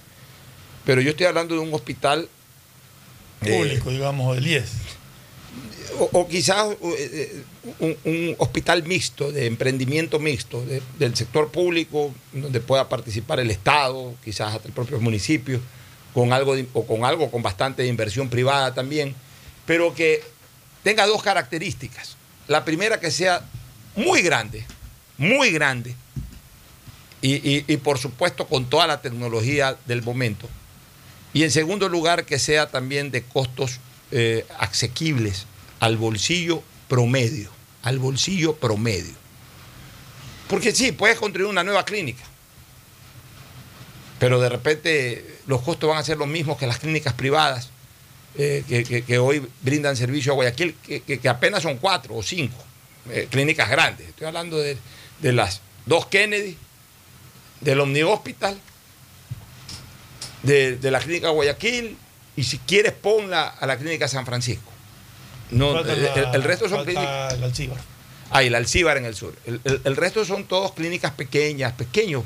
Pero 0.86 1.02
yo 1.02 1.12
estoy 1.12 1.26
hablando 1.28 1.54
de 1.56 1.62
un 1.62 1.74
hospital 1.74 2.28
eh, 3.44 3.58
Público, 3.58 3.90
digamos, 3.92 4.36
del 4.36 4.48
IES. 4.48 4.70
o, 6.00 6.10
o 6.14 6.28
quizás 6.28 6.72
eh, 6.72 6.78
eh, 6.82 7.44
un, 7.80 7.98
un 8.06 8.36
hospital 8.40 8.84
mixto, 8.84 9.32
de 9.32 9.46
emprendimiento 9.46 10.20
mixto, 10.20 10.64
de- 10.66 10.82
del 11.00 11.16
sector 11.16 11.52
público, 11.52 12.14
donde 12.34 12.60
pueda 12.60 12.88
participar 12.90 13.40
el 13.40 13.52
Estado, 13.52 14.14
quizás 14.24 14.56
hasta 14.56 14.68
el 14.68 14.74
propio 14.74 15.00
municipio, 15.00 15.60
con 16.14 16.34
algo, 16.34 16.56
de- 16.56 16.68
o 16.74 16.86
con 16.86 17.04
algo 17.06 17.30
con 17.32 17.42
bastante 17.44 17.86
inversión 17.88 18.30
privada 18.30 18.74
también, 18.74 19.16
pero 19.66 19.94
que 19.94 20.22
tenga 20.84 21.06
dos 21.06 21.22
características. 21.24 22.16
La 22.48 22.66
primera 22.66 23.00
que 23.00 23.12
sea 23.12 23.42
muy 23.96 24.22
grande, 24.22 24.66
muy 25.18 25.52
grande, 25.52 25.96
y, 27.22 27.34
y- 27.36 27.66
y 27.68 27.78
por 27.78 28.00
supuesto 28.00 28.48
con 28.48 28.66
toda 28.70 28.88
la 28.88 29.02
tecnología 29.02 29.78
del 29.86 30.02
momento. 30.02 30.50
Y 31.34 31.44
en 31.44 31.52
segundo 31.52 31.88
lugar, 31.90 32.26
que 32.26 32.40
sea 32.40 32.70
también 32.70 33.12
de 33.12 33.24
costos 33.24 33.80
eh, 34.12 34.46
asequibles 34.60 35.46
al 35.80 35.98
bolsillo 35.98 36.64
promedio, 36.88 37.50
al 37.84 38.00
bolsillo 38.00 38.56
promedio. 38.56 39.14
Porque 40.48 40.74
sí, 40.74 40.92
puedes 40.92 41.18
construir 41.18 41.48
una 41.50 41.64
nueva 41.64 41.86
clínica, 41.86 42.24
pero 44.20 44.42
de 44.42 44.50
repente 44.50 45.40
los 45.48 45.62
costos 45.62 45.90
van 45.90 46.00
a 46.00 46.04
ser 46.04 46.18
los 46.18 46.28
mismos 46.28 46.58
que 46.58 46.68
las 46.68 46.80
clínicas 46.80 47.14
privadas 47.14 47.70
eh, 48.38 49.04
que, 49.08 49.18
hoy 49.18 49.46
brindan 49.62 49.96
servicio 49.96 50.34
a 50.34 50.36
Guayaquil, 50.36 50.76
que 50.76 51.30
apenas 51.30 51.64
son 51.64 51.78
cuatro 51.78 52.16
o 52.16 52.24
cinco 52.24 52.58
eh, 53.10 53.28
clínicas 53.30 53.70
grandes. 53.70 54.10
Estoy 54.10 54.28
hablando 54.28 54.60
de, 54.60 54.78
de 55.22 55.34
las 55.34 55.62
dos 55.86 56.06
Kennedy, 56.06 56.56
del 57.60 57.80
Omni 57.80 58.04
Hospital, 58.04 58.60
de, 60.44 60.78
de 60.78 60.92
la 60.92 61.00
clínica 61.00 61.30
Guayaquil, 61.30 61.98
y 62.36 62.44
si 62.44 62.58
quieres 62.60 62.94
ponla 62.94 63.48
a 63.48 63.66
la 63.66 63.78
clínica 63.78 64.08
San 64.08 64.26
Francisco. 64.26 64.72
No, 65.52 65.78
el, 65.80 66.44
resto 66.44 66.70
son 66.70 66.84
clínicas. 66.86 67.34
el 67.34 67.44
Alcíbar. 67.44 67.78
Ah, 68.32 68.42
el 68.44 68.56
Alcíbar 68.56 68.98
en 68.98 69.06
el 69.06 69.16
sur. 69.16 69.36
El, 69.46 69.60
el- 69.66 69.82
el 69.84 69.96
resto 69.98 70.24
son 70.24 70.46
todos 70.46 70.72
clínicas 70.72 71.12
pequeñas, 71.12 71.74
pequeños, 71.74 72.24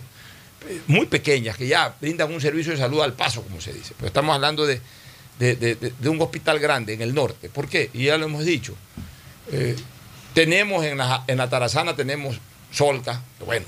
muy 0.87 1.07
pequeñas, 1.07 1.57
que 1.57 1.67
ya 1.67 1.95
brindan 1.99 2.31
un 2.31 2.39
servicio 2.39 2.71
de 2.71 2.77
salud 2.77 3.01
al 3.01 3.13
paso, 3.13 3.41
como 3.41 3.59
se 3.61 3.73
dice. 3.73 3.93
Pero 3.97 4.07
estamos 4.07 4.35
hablando 4.35 4.65
de, 4.67 4.79
de- 5.39 5.55
de- 5.55 5.75
de- 5.75 6.09
un 6.09 6.21
hospital 6.21 6.59
grande 6.59 6.93
en 6.93 7.01
el 7.01 7.15
norte. 7.15 7.49
¿Por 7.49 7.67
qué? 7.67 7.89
Y 7.93 8.05
ya 8.05 8.17
lo 8.17 8.25
hemos 8.25 8.45
dicho. 8.45 8.75
Eh, 9.51 9.75
tenemos 10.35 10.85
en 10.85 10.97
la, 10.99 11.23
en 11.27 11.37
la 11.37 11.49
Tarazana, 11.49 11.95
tenemos 11.95 12.37
Solca, 12.71 13.21
bueno, 13.45 13.65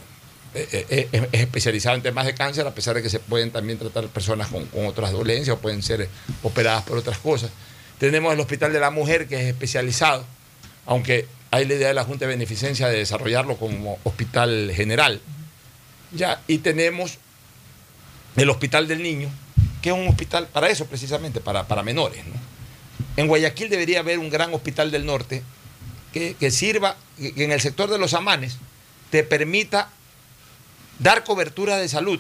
es, 0.58 1.08
es 1.12 1.41
especializado 1.41 1.95
en 1.95 2.01
temas 2.01 2.26
de 2.26 2.34
cáncer, 2.34 2.66
a 2.66 2.74
pesar 2.74 2.95
de 2.95 3.01
que 3.01 3.10
se 3.10 3.20
pueden 3.20 3.51
también 3.51 3.78
tratar 3.78 4.08
personas 4.08 4.47
con, 4.47 4.68
otras 4.86 5.12
dolencias 5.12 5.55
o 5.55 5.60
pueden 5.60 5.82
ser 5.82 6.10
operadas 6.43 6.84
por 6.84 6.97
otras 6.97 7.18
cosas. 7.20 7.51
Tenemos 7.99 8.34
el 8.34 8.39
Hospital 8.39 8.74
de 8.74 8.80
la 8.80 8.91
Mujer, 8.91 9.28
que 9.28 9.36
es 9.36 9.47
especializado, 9.47 10.26
aunque 10.86 11.28
hay 11.51 11.66
la 11.66 11.76
idea 11.76 11.88
de 11.89 11.93
la 11.93 12.03
Junta 12.03 12.26
de 12.26 12.30
Beneficencia 12.30 12.88
de 12.88 12.97
desarrollarlo 12.97 13.58
como 13.58 13.97
hospital 14.03 14.72
general. 14.74 15.22
Ya, 16.12 16.41
y 16.48 16.60
tenemos 16.60 17.18
el 18.36 18.49
Hospital 18.49 18.88
del 18.88 19.02
Niño, 19.02 19.30
que 19.82 19.90
es 19.90 19.95
un 19.95 20.07
hospital 20.07 20.48
para 20.48 20.69
eso 20.69 20.86
precisamente, 20.86 21.41
para, 21.41 21.68
para 21.68 21.84
menores. 21.84 22.26
¿no? 22.26 22.34
En 23.18 23.27
Guayaquil 23.27 23.69
debería 23.69 23.99
haber 23.99 24.19
un 24.19 24.30
gran 24.30 24.53
hospital 24.53 24.91
del 24.91 25.06
norte 25.06 25.44
que, 26.14 26.36
que 26.40 26.52
sirva, 26.52 26.95
que 27.18 27.44
en 27.44 27.52
el 27.52 27.61
sector 27.61 27.90
de 27.90 27.98
los 27.98 28.14
amanes 28.14 28.57
te 29.10 29.23
permita 29.23 29.90
dar 30.99 31.24
cobertura 31.24 31.78
de 31.78 31.88
salud 31.88 32.19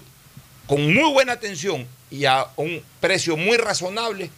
con 0.67 0.93
muy 0.93 1.11
buena 1.11 1.33
atención 1.33 1.87
y 2.11 2.25
a 2.25 2.47
un 2.55 2.81
precio 2.99 3.37
muy 3.37 3.57
razonable 3.57 4.29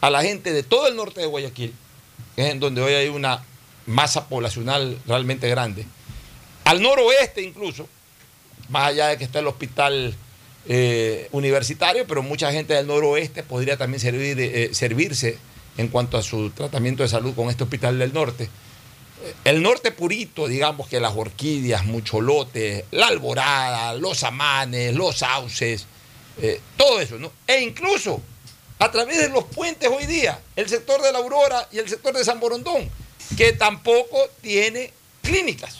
a 0.00 0.10
la 0.10 0.22
gente 0.22 0.52
de 0.52 0.62
todo 0.62 0.88
el 0.88 0.96
norte 0.96 1.20
de 1.20 1.26
Guayaquil, 1.26 1.74
que 2.34 2.46
es 2.46 2.52
en 2.52 2.60
donde 2.60 2.82
hoy 2.82 2.92
hay 2.92 3.08
una 3.08 3.42
masa 3.86 4.28
poblacional 4.28 4.98
realmente 5.06 5.48
grande. 5.48 5.86
Al 6.64 6.82
noroeste 6.82 7.42
incluso, 7.42 7.88
más 8.68 8.88
allá 8.88 9.08
de 9.08 9.18
que 9.18 9.24
está 9.24 9.38
el 9.38 9.46
hospital 9.46 10.14
eh, 10.68 11.28
universitario, 11.32 12.06
pero 12.06 12.22
mucha 12.22 12.50
gente 12.52 12.74
del 12.74 12.86
noroeste 12.86 13.42
podría 13.42 13.76
también 13.76 14.02
eh, 14.04 14.70
servirse 14.72 15.38
en 15.76 15.88
cuanto 15.88 16.16
a 16.16 16.22
su 16.22 16.50
tratamiento 16.50 17.02
de 17.02 17.08
salud 17.08 17.34
con 17.34 17.50
este 17.50 17.64
hospital 17.64 17.98
del 17.98 18.12
norte. 18.12 18.48
El 19.44 19.62
norte 19.62 19.90
purito, 19.92 20.46
digamos 20.48 20.88
que 20.88 21.00
las 21.00 21.14
orquídeas, 21.16 21.84
mucholotes, 21.84 22.84
la 22.90 23.06
alborada, 23.08 23.94
los 23.94 24.22
amanes, 24.24 24.94
los 24.94 25.18
sauces, 25.18 25.86
eh, 26.40 26.60
todo 26.76 27.00
eso, 27.00 27.18
¿no? 27.18 27.32
E 27.46 27.60
incluso 27.62 28.20
a 28.78 28.90
través 28.90 29.18
de 29.18 29.28
los 29.28 29.44
puentes 29.44 29.88
hoy 29.88 30.06
día, 30.06 30.38
el 30.54 30.68
sector 30.68 31.00
de 31.02 31.12
la 31.12 31.18
Aurora 31.18 31.66
y 31.72 31.78
el 31.78 31.88
sector 31.88 32.14
de 32.14 32.24
San 32.24 32.40
Borondón, 32.40 32.88
que 33.36 33.52
tampoco 33.54 34.18
tiene 34.42 34.92
clínicas, 35.22 35.76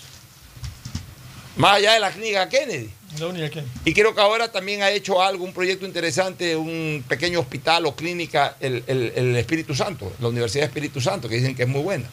más 1.57 1.77
allá 1.77 1.95
de 1.95 2.01
la 2.01 2.11
clínica 2.11 2.49
Kennedy. 2.49 2.91
La 3.19 3.27
única 3.29 3.49
que. 3.51 3.63
Y 3.85 3.95
creo 3.95 4.15
que 4.15 4.21
ahora 4.21 4.51
también 4.53 4.83
ha 4.83 4.91
hecho 4.91 5.23
algo, 5.23 5.45
un 5.45 5.53
proyecto 5.55 5.87
interesante, 5.87 6.55
un 6.57 7.03
pequeño 7.09 7.41
hospital 7.41 7.87
o 7.87 7.95
clínica, 7.97 8.57
el, 8.61 8.85
el- 8.87 9.13
el 9.17 9.37
Espíritu 9.37 9.75
Santo, 9.75 10.13
la 10.21 10.29
Universidad 10.29 10.65
de 10.65 10.67
Espíritu 10.69 11.01
Santo, 11.01 11.29
que 11.29 11.37
dicen 11.37 11.55
que 11.55 11.63
es 11.63 11.69
muy 11.69 11.81
buena, 11.83 12.09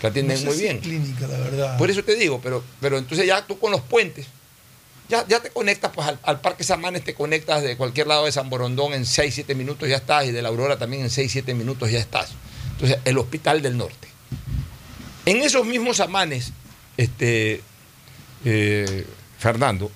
que 0.00 0.06
atienden 0.06 0.36
No 0.36 0.40
sé 0.40 0.46
muy 0.46 0.56
si 0.56 0.62
bien. 0.62 0.78
clínica, 0.80 1.26
la 1.26 1.38
verdad. 1.38 1.78
Por 1.78 1.90
eso 1.90 2.02
te 2.04 2.14
digo, 2.16 2.40
pero, 2.42 2.62
pero 2.80 2.98
entonces 2.98 3.26
ya 3.26 3.46
tú 3.46 3.58
con 3.58 3.72
los 3.72 3.80
puentes 3.82 4.26
ya, 5.08 5.26
ya 5.26 5.40
te 5.40 5.50
conectas 5.50 5.90
pues, 5.94 6.06
al, 6.06 6.18
al 6.22 6.40
Parque 6.40 6.64
Samanes, 6.64 7.02
te 7.02 7.14
conectas 7.14 7.62
de 7.62 7.76
cualquier 7.76 8.06
lado 8.06 8.26
de 8.26 8.32
San 8.32 8.50
Borondón 8.50 8.92
en 8.92 9.06
6, 9.06 9.34
7 9.34 9.54
minutos 9.54 9.88
ya 9.88 9.96
estás, 9.96 10.26
y 10.26 10.32
de 10.32 10.42
la 10.42 10.50
Aurora 10.50 10.78
también 10.78 11.02
en 11.02 11.10
6, 11.10 11.32
7 11.32 11.54
minutos 11.54 11.90
ya 11.90 11.98
estás. 11.98 12.30
Entonces, 12.72 12.98
el 13.04 13.16
Hospital 13.18 13.62
del 13.62 13.76
Norte. 13.76 14.08
En 15.24 15.38
esos 15.38 15.64
mismos 15.64 15.96
Samanes, 15.96 16.52
este, 16.96 17.62
eh, 18.44 19.06
Fernando, 19.38 19.90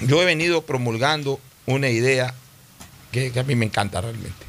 yo 0.00 0.22
he 0.22 0.24
venido 0.24 0.62
promulgando 0.62 1.40
una 1.66 1.88
idea 1.88 2.34
que, 3.12 3.30
que 3.30 3.40
a 3.40 3.44
mí 3.44 3.54
me 3.54 3.66
encanta 3.66 4.00
realmente. 4.00 4.44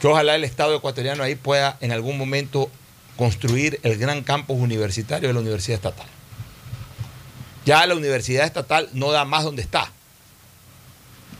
Que 0.00 0.06
ojalá 0.06 0.36
el 0.36 0.44
Estado 0.44 0.76
ecuatoriano 0.76 1.22
ahí 1.22 1.34
pueda 1.34 1.78
en 1.80 1.90
algún 1.90 2.16
momento 2.16 2.70
construir 3.16 3.80
el 3.82 3.98
gran 3.98 4.22
campus 4.22 4.58
universitario 4.60 5.28
de 5.28 5.34
la 5.34 5.40
Universidad 5.40 5.76
Estatal. 5.76 6.06
Ya 7.64 7.84
la 7.86 7.94
Universidad 7.94 8.44
Estatal 8.44 8.88
no 8.92 9.10
da 9.10 9.24
más 9.24 9.44
donde 9.44 9.62
está. 9.62 9.90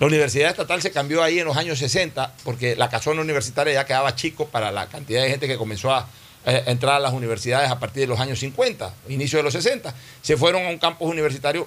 La 0.00 0.06
Universidad 0.06 0.50
Estatal 0.50 0.82
se 0.82 0.90
cambió 0.90 1.22
ahí 1.22 1.38
en 1.38 1.46
los 1.46 1.56
años 1.56 1.78
60 1.78 2.34
porque 2.44 2.76
la 2.76 2.90
casona 2.90 3.20
universitaria 3.22 3.72
ya 3.74 3.86
quedaba 3.86 4.14
chico 4.14 4.46
para 4.48 4.70
la 4.70 4.86
cantidad 4.88 5.22
de 5.22 5.30
gente 5.30 5.46
que 5.46 5.56
comenzó 5.56 5.92
a, 5.94 6.08
entrar 6.44 6.96
a 6.96 7.00
las 7.00 7.12
universidades 7.12 7.70
a 7.70 7.78
partir 7.80 8.02
de 8.02 8.06
los 8.06 8.20
años 8.20 8.38
50, 8.38 8.94
inicio 9.08 9.38
de 9.38 9.42
los 9.42 9.52
60. 9.52 9.92
Se 10.22 10.36
fueron 10.36 10.64
a 10.66 10.68
un 10.68 10.78
campus 10.78 11.10
universitario 11.10 11.66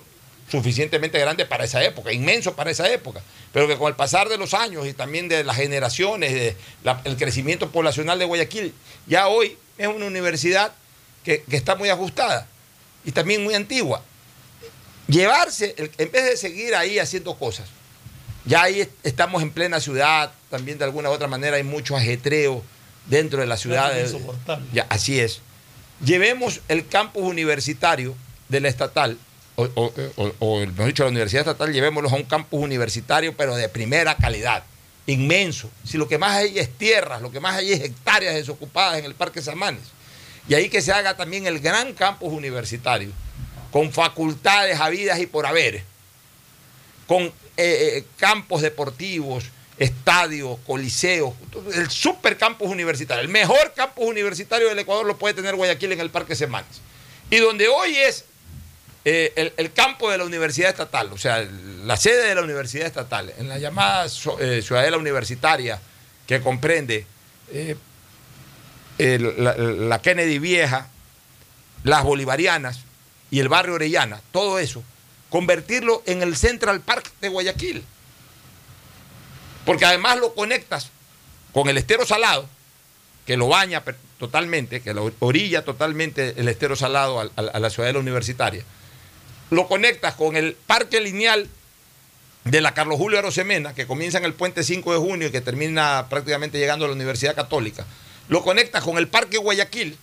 suficientemente 0.49 1.19
grande 1.19 1.45
para 1.45 1.64
esa 1.65 1.84
época, 1.84 2.11
inmenso 2.14 2.56
para 2.56 2.72
esa 2.72 2.90
época, 2.91 3.22
pero 3.52 3.68
que 3.68 3.77
con 3.77 3.88
el 3.90 3.95
pasar 3.95 4.30
de 4.30 4.38
los 4.38 4.53
años 4.53 4.88
y 4.88 4.94
también 4.94 5.27
de 5.27 5.44
las 5.44 5.57
generaciones, 5.57 6.34
de 6.34 6.56
la- 6.84 7.02
el 7.03 7.18
crecimiento 7.18 7.69
poblacional 7.72 8.18
de 8.19 8.26
Guayaquil, 8.26 8.73
ya 9.06 9.27
hoy 9.27 9.57
es 9.80 9.88
una 9.88 10.06
universidad 10.06 10.72
que, 11.23 11.41
que 11.49 11.56
está 11.56 11.76
muy 11.76 11.89
ajustada 11.89 12.45
y 13.03 13.11
también 13.11 13.43
muy 13.43 13.56
antigua. 13.56 14.03
Llevarse, 15.07 15.73
en 15.97 16.11
vez 16.11 16.23
de 16.26 16.38
seguir 16.38 16.76
ahí 16.76 16.99
haciendo 16.99 17.34
cosas, 17.35 17.68
ya 18.45 18.61
ahí 18.64 18.81
est- 18.81 18.91
estamos 19.03 19.41
en 19.41 19.49
plena 19.51 19.80
ciudad, 19.80 20.31
también 20.51 20.77
de 20.77 20.84
alguna 20.84 21.10
u 21.10 21.14
otra 21.14 21.27
manera 21.27 21.57
hay 21.57 21.64
mucho 21.64 21.95
ajetreo 21.97 22.64
dentro 23.07 23.39
de 23.41 23.47
la 23.47 23.57
ciudad. 23.57 23.97
Es 23.97 24.11
insoportable. 24.14 24.68
Ya, 24.72 24.85
así 24.89 25.19
es. 25.19 25.41
Llevemos 26.03 26.61
el 26.68 26.88
campus 26.88 27.23
universitario 27.23 28.15
de 28.49 28.60
la 28.61 28.69
estatal, 28.69 29.18
o, 29.56 29.64
o- 29.76 29.93
o- 30.15 30.34
o, 30.39 30.60
mejor 30.65 30.85
dicho, 30.85 31.03
la 31.03 31.10
universidad 31.10 31.41
estatal, 31.41 31.73
llevémoslos 31.73 32.14
a 32.14 32.15
un 32.15 32.23
campus 32.23 32.61
universitario, 32.64 33.35
pero 33.35 33.56
de 33.56 33.68
primera 33.68 34.15
calidad, 34.15 34.64
inmenso. 35.11 35.69
Si 35.84 35.98
lo 35.98 36.07
que 36.07 36.18
más 36.18 36.38
hay 36.38 36.60
es 36.60 36.69
tierras, 36.77 37.22
lo 37.22 37.31
que 37.31 37.40
más 37.40 37.57
hay 37.57 37.73
es 37.73 37.81
hectáreas 37.81 38.36
desocupadas 38.36 38.99
en 38.99 39.06
el 39.06 39.15
Parque 39.15 39.41
Samanes. 39.41 39.84
Y 40.48 40.56
ahí 40.56 40.69
que 40.69 40.81
se 40.81 40.91
haga 40.91 41.15
también 41.15 41.45
el 41.48 41.60
gran 41.60 41.94
campus 41.94 42.34
universitario, 42.34 43.11
con 43.72 43.91
facultades 43.91 44.80
habidas 44.80 45.19
y 45.19 45.27
por 45.27 45.45
haber, 45.45 45.84
con 47.07 47.23
eh, 47.23 47.31
eh, 47.57 48.03
campos 48.18 48.61
deportivos, 48.61 49.45
estadios, 49.77 50.57
coliseos, 50.65 51.34
el 51.73 51.90
super 51.90 52.38
campus 52.38 52.69
universitario, 52.69 53.22
el 53.22 53.30
mejor 53.30 53.73
campus 53.76 54.06
universitario 54.06 54.68
del 54.69 54.80
Ecuador 54.80 55.06
lo 55.06 55.18
puede 55.18 55.36
tener 55.36 55.56
Guayaquil 55.56 55.91
en 55.91 55.99
el 55.99 56.10
Parque 56.10 56.36
Semanes. 56.36 56.81
Y 57.30 57.38
donde 57.38 57.68
hoy 57.68 57.95
es 57.95 58.26
eh, 59.11 59.53
el, 59.57 59.72
campo 59.73 60.11
de 60.11 60.18
la 60.18 60.23
Universidad 60.26 60.69
Estatal, 60.69 61.11
o 61.11 61.18
sea, 61.18 61.40
la 61.86 61.98
sede 61.98 62.27
de 62.27 62.36
la 62.36 62.41
Universidad 62.41 62.86
Estatal, 62.86 63.34
en 63.38 63.48
la 63.48 63.57
llamada 63.57 64.06
eh, 64.40 64.61
Ciudadela 64.61 64.98
Universitaria, 64.98 65.80
que 66.27 66.41
comprende 66.41 67.07
eh, 67.52 67.76
la, 68.98 69.99
Kennedy 70.02 70.40
Vieja, 70.40 70.88
las 71.84 72.03
Bolivarianas 72.03 72.81
y 73.31 73.40
el 73.40 73.49
barrio 73.49 73.76
Orellana, 73.76 74.22
todo 74.31 74.60
eso, 74.60 74.84
convertirlo 75.30 76.03
en 76.06 76.22
el 76.22 76.36
Central 76.36 76.81
Park 76.81 77.11
de 77.22 77.30
Guayaquil. 77.30 77.84
Porque 79.65 79.86
además 79.86 80.19
lo 80.19 80.34
conectas 80.36 80.90
con 81.53 81.69
el 81.69 81.77
estero 81.77 82.06
salado, 82.06 82.48
que 83.26 83.38
lo 83.38 83.48
baña 83.48 83.84
totalmente, 84.18 84.81
que 84.81 84.94
lo 84.94 85.11
orilla 85.19 85.64
totalmente 85.64 86.34
el 86.38 86.48
estero 86.48 86.76
salado 86.76 87.19
al- 87.19 87.31
al- 87.36 87.52
a, 87.53 87.60
la 87.60 87.69
ciudadela 87.69 87.99
universitaria. 87.99 88.64
Lo 89.49 89.67
conectas 89.67 90.15
con 90.15 90.35
el 90.35 90.53
parque 90.53 91.01
lineal 91.01 91.47
de 92.43 92.61
la 92.61 92.73
Carlos 92.73 92.97
Julio 92.97 93.19
Arosemena, 93.19 93.73
que 93.73 93.88
comienza 93.88 94.17
en 94.17 94.26
el 94.26 94.34
puente 94.34 94.63
5 94.63 94.93
de 94.93 94.99
junio 94.99 95.27
y 95.27 95.31
que 95.31 95.41
termina 95.41 96.07
prácticamente 96.09 96.57
llegando 96.59 96.85
a 96.85 96.88
la 96.88 96.93
Universidad 96.95 97.35
Católica. 97.35 97.85
Lo 98.27 98.43
conectas 98.43 98.84
con 98.84 98.97
el 98.97 99.07
parque 99.07 99.38
Guayaquil 99.38 99.97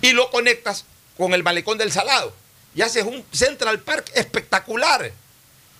y 0.00 0.12
lo 0.12 0.30
conectas 0.30 0.84
con 1.16 1.32
el 1.34 1.42
malecón 1.42 1.78
del 1.78 1.92
Salado. 1.92 2.34
Y 2.74 2.82
haces 2.82 3.04
un 3.04 3.22
Central 3.32 3.80
Park 3.80 4.10
espectacular. 4.14 5.12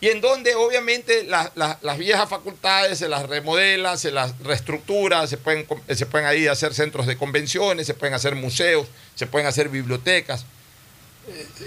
Y 0.00 0.08
en 0.08 0.20
donde 0.20 0.54
obviamente 0.56 1.22
la- 1.24 1.52
la- 1.54 1.78
las 1.82 1.96
viejas 1.96 2.28
facultades 2.28 2.98
se 2.98 3.08
las 3.08 3.28
remodela, 3.28 3.96
se 3.96 4.10
las 4.10 4.36
reestructura, 4.40 5.26
se 5.26 5.36
pueden, 5.38 5.66
se 5.94 6.06
pueden 6.06 6.26
ahí 6.26 6.48
hacer 6.48 6.74
centros 6.74 7.06
de 7.06 7.16
convenciones, 7.16 7.86
se 7.86 7.94
pueden 7.94 8.12
hacer 8.14 8.34
museos, 8.34 8.88
se 9.14 9.26
pueden 9.26 9.46
hacer 9.46 9.68
bibliotecas. 9.68 10.44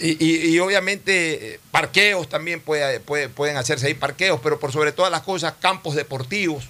Y, 0.02 0.24
y- 0.26 0.48
y 0.56 0.60
obviamente 0.60 1.54
eh, 1.56 1.60
parqueos 1.72 2.28
también 2.28 2.60
puede- 2.62 3.00
puede- 3.00 3.30
pueden 3.30 3.56
hacerse 3.58 3.88
ahí 3.88 3.94
parqueos, 3.94 4.40
pero 4.44 4.60
por 4.60 4.72
sobre 4.72 4.92
todas 4.92 5.12
las 5.12 5.22
cosas 5.22 5.54
campos 5.60 5.96
deportivos. 5.96 6.66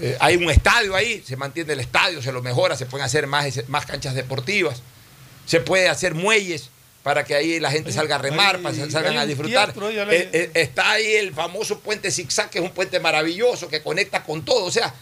Eh, 0.00 0.16
hay 0.18 0.36
un 0.36 0.50
estadio 0.50 0.96
ahí, 0.96 1.22
se 1.26 1.36
mantiene 1.36 1.72
el 1.74 1.80
estadio, 1.80 2.20
se 2.22 2.32
lo 2.32 2.42
mejora, 2.42 2.76
se 2.76 2.86
pueden 2.86 3.04
hacer 3.04 3.26
más, 3.26 3.46
más 3.68 3.86
canchas 3.86 4.14
deportivas, 4.14 4.82
se 5.46 5.60
puede 5.60 5.88
hacer 5.88 6.14
muelles 6.14 6.70
para 7.04 7.22
que 7.24 7.34
ahí 7.34 7.60
la 7.60 7.70
gente 7.70 7.92
salga 7.92 8.16
a 8.16 8.18
remar, 8.18 8.56
hay- 8.56 8.62
para 8.62 8.74
que 8.74 8.90
salgan 8.90 9.18
a 9.18 9.26
disfrutar. 9.26 9.66
teatro, 9.66 9.90
Eh, 10.10 10.30
eh, 10.32 10.50
está 10.54 10.90
ahí 10.92 11.12
el 11.16 11.32
famoso 11.34 11.78
puente 11.80 12.10
zigzag, 12.10 12.48
que 12.50 12.58
es 12.58 12.64
un 12.64 12.70
puente 12.72 12.98
maravilloso, 12.98 13.68
que 13.68 13.82
conecta 13.82 14.24
con 14.24 14.42
todo. 14.44 14.64
O 14.64 14.70
sea, 14.72 14.92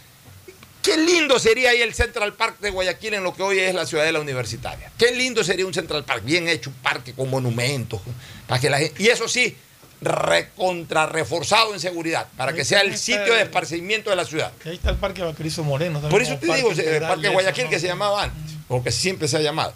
qué 0.83 0.97
lindo 0.97 1.39
sería 1.39 1.71
ahí 1.71 1.81
el 1.81 1.95
Central 1.95 2.33
Park 2.33 2.59
de 2.59 2.69
Guayaquil 2.69 3.15
en 3.15 3.23
lo 3.23 3.33
que 3.33 3.41
hoy 3.41 3.57
es 3.57 3.73
la 3.73 3.87
ciudadela 3.87 4.19
universitaria. 4.19 4.91
Qué 4.97 5.15
lindo 5.15 5.43
sería 5.43 5.65
un 5.65 5.73
Central 5.73 6.03
Park, 6.03 6.23
bien 6.23 6.47
hecho, 6.47 6.69
un 6.69 6.75
parque 6.75 7.13
con 7.13 7.29
monumentos, 7.29 8.01
para 8.45 8.61
que 8.61 8.69
la 8.69 8.77
gente, 8.77 9.01
y 9.01 9.07
eso 9.07 9.27
sí, 9.27 9.55
recontra 10.01 11.05
reforzado 11.05 11.73
en 11.73 11.79
seguridad, 11.79 12.27
para 12.35 12.53
que 12.53 12.65
sea 12.65 12.81
el 12.81 12.97
sitio 12.97 13.33
de 13.33 13.43
esparcimiento 13.43 14.09
de 14.09 14.17
la 14.17 14.25
ciudad. 14.25 14.51
Ahí 14.65 14.75
está 14.75 14.91
el 14.91 14.97
Parque 14.97 15.23
Vaquerizo 15.23 15.63
Moreno. 15.63 16.01
también 16.01 16.11
Por 16.11 16.21
eso 16.21 16.37
te 16.37 16.53
digo, 16.53 16.71
el 16.71 17.01
Parque 17.01 17.21
de 17.21 17.27
eso, 17.27 17.33
Guayaquil 17.33 17.63
¿no? 17.63 17.69
que 17.69 17.79
se 17.79 17.87
llamaba 17.87 18.23
antes, 18.23 18.53
o 18.67 18.83
que 18.83 18.91
siempre 18.91 19.29
se 19.29 19.37
ha 19.37 19.41
llamado. 19.41 19.73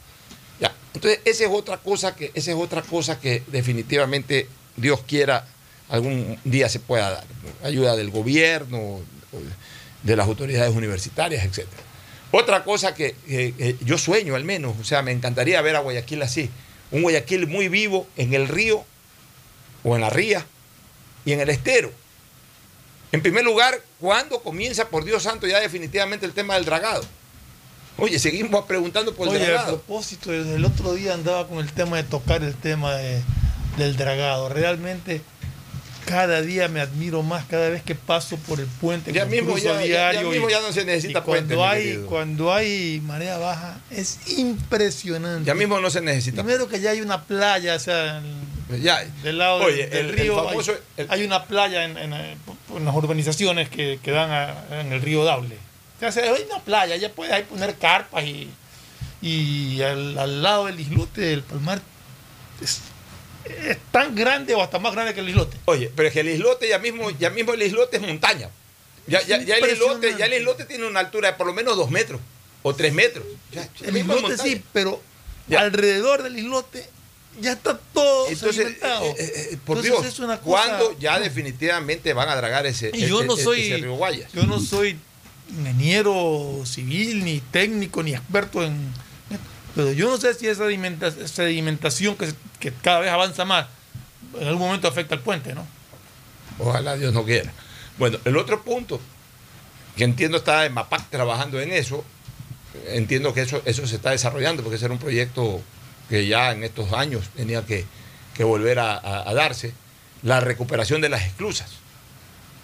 Ya. 0.60 0.74
Entonces, 0.94 1.22
esa 1.24 1.46
es 1.46 1.50
otra 1.50 1.78
cosa 1.78 2.16
que, 2.16 2.32
esa 2.34 2.52
es 2.52 2.58
otra 2.58 2.82
cosa 2.82 3.20
que 3.20 3.44
definitivamente 3.48 4.50
Dios 4.76 5.00
quiera 5.08 5.48
algún 5.90 6.38
día 6.44 6.68
se 6.68 6.82
pueda 6.82 7.10
dar. 7.10 7.24
Ayuda 7.64 7.96
del 7.96 8.12
gobierno, 8.12 8.78
o 8.78 9.04
de 10.04 10.16
las 10.16 10.28
autoridades 10.28 10.74
universitarias, 10.76 11.44
etc. 11.46 11.68
Otra 12.32 12.64
cosa 12.64 12.94
que 12.94 13.16
eh, 13.28 13.76
yo 13.82 13.98
sueño 13.98 14.36
al 14.36 14.44
menos, 14.44 14.76
o 14.80 14.84
sea, 14.84 15.02
me 15.02 15.12
encantaría 15.12 15.62
ver 15.62 15.76
a 15.76 15.80
Guayaquil 15.80 16.22
así. 16.22 16.50
Un 16.92 17.02
Guayaquil 17.02 17.48
muy 17.48 17.68
vivo 17.70 18.08
en 18.18 18.34
el 18.34 18.48
río 18.48 18.84
o 19.84 19.96
en 19.96 20.02
la 20.02 20.10
ría 20.10 20.46
y 21.26 21.32
en 21.34 21.40
el 21.40 21.50
estero. 21.50 21.92
En 23.12 23.22
primer 23.22 23.44
lugar, 23.46 23.80
¿cuándo 24.00 24.42
comienza, 24.44 24.90
por 24.90 25.06
Dios 25.06 25.24
santo, 25.24 25.48
ya 25.48 25.60
definitivamente 25.60 26.26
el 26.26 26.34
tema 26.34 26.56
del 26.56 26.66
dragado? 26.66 27.04
Oye, 27.98 28.20
seguimos 28.20 28.66
preguntando 28.66 29.16
por 29.16 29.28
el 29.30 29.36
Oye, 29.36 29.46
a 29.46 29.48
dragado. 29.50 29.78
propósito, 29.78 30.32
desde 30.32 30.56
el 30.56 30.66
otro 30.66 30.94
día 30.94 31.14
andaba 31.14 31.48
con 31.48 31.60
el 31.60 31.72
tema 31.72 31.98
de 31.98 32.04
tocar 32.04 32.44
el 32.44 32.54
tema 32.54 32.94
de- 32.96 33.22
del 33.78 33.96
dragado. 33.96 34.50
Realmente, 34.50 35.22
cada 36.08 36.42
día 36.42 36.68
me 36.70 36.80
admiro 36.80 37.22
más 37.22 37.46
cada 37.46 37.70
vez 37.70 37.84
que 37.84 37.94
paso 37.94 38.38
por 38.48 38.60
el 38.62 38.66
puente. 38.66 39.12
Ya 39.12 39.26
que 39.28 39.36
mismo 39.42 39.58
ya- 39.58 39.84
ya- 39.86 40.22
mismo 40.24 40.50
ya 40.50 40.62
no 40.62 40.72
se 40.72 40.86
necesita 40.86 41.22
cuando 41.22 41.56
puente, 41.56 41.56
mi 41.56 41.92
hay. 41.92 42.04
Cuando 42.08 42.54
hay 42.54 43.02
marea 43.06 43.38
baja, 43.38 43.78
es 43.92 44.18
impresionante. 44.38 45.46
Ya 45.46 45.54
mismo 45.54 45.80
no 45.80 45.90
se 45.90 46.00
necesita. 46.02 46.44
Primero 46.44 46.68
que 46.68 46.80
ya 46.80 46.92
hay 46.92 47.02
una 47.02 47.24
playa, 47.26 47.76
o 47.76 47.80
sea, 47.80 48.20
el- 48.70 48.82
Ya, 48.82 49.04
del 49.24 49.38
lado 49.38 49.58
oye, 49.64 49.88
del, 49.88 49.90
del 49.90 50.00
el- 50.00 50.06
el 50.12 50.18
río. 50.18 50.36
famoso- 50.36 50.78
hay, 50.98 51.06
hay 51.10 51.24
una 51.26 51.44
playa 51.46 51.84
en, 51.86 51.98
en, 51.98 52.14
en 52.14 52.86
las 52.86 52.96
urbanizaciones 52.96 53.70
que, 53.70 54.00
que 54.02 54.12
dan 54.12 54.32
a- 54.32 54.80
en 54.82 54.92
el 54.94 55.02
río 55.02 55.24
Daule. 55.26 55.58
O 56.02 56.12
sea, 56.12 56.24
hay 56.34 56.44
una 56.50 56.60
playa, 56.64 56.96
ya 56.96 57.10
puedes 57.10 57.34
ahí 57.34 57.44
poner 57.44 57.76
carpas 57.76 58.24
y, 58.24 58.50
y 59.22 59.82
al, 59.82 60.18
al 60.18 60.42
lado 60.44 60.66
del 60.68 60.80
islote 60.80 61.22
del 61.22 61.42
Palmar 61.44 61.82
es, 62.62 62.80
es 63.46 63.78
tan 63.92 64.16
grande 64.16 64.54
o 64.56 64.62
hasta 64.62 64.80
más 64.80 64.94
grande 64.94 65.14
que 65.14 65.20
el 65.22 65.30
islote. 65.30 65.58
Oye, 65.66 65.92
pero 65.96 66.08
es 66.08 66.14
que 66.14 66.20
el 66.22 66.30
islote 66.30 66.68
ya 66.68 66.80
mismo, 66.80 67.10
ya 67.12 67.30
mismo 67.30 67.54
el 67.54 67.62
islote 67.62 67.98
es 67.98 68.04
montaña. 68.04 68.50
Ya, 69.08 69.22
ya, 69.22 69.42
ya 69.42 69.56
el 69.58 69.72
islote, 69.72 70.16
ya 70.18 70.26
el 70.26 70.34
islote 70.34 70.66
tiene 70.66 70.86
una 70.86 71.00
altura 71.00 71.32
de 71.32 71.38
por 71.38 71.48
lo 71.48 71.54
menos 71.54 71.78
dos 71.78 71.90
metros 71.90 72.20
o 72.64 72.76
tres 72.76 72.94
metros. 72.94 73.26
Ya, 73.52 73.70
El 73.84 73.96
islote 73.98 74.38
sí, 74.38 74.62
pero 74.74 75.02
alrededor 75.58 76.24
del 76.24 76.38
islote 76.38 76.86
ya 77.40 77.54
está 77.54 77.80
todo 77.94 78.28
Entonces, 78.28 78.56
sedimentado. 78.56 79.06
eh, 79.06 79.16
eh, 79.20 79.58
por 79.66 79.78
Entonces, 79.78 80.02
Dios, 80.02 80.06
es 80.14 80.20
una 80.20 80.40
cosa- 80.40 80.44
¿cuándo 80.44 81.00
ya 81.00 81.20
definitivamente 81.20 82.12
van 82.14 82.28
a 82.30 82.36
dragar 82.36 82.66
ese, 82.66 82.92
Y 82.94 83.06
yo 83.08 83.20
ese- 83.20 83.28
no 83.28 83.34
ese- 83.36 83.44
soy, 83.44 83.62
ese 83.62 83.78
río 83.78 83.94
Guayas? 83.96 84.32
yo 84.34 84.44
no 84.46 84.60
soy 84.60 84.98
ingeniero 85.50 86.64
civil, 86.66 87.24
ni 87.24 87.40
técnico, 87.40 88.04
ni 88.04 88.14
experto 88.14 88.64
en. 88.64 88.92
Pero 89.78 89.92
yo 89.94 90.10
no 90.10 90.18
sé 90.18 90.34
si 90.34 90.48
esa 90.48 90.64
sedimenta- 90.66 91.12
sedimentación 91.28 92.18
que, 92.60 92.74
cada 92.82 93.00
vez 93.02 93.12
avanza 93.12 93.46
más 93.46 93.68
en 94.42 94.48
algún 94.48 94.66
momento 94.68 94.88
afecta 94.88 95.14
al 95.16 95.22
puente, 95.22 95.54
¿no? 95.54 95.66
Ojalá 96.58 96.96
Dios 96.98 97.14
no 97.14 97.24
quiera. 97.24 97.54
Bueno, 98.00 98.18
el 98.26 98.36
otro 98.38 98.64
punto, 98.64 99.00
que 99.96 100.04
entiendo 100.04 100.38
está 100.38 100.66
en 100.66 100.74
MAPAC 100.74 101.10
trabajando 101.12 101.62
en 101.62 101.72
eso, 101.72 102.04
entiendo 102.88 103.34
que 103.36 103.42
eso, 103.42 103.62
eso 103.66 103.86
se 103.86 103.98
está 103.98 104.10
desarrollando, 104.12 104.64
porque 104.64 104.78
ese 104.78 104.86
era 104.86 104.94
un 104.96 105.00
proyecto 105.00 105.62
que 106.10 106.28
ya 106.28 106.52
en 106.52 106.64
estos 106.64 106.92
años 106.94 107.30
tenía 107.36 107.64
que, 107.66 107.86
que 108.36 108.44
volver 108.44 108.80
a, 108.80 108.94
a- 108.98 109.30
a 109.30 109.34
darse, 109.36 109.74
la 110.24 110.40
recuperación 110.40 111.02
de 111.02 111.10
las 111.10 111.22
esclusas. 111.24 111.70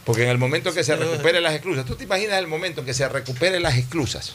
Porque 0.05 0.23
en 0.23 0.29
el 0.29 0.39
momento 0.39 0.73
que 0.73 0.83
se 0.83 0.95
recuperen 0.95 1.43
las 1.43 1.53
esclusas, 1.53 1.85
tú 1.85 1.95
te 1.95 2.03
imaginas 2.05 2.39
el 2.39 2.47
momento 2.47 2.81
en 2.81 2.87
que 2.87 2.93
se 2.95 3.07
recuperen 3.07 3.61
las 3.61 3.77
esclusas 3.77 4.33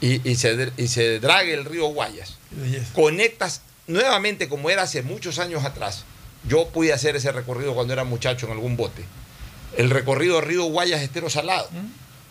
y, 0.00 0.28
y 0.28 0.36
se, 0.36 0.72
y 0.76 0.88
se 0.88 1.20
drague 1.20 1.54
el 1.54 1.64
río 1.64 1.86
Guayas, 1.88 2.36
conectas 2.94 3.62
nuevamente 3.86 4.48
como 4.48 4.70
era 4.70 4.82
hace 4.82 5.02
muchos 5.02 5.38
años 5.38 5.64
atrás. 5.64 6.04
Yo 6.48 6.68
pude 6.68 6.92
hacer 6.92 7.16
ese 7.16 7.32
recorrido 7.32 7.74
cuando 7.74 7.92
era 7.92 8.04
muchacho 8.04 8.46
en 8.46 8.52
algún 8.52 8.76
bote. 8.76 9.04
El 9.76 9.90
recorrido 9.90 10.40
Río 10.40 10.64
Guayas 10.64 11.02
Estero 11.02 11.28
Salado. 11.28 11.68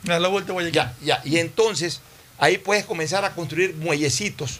A 0.07 0.17
la 0.19 0.27
vuelta 0.29 0.51
Guayaquil. 0.53 0.73
Ya, 0.75 0.95
ya. 1.03 1.21
Y 1.25 1.37
entonces 1.37 2.01
ahí 2.37 2.57
puedes 2.57 2.85
comenzar 2.85 3.23
a 3.25 3.35
construir 3.35 3.75
muellecitos. 3.75 4.59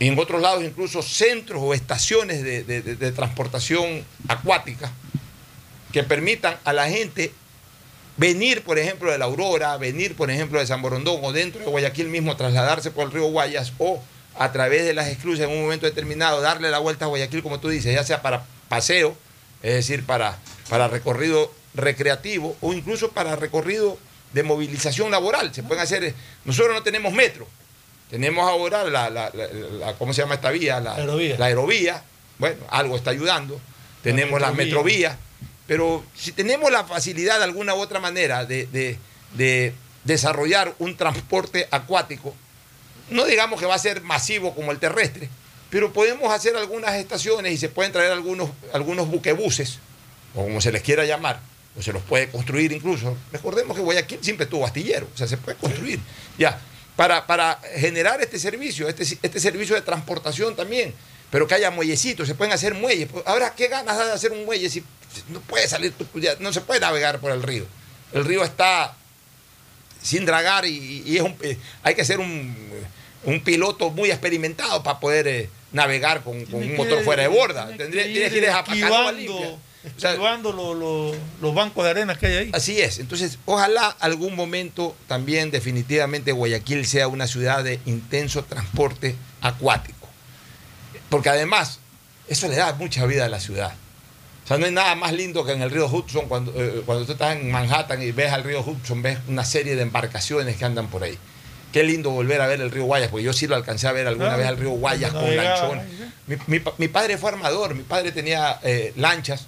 Y 0.00 0.08
en 0.08 0.18
otros 0.18 0.42
lados 0.42 0.64
incluso 0.64 1.02
centros 1.02 1.60
o 1.62 1.72
estaciones 1.74 2.42
de, 2.42 2.64
de- 2.64 2.82
de- 2.82 2.96
de 2.96 3.12
transportación 3.12 4.04
acuática 4.26 4.90
que 5.92 6.02
permitan 6.02 6.56
a 6.64 6.72
la 6.72 6.88
gente 6.88 7.32
venir, 8.16 8.62
por 8.62 8.78
ejemplo, 8.78 9.10
de 9.10 9.18
la 9.18 9.24
Aurora, 9.26 9.76
venir, 9.76 10.14
por 10.16 10.30
ejemplo, 10.30 10.58
de 10.60 10.66
San 10.66 10.82
Borondón 10.82 11.18
o 11.22 11.32
dentro 11.32 11.60
de 11.60 11.66
Guayaquil 11.66 12.08
mismo, 12.08 12.36
trasladarse 12.36 12.90
por 12.90 13.04
el 13.06 13.12
río 13.12 13.24
Guayas 13.26 13.72
o 13.78 14.02
a 14.38 14.52
través 14.52 14.84
de 14.84 14.94
las 14.94 15.08
esclusas 15.08 15.46
en 15.46 15.52
un 15.52 15.62
momento 15.62 15.86
determinado, 15.86 16.40
darle 16.40 16.70
la 16.70 16.78
vuelta 16.78 17.04
a 17.04 17.08
Guayaquil, 17.08 17.42
como 17.42 17.60
tú 17.60 17.68
dices, 17.68 17.94
ya 17.94 18.04
sea 18.04 18.22
para 18.22 18.44
paseo, 18.68 19.14
es 19.62 19.74
decir, 19.74 20.04
para, 20.04 20.38
para 20.68 20.88
recorrido 20.88 21.52
recreativo 21.74 22.56
o 22.60 22.72
incluso 22.72 23.10
para 23.12 23.36
recorrido 23.36 23.98
de 24.32 24.42
movilización 24.42 25.10
laboral. 25.10 25.54
Se 25.54 25.62
pueden 25.62 25.82
hacer, 25.82 26.14
nosotros 26.44 26.74
no 26.74 26.82
tenemos 26.82 27.12
metro, 27.12 27.46
tenemos 28.10 28.48
ahora 28.48 28.84
la, 28.84 29.10
la- 29.10 29.30
la- 29.34 29.46
la- 29.52 29.92
¿cómo 29.94 30.12
se 30.14 30.22
llama 30.22 30.34
esta 30.34 30.50
vía? 30.50 30.80
La 30.80 30.94
Aerovía. 30.96 31.38
La 31.38 31.46
aerovía. 31.46 32.02
Bueno, 32.38 32.56
algo 32.70 32.96
está 32.96 33.10
ayudando. 33.10 33.60
Tenemos 34.02 34.40
la 34.40 34.48
metrovía. 34.52 35.18
Pero 35.66 36.04
si 36.14 36.32
tenemos 36.32 36.70
la 36.70 36.84
facilidad 36.84 37.38
de 37.38 37.44
alguna 37.44 37.74
u 37.74 37.78
otra 37.78 38.00
manera 38.00 38.44
de, 38.44 38.66
de- 38.66 38.98
de 39.34 39.72
desarrollar 40.04 40.74
un 40.78 40.96
transporte 40.96 41.68
acuático, 41.70 42.34
no 43.10 43.24
digamos 43.24 43.60
que 43.60 43.66
va 43.66 43.74
a 43.74 43.78
ser 43.78 44.02
masivo 44.02 44.54
como 44.54 44.72
el 44.72 44.78
terrestre, 44.78 45.28
pero 45.70 45.92
podemos 45.92 46.32
hacer 46.32 46.56
algunas 46.56 46.94
estaciones 46.96 47.52
y 47.52 47.56
se 47.58 47.68
pueden 47.68 47.92
traer 47.92 48.12
algunos, 48.12 48.50
algunos 48.72 49.08
buquebuses, 49.08 49.78
o 50.34 50.42
como 50.42 50.60
se 50.60 50.72
les 50.72 50.82
quiera 50.82 51.04
llamar, 51.04 51.40
o 51.78 51.82
se 51.82 51.92
los 51.92 52.02
puede 52.02 52.28
construir 52.28 52.72
incluso. 52.72 53.16
Recordemos 53.32 53.76
que 53.76 53.82
Guayaquil 53.82 54.18
siempre 54.22 54.46
tuvo 54.46 54.66
astillero, 54.66 55.08
o 55.14 55.16
sea, 55.16 55.26
se 55.26 55.36
puede 55.36 55.56
construir. 55.56 56.00
Ya, 56.36 56.60
para, 56.96 57.26
para 57.26 57.58
generar 57.76 58.20
este 58.20 58.38
servicio, 58.38 58.88
este, 58.88 59.04
este 59.04 59.40
servicio 59.40 59.74
de 59.74 59.82
transportación 59.82 60.54
también, 60.56 60.92
pero 61.30 61.46
que 61.46 61.54
haya 61.54 61.70
muellecitos, 61.70 62.28
se 62.28 62.34
pueden 62.34 62.52
hacer 62.52 62.74
muelles. 62.74 63.08
Ahora, 63.24 63.54
¿qué 63.54 63.68
ganas 63.68 63.96
de 63.96 64.12
hacer 64.12 64.32
un 64.32 64.44
muelle 64.44 64.68
si 64.68 64.84
no 65.28 65.40
puede 65.40 65.68
salir, 65.68 65.92
no 66.40 66.52
se 66.52 66.60
puede 66.60 66.80
navegar 66.80 67.18
por 67.20 67.32
el 67.32 67.42
río? 67.42 67.64
El 68.12 68.24
río 68.24 68.44
está 68.44 68.94
sin 70.02 70.26
dragar 70.26 70.64
y, 70.66 71.02
y 71.06 71.16
es 71.16 71.22
un- 71.22 71.36
eh, 71.42 71.56
hay 71.82 71.94
que 71.94 72.04
ser 72.04 72.18
un, 72.20 72.56
un 73.24 73.40
piloto 73.42 73.90
muy 73.90 74.10
experimentado 74.10 74.82
para 74.82 74.98
poder 75.00 75.26
eh, 75.28 75.50
navegar 75.72 76.22
con, 76.22 76.44
con 76.46 76.62
un 76.62 76.76
motor 76.76 77.02
fuera 77.04 77.22
de 77.22 77.28
borda. 77.28 77.66
tiene 77.66 77.78
Tendría- 77.78 78.04
que 78.04 78.10
tienes 78.12 78.32
que 78.32 78.38
ir 78.38 78.48
a 78.50 78.52
lo- 80.52 80.74
lo- 80.74 81.14
los 81.40 81.54
bancos 81.54 81.82
de 81.84 81.90
arena 81.90 82.16
que 82.16 82.26
hay 82.26 82.36
ahí. 82.36 82.50
Así 82.52 82.80
es. 82.80 82.98
Entonces, 82.98 83.38
ojalá 83.46 83.88
algún 84.00 84.36
momento 84.36 84.94
también 85.08 85.50
definitivamente 85.50 86.30
Guayaquil 86.32 86.86
sea 86.86 87.08
una 87.08 87.26
ciudad 87.26 87.64
de 87.64 87.80
intenso 87.86 88.44
transporte 88.44 89.16
acuático. 89.40 90.08
Porque 91.08 91.28
además, 91.30 91.78
eso 92.28 92.48
le 92.48 92.56
da 92.56 92.72
mucha 92.74 93.06
vida 93.06 93.24
a 93.24 93.28
la 93.28 93.40
ciudad. 93.40 93.74
Sea, 94.52 94.58
no 94.58 94.66
hay 94.66 94.72
nada 94.72 94.94
más 94.94 95.12
lindo 95.12 95.44
que 95.44 95.52
en 95.52 95.62
el 95.62 95.70
río 95.70 95.86
Hudson, 95.86 96.26
cuando, 96.28 96.52
eh, 96.56 96.82
cuando 96.86 97.04
tú 97.06 97.12
estás 97.12 97.36
en 97.36 97.50
Manhattan 97.50 98.02
y 98.02 98.12
ves 98.12 98.32
al 98.32 98.44
río 98.44 98.60
Hudson, 98.60 99.02
ves 99.02 99.18
una 99.28 99.44
serie 99.44 99.76
de 99.76 99.82
embarcaciones 99.82 100.56
que 100.56 100.64
andan 100.64 100.88
por 100.88 101.02
ahí. 101.04 101.18
Qué 101.72 101.82
lindo 101.84 102.10
volver 102.10 102.40
a 102.42 102.46
ver 102.46 102.60
el 102.60 102.70
río 102.70 102.84
Guayas, 102.84 103.08
porque 103.08 103.24
yo 103.24 103.32
sí 103.32 103.46
lo 103.46 103.56
alcancé 103.56 103.88
a 103.88 103.92
ver 103.92 104.06
alguna 104.06 104.36
vez 104.36 104.46
al 104.46 104.56
río 104.58 104.70
Guayas 104.70 105.12
con 105.12 105.24
lanchones. 105.36 105.84
Mi, 106.26 106.36
mi 106.46 106.60
pa- 106.60 106.74
mi 106.78 106.88
padre 106.88 107.16
fue 107.18 107.30
armador, 107.30 107.74
mi 107.74 107.82
padre 107.82 108.12
tenía 108.12 108.58
eh, 108.62 108.92
lanchas, 108.96 109.46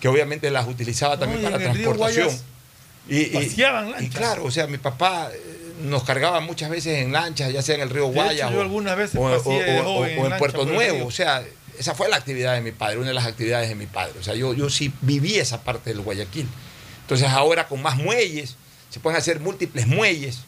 que 0.00 0.06
obviamente 0.08 0.50
las 0.52 0.68
utilizaba 0.68 1.18
también 1.18 1.42
No, 1.42 1.50
para 1.50 1.58
transportación. 1.72 2.28
Y, 3.08 3.16
y- 3.38 3.48
y 4.04 4.08
claro, 4.10 4.44
o 4.44 4.50
sea, 4.52 4.66
mi 4.68 4.78
papá 4.78 5.30
eh, 5.34 5.72
nos 5.82 6.04
cargaba 6.04 6.38
muchas 6.40 6.70
veces 6.70 6.98
en 6.98 7.10
lanchas, 7.12 7.52
ya 7.52 7.62
sea 7.62 7.74
en 7.74 7.80
el 7.80 7.90
río 7.90 8.06
Guayas 8.06 8.50
o, 9.18 9.52
o- 9.96 10.04
en 10.26 10.38
Puerto 10.38 10.58
Nuevo. 10.74 11.06
O 11.06 11.10
sea, 11.10 11.42
esa 11.78 11.94
fue 11.94 12.08
la 12.08 12.16
actividad 12.16 12.54
de 12.54 12.60
mi 12.60 12.72
padre, 12.72 12.98
una 12.98 13.08
de 13.08 13.14
las 13.14 13.26
actividades 13.26 13.68
de 13.68 13.74
mi 13.74 13.86
padre. 13.86 14.14
O 14.18 14.22
sea, 14.22 14.34
yo, 14.34 14.54
yo 14.54 14.68
sí 14.70 14.92
viví 15.02 15.36
esa 15.38 15.62
parte 15.62 15.90
del 15.90 16.00
Guayaquil. 16.00 16.46
Entonces 17.02 17.28
ahora 17.28 17.66
con 17.68 17.80
más 17.82 17.96
muelles, 17.96 18.56
se 18.90 19.00
pueden 19.00 19.18
hacer 19.18 19.40
múltiples 19.40 19.86
muelles. 19.86 20.40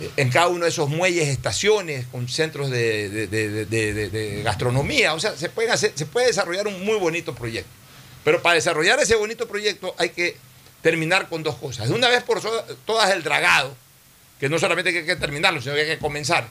Eh, 0.00 0.10
En 0.16 0.30
cada 0.30 0.48
uno 0.48 0.64
de 0.64 0.70
esos 0.70 0.88
muelles, 0.88 1.28
estaciones 1.28 2.06
con 2.06 2.28
centros 2.28 2.70
de, 2.70 3.08
de- 3.08 3.26
de- 3.26 3.66
de- 4.10 4.42
gastronomía. 4.42 5.14
O 5.14 5.20
sea, 5.20 5.36
se, 5.36 5.48
pueden 5.48 5.70
hacer, 5.70 5.92
se 5.94 6.06
puede 6.06 6.28
desarrollar 6.28 6.66
un 6.66 6.84
muy 6.84 6.96
bonito 6.98 7.34
proyecto. 7.34 7.70
Pero 8.24 8.40
para 8.42 8.54
desarrollar 8.54 8.98
ese 9.00 9.16
bonito 9.16 9.48
proyecto 9.48 9.94
hay 9.98 10.10
que 10.10 10.36
terminar 10.80 11.28
con 11.28 11.42
dos 11.42 11.56
cosas. 11.56 11.88
De 11.88 11.94
una 11.94 12.08
vez 12.08 12.22
por 12.22 12.40
todas 12.86 13.10
el 13.10 13.22
dragado, 13.22 13.74
que 14.40 14.48
no 14.48 14.58
solamente 14.58 14.90
hay 14.96 15.04
que 15.04 15.16
terminarlo, 15.16 15.60
sino 15.60 15.74
que 15.74 15.80
hay 15.82 15.86
que 15.88 15.98
comenzar. 15.98 16.48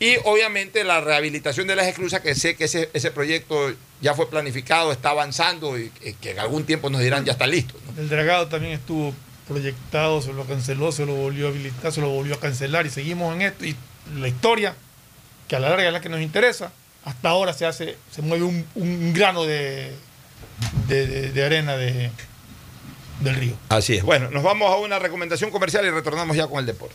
Y 0.00 0.16
obviamente 0.24 0.84
la 0.84 1.00
rehabilitación 1.00 1.66
de 1.66 1.74
las 1.76 1.86
esclusas, 1.88 2.20
que 2.20 2.34
sé 2.36 2.54
que 2.54 2.64
ese, 2.64 2.88
ese 2.94 3.10
proyecto 3.10 3.72
ya 4.00 4.14
fue 4.14 4.30
planificado, 4.30 4.92
está 4.92 5.10
avanzando 5.10 5.76
y 5.78 5.90
que, 6.20 6.30
en 6.30 6.38
algún 6.38 6.64
tiempo 6.64 6.88
nos 6.88 7.00
dirán 7.00 7.24
ya 7.24 7.32
está 7.32 7.46
listo. 7.48 7.74
¿no? 7.96 8.00
El 8.02 8.08
dragado 8.08 8.46
también 8.46 8.74
estuvo 8.74 9.12
proyectado, 9.48 10.22
se 10.22 10.32
lo 10.32 10.44
canceló, 10.44 10.92
se 10.92 11.04
lo 11.04 11.14
volvió 11.14 11.46
a 11.46 11.50
habilitar, 11.50 11.90
se 11.92 12.00
lo 12.00 12.10
volvió 12.10 12.34
a 12.34 12.40
cancelar 12.40 12.86
y 12.86 12.90
seguimos 12.90 13.34
en 13.34 13.42
esto. 13.42 13.64
Y 13.64 13.74
la 14.16 14.28
historia, 14.28 14.76
que 15.48 15.56
a 15.56 15.60
la 15.60 15.70
larga 15.70 15.86
es 15.88 15.92
la 15.92 16.00
que 16.00 16.08
nos 16.10 16.20
interesa, 16.20 16.70
hasta 17.04 17.30
ahora 17.30 17.52
se 17.52 17.66
hace, 17.66 17.96
se 18.12 18.22
mueve 18.22 18.44
un, 18.44 18.64
un 18.76 19.12
grano 19.14 19.44
de, 19.44 19.90
de, 20.86 21.06
de- 21.06 21.32
de 21.32 21.44
arena 21.44 21.76
de, 21.76 22.10
del 23.20 23.34
río. 23.34 23.54
Así 23.68 23.96
es. 23.96 24.04
Bueno, 24.04 24.30
nos 24.30 24.42
vamos 24.44 24.70
a 24.70 24.76
una 24.76 24.98
recomendación 25.00 25.50
comercial 25.50 25.84
y 25.86 25.90
retornamos 25.90 26.36
ya 26.36 26.46
con 26.46 26.60
el 26.60 26.66
deporte. 26.66 26.94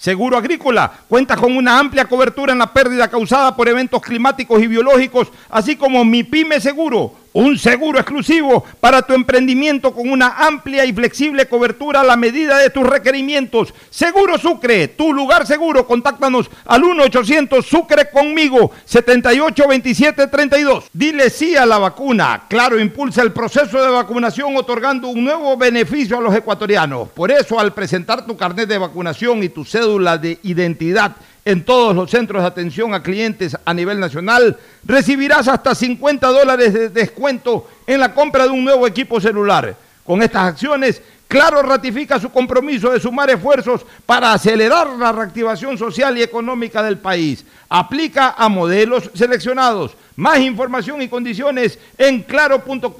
Seguro 0.00 0.38
Agrícola, 0.38 0.90
cuenta 1.08 1.36
con 1.36 1.54
una 1.54 1.78
amplia 1.78 2.06
cobertura 2.06 2.54
en 2.54 2.60
la 2.60 2.72
pérdida 2.72 3.08
causada 3.08 3.54
por 3.54 3.68
eventos 3.68 4.00
climáticos 4.00 4.62
y 4.62 4.66
biológicos, 4.66 5.28
así 5.50 5.76
como 5.76 6.06
Mi 6.06 6.24
Pyme 6.24 6.58
Seguro, 6.58 7.12
un 7.32 7.56
seguro 7.58 7.98
exclusivo 7.98 8.64
para 8.80 9.02
tu 9.02 9.14
emprendimiento 9.14 9.92
con 9.92 10.10
una 10.10 10.46
amplia 10.46 10.84
y 10.84 10.92
flexible 10.92 11.46
cobertura 11.46 12.00
a 12.00 12.04
la 12.04 12.16
medida 12.16 12.58
de 12.58 12.70
tus 12.70 12.84
requerimientos. 12.84 13.72
Seguro 13.88 14.36
Sucre, 14.38 14.88
tu 14.88 15.12
lugar 15.12 15.46
seguro. 15.46 15.86
Contáctanos 15.86 16.50
al 16.64 16.82
1-800 16.82 17.62
Sucre 17.62 18.10
conmigo, 18.10 18.72
782732. 18.84 20.86
Dile 20.92 21.30
sí 21.30 21.54
a 21.56 21.64
la 21.66 21.78
vacuna. 21.78 22.46
Claro, 22.48 22.80
impulsa 22.80 23.22
el 23.22 23.30
proceso 23.32 23.80
de 23.80 23.90
vacunación 23.90 24.56
otorgando 24.56 25.06
un 25.08 25.22
nuevo 25.22 25.56
beneficio 25.56 26.18
a 26.18 26.20
los 26.20 26.34
ecuatorianos. 26.34 27.10
Por 27.10 27.30
eso, 27.30 27.60
al 27.60 27.72
presentar 27.72 28.26
tu 28.26 28.36
carnet 28.36 28.68
de 28.68 28.78
vacunación 28.78 29.44
y 29.44 29.50
tu 29.50 29.64
cédula 29.64 29.89
de 29.98 30.38
identidad, 30.42 31.16
en 31.44 31.64
todos 31.64 31.96
los 31.96 32.10
centros 32.10 32.42
de 32.42 32.48
atención 32.48 32.94
a 32.94 33.02
clientes 33.02 33.56
a 33.64 33.74
nivel 33.74 33.98
nacional, 33.98 34.56
recibirás 34.84 35.48
hasta 35.48 35.74
50 35.74 36.26
dólares 36.28 36.72
de 36.72 36.88
descuento 36.90 37.68
en 37.86 38.00
la 38.00 38.14
compra 38.14 38.44
de 38.44 38.50
un 38.50 38.64
nuevo 38.64 38.86
equipo 38.86 39.20
celular. 39.20 39.74
Con 40.04 40.22
estas 40.22 40.44
acciones, 40.44 41.02
Claro 41.30 41.62
ratifica 41.62 42.18
su 42.18 42.30
compromiso 42.32 42.90
de 42.90 42.98
sumar 42.98 43.30
esfuerzos 43.30 43.86
para 44.04 44.32
acelerar 44.32 44.88
la 44.98 45.12
reactivación 45.12 45.78
social 45.78 46.18
y 46.18 46.24
económica 46.24 46.82
del 46.82 46.98
país. 46.98 47.44
Aplica 47.68 48.34
a 48.36 48.48
modelos 48.48 49.08
seleccionados. 49.14 49.92
Más 50.16 50.40
información 50.40 51.00
y 51.02 51.08
condiciones 51.08 51.78
en 51.96 52.24
claro.com.es. 52.24 52.90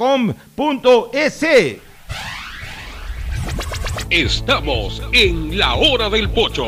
Estamos 4.11 5.03
en 5.13 5.59
la 5.59 5.75
hora 5.75 6.11
del 6.11 6.29
pocho. 6.31 6.67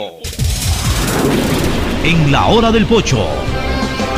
En 2.05 2.31
la 2.31 2.47
hora 2.47 2.71
del 2.71 2.87
pocho 2.87 3.27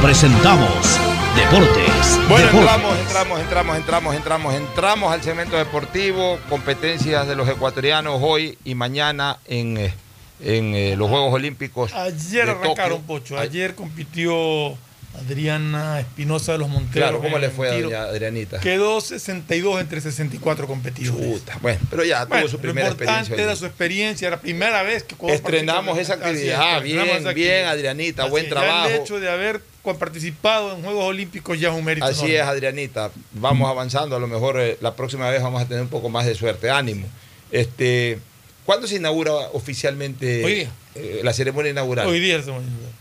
presentamos 0.03 0.99
Deportes. 1.35 2.21
Bueno, 2.29 2.47
Deportes. 2.47 2.61
entramos, 2.61 2.99
entramos, 2.99 3.41
entramos, 3.41 3.77
entramos, 3.77 4.15
entramos, 4.15 4.55
entramos 4.55 5.13
al 5.13 5.23
segmento 5.23 5.57
deportivo, 5.57 6.39
competencias 6.49 7.27
de 7.27 7.35
los 7.35 7.49
ecuatorianos 7.49 8.19
hoy 8.23 8.59
y 8.65 8.75
mañana 8.75 9.39
en, 9.47 9.79
eh, 9.79 9.95
en 10.41 10.75
eh, 10.75 10.95
los 10.97 11.09
Juegos 11.09 11.33
Olímpicos. 11.33 11.93
Ayer 11.95 12.47
de 12.47 12.53
arrancaron, 12.53 13.01
Tokio. 13.01 13.07
Pocho. 13.07 13.39
Ayer 13.39 13.75
compitió 13.75 14.77
Adriana 15.19 16.01
Espinosa 16.01 16.53
de 16.53 16.59
los 16.59 16.69
Monteros. 16.69 16.93
Claro, 17.11 17.21
¿cómo 17.23 17.39
le 17.39 17.51
fue 17.51 17.69
a 17.71 17.81
doña 17.81 18.03
Adrianita? 18.05 18.61
Quedó 18.61 19.01
62 19.01 19.81
entre 19.81 20.01
64 20.01 20.67
competidores. 20.67 21.27
Puta, 21.41 21.59
bueno, 21.63 21.81
pero 21.91 22.05
ya 22.05 22.25
Bueno, 22.25 22.43
tuvo 22.45 22.51
su 22.51 22.59
primera 22.59 22.89
lo 22.89 22.93
importante 22.93 23.21
experiencia. 23.21 23.45
era 23.45 23.57
su 23.57 23.67
experiencia, 23.67 24.27
era 24.29 24.37
la 24.37 24.43
primera 24.43 24.83
vez 24.83 25.03
que 25.05 25.15
Estrenamos 25.33 25.99
esa 25.99 26.17
participaba 26.19 26.31
en- 26.31 26.37
Así 26.37 26.49
es, 26.49 26.55
actividad. 26.55 26.77
estrenamos 26.79 27.07
bien, 27.07 27.21
esa 27.21 27.33
bien. 27.33 27.67
Adrianita, 27.67 28.23
Así 28.23 28.31
buen 28.31 28.49
trabajo. 28.49 28.89
El 28.89 28.95
hecho 28.97 29.21
de 29.21 29.31
haber 29.31 29.61
participado 29.99 30.75
en 30.77 30.83
Juegos 30.83 31.05
Olímpicos 31.05 31.61
ya 31.61 31.69
es 31.69 31.75
un 31.75 31.85
mérito. 31.85 32.07
Así 32.07 32.21
enorme. 32.21 32.37
es, 32.37 32.43
Adrianita. 32.43 33.11
Vamos 33.33 33.69
avanzando. 33.71 34.17
A 34.17 34.19
lo 34.19 34.27
mejor 34.27 34.59
eh, 34.59 34.79
la 34.81 34.95
próxima 34.97 35.29
vez 35.31 35.43
vamos 35.43 35.61
a 35.63 35.67
tener 35.67 35.83
un 35.83 35.89
poco 35.91 36.09
más 36.09 36.25
de 36.27 36.35
suerte. 36.35 36.71
Ánimo. 36.71 37.07
Este, 37.53 38.19
¿Cuándo 38.65 38.87
se 38.87 38.97
inaugura 38.97 39.33
oficialmente 39.53 40.43
Hoy 40.43 40.55
día. 40.55 40.71
eh, 40.95 41.21
la 41.23 41.33
ceremonia 41.35 41.71
inaugural? 41.71 42.07
Hoy 42.07 42.19
día 42.21 42.43
se 42.43 42.51
va 42.51 42.57
a 42.57 42.61
inaugurar. 42.63 42.94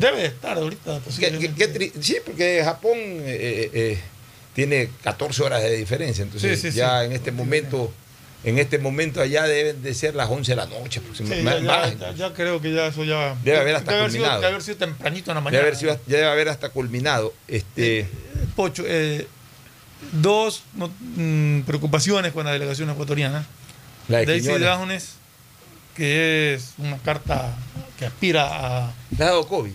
Debe 0.00 0.18
de 0.22 0.26
estar 0.26 0.56
ahorita. 0.56 0.94
¿Qué- 0.94 1.00
posiblemente. 1.00 1.48
qué- 1.54 1.54
qué 1.54 1.74
tri- 1.74 1.92
sí, 2.02 2.16
porque 2.24 2.62
Japón 2.64 2.92
eh, 2.96 3.20
eh, 3.26 3.70
eh, 3.72 3.98
tiene 4.54 4.90
14 5.02 5.42
horas 5.42 5.62
de 5.62 5.76
diferencia. 5.76 6.22
Entonces, 6.22 6.60
Sí, 6.60 6.70
sí, 6.72 6.76
ya 6.76 7.00
sí. 7.00 7.06
en 7.06 7.12
este 7.12 7.30
momento, 7.32 7.92
en 8.42 8.58
este 8.58 8.78
momento 8.78 9.20
allá 9.20 9.44
deben 9.44 9.82
de 9.82 9.92
ser 9.94 10.14
las 10.14 10.28
11 10.30 10.52
de 10.52 10.56
la 10.56 10.66
noche. 10.66 11.00
Aproximadamente. 11.00 11.62
ya, 11.66 11.76
Más, 11.76 11.98
ya- 11.98 12.12
ya 12.14 12.32
creo 12.34 12.60
que 12.60 12.72
ya 12.72 12.86
eso 12.86 13.04
ya. 13.04 13.36
Debe 13.44 13.58
haber 13.58 13.76
hasta 13.76 13.90
debe 13.92 14.00
haber 14.00 14.10
sido, 14.12 14.22
culminado. 14.22 14.40
debe 14.40 14.52
haber 14.54 14.62
sido 14.62 14.76
tempranito 14.78 15.30
en 15.30 15.34
la 15.34 15.40
Debe 15.40 15.44
mañana. 15.44 15.62
haber 15.62 15.76
sido- 15.76 16.00
ya 16.06 16.16
debe 16.16 16.28
haber 16.30 16.48
hasta 16.48 16.68
culminado. 16.70 17.32
Este, 17.46 18.08
Pocho, 18.56 18.84
dos 20.12 20.62
no- 20.74 20.90
mm, 21.16 21.60
preocupaciones 21.62 22.32
con 22.32 22.44
la 22.46 22.52
delegación 22.52 22.88
ecuatoriana. 22.90 23.44
La 24.08 24.18
de 24.18 24.26
Daisy 24.26 24.48
que 25.94 26.54
es 26.54 26.72
una 26.78 26.96
carta 26.98 27.54
que 27.98 28.06
aspira 28.06 28.48
a. 28.86 28.94
¿Le 29.16 29.24
ha 29.24 29.26
dado 29.28 29.46
COVID? 29.46 29.72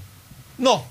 No, 0.57 0.85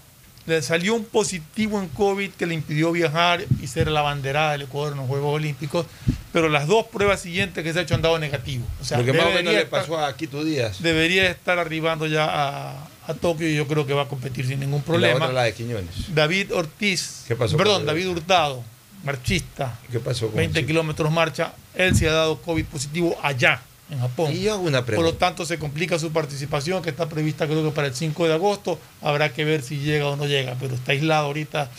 le 0.47 0.61
salió 0.62 0.95
un 0.95 1.05
positivo 1.05 1.81
en 1.81 1.89
COVID 1.89 2.31
que 2.32 2.47
le 2.47 2.55
impidió 2.55 2.93
viajar 2.93 3.45
y 3.62 3.66
ser 3.66 3.89
la 3.91 4.03
banderada 4.03 4.53
del 4.53 4.62
Ecuador 4.62 4.93
en 4.93 4.99
los 4.99 5.07
Juegos 5.09 5.35
Olímpicos, 5.36 5.86
pero 6.32 6.49
las 6.49 6.66
dos 6.66 6.86
pruebas 6.86 7.20
siguientes 7.20 7.65
que 7.65 7.73
se 7.73 7.78
ha 7.78 7.82
hecho 7.82 7.95
han 7.95 8.03
dado 8.03 8.19
negativo. 8.19 8.66
O 8.81 8.85
sea, 8.85 8.99
Lo 8.99 9.05
que 9.05 9.12
más 9.15 9.27
o 9.27 9.31
menos 9.31 9.55
le 9.55 9.65
pasó 9.66 9.99
a 9.99 10.15
Quito 10.16 10.45
Díaz. 10.45 10.82
debería 10.82 11.31
estar 11.31 11.59
arribando 11.59 12.07
ya 12.07 12.24
a, 12.27 12.89
a 13.07 13.15
Tokio 13.15 13.49
y 13.49 13.55
yo 13.57 13.66
creo 13.66 13.86
que 13.86 13.95
va 13.95 14.03
a 14.03 14.09
competir 14.09 14.47
sin 14.47 14.61
ningún 14.61 14.78
Y 14.81 14.82
La 14.82 14.85
problema. 14.86 15.15
otra, 15.16 15.32
la 15.32 15.43
de 15.45 15.55
Quiñones. 15.55 16.15
David 16.15 16.53
Ortiz, 16.55 17.24
¿Qué 17.27 17.36
pasó 17.36 17.57
perdón, 17.57 17.86
David 17.86 18.09
Hurtado, 18.09 18.62
marchista, 19.05 19.78
¿Qué 19.91 20.01
pasó 20.01 20.27
con 20.27 20.36
20 20.36 20.59
el 20.59 20.65
chico? 20.65 20.66
kilómetros 20.73 21.11
marcha, 21.12 21.55
él 21.74 21.95
se 21.97 22.09
ha 22.09 22.12
dado 22.12 22.41
COVID 22.43 22.65
positivo 22.66 23.16
allá, 23.23 23.62
en 23.90 23.98
Japón. 24.01 24.32
Y 24.32 24.43
yo 24.43 24.55
hago 24.55 24.62
una 24.62 24.85
Por 24.85 25.05
lo 25.05 25.15
tanto, 25.15 25.44
se 25.44 25.59
complica 25.59 25.98
su 25.98 26.11
participación, 26.12 26.82
que 26.82 26.90
está 26.90 27.09
prevista 27.09 27.47
creo 27.47 27.62
que 27.65 27.70
para 27.70 27.89
el 27.89 27.94
5 27.94 28.27
de 28.27 28.35
agosto. 28.35 28.78
Habrá 29.02 29.32
que 29.32 29.44
ver 29.44 29.62
si 29.62 29.78
llega 29.78 30.06
o 30.09 30.16
no 30.16 30.27
llega, 30.27 30.56
pero 30.61 30.74
está 30.74 30.93
aislado 30.93 31.27
ahorita 31.27 31.70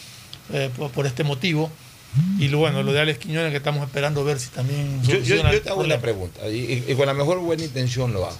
eh, 0.54 0.70
por, 0.78 0.92
por 0.92 1.06
este 1.08 1.24
motivo. 1.24 1.72
Y 2.40 2.48
lo, 2.48 2.60
bueno, 2.60 2.82
lo 2.84 2.94
de 2.94 3.02
Alex 3.02 3.20
Quiñones 3.20 3.52
que 3.52 3.58
estamos 3.58 3.84
esperando 3.86 4.24
ver 4.24 4.40
si 4.40 4.48
también 4.50 5.02
Yo, 5.04 5.16
yo- 5.20 5.36
yo 5.52 5.62
te 5.62 5.70
hago 5.70 5.82
una 5.82 6.00
pregunta, 6.00 6.48
y, 6.48 6.60
y- 6.60 6.86
y 6.88 6.96
con 6.96 7.08
la 7.08 7.14
mejor 7.14 7.40
buena 7.40 7.64
intención 7.64 8.14
lo 8.14 8.26
hago. 8.26 8.38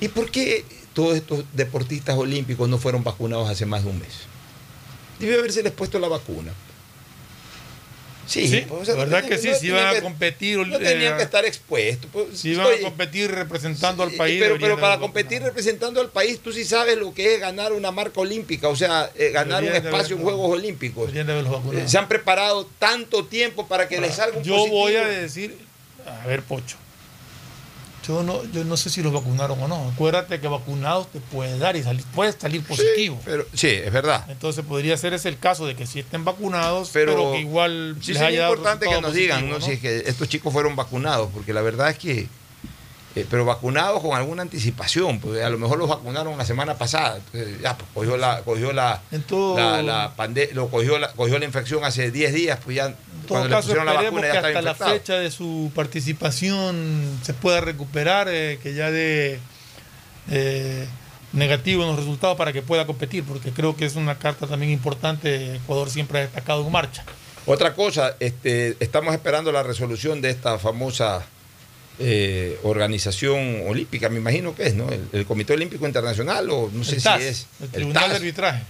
¿Y 0.00 0.08
por 0.08 0.30
qué 0.30 0.64
todos 0.92 1.16
estos 1.16 1.44
deportistas 1.54 2.16
olímpicos 2.18 2.68
no 2.68 2.76
fueron 2.76 3.04
vacunados 3.04 3.48
hace 3.48 3.64
más 3.64 3.84
de 3.84 3.90
un 3.90 3.98
mes? 4.00 4.08
Debe 5.18 5.38
haberse 5.38 5.62
les 5.62 5.72
puesto 5.72 5.98
la 5.98 6.08
vacuna. 6.08 6.52
Sí, 8.26 8.46
Sí, 8.46 8.64
pues, 8.68 8.82
o 8.82 8.84
sea, 8.84 8.94
la 8.94 9.04
no 9.04 9.10
verdad 9.10 9.28
que 9.28 9.36
tenían- 9.36 9.42
sí, 9.42 9.48
no 9.48 9.56
si 9.58 9.70
van 9.70 9.80
a 9.80 9.88
tenían 9.90 10.02
competir. 10.04 10.58
No 10.58 10.78
tenían 10.78 11.14
eh, 11.14 11.16
que 11.16 11.22
estar 11.24 11.44
expuestos. 11.44 12.08
pues, 12.12 12.38
Si 12.38 12.54
van 12.54 12.66
oye, 12.66 12.76
a 12.78 12.82
competir 12.82 13.30
representando 13.30 14.02
al 14.02 14.10
sí, 14.10 14.16
país. 14.16 14.40
Pero, 14.40 14.58
pero 14.60 14.78
para 14.78 14.98
competir 14.98 15.42
representando 15.42 16.00
al 16.00 16.08
país, 16.10 16.38
tú 16.40 16.52
sí 16.52 16.64
sabes 16.64 16.96
lo 16.96 17.12
que 17.12 17.34
es 17.34 17.40
ganar 17.40 17.72
una 17.72 17.90
marca 17.90 18.20
olímpica, 18.20 18.68
o 18.68 18.76
sea, 18.76 19.10
eh, 19.16 19.30
ganar 19.32 19.62
un 19.62 19.68
Deberían 19.70 19.92
espacio 19.94 20.16
en 20.16 20.22
Juegos 20.22 20.50
Olímpicos. 20.58 21.10
Eh, 21.14 21.84
Se 21.86 21.98
han 21.98 22.08
preparado 22.08 22.66
tanto 22.78 23.24
tiempo 23.26 23.66
para 23.66 23.88
que 23.88 24.00
les 24.00 24.14
salga 24.14 24.38
un 24.38 24.44
Yo 24.44 24.54
positivo. 24.54 24.78
voy 24.80 24.96
a 24.96 25.06
decir, 25.08 25.56
a 26.06 26.26
ver, 26.26 26.42
Pocho. 26.42 26.76
Yo 28.06 28.22
no, 28.22 28.42
yo 28.52 28.64
no 28.64 28.76
sé 28.76 28.90
si 28.90 29.02
los 29.02 29.12
vacunaron 29.12 29.62
o 29.62 29.68
no. 29.68 29.90
Acuérdate 29.94 30.40
que 30.40 30.48
vacunados 30.48 31.06
te 31.12 31.20
puede 31.20 31.58
dar 31.58 31.76
y 31.76 31.82
salir, 31.82 32.04
puedes 32.14 32.34
salir 32.38 32.62
positivo. 32.64 33.20
Pero, 33.24 33.46
sí, 33.54 33.68
es 33.68 33.92
verdad. 33.92 34.24
Entonces 34.28 34.64
podría 34.64 34.96
ser 34.96 35.12
ese 35.14 35.28
el 35.28 35.38
caso 35.38 35.66
de 35.66 35.76
que 35.76 35.86
si 35.86 36.00
estén 36.00 36.24
vacunados, 36.24 36.90
Pero, 36.92 37.12
pero, 37.12 37.32
que 37.32 37.38
igual 37.40 37.96
Sí, 38.00 38.08
les 38.12 38.18
sería 38.18 38.28
haya 38.28 38.40
dado 38.42 38.54
importante 38.54 38.86
que 38.88 39.00
nos 39.00 39.14
digan 39.14 39.48
¿no? 39.48 39.60
si 39.60 39.72
es 39.72 39.80
que 39.80 39.98
estos 40.06 40.28
chicos 40.28 40.52
fueron 40.52 40.74
vacunados, 40.74 41.30
porque 41.32 41.52
la 41.52 41.62
verdad 41.62 41.90
es 41.90 41.98
que, 41.98 42.28
eh, 43.14 43.26
pero 43.30 43.44
vacunados 43.44 44.00
con 44.00 44.16
alguna 44.16 44.42
anticipación, 44.42 45.20
pues 45.20 45.42
a 45.42 45.50
lo 45.50 45.58
mejor 45.58 45.78
los 45.78 45.88
vacunaron 45.88 46.36
la 46.38 46.44
semana 46.46 46.78
pasada, 46.78 47.18
entonces, 47.18 47.60
ya 47.60 47.76
pues, 47.76 47.88
cogió 47.94 48.16
la, 48.16 48.40
cogió 48.42 48.72
la, 48.72 49.02
todo- 49.28 49.56
la, 49.56 49.82
la 49.82 50.16
pande- 50.16 50.50
lo 50.54 50.68
cogió 50.68 50.98
la, 50.98 51.12
cogió 51.12 51.38
la 51.38 51.44
infección 51.44 51.84
hace 51.84 52.10
10 52.10 52.32
días, 52.32 52.58
pues 52.64 52.76
ya 52.78 52.94
todo 53.32 53.48
cuando 53.48 53.56
caso, 53.56 53.84
la 53.84 53.92
esperemos 53.92 54.20
que 54.22 54.30
hasta 54.30 54.62
la 54.62 54.74
fecha 54.74 55.14
de 55.18 55.30
su 55.30 55.70
participación 55.74 57.18
se 57.22 57.34
pueda 57.34 57.60
recuperar, 57.60 58.28
eh, 58.30 58.58
que 58.62 58.74
ya 58.74 58.90
de 58.90 59.38
eh, 60.30 60.86
negativo 61.32 61.82
en 61.82 61.88
los 61.88 61.98
resultados 61.98 62.36
para 62.36 62.52
que 62.52 62.62
pueda 62.62 62.86
competir, 62.86 63.24
porque 63.24 63.50
creo 63.50 63.76
que 63.76 63.84
es 63.84 63.96
una 63.96 64.18
carta 64.18 64.46
también 64.46 64.72
importante. 64.72 65.56
Ecuador 65.56 65.90
siempre 65.90 66.18
ha 66.18 66.22
destacado 66.22 66.64
en 66.64 66.72
marcha. 66.72 67.04
Otra 67.46 67.74
cosa, 67.74 68.16
este, 68.20 68.76
estamos 68.78 69.14
esperando 69.14 69.50
la 69.50 69.62
resolución 69.62 70.20
de 70.20 70.30
esta 70.30 70.58
famosa 70.58 71.24
eh, 71.98 72.58
organización 72.62 73.62
olímpica, 73.66 74.08
me 74.08 74.18
imagino 74.18 74.54
que 74.54 74.68
es, 74.68 74.74
¿no? 74.74 74.88
El, 74.90 75.08
el 75.12 75.26
Comité 75.26 75.54
Olímpico 75.54 75.86
Internacional, 75.86 76.48
o 76.50 76.70
no 76.72 76.84
sé 76.84 77.00
si 77.00 77.08
es. 77.08 77.46
el 77.60 77.68
Tribunal 77.70 78.04
de 78.04 78.08
TAS. 78.08 78.16
Arbitraje. 78.16 78.62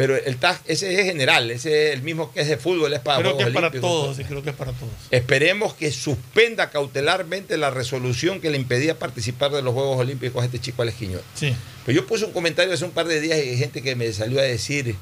Pero 0.00 0.16
el 0.16 0.36
TAS, 0.38 0.60
ese 0.64 0.98
es 0.98 1.04
general, 1.04 1.50
ese 1.50 1.88
es 1.88 1.94
el 1.94 2.00
mismo 2.02 2.32
que 2.32 2.40
es 2.40 2.48
de 2.48 2.56
fútbol, 2.56 2.90
es 2.94 3.00
para 3.00 3.18
Creo 3.20 3.36
que 3.36 3.42
es 3.44 3.50
para 3.50 3.70
todos, 3.70 4.16
sí, 4.16 4.24
creo 4.24 4.42
que 4.42 4.48
es 4.48 4.56
para 4.56 4.72
todos. 4.72 4.94
Esperemos 5.10 5.74
que 5.74 5.92
suspenda 5.92 6.70
cautelarmente 6.70 7.58
la 7.58 7.68
resolución 7.68 8.40
que 8.40 8.48
le 8.48 8.56
impedía 8.56 8.98
participar 8.98 9.50
de 9.50 9.60
los 9.60 9.74
Juegos 9.74 9.98
Olímpicos 9.98 10.40
a 10.42 10.46
este 10.46 10.58
chico 10.58 10.82
Quiñones. 10.98 11.22
Sí. 11.34 11.54
Pues 11.84 11.94
yo 11.94 12.06
puse 12.06 12.24
un 12.24 12.32
comentario 12.32 12.72
hace 12.72 12.86
un 12.86 12.92
par 12.92 13.08
de 13.08 13.20
días 13.20 13.36
y 13.44 13.50
hay 13.50 13.58
gente 13.58 13.82
que 13.82 13.94
me 13.94 14.10
salió 14.14 14.40
a 14.40 14.42
decir 14.42 14.96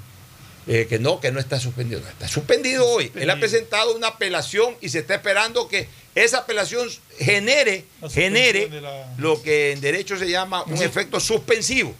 eh, 0.66 0.86
que 0.88 0.98
no, 0.98 1.20
que 1.20 1.30
no 1.30 1.38
está 1.38 1.60
suspendido. 1.60 2.00
No, 2.00 2.08
está 2.08 2.26
suspendido 2.26 2.84
hoy. 2.84 3.12
Él 3.14 3.30
ha 3.30 3.38
presentado 3.38 3.94
una 3.94 4.08
apelación 4.08 4.74
y 4.80 4.88
se 4.88 4.98
está 4.98 5.14
esperando 5.14 5.68
que 5.68 5.86
esa 6.16 6.38
apelación 6.38 6.88
genere, 7.20 7.84
genere 8.10 8.68
la- 8.80 9.14
lo 9.16 9.40
que 9.42 9.70
en 9.70 9.80
derecho 9.80 10.18
se 10.18 10.28
llama 10.28 10.64
un 10.64 10.76
Sí. 10.76 10.82
efecto 10.82 11.20
suspensivo. 11.20 11.94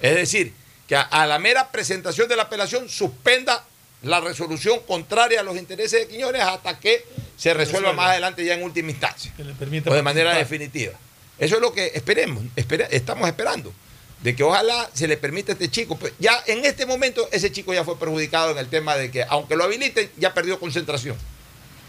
Es 0.00 0.14
decir, 0.14 0.54
que 0.88 0.96
a, 0.96 1.02
a 1.02 1.26
la 1.26 1.38
mera 1.38 1.70
presentación 1.70 2.28
de 2.28 2.36
la 2.36 2.44
apelación 2.44 2.88
suspenda 2.88 3.64
la 4.02 4.20
resolución 4.20 4.80
contraria 4.86 5.40
a 5.40 5.42
los 5.42 5.56
intereses 5.56 6.00
de 6.00 6.08
Quiñones 6.08 6.42
hasta 6.42 6.78
que 6.78 7.04
se 7.36 7.54
resuelva 7.54 7.92
más 7.94 8.10
adelante 8.10 8.44
ya 8.44 8.54
en 8.54 8.62
última 8.62 8.90
instancia 8.90 9.32
Que 9.36 9.44
le 9.44 9.54
permita 9.54 9.90
o 9.90 9.94
de 9.94 10.02
manera 10.02 10.34
definitiva. 10.36 10.92
Eso 11.38 11.56
es 11.56 11.60
lo 11.62 11.72
que 11.72 11.92
esperemos, 11.94 12.44
espera- 12.54 12.86
estamos 12.90 13.26
esperando. 13.28 13.72
de 14.22 14.34
que 14.36 14.42
ojalá 14.42 14.88
se 14.94 15.06
le 15.06 15.16
permita 15.18 15.52
a 15.52 15.54
este 15.54 15.70
chico. 15.70 15.96
Pues 15.98 16.12
ya 16.18 16.42
en 16.46 16.64
este 16.64 16.86
momento 16.86 17.28
ese 17.32 17.50
chico 17.52 17.74
ya 17.74 17.84
fue 17.84 17.98
perjudicado 17.98 18.52
en 18.52 18.58
el 18.58 18.68
tema 18.68 18.94
de 18.96 19.10
que 19.10 19.22
aunque 19.28 19.54
lo 19.56 19.64
habiliten, 19.64 20.10
ya 20.16 20.32
perdió 20.32 20.58
concentración. 20.58 21.16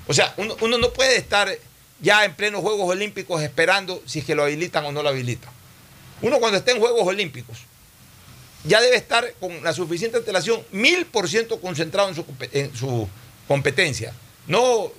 O 0.08 0.14
sea, 0.14 0.34
uno, 0.38 0.56
uno 0.62 0.78
no 0.78 0.92
puede 0.92 1.16
estar 1.16 1.50
ya 2.02 2.26
en 2.26 2.34
plenos 2.36 2.60
Juegos 2.62 2.90
Olímpicos 2.90 3.42
esperando 3.42 4.02
si 4.06 4.20
es 4.20 4.26
que 4.26 4.36
lo 4.36 4.44
habilitan 4.44 4.84
o 4.86 4.92
no 4.92 5.02
lo 5.02 5.10
habilitan. 5.10 5.50
Uno 6.22 6.40
cuando 6.40 6.58
esté 6.58 6.72
en 6.72 6.80
Juegos 6.80 7.08
Olímpicos 7.08 7.58
ya 8.66 8.82
debe 8.82 8.96
estar 8.96 9.34
con 9.40 9.64
la 9.64 9.74
suficiente 9.74 10.18
antelación, 10.18 10.64
mil 10.72 11.06
por 11.06 11.30
ciento 11.30 11.60
concentrado 11.60 12.10
en 12.10 12.16
su, 12.16 12.26
en 12.52 12.76
su 12.76 13.08
competencia, 13.48 14.14
no 14.48 14.92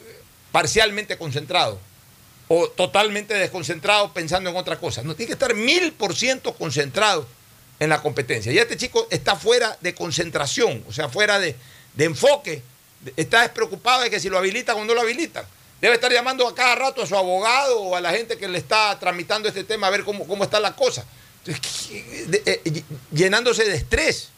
parcialmente 0.53 1.19
concentrado 1.19 1.79
o 2.49 2.69
totalmente 2.69 3.35
desconcentrado 3.35 4.13
pensando 4.13 4.51
en 4.51 4.57
otra 4.57 4.79
cosa. 4.79 5.03
No, 5.03 5.15
tiene 5.15 5.29
que 5.29 5.33
estar 5.33 5.55
mil 5.55 5.93
por 5.93 6.15
ciento 6.15 6.55
concentrado 6.55 7.27
en 7.81 7.89
la 7.89 8.01
competencia. 8.01 8.53
Y 8.53 8.59
este 8.59 8.77
chico 8.77 9.07
está 9.11 9.37
fuera 9.37 9.77
de 9.81 9.95
concentración, 9.95 10.85
o 10.89 10.93
sea, 10.93 11.09
fuera 11.09 11.39
de, 11.39 11.57
de 11.95 12.05
enfoque. 12.05 12.63
Está 13.17 13.43
despreocupado 13.43 14.03
de 14.03 14.11
que 14.11 14.21
si 14.21 14.29
lo 14.29 14.39
habilitan 14.39 14.77
o 14.77 14.85
no 14.85 14.95
lo 14.95 15.01
habilitan. 15.01 15.45
Debe 15.81 15.95
estar 15.95 16.11
llamando 16.11 16.49
a 16.49 16.55
cada 16.55 16.75
rato 16.75 17.03
a 17.03 17.07
su 17.07 17.17
abogado 17.17 17.81
o 17.81 17.97
a 17.97 18.01
la 18.01 18.13
gente 18.13 18.39
que 18.39 18.49
le 18.49 18.59
está 18.59 18.99
tramitando 18.99 19.49
este 19.49 19.65
tema 19.65 19.89
a 19.89 19.91
ver 19.91 20.05
cómo, 20.05 20.27
cómo 20.27 20.45
está 20.45 20.59
la 20.59 20.75
cosa. 20.75 21.05
Entonces, 21.47 21.89
¿qué- 21.89 22.27
de- 22.27 22.43
eh, 22.47 22.83
llenándose 23.13 23.65
de 23.65 23.77
estrés. 23.77 24.31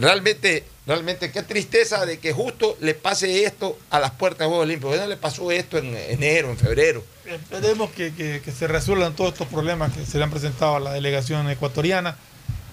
Realmente, 0.00 0.64
realmente 0.86 1.30
qué 1.30 1.42
tristeza 1.44 2.04
de 2.06 2.18
que 2.18 2.32
justo 2.32 2.76
le 2.80 2.94
pase 2.94 3.44
esto 3.44 3.78
a 3.90 4.00
las 4.00 4.10
puertas 4.12 4.40
de 4.40 4.46
Juegos 4.46 4.64
Olímpicos. 4.64 4.96
No 4.98 5.06
le 5.06 5.16
pasó 5.16 5.50
esto 5.52 5.78
en 5.78 5.96
enero, 5.96 6.50
en 6.50 6.56
febrero. 6.58 7.04
Esperemos 7.24 7.90
que, 7.92 8.12
que- 8.12 8.40
que 8.44 8.50
se 8.52 8.66
resuelvan 8.66 9.14
todos 9.14 9.32
estos 9.32 9.46
problemas 9.48 9.92
que 9.92 10.04
se 10.06 10.18
le 10.18 10.24
han 10.24 10.30
presentado 10.30 10.76
a 10.76 10.80
la 10.80 10.92
delegación 10.92 11.48
ecuatoriana. 11.50 12.16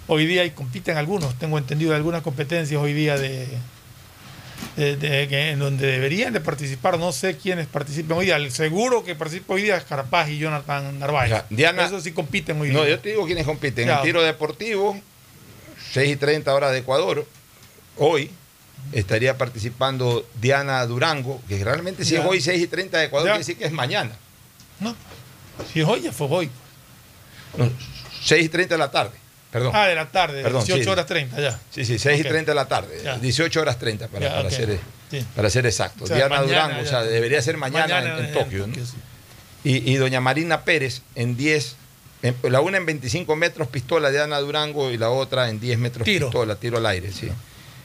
Hoy 0.07 0.25
día 0.25 0.43
y 0.43 0.51
compiten 0.51 0.97
algunos, 0.97 1.37
tengo 1.37 1.57
entendido 1.57 1.95
algunas 1.95 2.23
competencias 2.23 2.81
hoy 2.81 2.93
día 2.93 3.17
de, 3.17 3.47
de- 4.75 5.27
que- 5.27 5.51
en 5.51 5.59
donde 5.59 5.85
deberían 5.87 6.33
de 6.33 6.39
participar, 6.41 6.97
no 6.97 7.11
sé 7.11 7.37
quiénes 7.37 7.67
participen 7.67 8.17
hoy 8.17 8.25
día. 8.25 8.37
El 8.37 8.51
seguro 8.51 9.03
que 9.03 9.15
participa 9.15 9.53
hoy 9.55 9.63
día 9.63 9.77
es 9.77 9.83
Carapaz 9.83 10.29
y 10.29 10.37
Jonathan 10.37 10.97
Narváez. 10.99 11.43
Diana- 11.49 11.85
Eso 11.85 11.99
sí 12.01 12.11
compiten 12.11 12.59
hoy 12.61 12.69
No, 12.71 12.81
día. 12.83 12.91
yo 12.95 12.99
te 12.99 13.09
digo 13.09 13.25
quiénes 13.25 13.45
compiten. 13.45 13.87
Ya. 13.87 13.97
En 13.97 14.03
tiro 14.03 14.21
deportivo, 14.21 14.99
6 15.91 16.11
y 16.11 16.15
30 16.15 16.53
horas 16.53 16.71
de 16.71 16.79
Ecuador. 16.79 17.25
Hoy 17.97 18.31
estaría 18.93 19.37
participando 19.37 20.25
Diana 20.39 20.85
Durango, 20.85 21.41
que 21.47 21.63
realmente 21.63 22.03
si 22.05 22.15
Ya. 22.15 22.21
es 22.21 22.25
hoy 22.25 22.41
6 22.41 22.61
y 22.61 22.67
30 22.67 22.97
de 22.97 23.05
Ecuador, 23.05 23.27
Ya. 23.27 23.33
quiere 23.33 23.39
decir 23.39 23.57
que 23.57 23.65
es 23.65 23.71
mañana. 23.71 24.11
No, 24.79 24.95
si 25.71 25.81
es 25.81 25.87
hoy, 25.87 26.01
ya 26.01 26.11
fue 26.11 26.27
hoy. 26.29 26.49
No, 27.57 27.69
6 28.23 28.45
y 28.45 28.49
30 28.49 28.75
de 28.75 28.79
la 28.79 28.89
tarde. 28.89 29.11
Perdón. 29.51 29.71
Ah, 29.75 29.87
de 29.87 29.95
la 29.95 30.05
tarde, 30.09 30.41
Perdón, 30.43 30.63
18 30.63 30.83
sí. 30.83 30.89
horas 30.89 31.05
30, 31.05 31.39
ya. 31.41 31.59
Sí, 31.71 31.83
sí, 31.85 31.99
6 31.99 32.19
Ok. 32.21 32.25
y 32.25 32.29
30 32.29 32.51
de 32.51 32.55
la 32.55 32.65
tarde. 32.67 33.01
Ya. 33.03 33.17
18 33.17 33.59
horas 33.61 33.77
30 33.77 34.07
para, 34.07 34.27
Ya, 34.29 34.35
para 34.35 34.49
ser, 34.49 34.79
Sí. 35.09 35.25
para 35.35 35.49
ser 35.49 35.65
exacto. 35.65 36.05
O 36.05 36.07
sea, 36.07 36.15
Diana 36.15 36.37
mañana 36.41 36.47
Durango, 36.63 36.81
o 36.81 36.83
ya. 36.83 36.89
sea, 36.89 37.03
debería 37.03 37.41
ser 37.41 37.57
mañana, 37.57 37.95
Mañana 37.95 38.13
en, 38.17 38.19
en 38.19 38.25
en 38.27 38.33
Tokio. 38.33 38.59
¿no? 38.67 38.73
Tokio, 38.73 38.85
sí. 38.85 38.95
y, 39.65 39.91
y 39.91 39.95
doña 39.97 40.21
Marina 40.21 40.61
Pérez 40.61 41.01
en 41.15 41.35
10, 41.35 41.75
en- 42.21 42.35
la 42.43 42.61
una 42.61 42.77
en 42.77 42.85
25 42.85 43.35
metros 43.35 43.67
pistola 43.67 44.09
de 44.09 44.21
Ana 44.21 44.39
Durango 44.39 44.89
y 44.91 44.97
la 44.97 45.09
otra 45.09 45.49
en 45.49 45.59
10 45.59 45.77
metros 45.79 46.05
Tiro. 46.05 46.27
pistola, 46.27 46.55
tiro 46.55 46.77
al 46.77 46.85
aire. 46.85 47.11
Sí. 47.11 47.29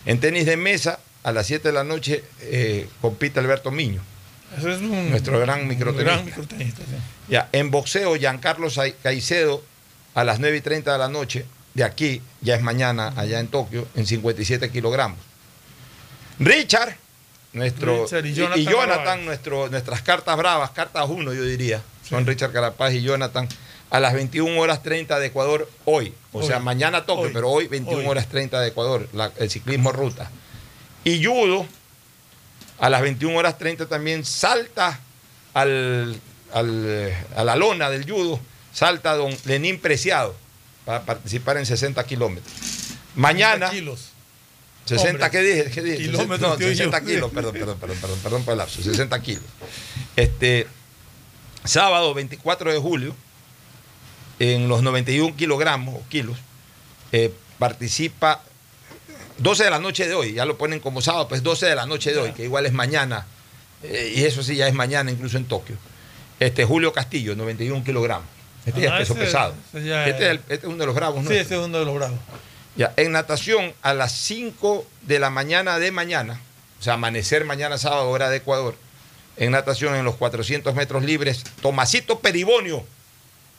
En 0.04 0.20
tenis 0.20 0.46
de 0.46 0.56
mesa, 0.56 1.00
a 1.24 1.32
las 1.32 1.46
7 1.48 1.66
de 1.68 1.74
la 1.74 1.82
noche, 1.82 2.22
eh, 2.42 2.86
compite 3.00 3.40
Alberto 3.40 3.72
Miño. 3.72 4.00
Eso 4.56 4.70
es 4.70 4.80
un, 4.80 5.10
Nuestro 5.10 5.40
gran 5.40 5.66
microtenista. 5.66 6.12
gran 6.12 6.24
microtenista. 6.24 6.82
Ya, 7.28 7.48
en 7.50 7.72
boxeo, 7.72 8.14
Giancarlo 8.14 8.68
Caicedo 9.02 9.64
a 10.14 10.22
las 10.22 10.38
9 10.38 10.58
y 10.58 10.60
30 10.60 10.92
de 10.92 10.98
la 10.98 11.08
noche, 11.08 11.44
de 11.76 11.84
aquí, 11.84 12.22
ya 12.40 12.54
es 12.56 12.62
mañana, 12.62 13.12
allá 13.16 13.38
en 13.38 13.48
Tokio, 13.48 13.86
en 13.94 14.06
57 14.06 14.70
kilogramos. 14.70 15.18
Richard, 16.38 16.96
nuestro, 17.52 18.04
Richard 18.06 18.26
y 18.26 18.60
y- 18.60 18.62
y 18.62 18.64
Jonathan 18.64 19.24
nuestro, 19.26 19.68
nuestras 19.68 20.00
cartas 20.00 20.36
bravas, 20.38 20.70
cartas 20.70 21.04
1 21.06 21.34
yo 21.34 21.42
diría, 21.44 21.82
son 22.08 22.24
Richard 22.26 22.52
Carapaz 22.52 22.94
y 22.94 23.02
Jonathan, 23.02 23.46
a 23.90 24.00
las 24.00 24.14
21 24.14 24.58
horas 24.58 24.82
30 24.82 25.18
de 25.18 25.26
Ecuador 25.26 25.70
hoy. 25.84 26.14
O 26.32 26.38
Hoy. 26.40 26.46
sea, 26.46 26.60
mañana 26.60 27.04
Tokio, 27.04 27.24
Hoy. 27.26 27.30
pero 27.34 27.50
hoy 27.50 27.66
21 27.68 27.98
Hoy. 28.00 28.06
horas 28.06 28.26
30 28.28 28.58
de 28.60 28.68
Ecuador, 28.68 29.06
la- 29.12 29.32
el 29.36 29.50
ciclismo 29.50 29.92
ruta. 29.92 30.30
Y 31.04 31.22
judo, 31.22 31.66
a 32.78 32.88
las 32.88 33.02
21 33.02 33.36
horas 33.38 33.58
30 33.58 33.86
también 33.86 34.24
salta 34.24 34.98
al, 35.52 36.18
al, 36.54 36.84
eh, 36.86 37.16
a 37.36 37.44
la 37.44 37.54
lona 37.54 37.90
del 37.90 38.10
judo, 38.10 38.40
salta 38.72 39.14
don 39.14 39.36
Lenín 39.44 39.78
Preciado 39.78 40.34
para 40.86 41.04
participar 41.04 41.58
en 41.58 41.66
60 41.66 42.02
kilómetros. 42.06 42.54
Mañana, 43.16 43.68
60 43.68 43.70
kilos. 43.70 44.08
60, 44.86 45.10
Hombre. 45.10 45.30
¿qué 45.30 45.42
dije? 45.42 45.70
¿Qué 45.72 45.82
dije? 45.82 45.96
Kilómetros, 45.98 46.40
No, 46.40 46.56
tío, 46.56 46.68
60 46.68 47.00
yo. 47.00 47.06
kilos, 47.06 47.32
perdón, 47.32 47.52
perdón, 47.52 47.76
perdón, 47.78 47.98
perdón, 48.00 48.18
perdón 48.22 48.44
por 48.44 48.52
el 48.52 48.58
lapso, 48.58 48.80
60 48.82 49.20
kilos. 49.20 49.42
Este, 50.14 50.68
sábado 51.64 52.14
24 52.14 52.72
de 52.72 52.78
julio, 52.78 53.14
en 54.38 54.68
los 54.68 54.82
91 54.82 55.34
kilogramos 55.36 55.96
o 55.96 56.02
kilos, 56.08 56.38
eh, 57.10 57.32
participa 57.58 58.42
12 59.38 59.64
de 59.64 59.70
la 59.70 59.80
noche 59.80 60.06
de 60.06 60.14
hoy, 60.14 60.34
ya 60.34 60.44
lo 60.44 60.56
ponen 60.56 60.78
como 60.78 61.00
sábado, 61.02 61.26
pues 61.26 61.42
12 61.42 61.66
de 61.66 61.74
la 61.74 61.86
noche 61.86 62.12
de 62.12 62.18
hoy, 62.18 62.32
que 62.32 62.44
igual 62.44 62.64
es 62.64 62.72
mañana, 62.72 63.26
eh, 63.82 64.14
y 64.16 64.22
eso 64.24 64.44
sí 64.44 64.54
ya 64.54 64.68
es 64.68 64.74
mañana 64.74 65.10
incluso 65.10 65.36
en 65.36 65.46
Tokio. 65.46 65.76
Este 66.38 66.64
Julio 66.64 66.92
Castillo, 66.92 67.34
91 67.34 67.82
kilogramos. 67.82 68.35
Este 68.66 68.80
ya 68.82 68.94
Ah, 68.94 69.00
es 69.00 69.08
peso 69.08 69.14
ese- 69.14 69.24
pesado. 69.24 69.54
ese 69.72 69.86
ya 69.86 70.06
Este, 70.06 70.16
es- 70.18 70.24
es 70.24 70.30
el- 70.30 70.36
este 70.48 70.54
es 70.54 70.64
uno 70.64 70.76
de 70.78 70.86
los 70.86 70.94
bravos, 70.94 71.22
¿no? 71.24 71.30
Sí, 71.30 71.36
ese 71.36 71.54
es 71.58 71.64
uno 71.64 71.78
de 71.78 71.84
los 71.84 71.94
bravos. 71.94 72.18
Ya, 72.76 72.92
en 72.96 73.12
natación, 73.12 73.72
a 73.82 73.94
las 73.94 74.12
5 74.12 74.86
de 75.02 75.18
la 75.18 75.30
mañana 75.30 75.78
de 75.78 75.92
mañana, 75.92 76.40
o 76.78 76.82
sea, 76.82 76.94
amanecer 76.94 77.44
mañana 77.46 77.78
sábado, 77.78 78.10
hora 78.10 78.28
de 78.28 78.36
Ecuador, 78.38 78.76
en 79.38 79.52
natación 79.52 79.94
en 79.94 80.04
los 80.04 80.16
400 80.16 80.74
metros 80.74 81.02
libres, 81.04 81.42
Tomasito 81.62 82.18
Peribonio. 82.20 82.84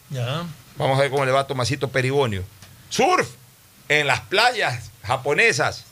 Ya. 0.09 0.45
Vamos 0.77 0.99
a 0.99 1.01
ver 1.01 1.09
cómo 1.09 1.25
le 1.25 1.31
va 1.31 1.39
a 1.41 1.47
Tomasito 1.47 1.87
Peribonio. 1.87 2.43
Surf 2.89 3.27
en 3.89 4.05
las 4.07 4.21
playas 4.21 4.91
japonesas 5.03 5.85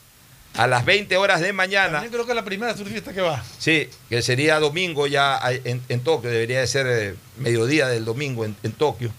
a 0.56 0.66
las 0.66 0.84
20 0.84 1.16
horas 1.16 1.40
de 1.40 1.52
mañana. 1.52 2.02
Yo 2.04 2.10
creo 2.10 2.24
que 2.24 2.32
es 2.32 2.36
la 2.36 2.44
primera 2.44 2.76
surfista 2.76 3.12
que 3.12 3.20
va. 3.20 3.42
Sí, 3.58 3.88
que 4.08 4.22
sería 4.22 4.58
domingo 4.58 5.06
ya 5.06 5.38
en, 5.64 5.82
en 5.88 6.00
Tokio, 6.00 6.30
debería 6.30 6.60
de 6.60 6.66
ser 6.66 6.86
eh, 6.88 7.14
mediodía 7.38 7.88
del 7.88 8.04
domingo 8.04 8.44
en, 8.44 8.56
en 8.62 8.72
Tokio. 8.72 9.10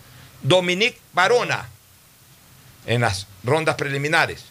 Dominique 0.42 1.00
Barona 1.14 1.70
en 2.86 3.02
las 3.02 3.28
rondas 3.44 3.76
preliminares. 3.76 4.46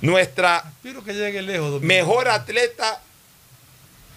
Nuestra 0.00 0.64
que 0.82 1.14
llegue 1.14 1.42
lejos. 1.42 1.70
Domingo. 1.70 1.86
mejor 1.86 2.28
atleta, 2.28 3.00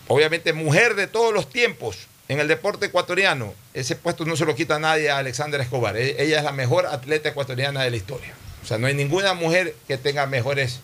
obviamente 0.08 0.54
mujer 0.54 0.96
de 0.96 1.08
todos 1.08 1.34
los 1.34 1.50
tiempos 1.50 2.08
en 2.28 2.40
el 2.40 2.48
deporte 2.48 2.88
ecuatoriano. 2.88 3.54
Ese 3.74 3.96
puesto 3.96 4.26
no 4.26 4.36
se 4.36 4.46
lo 4.46 4.56
quita 4.56 4.80
nadie 4.80 5.10
a 5.10 5.20
Alexandra 5.20 5.64
Escobar. 5.64 5.96
E- 5.96 6.22
Ella 6.22 6.40
es 6.40 6.44
la 6.44 6.52
mejor 6.52 6.88
atleta 6.88 7.30
ecuatoriana 7.30 7.84
de 7.84 7.92
la 7.92 7.96
historia. 7.98 8.34
O 8.64 8.68
sea, 8.68 8.78
no 8.78 8.88
hay 8.88 8.96
ninguna 8.96 9.34
mujer 9.34 9.76
que 9.88 9.98
tenga 9.98 10.26
mejores 10.26 10.82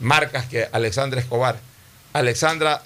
marcas 0.00 0.46
que 0.46 0.68
Alexandra 0.72 1.20
Escobar. 1.20 1.58
Alexandra 2.12 2.82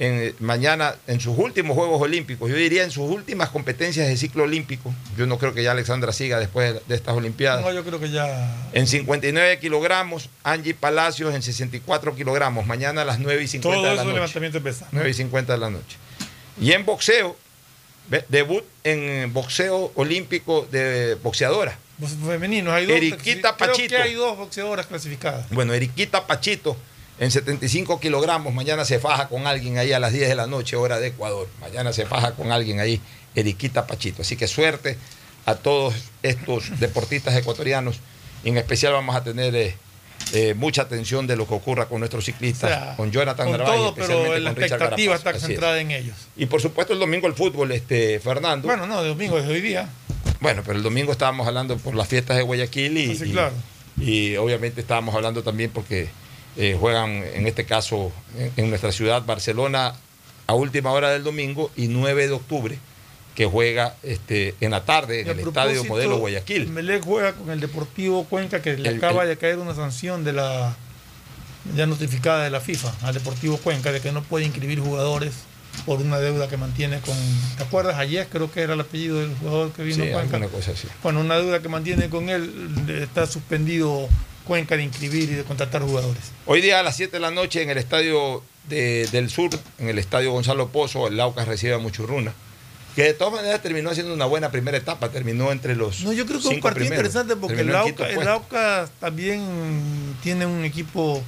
en, 0.00 0.34
mañana 0.38 0.94
en 1.06 1.20
sus 1.20 1.36
últimos 1.36 1.76
Juegos 1.76 2.00
Olímpicos, 2.00 2.48
yo 2.48 2.56
diría 2.56 2.84
en 2.84 2.90
sus 2.90 3.10
últimas 3.10 3.50
competencias 3.50 4.08
de 4.08 4.16
ciclo 4.16 4.44
olímpico, 4.44 4.94
yo 5.16 5.26
no 5.26 5.38
creo 5.38 5.52
que 5.52 5.62
ya 5.62 5.72
Alexandra 5.72 6.12
siga 6.12 6.38
después 6.38 6.80
de 6.88 6.94
estas 6.94 7.14
Olimpiadas. 7.14 7.62
No, 7.62 7.70
yo 7.70 7.84
creo 7.84 8.00
que 8.00 8.10
ya. 8.10 8.70
En 8.72 8.86
59 8.86 9.58
kilogramos, 9.58 10.30
Angie 10.42 10.74
Palacios 10.74 11.34
en 11.34 11.42
64 11.42 12.16
kilogramos, 12.16 12.66
mañana 12.66 13.02
a 13.02 13.04
las 13.04 13.18
9 13.18 13.42
y 13.42 13.48
50 13.48 13.76
Todo 13.76 13.90
de 13.90 13.96
la 13.96 14.04
noche. 14.04 14.14
levantamiento 14.14 14.62
pesado. 14.62 14.90
9 14.92 15.10
y 15.10 15.14
50 15.14 15.52
de 15.52 15.58
la 15.58 15.70
noche. 15.70 15.96
Y 16.58 16.72
en 16.72 16.86
boxeo, 16.86 17.36
debut 18.28 18.64
en 18.84 19.32
boxeo 19.34 19.92
olímpico 19.96 20.66
de 20.70 21.16
boxeadora. 21.22 21.76
Femeninos, 22.08 22.72
hay 22.72 22.86
dos. 22.86 22.96
Eriquita 22.96 23.56
creo 23.56 23.68
Pachito. 23.72 23.88
que 23.88 24.02
hay 24.02 24.14
dos 24.14 24.36
boxeadoras 24.36 24.86
clasificadas. 24.86 25.48
Bueno, 25.50 25.74
Eriquita 25.74 26.26
Pachito 26.26 26.76
en 27.20 27.30
75 27.30 28.00
kilogramos, 28.00 28.54
mañana 28.54 28.86
se 28.86 28.98
faja 28.98 29.28
con 29.28 29.46
alguien 29.46 29.76
ahí 29.76 29.92
a 29.92 30.00
las 30.00 30.10
10 30.14 30.26
de 30.26 30.34
la 30.34 30.46
noche, 30.46 30.76
hora 30.76 30.98
de 30.98 31.08
Ecuador. 31.08 31.48
Mañana 31.60 31.92
se 31.92 32.06
faja 32.06 32.32
con 32.32 32.50
alguien 32.50 32.80
ahí, 32.80 32.98
Eriquita 33.34 33.86
Pachito. 33.86 34.22
Así 34.22 34.36
que 34.36 34.48
suerte 34.48 34.96
a 35.44 35.54
todos 35.54 35.94
estos 36.22 36.70
deportistas 36.80 37.36
ecuatorianos. 37.36 38.00
En 38.42 38.56
especial 38.56 38.94
vamos 38.94 39.14
a 39.14 39.22
tener 39.22 39.54
eh, 39.54 39.76
eh, 40.32 40.54
mucha 40.54 40.80
atención 40.80 41.26
de 41.26 41.36
lo 41.36 41.46
que 41.46 41.52
ocurra 41.52 41.88
con 41.88 41.98
nuestros 41.98 42.24
O 42.24 42.26
ciclistas, 42.26 42.70
sea, 42.70 42.96
con 42.96 43.10
Jonathan 43.10 43.48
con 43.48 43.58
Narváez 43.58 43.76
todo, 43.76 43.88
especialmente 43.90 44.28
pero 44.30 44.40
la 44.42 44.54
con 44.54 44.62
expectativa 44.62 45.14
está 45.14 45.30
es. 45.32 45.42
centrada 45.42 45.78
en 45.78 45.90
ellos. 45.90 46.16
Y 46.38 46.46
por 46.46 46.62
supuesto 46.62 46.94
el 46.94 47.00
domingo 47.00 47.26
el 47.26 47.34
fútbol, 47.34 47.70
este, 47.72 48.18
Fernando. 48.20 48.66
Bueno, 48.66 48.86
no, 48.86 49.02
de 49.02 49.10
domingo, 49.10 49.36
desde 49.36 49.52
hoy 49.52 49.60
día. 49.60 49.90
Bueno, 50.40 50.62
pero 50.64 50.76
el 50.78 50.82
domingo 50.82 51.12
estábamos 51.12 51.46
hablando 51.46 51.76
por 51.76 51.94
las 51.94 52.08
fiestas 52.08 52.36
de 52.36 52.42
Guayaquil 52.42 52.96
y, 52.96 53.38
Ah, 53.38 53.50
y- 53.98 54.32
y 54.32 54.36
obviamente 54.36 54.80
estábamos 54.80 55.14
hablando 55.14 55.42
también 55.42 55.70
porque 55.70 56.08
eh, 56.56 56.76
juegan 56.78 57.10
en 57.10 57.46
este 57.46 57.64
caso 57.64 58.10
en, 58.38 58.52
en 58.56 58.70
nuestra 58.70 58.90
ciudad 58.92 59.24
Barcelona 59.24 59.94
a 60.46 60.54
última 60.54 60.90
hora 60.92 61.10
del 61.10 61.22
domingo 61.22 61.70
y 61.76 61.86
9 61.88 62.26
de 62.26 62.32
octubre, 62.32 62.78
que 63.36 63.46
juega 63.46 63.94
este, 64.02 64.54
en 64.60 64.72
la 64.72 64.84
tarde 64.84 65.20
en 65.20 65.28
el 65.28 65.40
Estadio 65.40 65.84
Modelo 65.84 66.16
Guayaquil. 66.18 66.68
Melec 66.68 67.04
juega 67.04 67.34
con 67.34 67.50
el 67.50 67.60
Deportivo 67.60 68.24
Cuenca 68.24 68.60
que 68.62 68.76
le 68.76 68.88
El- 68.88 68.96
acaba 68.96 69.22
el- 69.22 69.28
de 69.28 69.36
caer 69.36 69.58
una 69.58 69.74
sanción 69.74 70.24
de 70.24 70.32
la 70.32 70.74
ya 71.76 71.86
notificada 71.86 72.42
de 72.44 72.50
la 72.50 72.60
FIFA 72.60 72.92
al 73.02 73.14
Deportivo 73.14 73.58
Cuenca 73.58 73.92
de 73.92 74.00
que 74.00 74.10
no 74.12 74.22
puede 74.22 74.46
inscribir 74.46 74.80
jugadores 74.80 75.34
por 75.86 76.00
una 76.00 76.18
deuda 76.18 76.48
que 76.48 76.56
mantiene 76.56 77.00
con 77.00 77.16
¿te 77.56 77.62
acuerdas? 77.62 77.96
Ayer 77.98 78.28
creo 78.30 78.50
que 78.52 78.60
era 78.60 78.74
el 78.74 78.80
apellido 78.80 79.18
del 79.20 79.34
jugador 79.36 79.72
que 79.72 79.82
vino 79.82 80.04
Sí, 80.04 80.10
Cuenca. 80.10 80.36
alguna 80.36 80.48
cosa 80.48 80.72
así. 80.72 80.86
Bueno, 81.02 81.20
una 81.20 81.36
deuda 81.36 81.60
que 81.62 81.68
mantiene 81.68 82.08
con 82.10 82.28
él 82.28 82.70
está 83.02 83.26
suspendido 83.26 84.08
Cuenca 84.44 84.76
de 84.76 84.82
inscribir 84.82 85.24
y 85.30 85.34
de 85.34 85.44
contratar 85.44 85.82
jugadores. 85.82 86.22
Hoy 86.46 86.60
día 86.60 86.80
a 86.80 86.82
las 86.82 86.96
7 86.96 87.12
de 87.12 87.20
la 87.20 87.30
noche 87.30 87.62
en 87.62 87.70
el 87.70 87.78
Estadio 87.78 88.42
de- 88.68 89.06
del 89.12 89.30
Sur, 89.30 89.50
en 89.78 89.88
el 89.88 89.98
Estadio 89.98 90.32
Gonzalo 90.32 90.68
Pozo, 90.68 91.06
el 91.08 91.16
Laucas 91.16 91.46
recibe 91.46 91.74
a 91.74 91.78
Muchurruna. 91.78 92.32
Que 92.96 93.04
de 93.04 93.14
todas 93.14 93.32
maneras 93.34 93.62
terminó 93.62 93.90
haciendo 93.90 94.12
una 94.12 94.24
buena 94.24 94.50
primera 94.50 94.76
etapa, 94.76 95.10
terminó 95.10 95.52
entre 95.52 95.76
los. 95.76 96.00
No, 96.02 96.12
yo 96.12 96.26
creo 96.26 96.40
que 96.40 96.48
es 96.48 96.54
un 96.54 96.60
partido 96.60 96.86
primeros. 96.88 96.98
interesante 97.14 97.36
porque 97.36 97.52
el 97.60 97.66
Terminó 97.68 97.78
en 97.78 97.84
quinto 97.84 98.02
Aucas, 98.02 98.08
el 98.10 98.14
puesto. 98.16 98.32
Aucas 98.32 98.90
también 98.98 99.44
tiene 100.22 100.44
un 100.46 100.64
equipo 100.64 101.22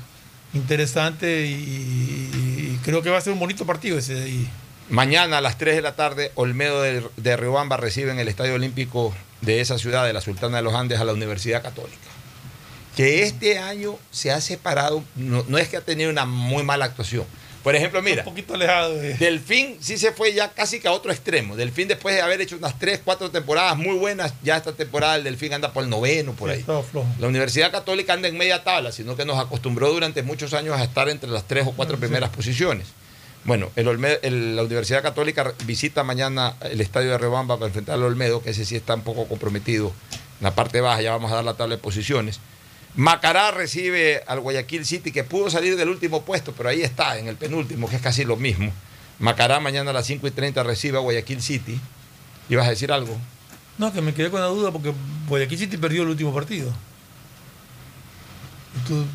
interesante 0.54 1.46
y 1.46 2.51
creo 2.82 3.02
que 3.02 3.10
va 3.10 3.18
a 3.18 3.20
ser 3.20 3.32
un 3.32 3.38
bonito 3.38 3.64
partido 3.66 3.98
ese 3.98 4.14
de 4.14 4.24
ahí. 4.24 4.48
Mañana 4.88 5.38
a 5.38 5.40
las 5.40 5.58
3 5.58 5.76
de 5.76 5.82
la 5.82 5.96
tarde, 5.96 6.32
Olmedo 6.34 6.82
de, 6.82 7.02
de 7.16 7.36
Riobamba 7.36 7.76
recibe 7.76 8.10
en 8.10 8.18
el 8.18 8.28
Estadio 8.28 8.54
Olímpico 8.54 9.14
de 9.40 9.60
esa 9.60 9.78
ciudad, 9.78 10.04
de 10.04 10.12
la 10.12 10.20
Sultana 10.20 10.58
de 10.58 10.62
los 10.62 10.74
Andes, 10.74 11.00
a 11.00 11.04
la 11.04 11.12
Universidad 11.12 11.62
Católica. 11.62 11.96
Que 12.96 13.22
este 13.22 13.58
año 13.58 13.96
se 14.10 14.32
ha 14.32 14.40
separado, 14.40 15.02
no, 15.16 15.44
no 15.48 15.56
es 15.56 15.68
que 15.68 15.78
ha 15.78 15.80
tenido 15.80 16.10
una 16.10 16.26
muy 16.26 16.62
mala 16.62 16.84
actuación. 16.84 17.24
Por 17.62 17.76
ejemplo, 17.76 18.02
mira, 18.02 18.22
Un 18.22 18.24
poquito 18.30 18.54
alejado 18.54 18.94
de... 18.96 19.14
Delfín 19.14 19.76
sí 19.80 19.96
se 19.96 20.12
fue 20.12 20.32
ya 20.32 20.50
casi 20.50 20.80
que 20.80 20.88
a 20.88 20.92
otro 20.92 21.12
extremo. 21.12 21.54
Delfín, 21.56 21.86
después 21.88 22.14
de 22.14 22.20
haber 22.22 22.40
hecho 22.40 22.56
unas 22.56 22.78
3, 22.78 23.00
4 23.04 23.30
temporadas 23.30 23.76
muy 23.76 23.96
buenas, 23.96 24.34
ya 24.42 24.56
esta 24.56 24.72
temporada 24.72 25.16
el 25.16 25.24
Delfín 25.24 25.52
anda 25.52 25.72
por 25.72 25.84
el 25.84 25.90
noveno, 25.90 26.32
por 26.32 26.50
ahí. 26.50 26.64
La 27.20 27.28
Universidad 27.28 27.70
Católica 27.70 28.12
anda 28.14 28.26
en 28.28 28.36
media 28.36 28.64
tabla, 28.64 28.90
sino 28.92 29.14
que 29.16 29.24
nos 29.24 29.38
acostumbró 29.38 29.90
durante 29.92 30.22
muchos 30.22 30.54
años 30.54 30.76
a 30.76 30.82
estar 30.82 31.08
entre 31.08 31.30
las 31.30 31.46
tres 31.46 31.66
o 31.66 31.72
cuatro 31.72 31.96
primeras 31.98 32.30
posiciones. 32.30 32.88
Bueno, 33.44 33.70
el 33.76 33.86
Olme- 33.88 34.18
el- 34.22 34.54
la 34.56 34.62
Universidad 34.62 35.02
Católica 35.02 35.52
visita 35.64 36.04
mañana 36.04 36.54
el 36.62 36.80
estadio 36.80 37.10
de 37.10 37.18
Rebamba 37.18 37.56
para 37.56 37.66
enfrentar 37.66 37.94
al 37.96 38.04
Olmedo, 38.04 38.42
que 38.42 38.50
ese 38.50 38.64
sí 38.64 38.76
está 38.76 38.94
un 38.94 39.02
poco 39.02 39.26
comprometido 39.26 39.92
en 40.40 40.44
la 40.44 40.54
parte 40.54 40.80
baja, 40.80 41.02
ya 41.02 41.10
vamos 41.12 41.30
a 41.32 41.36
dar 41.36 41.44
la 41.44 41.54
tabla 41.54 41.76
de 41.76 41.82
posiciones. 41.82 42.38
Macará 42.94 43.50
recibe 43.50 44.22
al 44.26 44.40
Guayaquil 44.40 44.84
City, 44.84 45.12
que 45.12 45.24
pudo 45.24 45.48
salir 45.50 45.76
del 45.76 45.88
último 45.88 46.22
puesto, 46.22 46.52
pero 46.52 46.68
ahí 46.68 46.82
está, 46.82 47.18
en 47.18 47.26
el 47.28 47.36
penúltimo, 47.36 47.88
que 47.88 47.96
es 47.96 48.02
casi 48.02 48.24
lo 48.24 48.36
mismo. 48.36 48.70
Macará 49.18 49.60
mañana 49.60 49.90
a 49.90 49.94
las 49.94 50.06
5 50.06 50.26
y 50.26 50.30
30 50.30 50.62
recibe 50.62 50.98
a 50.98 51.00
Guayaquil 51.00 51.40
City. 51.42 51.80
¿Ibas 52.48 52.66
a 52.66 52.70
decir 52.70 52.92
algo? 52.92 53.16
No, 53.78 53.92
que 53.92 54.02
me 54.02 54.12
quedé 54.12 54.30
con 54.30 54.40
la 54.40 54.46
duda 54.48 54.70
porque 54.72 54.92
Guayaquil 55.28 55.58
City 55.58 55.76
perdió 55.78 56.02
el 56.02 56.08
último 56.10 56.34
partido. 56.34 56.70
Tú- 58.86 59.06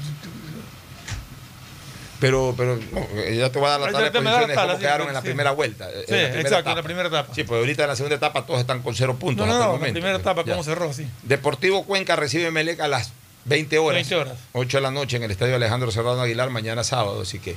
Pero, 2.20 2.56
pero 2.58 2.78
no, 2.78 3.00
eh, 3.22 3.38
ya 3.38 3.52
te 3.52 3.60
voy 3.60 3.68
a 3.68 3.72
dar 3.78 3.80
la 3.82 3.92
tabla 3.92 4.10
de 4.10 4.12
posiciones 4.12 4.56
tabla, 4.56 4.64
como 4.64 4.78
sí, 4.78 4.82
quedaron 4.82 5.06
sí, 5.06 5.10
en 5.10 5.14
la 5.14 5.22
primera 5.22 5.52
vuelta. 5.52 5.88
Sí, 5.88 5.94
en 5.94 6.00
la 6.00 6.06
primera 6.30 6.42
exacto, 6.42 6.70
en 6.72 6.76
la 6.76 6.84
primera 6.84 7.08
etapa. 7.10 7.36
Sí, 7.36 7.44
pues 7.44 7.60
ahorita 7.60 7.84
en 7.84 7.90
la 7.90 7.96
segunda 7.96 8.16
etapa 8.16 8.44
todos 8.48 8.60
están 8.62 8.82
con 8.82 8.96
cero 8.96 9.18
puntos. 9.20 9.46
No, 9.46 9.54
no, 9.54 9.60
hasta 9.60 9.66
el 9.66 9.68
no, 9.68 9.74
la 9.74 9.78
momento. 9.80 9.94
primera 10.00 10.18
etapa, 10.18 10.44
Ya. 10.44 10.54
¿cómo 10.54 10.64
cerró? 10.64 10.92
Sí. 10.94 11.06
Deportivo 11.22 11.86
Cuenca 11.86 12.16
recibe 12.16 12.50
Melec 12.50 12.80
a 12.80 12.88
las 12.88 13.12
20 13.48 13.78
horas. 13.80 13.96
20 14.10 14.16
horas. 14.16 14.38
8 14.54 14.78
de 14.78 14.82
la 14.82 14.92
noche 14.92 15.18
en 15.18 15.24
el 15.24 15.32
estadio 15.32 15.56
Alejandro 15.56 15.92
Serrano 15.92 16.22
Aguilar, 16.22 16.50
mañana 16.50 16.84
sábado. 16.84 17.22
Así 17.22 17.40
que 17.40 17.56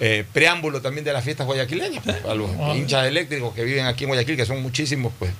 eh, 0.00 0.24
preámbulo 0.32 0.80
también 0.82 1.04
de 1.04 1.12
las 1.12 1.24
fiestas 1.24 1.46
guayaquileñas. 1.46 2.02
pues, 2.04 2.24
a 2.24 2.34
los 2.34 2.50
hinchas 2.76 3.06
eléctricos 3.06 3.54
que 3.54 3.64
viven 3.64 3.86
aquí 3.86 4.04
en 4.04 4.10
Guayaquil, 4.10 4.36
que 4.36 4.46
son 4.46 4.60
muchísimos, 4.62 5.12
pues 5.18 5.30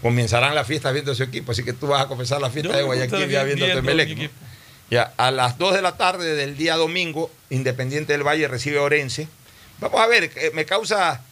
comenzarán 0.00 0.54
las 0.54 0.66
fiestas 0.66 0.92
viendo 0.92 1.14
su 1.14 1.22
equipo. 1.22 1.52
Así 1.52 1.62
que 1.64 1.72
tú 1.72 1.86
vas 1.88 2.02
a 2.02 2.08
comenzar 2.08 2.40
la 2.40 2.50
fiesta 2.50 2.76
de 2.76 2.82
Guayaquil 2.82 3.28
ya 3.28 3.42
vi- 3.44 3.54
viendo 3.54 3.66
tu 3.66 3.72
viendo 3.72 3.82
Melec. 3.82 4.08
mi 4.08 4.14
¿no? 4.14 4.20
equipo. 4.22 4.34
Ya, 4.90 5.12
a 5.16 5.30
las 5.30 5.56
2 5.58 5.74
de 5.74 5.80
la 5.82 5.96
tarde 5.96 6.34
del 6.34 6.56
día 6.56 6.76
domingo, 6.76 7.30
Independiente 7.50 8.12
del 8.12 8.26
Valle 8.26 8.46
recibe 8.48 8.78
a 8.78 8.82
Orense. 8.82 9.26
Vamos 9.80 10.00
a 10.00 10.06
ver, 10.06 10.24
eh, 10.36 10.50
me 10.54 10.64
causa 10.66 11.22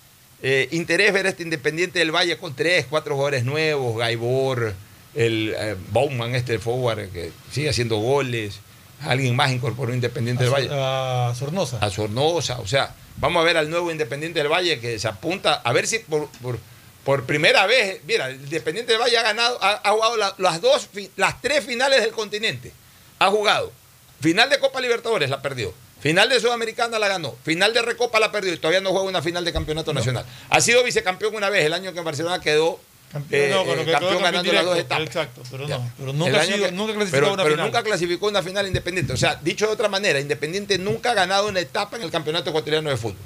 eh, 0.43 0.69
interés 0.70 1.12
ver 1.12 1.27
este 1.27 1.43
Independiente 1.43 1.99
del 1.99 2.11
Valle 2.11 2.39
con 2.39 2.55
tres, 2.57 2.87
cuatro 2.89 3.15
jugadores 3.15 3.45
nuevos, 3.45 3.99
Gaibor, 3.99 4.74
el 5.15 5.55
eh, 5.59 5.77
Bauman, 5.91 6.35
este 6.35 6.59
forward 6.59 7.09
que 7.11 7.32
sigue 7.53 7.69
haciendo 7.70 7.97
goles, 7.97 8.61
alguien 9.03 9.35
más 9.37 9.51
incorporó 9.51 9.93
Independiente 9.95 10.45
del 10.45 10.53
Valle, 10.53 10.69
A 10.73 11.32
Sornosa. 11.37 11.78
a 11.81 11.91
Sornosa, 11.91 12.61
o 12.61 12.66
sea, 12.66 12.95
vamos 13.16 13.41
a 13.41 13.45
ver 13.45 13.57
al 13.57 13.70
nuevo 13.70 13.91
Independiente 13.91 14.39
del 14.41 14.49
Valle 14.49 14.78
que 14.81 14.99
se 14.99 15.09
apunta, 15.09 15.55
a 15.65 15.73
ver 15.73 15.87
si 15.87 15.99
por, 16.01 16.28
por, 16.43 16.59
por 17.05 17.24
primera 17.24 17.66
vez, 17.66 18.01
mira, 18.07 18.28
el 18.28 18.37
Independiente 18.37 18.93
del 18.93 19.01
Valle 19.01 19.19
ha 19.19 19.23
ganado, 19.23 19.59
ha, 19.62 19.81
ha 19.82 19.91
jugado 19.93 20.16
la- 20.16 20.35
las 20.39 20.61
dos, 20.61 20.89
las 21.16 21.41
tres 21.41 21.65
finales 21.65 22.01
del 22.03 22.12
continente, 22.12 22.73
ha 23.19 23.31
jugado, 23.31 23.73
final 24.20 24.49
de 24.51 24.59
Copa 24.59 24.81
Libertadores 24.81 25.31
la 25.31 25.41
perdió. 25.43 25.73
Final 26.01 26.31
de 26.31 26.41
Sudamericana 26.41 26.99
la 26.99 27.09
ganó, 27.09 27.35
final 27.45 27.74
de 27.74 27.82
Recopa 27.82 28.19
la 28.20 28.32
perdió 28.32 28.55
y 28.55 28.57
todavía 28.57 28.81
no 28.81 28.89
juega 28.91 29.07
una 29.07 29.20
final 29.20 29.45
de 29.45 29.53
campeonato 29.53 29.93
nacional. 29.93 30.24
Ha 30.49 30.62
sido 30.62 30.82
vicecampeón 30.82 31.35
una 31.35 31.51
vez, 31.51 31.66
el 31.66 31.74
año 31.74 31.93
que 31.93 31.99
en 31.99 32.05
Barcelona 32.07 32.41
quedó 32.41 32.81
Campeón, 33.12 33.43
eh, 33.43 33.51
no, 33.53 33.65
con 33.65 33.77
lo 33.77 33.82
eh, 33.82 33.85
que 33.87 33.91
campeón 33.93 34.23
ganando 34.23 34.53
las 34.53 34.65
dos 34.65 34.78
etapas. 34.78 35.07
Exacto, 35.07 35.43
pero 35.51 35.66
Ya. 35.66 35.78
no. 35.78 35.93
Pero 35.99 36.12
nunca, 36.12 36.45
sido- 36.45 36.66
que- 36.66 36.73
nunca 36.73 36.93
clasificó 36.95 37.11
pero, 37.20 37.32
una 37.35 37.43
pero 37.43 37.55
final. 37.57 37.66
nunca 37.66 37.82
clasificó 37.82 38.28
una 38.28 38.43
final 38.43 38.66
independiente. 38.69 39.12
O 39.12 39.16
sea, 39.16 39.35
dicho 39.43 39.66
de 39.66 39.73
otra 39.73 39.89
manera, 39.89 40.20
Independiente 40.20 40.78
nunca 40.78 41.11
ha 41.11 41.15
ganado 41.15 41.49
una 41.49 41.59
etapa 41.61 41.97
en 41.97 42.03
el 42.05 42.11
campeonato 42.12 42.51
ecuatoriano 42.51 42.89
de 42.89 42.97
fútbol. 42.97 43.16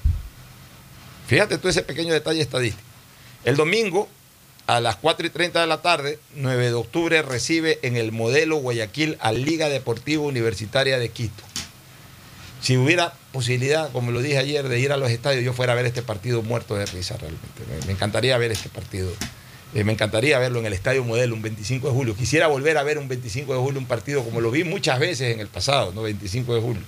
Fíjate 1.27 1.59
tú 1.59 1.69
ese 1.69 1.83
pequeño 1.83 2.13
detalle 2.13 2.41
estadístico. 2.41 2.83
El 3.45 3.57
domingo, 3.57 4.09
a 4.67 4.81
las 4.81 4.97
4 4.97 5.27
y 5.27 5.31
30 5.31 5.61
de 5.61 5.67
la 5.67 5.83
tarde, 5.83 6.19
9 6.35 6.65
de 6.69 6.73
octubre, 6.75 7.21
recibe 7.23 7.79
en 7.83 7.97
el 7.97 8.13
modelo 8.13 8.57
Guayaquil 8.57 9.19
a 9.21 9.33
Liga 9.33 9.69
Deportiva 9.69 10.23
Universitaria 10.23 10.99
de 10.99 11.11
Quito. 11.11 11.43
Si 12.63 12.79
hubiera 12.79 13.13
posibilidad, 13.33 13.93
como 13.93 14.11
lo 14.11 14.23
dije 14.23 14.39
ayer, 14.39 14.69
de 14.69 14.79
ir 14.81 14.93
a 14.93 14.97
los 14.97 15.11
estadios, 15.11 15.45
yo 15.45 15.53
fuera 15.53 15.75
a 15.75 15.77
ver 15.77 15.85
este 15.85 16.01
partido 16.01 16.41
muerto 16.41 16.75
de 16.75 16.87
risa 16.87 17.19
realmente. 17.19 17.63
Me, 17.81 17.87
me 17.87 17.93
encantaría 17.93 18.39
ver 18.39 18.53
este 18.53 18.71
partido. 18.71 19.11
Eh, 19.75 19.83
me 19.83 19.93
encantaría 19.93 20.39
verlo 20.39 20.61
en 20.61 20.67
el 20.67 20.73
Estadio 20.73 21.03
Modelo 21.03 21.35
un 21.35 21.43
25 21.43 21.89
de 21.89 21.93
julio. 21.93 22.17
Quisiera 22.17 22.47
volver 22.47 22.79
a 22.79 22.85
ver 22.85 22.97
un 22.99 23.09
25 23.09 23.53
de 23.53 23.59
julio 23.59 23.81
un 23.81 23.87
partido 23.87 24.23
como 24.23 24.41
lo 24.41 24.53
vi 24.53 24.63
muchas 24.63 25.01
veces 25.01 25.35
en 25.35 25.41
el 25.41 25.49
pasado, 25.49 25.93
¿no? 25.93 26.03
25 26.03 26.55
de 26.55 26.61
julio. 26.61 26.83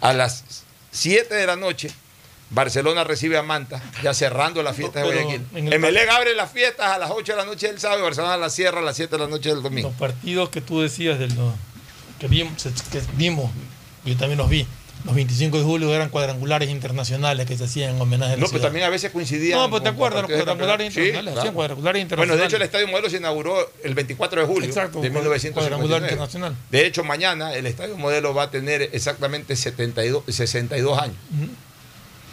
A 0.00 0.12
las 0.12 0.44
7 0.92 1.34
de 1.34 1.46
la 1.46 1.56
noche, 1.56 1.90
Barcelona 2.50 3.02
recibe 3.02 3.36
a 3.36 3.42
Manta, 3.42 3.82
ya 4.02 4.14
cerrando 4.14 4.62
la 4.62 4.72
fiesta 4.72 5.00
de 5.00 5.08
Pero 5.08 5.22
Guayaquil. 5.22 5.72
Emelec 5.72 6.08
abre 6.08 6.34
las 6.34 6.52
fiestas 6.52 6.86
a 6.86 6.98
las 6.98 7.10
8 7.10 7.32
de 7.32 7.38
la 7.38 7.44
noche 7.44 7.66
del 7.66 7.80
sábado 7.80 8.00
y 8.00 8.04
Barcelona 8.04 8.36
las 8.36 8.54
cierra 8.54 8.78
a 8.78 8.82
las 8.82 8.94
7 8.96 9.16
de 9.16 9.22
la 9.22 9.28
noche 9.28 9.48
del 9.48 9.62
domingo. 9.62 9.88
Los 9.88 9.98
partidos 9.98 10.50
que 10.50 10.60
tú 10.60 10.80
decías 10.80 11.18
del 11.18 11.36
no, 11.36 11.52
que 12.20 12.28
vimos, 12.28 12.62
que 12.92 13.02
vimos, 13.14 13.50
yo 14.04 14.16
también 14.16 14.38
los 14.38 14.48
vi. 14.48 14.66
Los 15.04 15.14
25 15.14 15.56
de 15.58 15.64
julio 15.64 15.94
eran 15.94 16.10
cuadrangulares 16.10 16.68
internacionales 16.68 17.46
que 17.46 17.56
se 17.56 17.64
hacían 17.64 17.94
en 17.96 18.00
homenaje 18.00 18.34
a 18.34 18.36
la 18.36 18.42
No, 18.42 18.48
pero 18.48 18.60
también 18.60 18.84
a 18.84 18.90
veces 18.90 19.10
coincidían. 19.10 19.58
No, 19.58 19.70
pero 19.70 19.82
te 19.82 19.88
acuerdas, 19.88 20.22
los 20.22 20.30
cuadrangulares. 20.30 20.92
Sí, 20.92 21.00
internacionales, 21.00 21.22
claro. 21.32 21.40
hacían 21.40 21.54
cuadrangulares 21.54 21.94
Bueno, 21.94 21.94
de 21.94 22.02
internacionales. 22.02 22.46
hecho, 22.46 22.56
el 22.56 22.62
Estadio 22.62 22.88
Modelo 22.88 23.10
se 23.10 23.16
inauguró 23.16 23.72
el 23.82 23.94
24 23.94 24.40
de 24.42 24.46
julio 24.46 24.68
Exacto, 24.68 25.00
de 25.00 25.10
cuadrangular 25.10 25.40
1959. 25.40 26.06
internacional. 26.06 26.56
De 26.70 26.86
hecho, 26.86 27.02
mañana 27.04 27.54
el 27.54 27.66
Estadio 27.66 27.96
Modelo 27.96 28.34
va 28.34 28.44
a 28.44 28.50
tener 28.50 28.90
exactamente 28.92 29.56
72, 29.56 30.24
62 30.28 30.98
años. 30.98 31.16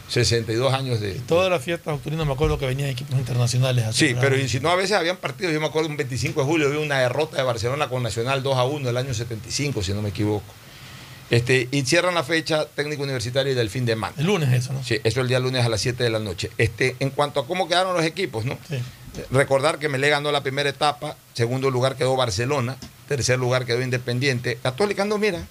62 0.09 0.73
años 0.73 1.01
de... 1.01 1.13
Todas 1.27 1.49
las 1.49 1.61
fiestas 1.61 1.93
octubrinas 1.95 2.25
me 2.25 2.33
acuerdo 2.33 2.57
que 2.57 2.65
venían 2.65 2.89
equipos 2.89 3.17
internacionales. 3.19 3.85
a 3.85 3.93
Sí, 3.93 4.15
pero 4.19 4.37
y 4.37 4.47
si 4.47 4.59
no, 4.59 4.69
a 4.69 4.75
veces 4.75 4.93
habían 4.93 5.17
partidos. 5.17 5.53
Yo 5.53 5.59
me 5.59 5.67
acuerdo 5.67 5.89
un 5.89 5.97
25 5.97 6.39
de 6.41 6.45
julio, 6.45 6.69
vi 6.69 6.77
una 6.77 6.99
derrota 6.99 7.37
de 7.37 7.43
Barcelona 7.43 7.89
con 7.89 8.03
Nacional 8.03 8.41
2 8.41 8.57
a 8.57 8.63
1 8.63 8.89
el 8.89 8.97
año 8.97 9.13
75, 9.13 9.81
si 9.83 9.93
no 9.93 10.01
me 10.01 10.09
equivoco. 10.09 10.45
Este, 11.29 11.67
y 11.71 11.81
cierran 11.83 12.15
la 12.15 12.23
fecha 12.23 12.65
técnico 12.65 13.03
universitario 13.03 13.51
y 13.51 13.55
del 13.55 13.69
fin 13.69 13.85
de 13.85 13.95
Manta. 13.95 14.21
El 14.21 14.27
lunes 14.27 14.51
eso, 14.53 14.71
¿no? 14.73 14.83
Sí, 14.83 14.99
eso 15.03 15.19
el 15.21 15.27
día 15.27 15.39
lunes 15.39 15.65
a 15.65 15.69
las 15.69 15.81
7 15.81 16.01
de 16.03 16.09
la 16.09 16.19
noche. 16.19 16.49
Este, 16.57 16.95
en 16.99 17.09
cuanto 17.09 17.39
a 17.41 17.47
cómo 17.47 17.67
quedaron 17.67 17.93
los 17.95 18.05
equipos, 18.05 18.45
¿no? 18.45 18.57
Sí. 18.69 18.79
Recordar 19.31 19.79
que 19.79 19.89
Melé 19.89 20.09
ganó 20.09 20.31
la 20.31 20.41
primera 20.43 20.69
etapa, 20.69 21.17
segundo 21.33 21.69
lugar 21.71 21.95
quedó 21.95 22.15
Barcelona, 22.15 22.77
tercer 23.07 23.39
lugar 23.39 23.65
quedó 23.65 23.81
Independiente. 23.81 24.57
Católica 24.61 25.05
no, 25.05 25.17
mira, 25.17 25.45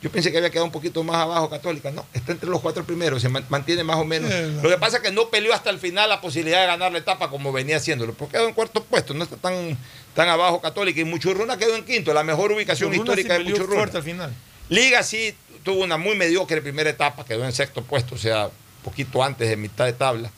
yo 0.00 0.10
pensé 0.10 0.30
que 0.30 0.38
había 0.38 0.50
quedado 0.50 0.66
un 0.66 0.70
poquito 0.72 1.02
más 1.02 1.16
abajo 1.16 1.50
Católica, 1.50 1.90
no, 1.90 2.06
está 2.14 2.30
entre 2.32 2.48
los 2.48 2.60
cuatro 2.60 2.84
primeros, 2.84 3.20
se 3.20 3.28
man- 3.28 3.44
mantiene 3.48 3.82
más 3.82 3.96
o 3.96 4.04
menos. 4.04 4.30
Sí, 4.32 4.60
Lo 4.62 4.68
que 4.70 4.78
pasa 4.78 4.98
es 4.98 5.02
que 5.02 5.10
no 5.10 5.28
peleó 5.30 5.52
hasta 5.52 5.68
el 5.70 5.78
final 5.80 6.08
la 6.08 6.20
posibilidad 6.20 6.60
de 6.60 6.68
ganar 6.68 6.92
la 6.92 6.98
etapa 6.98 7.28
como 7.28 7.52
venía 7.52 7.76
haciéndolo, 7.78 8.14
porque 8.14 8.36
quedó 8.38 8.46
en 8.48 8.54
cuarto 8.54 8.84
puesto, 8.84 9.12
no 9.14 9.24
está 9.24 9.36
tan, 9.36 9.76
tan 10.14 10.28
abajo 10.28 10.60
Católica 10.60 11.00
y 11.00 11.04
Muchurruna 11.04 11.58
quedó 11.58 11.74
en 11.74 11.84
quinto, 11.84 12.14
la 12.14 12.22
mejor 12.22 12.52
ubicación 12.52 12.90
Muchurruna 12.90 13.14
sí 13.16 13.20
histórica 13.22 13.32
de 13.34 13.38
peleó 13.40 13.56
Muchurruna. 13.56 13.78
fuerte 13.80 13.96
al 13.96 14.02
final. 14.04 14.32
Liga 14.68 15.02
sí 15.02 15.34
tuvo 15.62 15.82
una 15.84 15.96
muy 15.96 16.16
mediocre 16.16 16.62
primera 16.62 16.90
etapa, 16.90 17.24
quedó 17.24 17.44
en 17.44 17.52
sexto 17.52 17.82
puesto, 17.82 18.14
o 18.14 18.18
sea, 18.18 18.50
poquito 18.82 19.22
antes 19.22 19.48
de 19.48 19.56
mitad 19.56 19.86
de 19.86 19.92
tabla. 19.92 20.30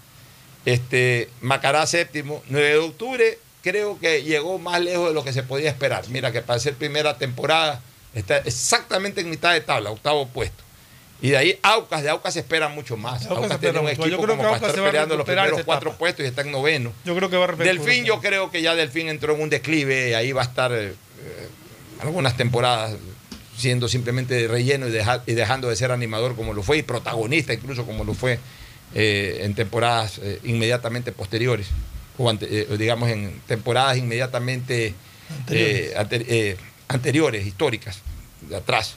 Este, 0.65 1.31
Macará 1.41 1.87
séptimo, 1.87 2.43
9 2.49 2.69
de 2.69 2.77
octubre 2.77 3.39
creo 3.63 3.99
que 3.99 4.23
llegó 4.23 4.59
más 4.59 4.81
lejos 4.81 5.09
de 5.09 5.15
lo 5.15 5.25
que 5.25 5.33
se 5.33 5.43
podía 5.43 5.71
esperar. 5.71 6.09
Mira 6.09 6.33
que 6.33 6.43
para 6.43 6.59
ser 6.59 6.75
primera 6.75 7.19
temporada 7.19 7.81
está 8.15 8.39
exactamente 8.39 9.21
en 9.21 9.31
mitad 9.31 9.53
de 9.53 9.61
tabla, 9.61 9.91
octavo 9.91 10.29
puesto. 10.29 10.65
Y 11.23 11.31
de 11.31 11.37
ahí 11.37 11.59
Aucas, 11.63 12.03
de 12.03 12.09
Aucas 12.09 12.33
se 12.33 12.41
espera 12.41 12.69
mucho 12.69 12.97
más. 12.97 13.27
Aucas 13.27 13.45
Aucas, 13.45 13.61
tiene 13.61 13.79
un 13.79 13.87
mucho. 13.87 14.07
equipo 14.07 14.27
como 14.27 14.43
para 14.43 14.57
estar 14.57 14.75
peleando 14.75 15.17
los 15.17 15.27
primeros 15.27 15.63
cuatro 15.65 15.93
puestos 15.97 16.25
y 16.25 16.29
está 16.29 16.41
en 16.43 16.51
noveno. 16.51 16.93
Yo 17.05 17.15
creo 17.15 17.29
que 17.29 17.37
va 17.37 17.45
a 17.45 17.49
repetir. 17.49 17.75
Delfín, 17.75 18.05
yo 18.05 18.21
creo 18.21 18.51
que 18.51 18.63
ya 18.63 18.75
Delfín 18.75 19.09
entró 19.09 19.35
en 19.35 19.43
un 19.43 19.51
declive, 19.51 20.17
ahí 20.17 20.33
va 20.33 20.43
a 20.43 20.45
estar 20.45 20.73
eh, 20.73 20.95
algunas 22.01 22.37
temporadas 22.37 22.97
siendo 23.61 23.89
simplemente 23.89 24.35
de 24.35 24.49
relleno 24.49 24.89
y, 24.89 24.91
deja- 24.91 25.23
y 25.27 25.33
dejando 25.35 25.69
de 25.69 25.77
ser 25.77 25.93
animador 25.93 26.35
como 26.35 26.53
lo 26.55 26.63
fue 26.63 26.79
y 26.79 26.83
protagonista 26.83 27.53
incluso 27.53 27.85
como 27.87 28.05
lo 28.05 28.15
fue 28.15 28.39
eh, 28.95 29.41
en 29.43 29.55
temporadas 29.55 30.19
eh, 30.23 30.41
inmediatamente 30.45 31.13
posteriores 31.13 31.69
o 32.19 32.29
ante- 32.29 32.47
eh, 32.51 32.77
digamos 32.79 33.09
en 33.11 33.41
temporadas 33.47 33.97
inmediatamente 33.99 34.95
ante- 35.97 36.25
eh, 36.29 36.57
anteriores, 36.89 37.47
históricas, 37.47 38.01
de 38.49 38.57
atrás. 38.57 38.97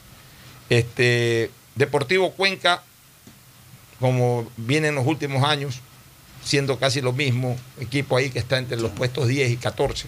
Este, 0.68 1.50
Deportivo 1.76 2.32
Cuenca, 2.32 2.82
como 4.00 4.50
viene 4.56 4.88
en 4.88 4.94
los 4.96 5.06
últimos 5.06 5.44
años, 5.44 5.80
siendo 6.44 6.78
casi 6.78 7.00
lo 7.00 7.12
mismo, 7.12 7.56
equipo 7.80 8.16
ahí 8.16 8.30
que 8.30 8.38
está 8.40 8.58
entre 8.58 8.76
los 8.80 8.90
puestos 8.90 9.28
10 9.28 9.50
y 9.50 9.56
14, 9.56 10.06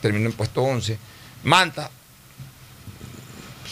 terminó 0.00 0.26
en 0.26 0.32
puesto 0.32 0.62
11. 0.62 0.98
Manta, 1.42 1.90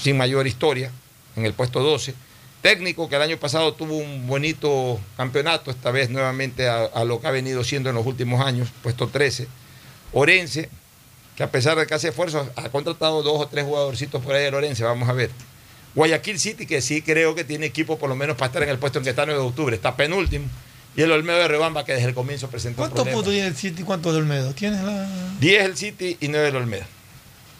sin 0.03 0.17
mayor 0.17 0.47
historia, 0.47 0.91
en 1.37 1.45
el 1.45 1.53
puesto 1.53 1.81
12. 1.81 2.15
Técnico 2.63 3.09
que 3.09 3.17
el 3.17 3.23
año 3.23 3.37
pasado 3.39 3.75
tuvo 3.75 3.97
un 3.97 4.27
bonito 4.27 4.99
campeonato, 5.17 5.71
esta 5.71 5.91
vez 5.91 6.11
nuevamente 6.11 6.69
a, 6.69 6.85
a 6.85 7.05
lo 7.05 7.21
que 7.21 7.29
ha 7.29 7.31
venido 7.31 7.63
siendo 7.63 7.89
en 7.89 7.95
los 7.95 8.07
últimos 8.07 8.45
años, 8.45 8.69
puesto 8.83 9.09
13. 9.09 9.47
Orense, 10.13 10.69
que 11.37 11.45
a 11.45 11.51
pesar 11.51 11.79
de 11.79 11.87
que 11.87 11.95
hace 11.95 12.09
esfuerzos, 12.09 12.49
ha 12.57 12.69
contratado 12.71 13.23
dos 13.23 13.41
o 13.41 13.47
tres 13.47 13.65
jugadorcitos 13.65 14.23
por 14.23 14.35
ahí 14.35 14.51
de 14.51 14.57
Orense, 14.57 14.83
vamos 14.83 15.09
a 15.09 15.13
ver. 15.13 15.31
Guayaquil 15.95 16.39
City, 16.39 16.67
que 16.67 16.81
sí 16.81 17.03
creo 17.03 17.35
que 17.35 17.45
tiene 17.45 17.67
equipo 17.67 17.99
por 17.99 18.09
lo 18.09 18.17
menos 18.17 18.37
para 18.37 18.47
estar 18.47 18.63
en 18.63 18.69
el 18.69 18.79
puesto 18.79 18.99
en 18.99 19.05
que 19.05 19.11
está 19.11 19.25
9 19.27 19.41
de 19.41 19.47
octubre, 19.47 19.77
está 19.77 19.97
penúltimo. 19.97 20.47
Y 20.97 21.03
el 21.03 21.13
Olmedo 21.13 21.39
de 21.39 21.49
Rebamba, 21.49 21.85
que 21.85 21.93
desde 21.93 22.09
el 22.09 22.15
comienzo 22.15 22.49
presentó 22.49 22.83
¿Cuántos 22.83 23.07
puntos 23.07 23.33
tiene 23.33 23.47
el 23.47 23.57
City 23.57 23.83
y 23.83 23.85
cuántos 23.85 24.13
del 24.13 24.23
Olmedo? 24.23 24.53
¿Tienes 24.53 24.83
la.? 24.83 25.09
10 25.41 25.65
el 25.65 25.77
City 25.77 26.17
y 26.21 26.29
9 26.29 26.49
el 26.49 26.57
Olmedo. 26.57 26.85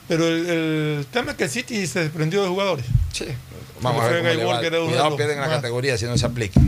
Pero 0.09 0.27
el, 0.27 0.47
el 0.49 1.07
tema 1.13 1.33
es 1.33 1.37
que 1.37 1.45
el 1.45 1.51
City 1.51 1.87
se 1.87 2.01
desprendió 2.01 2.43
de 2.43 2.49
jugadores. 2.49 2.87
Sí. 3.13 3.27
Vamos 3.81 4.03
a 4.03 4.09
ver 4.09 4.23
cómo 4.23 4.61
le 4.61 4.71
va. 4.71 4.87
Cuidado, 4.87 5.17
pierden 5.17 5.41
la 5.41 5.49
categoría 5.49 5.97
si 5.99 6.07
no 6.07 6.17
se 6.17 6.27
aplica. 6.27 6.61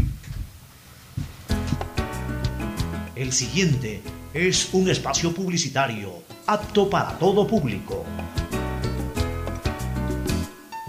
El 3.16 3.32
siguiente 3.32 4.02
es 4.32 4.68
un 4.72 4.88
espacio 4.88 5.34
publicitario 5.34 6.22
apto 6.46 6.88
para 6.88 7.18
todo 7.18 7.46
público. 7.46 8.04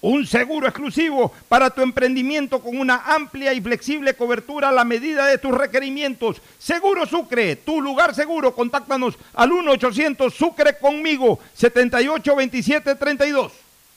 un 0.00 0.26
seguro 0.26 0.66
exclusivo 0.68 1.32
para 1.48 1.70
tu 1.70 1.82
emprendimiento 1.82 2.60
con 2.60 2.78
una 2.78 3.02
amplia 3.06 3.52
y 3.52 3.60
flexible 3.60 4.14
cobertura 4.14 4.68
a 4.68 4.72
la 4.72 4.84
medida 4.84 5.26
de 5.26 5.38
tus 5.38 5.52
requerimientos. 5.52 6.40
Seguro 6.58 7.06
Sucre, 7.06 7.56
tu 7.56 7.80
lugar 7.80 8.14
seguro. 8.14 8.54
Contáctanos 8.54 9.16
al 9.34 9.50
1-800 9.50 10.30
Sucre 10.32 10.78
conmigo, 10.78 11.40
782732. 11.54 13.52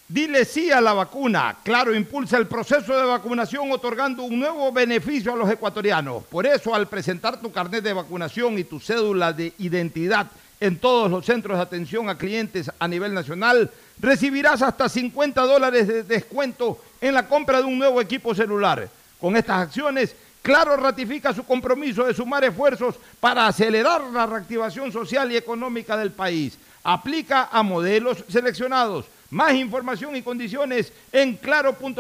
Dile 0.07 0.44
sí 0.44 0.72
a 0.72 0.82
la 0.82 0.91
vacuna. 0.91 1.57
Claro, 1.64 1.95
impulsa 1.95 2.38
el 2.38 2.48
proceso 2.48 2.98
de 2.98 3.06
vacunación 3.06 3.72
otorgando 3.72 4.23
un 4.23 4.40
nuevo 4.40 4.69
beneficio 4.72 5.32
a 5.32 5.38
los 5.38 5.49
ecuatorianos. 5.49 6.23
Por 6.26 6.45
eso, 6.45 6.76
al 6.76 6.88
presentar 6.88 7.40
tu 7.40 7.49
carnet 7.52 7.82
de 7.82 7.94
vacunación 7.94 8.57
y 8.57 8.65
tu 8.65 8.80
cédula 8.82 9.32
de 9.32 9.53
identidad 9.60 10.28
en 10.60 10.78
todos 10.78 11.10
los 11.10 11.26
centros 11.26 11.57
de 11.57 11.64
atención 11.64 12.10
a 12.10 12.18
clientes 12.18 12.69
a 12.78 12.88
nivel 12.90 13.14
nacional, 13.14 13.72
recibirás 14.02 14.61
hasta 14.61 14.90
50 14.90 15.41
dólares 15.44 15.88
de 15.88 16.03
descuento 16.03 16.82
en 16.99 17.14
la 17.14 17.28
compra 17.28 17.60
de 17.60 17.65
un 17.65 17.78
nuevo 17.78 18.02
equipo 18.02 18.36
celular. 18.36 18.90
Con 19.19 19.38
estas 19.38 19.68
acciones, 19.68 20.15
Claro 20.41 20.76
ratifica 20.76 21.34
su 21.34 21.44
compromiso 21.44 22.06
de 22.06 22.15
sumar 22.15 22.44
esfuerzos 22.44 22.95
para 23.19 23.45
acelerar 23.45 24.02
la 24.11 24.26
reactivación 24.26 24.91
social 24.91 25.32
y 25.32 25.38
económica 25.38 25.95
del 25.95 26.11
país. 26.11 26.57
Aplica 26.84 27.49
a 27.52 27.61
modelos 27.61 28.23
seleccionados. 28.28 29.06
Más 29.30 29.53
información 29.53 30.15
y 30.15 30.23
condiciones 30.23 30.91
en 31.11 31.36
claro.com.es. 31.38 31.99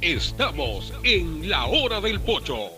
Estamos 0.00 0.92
en 1.04 1.48
la 1.48 1.66
hora 1.66 2.00
del 2.00 2.20
pocho. 2.20 2.70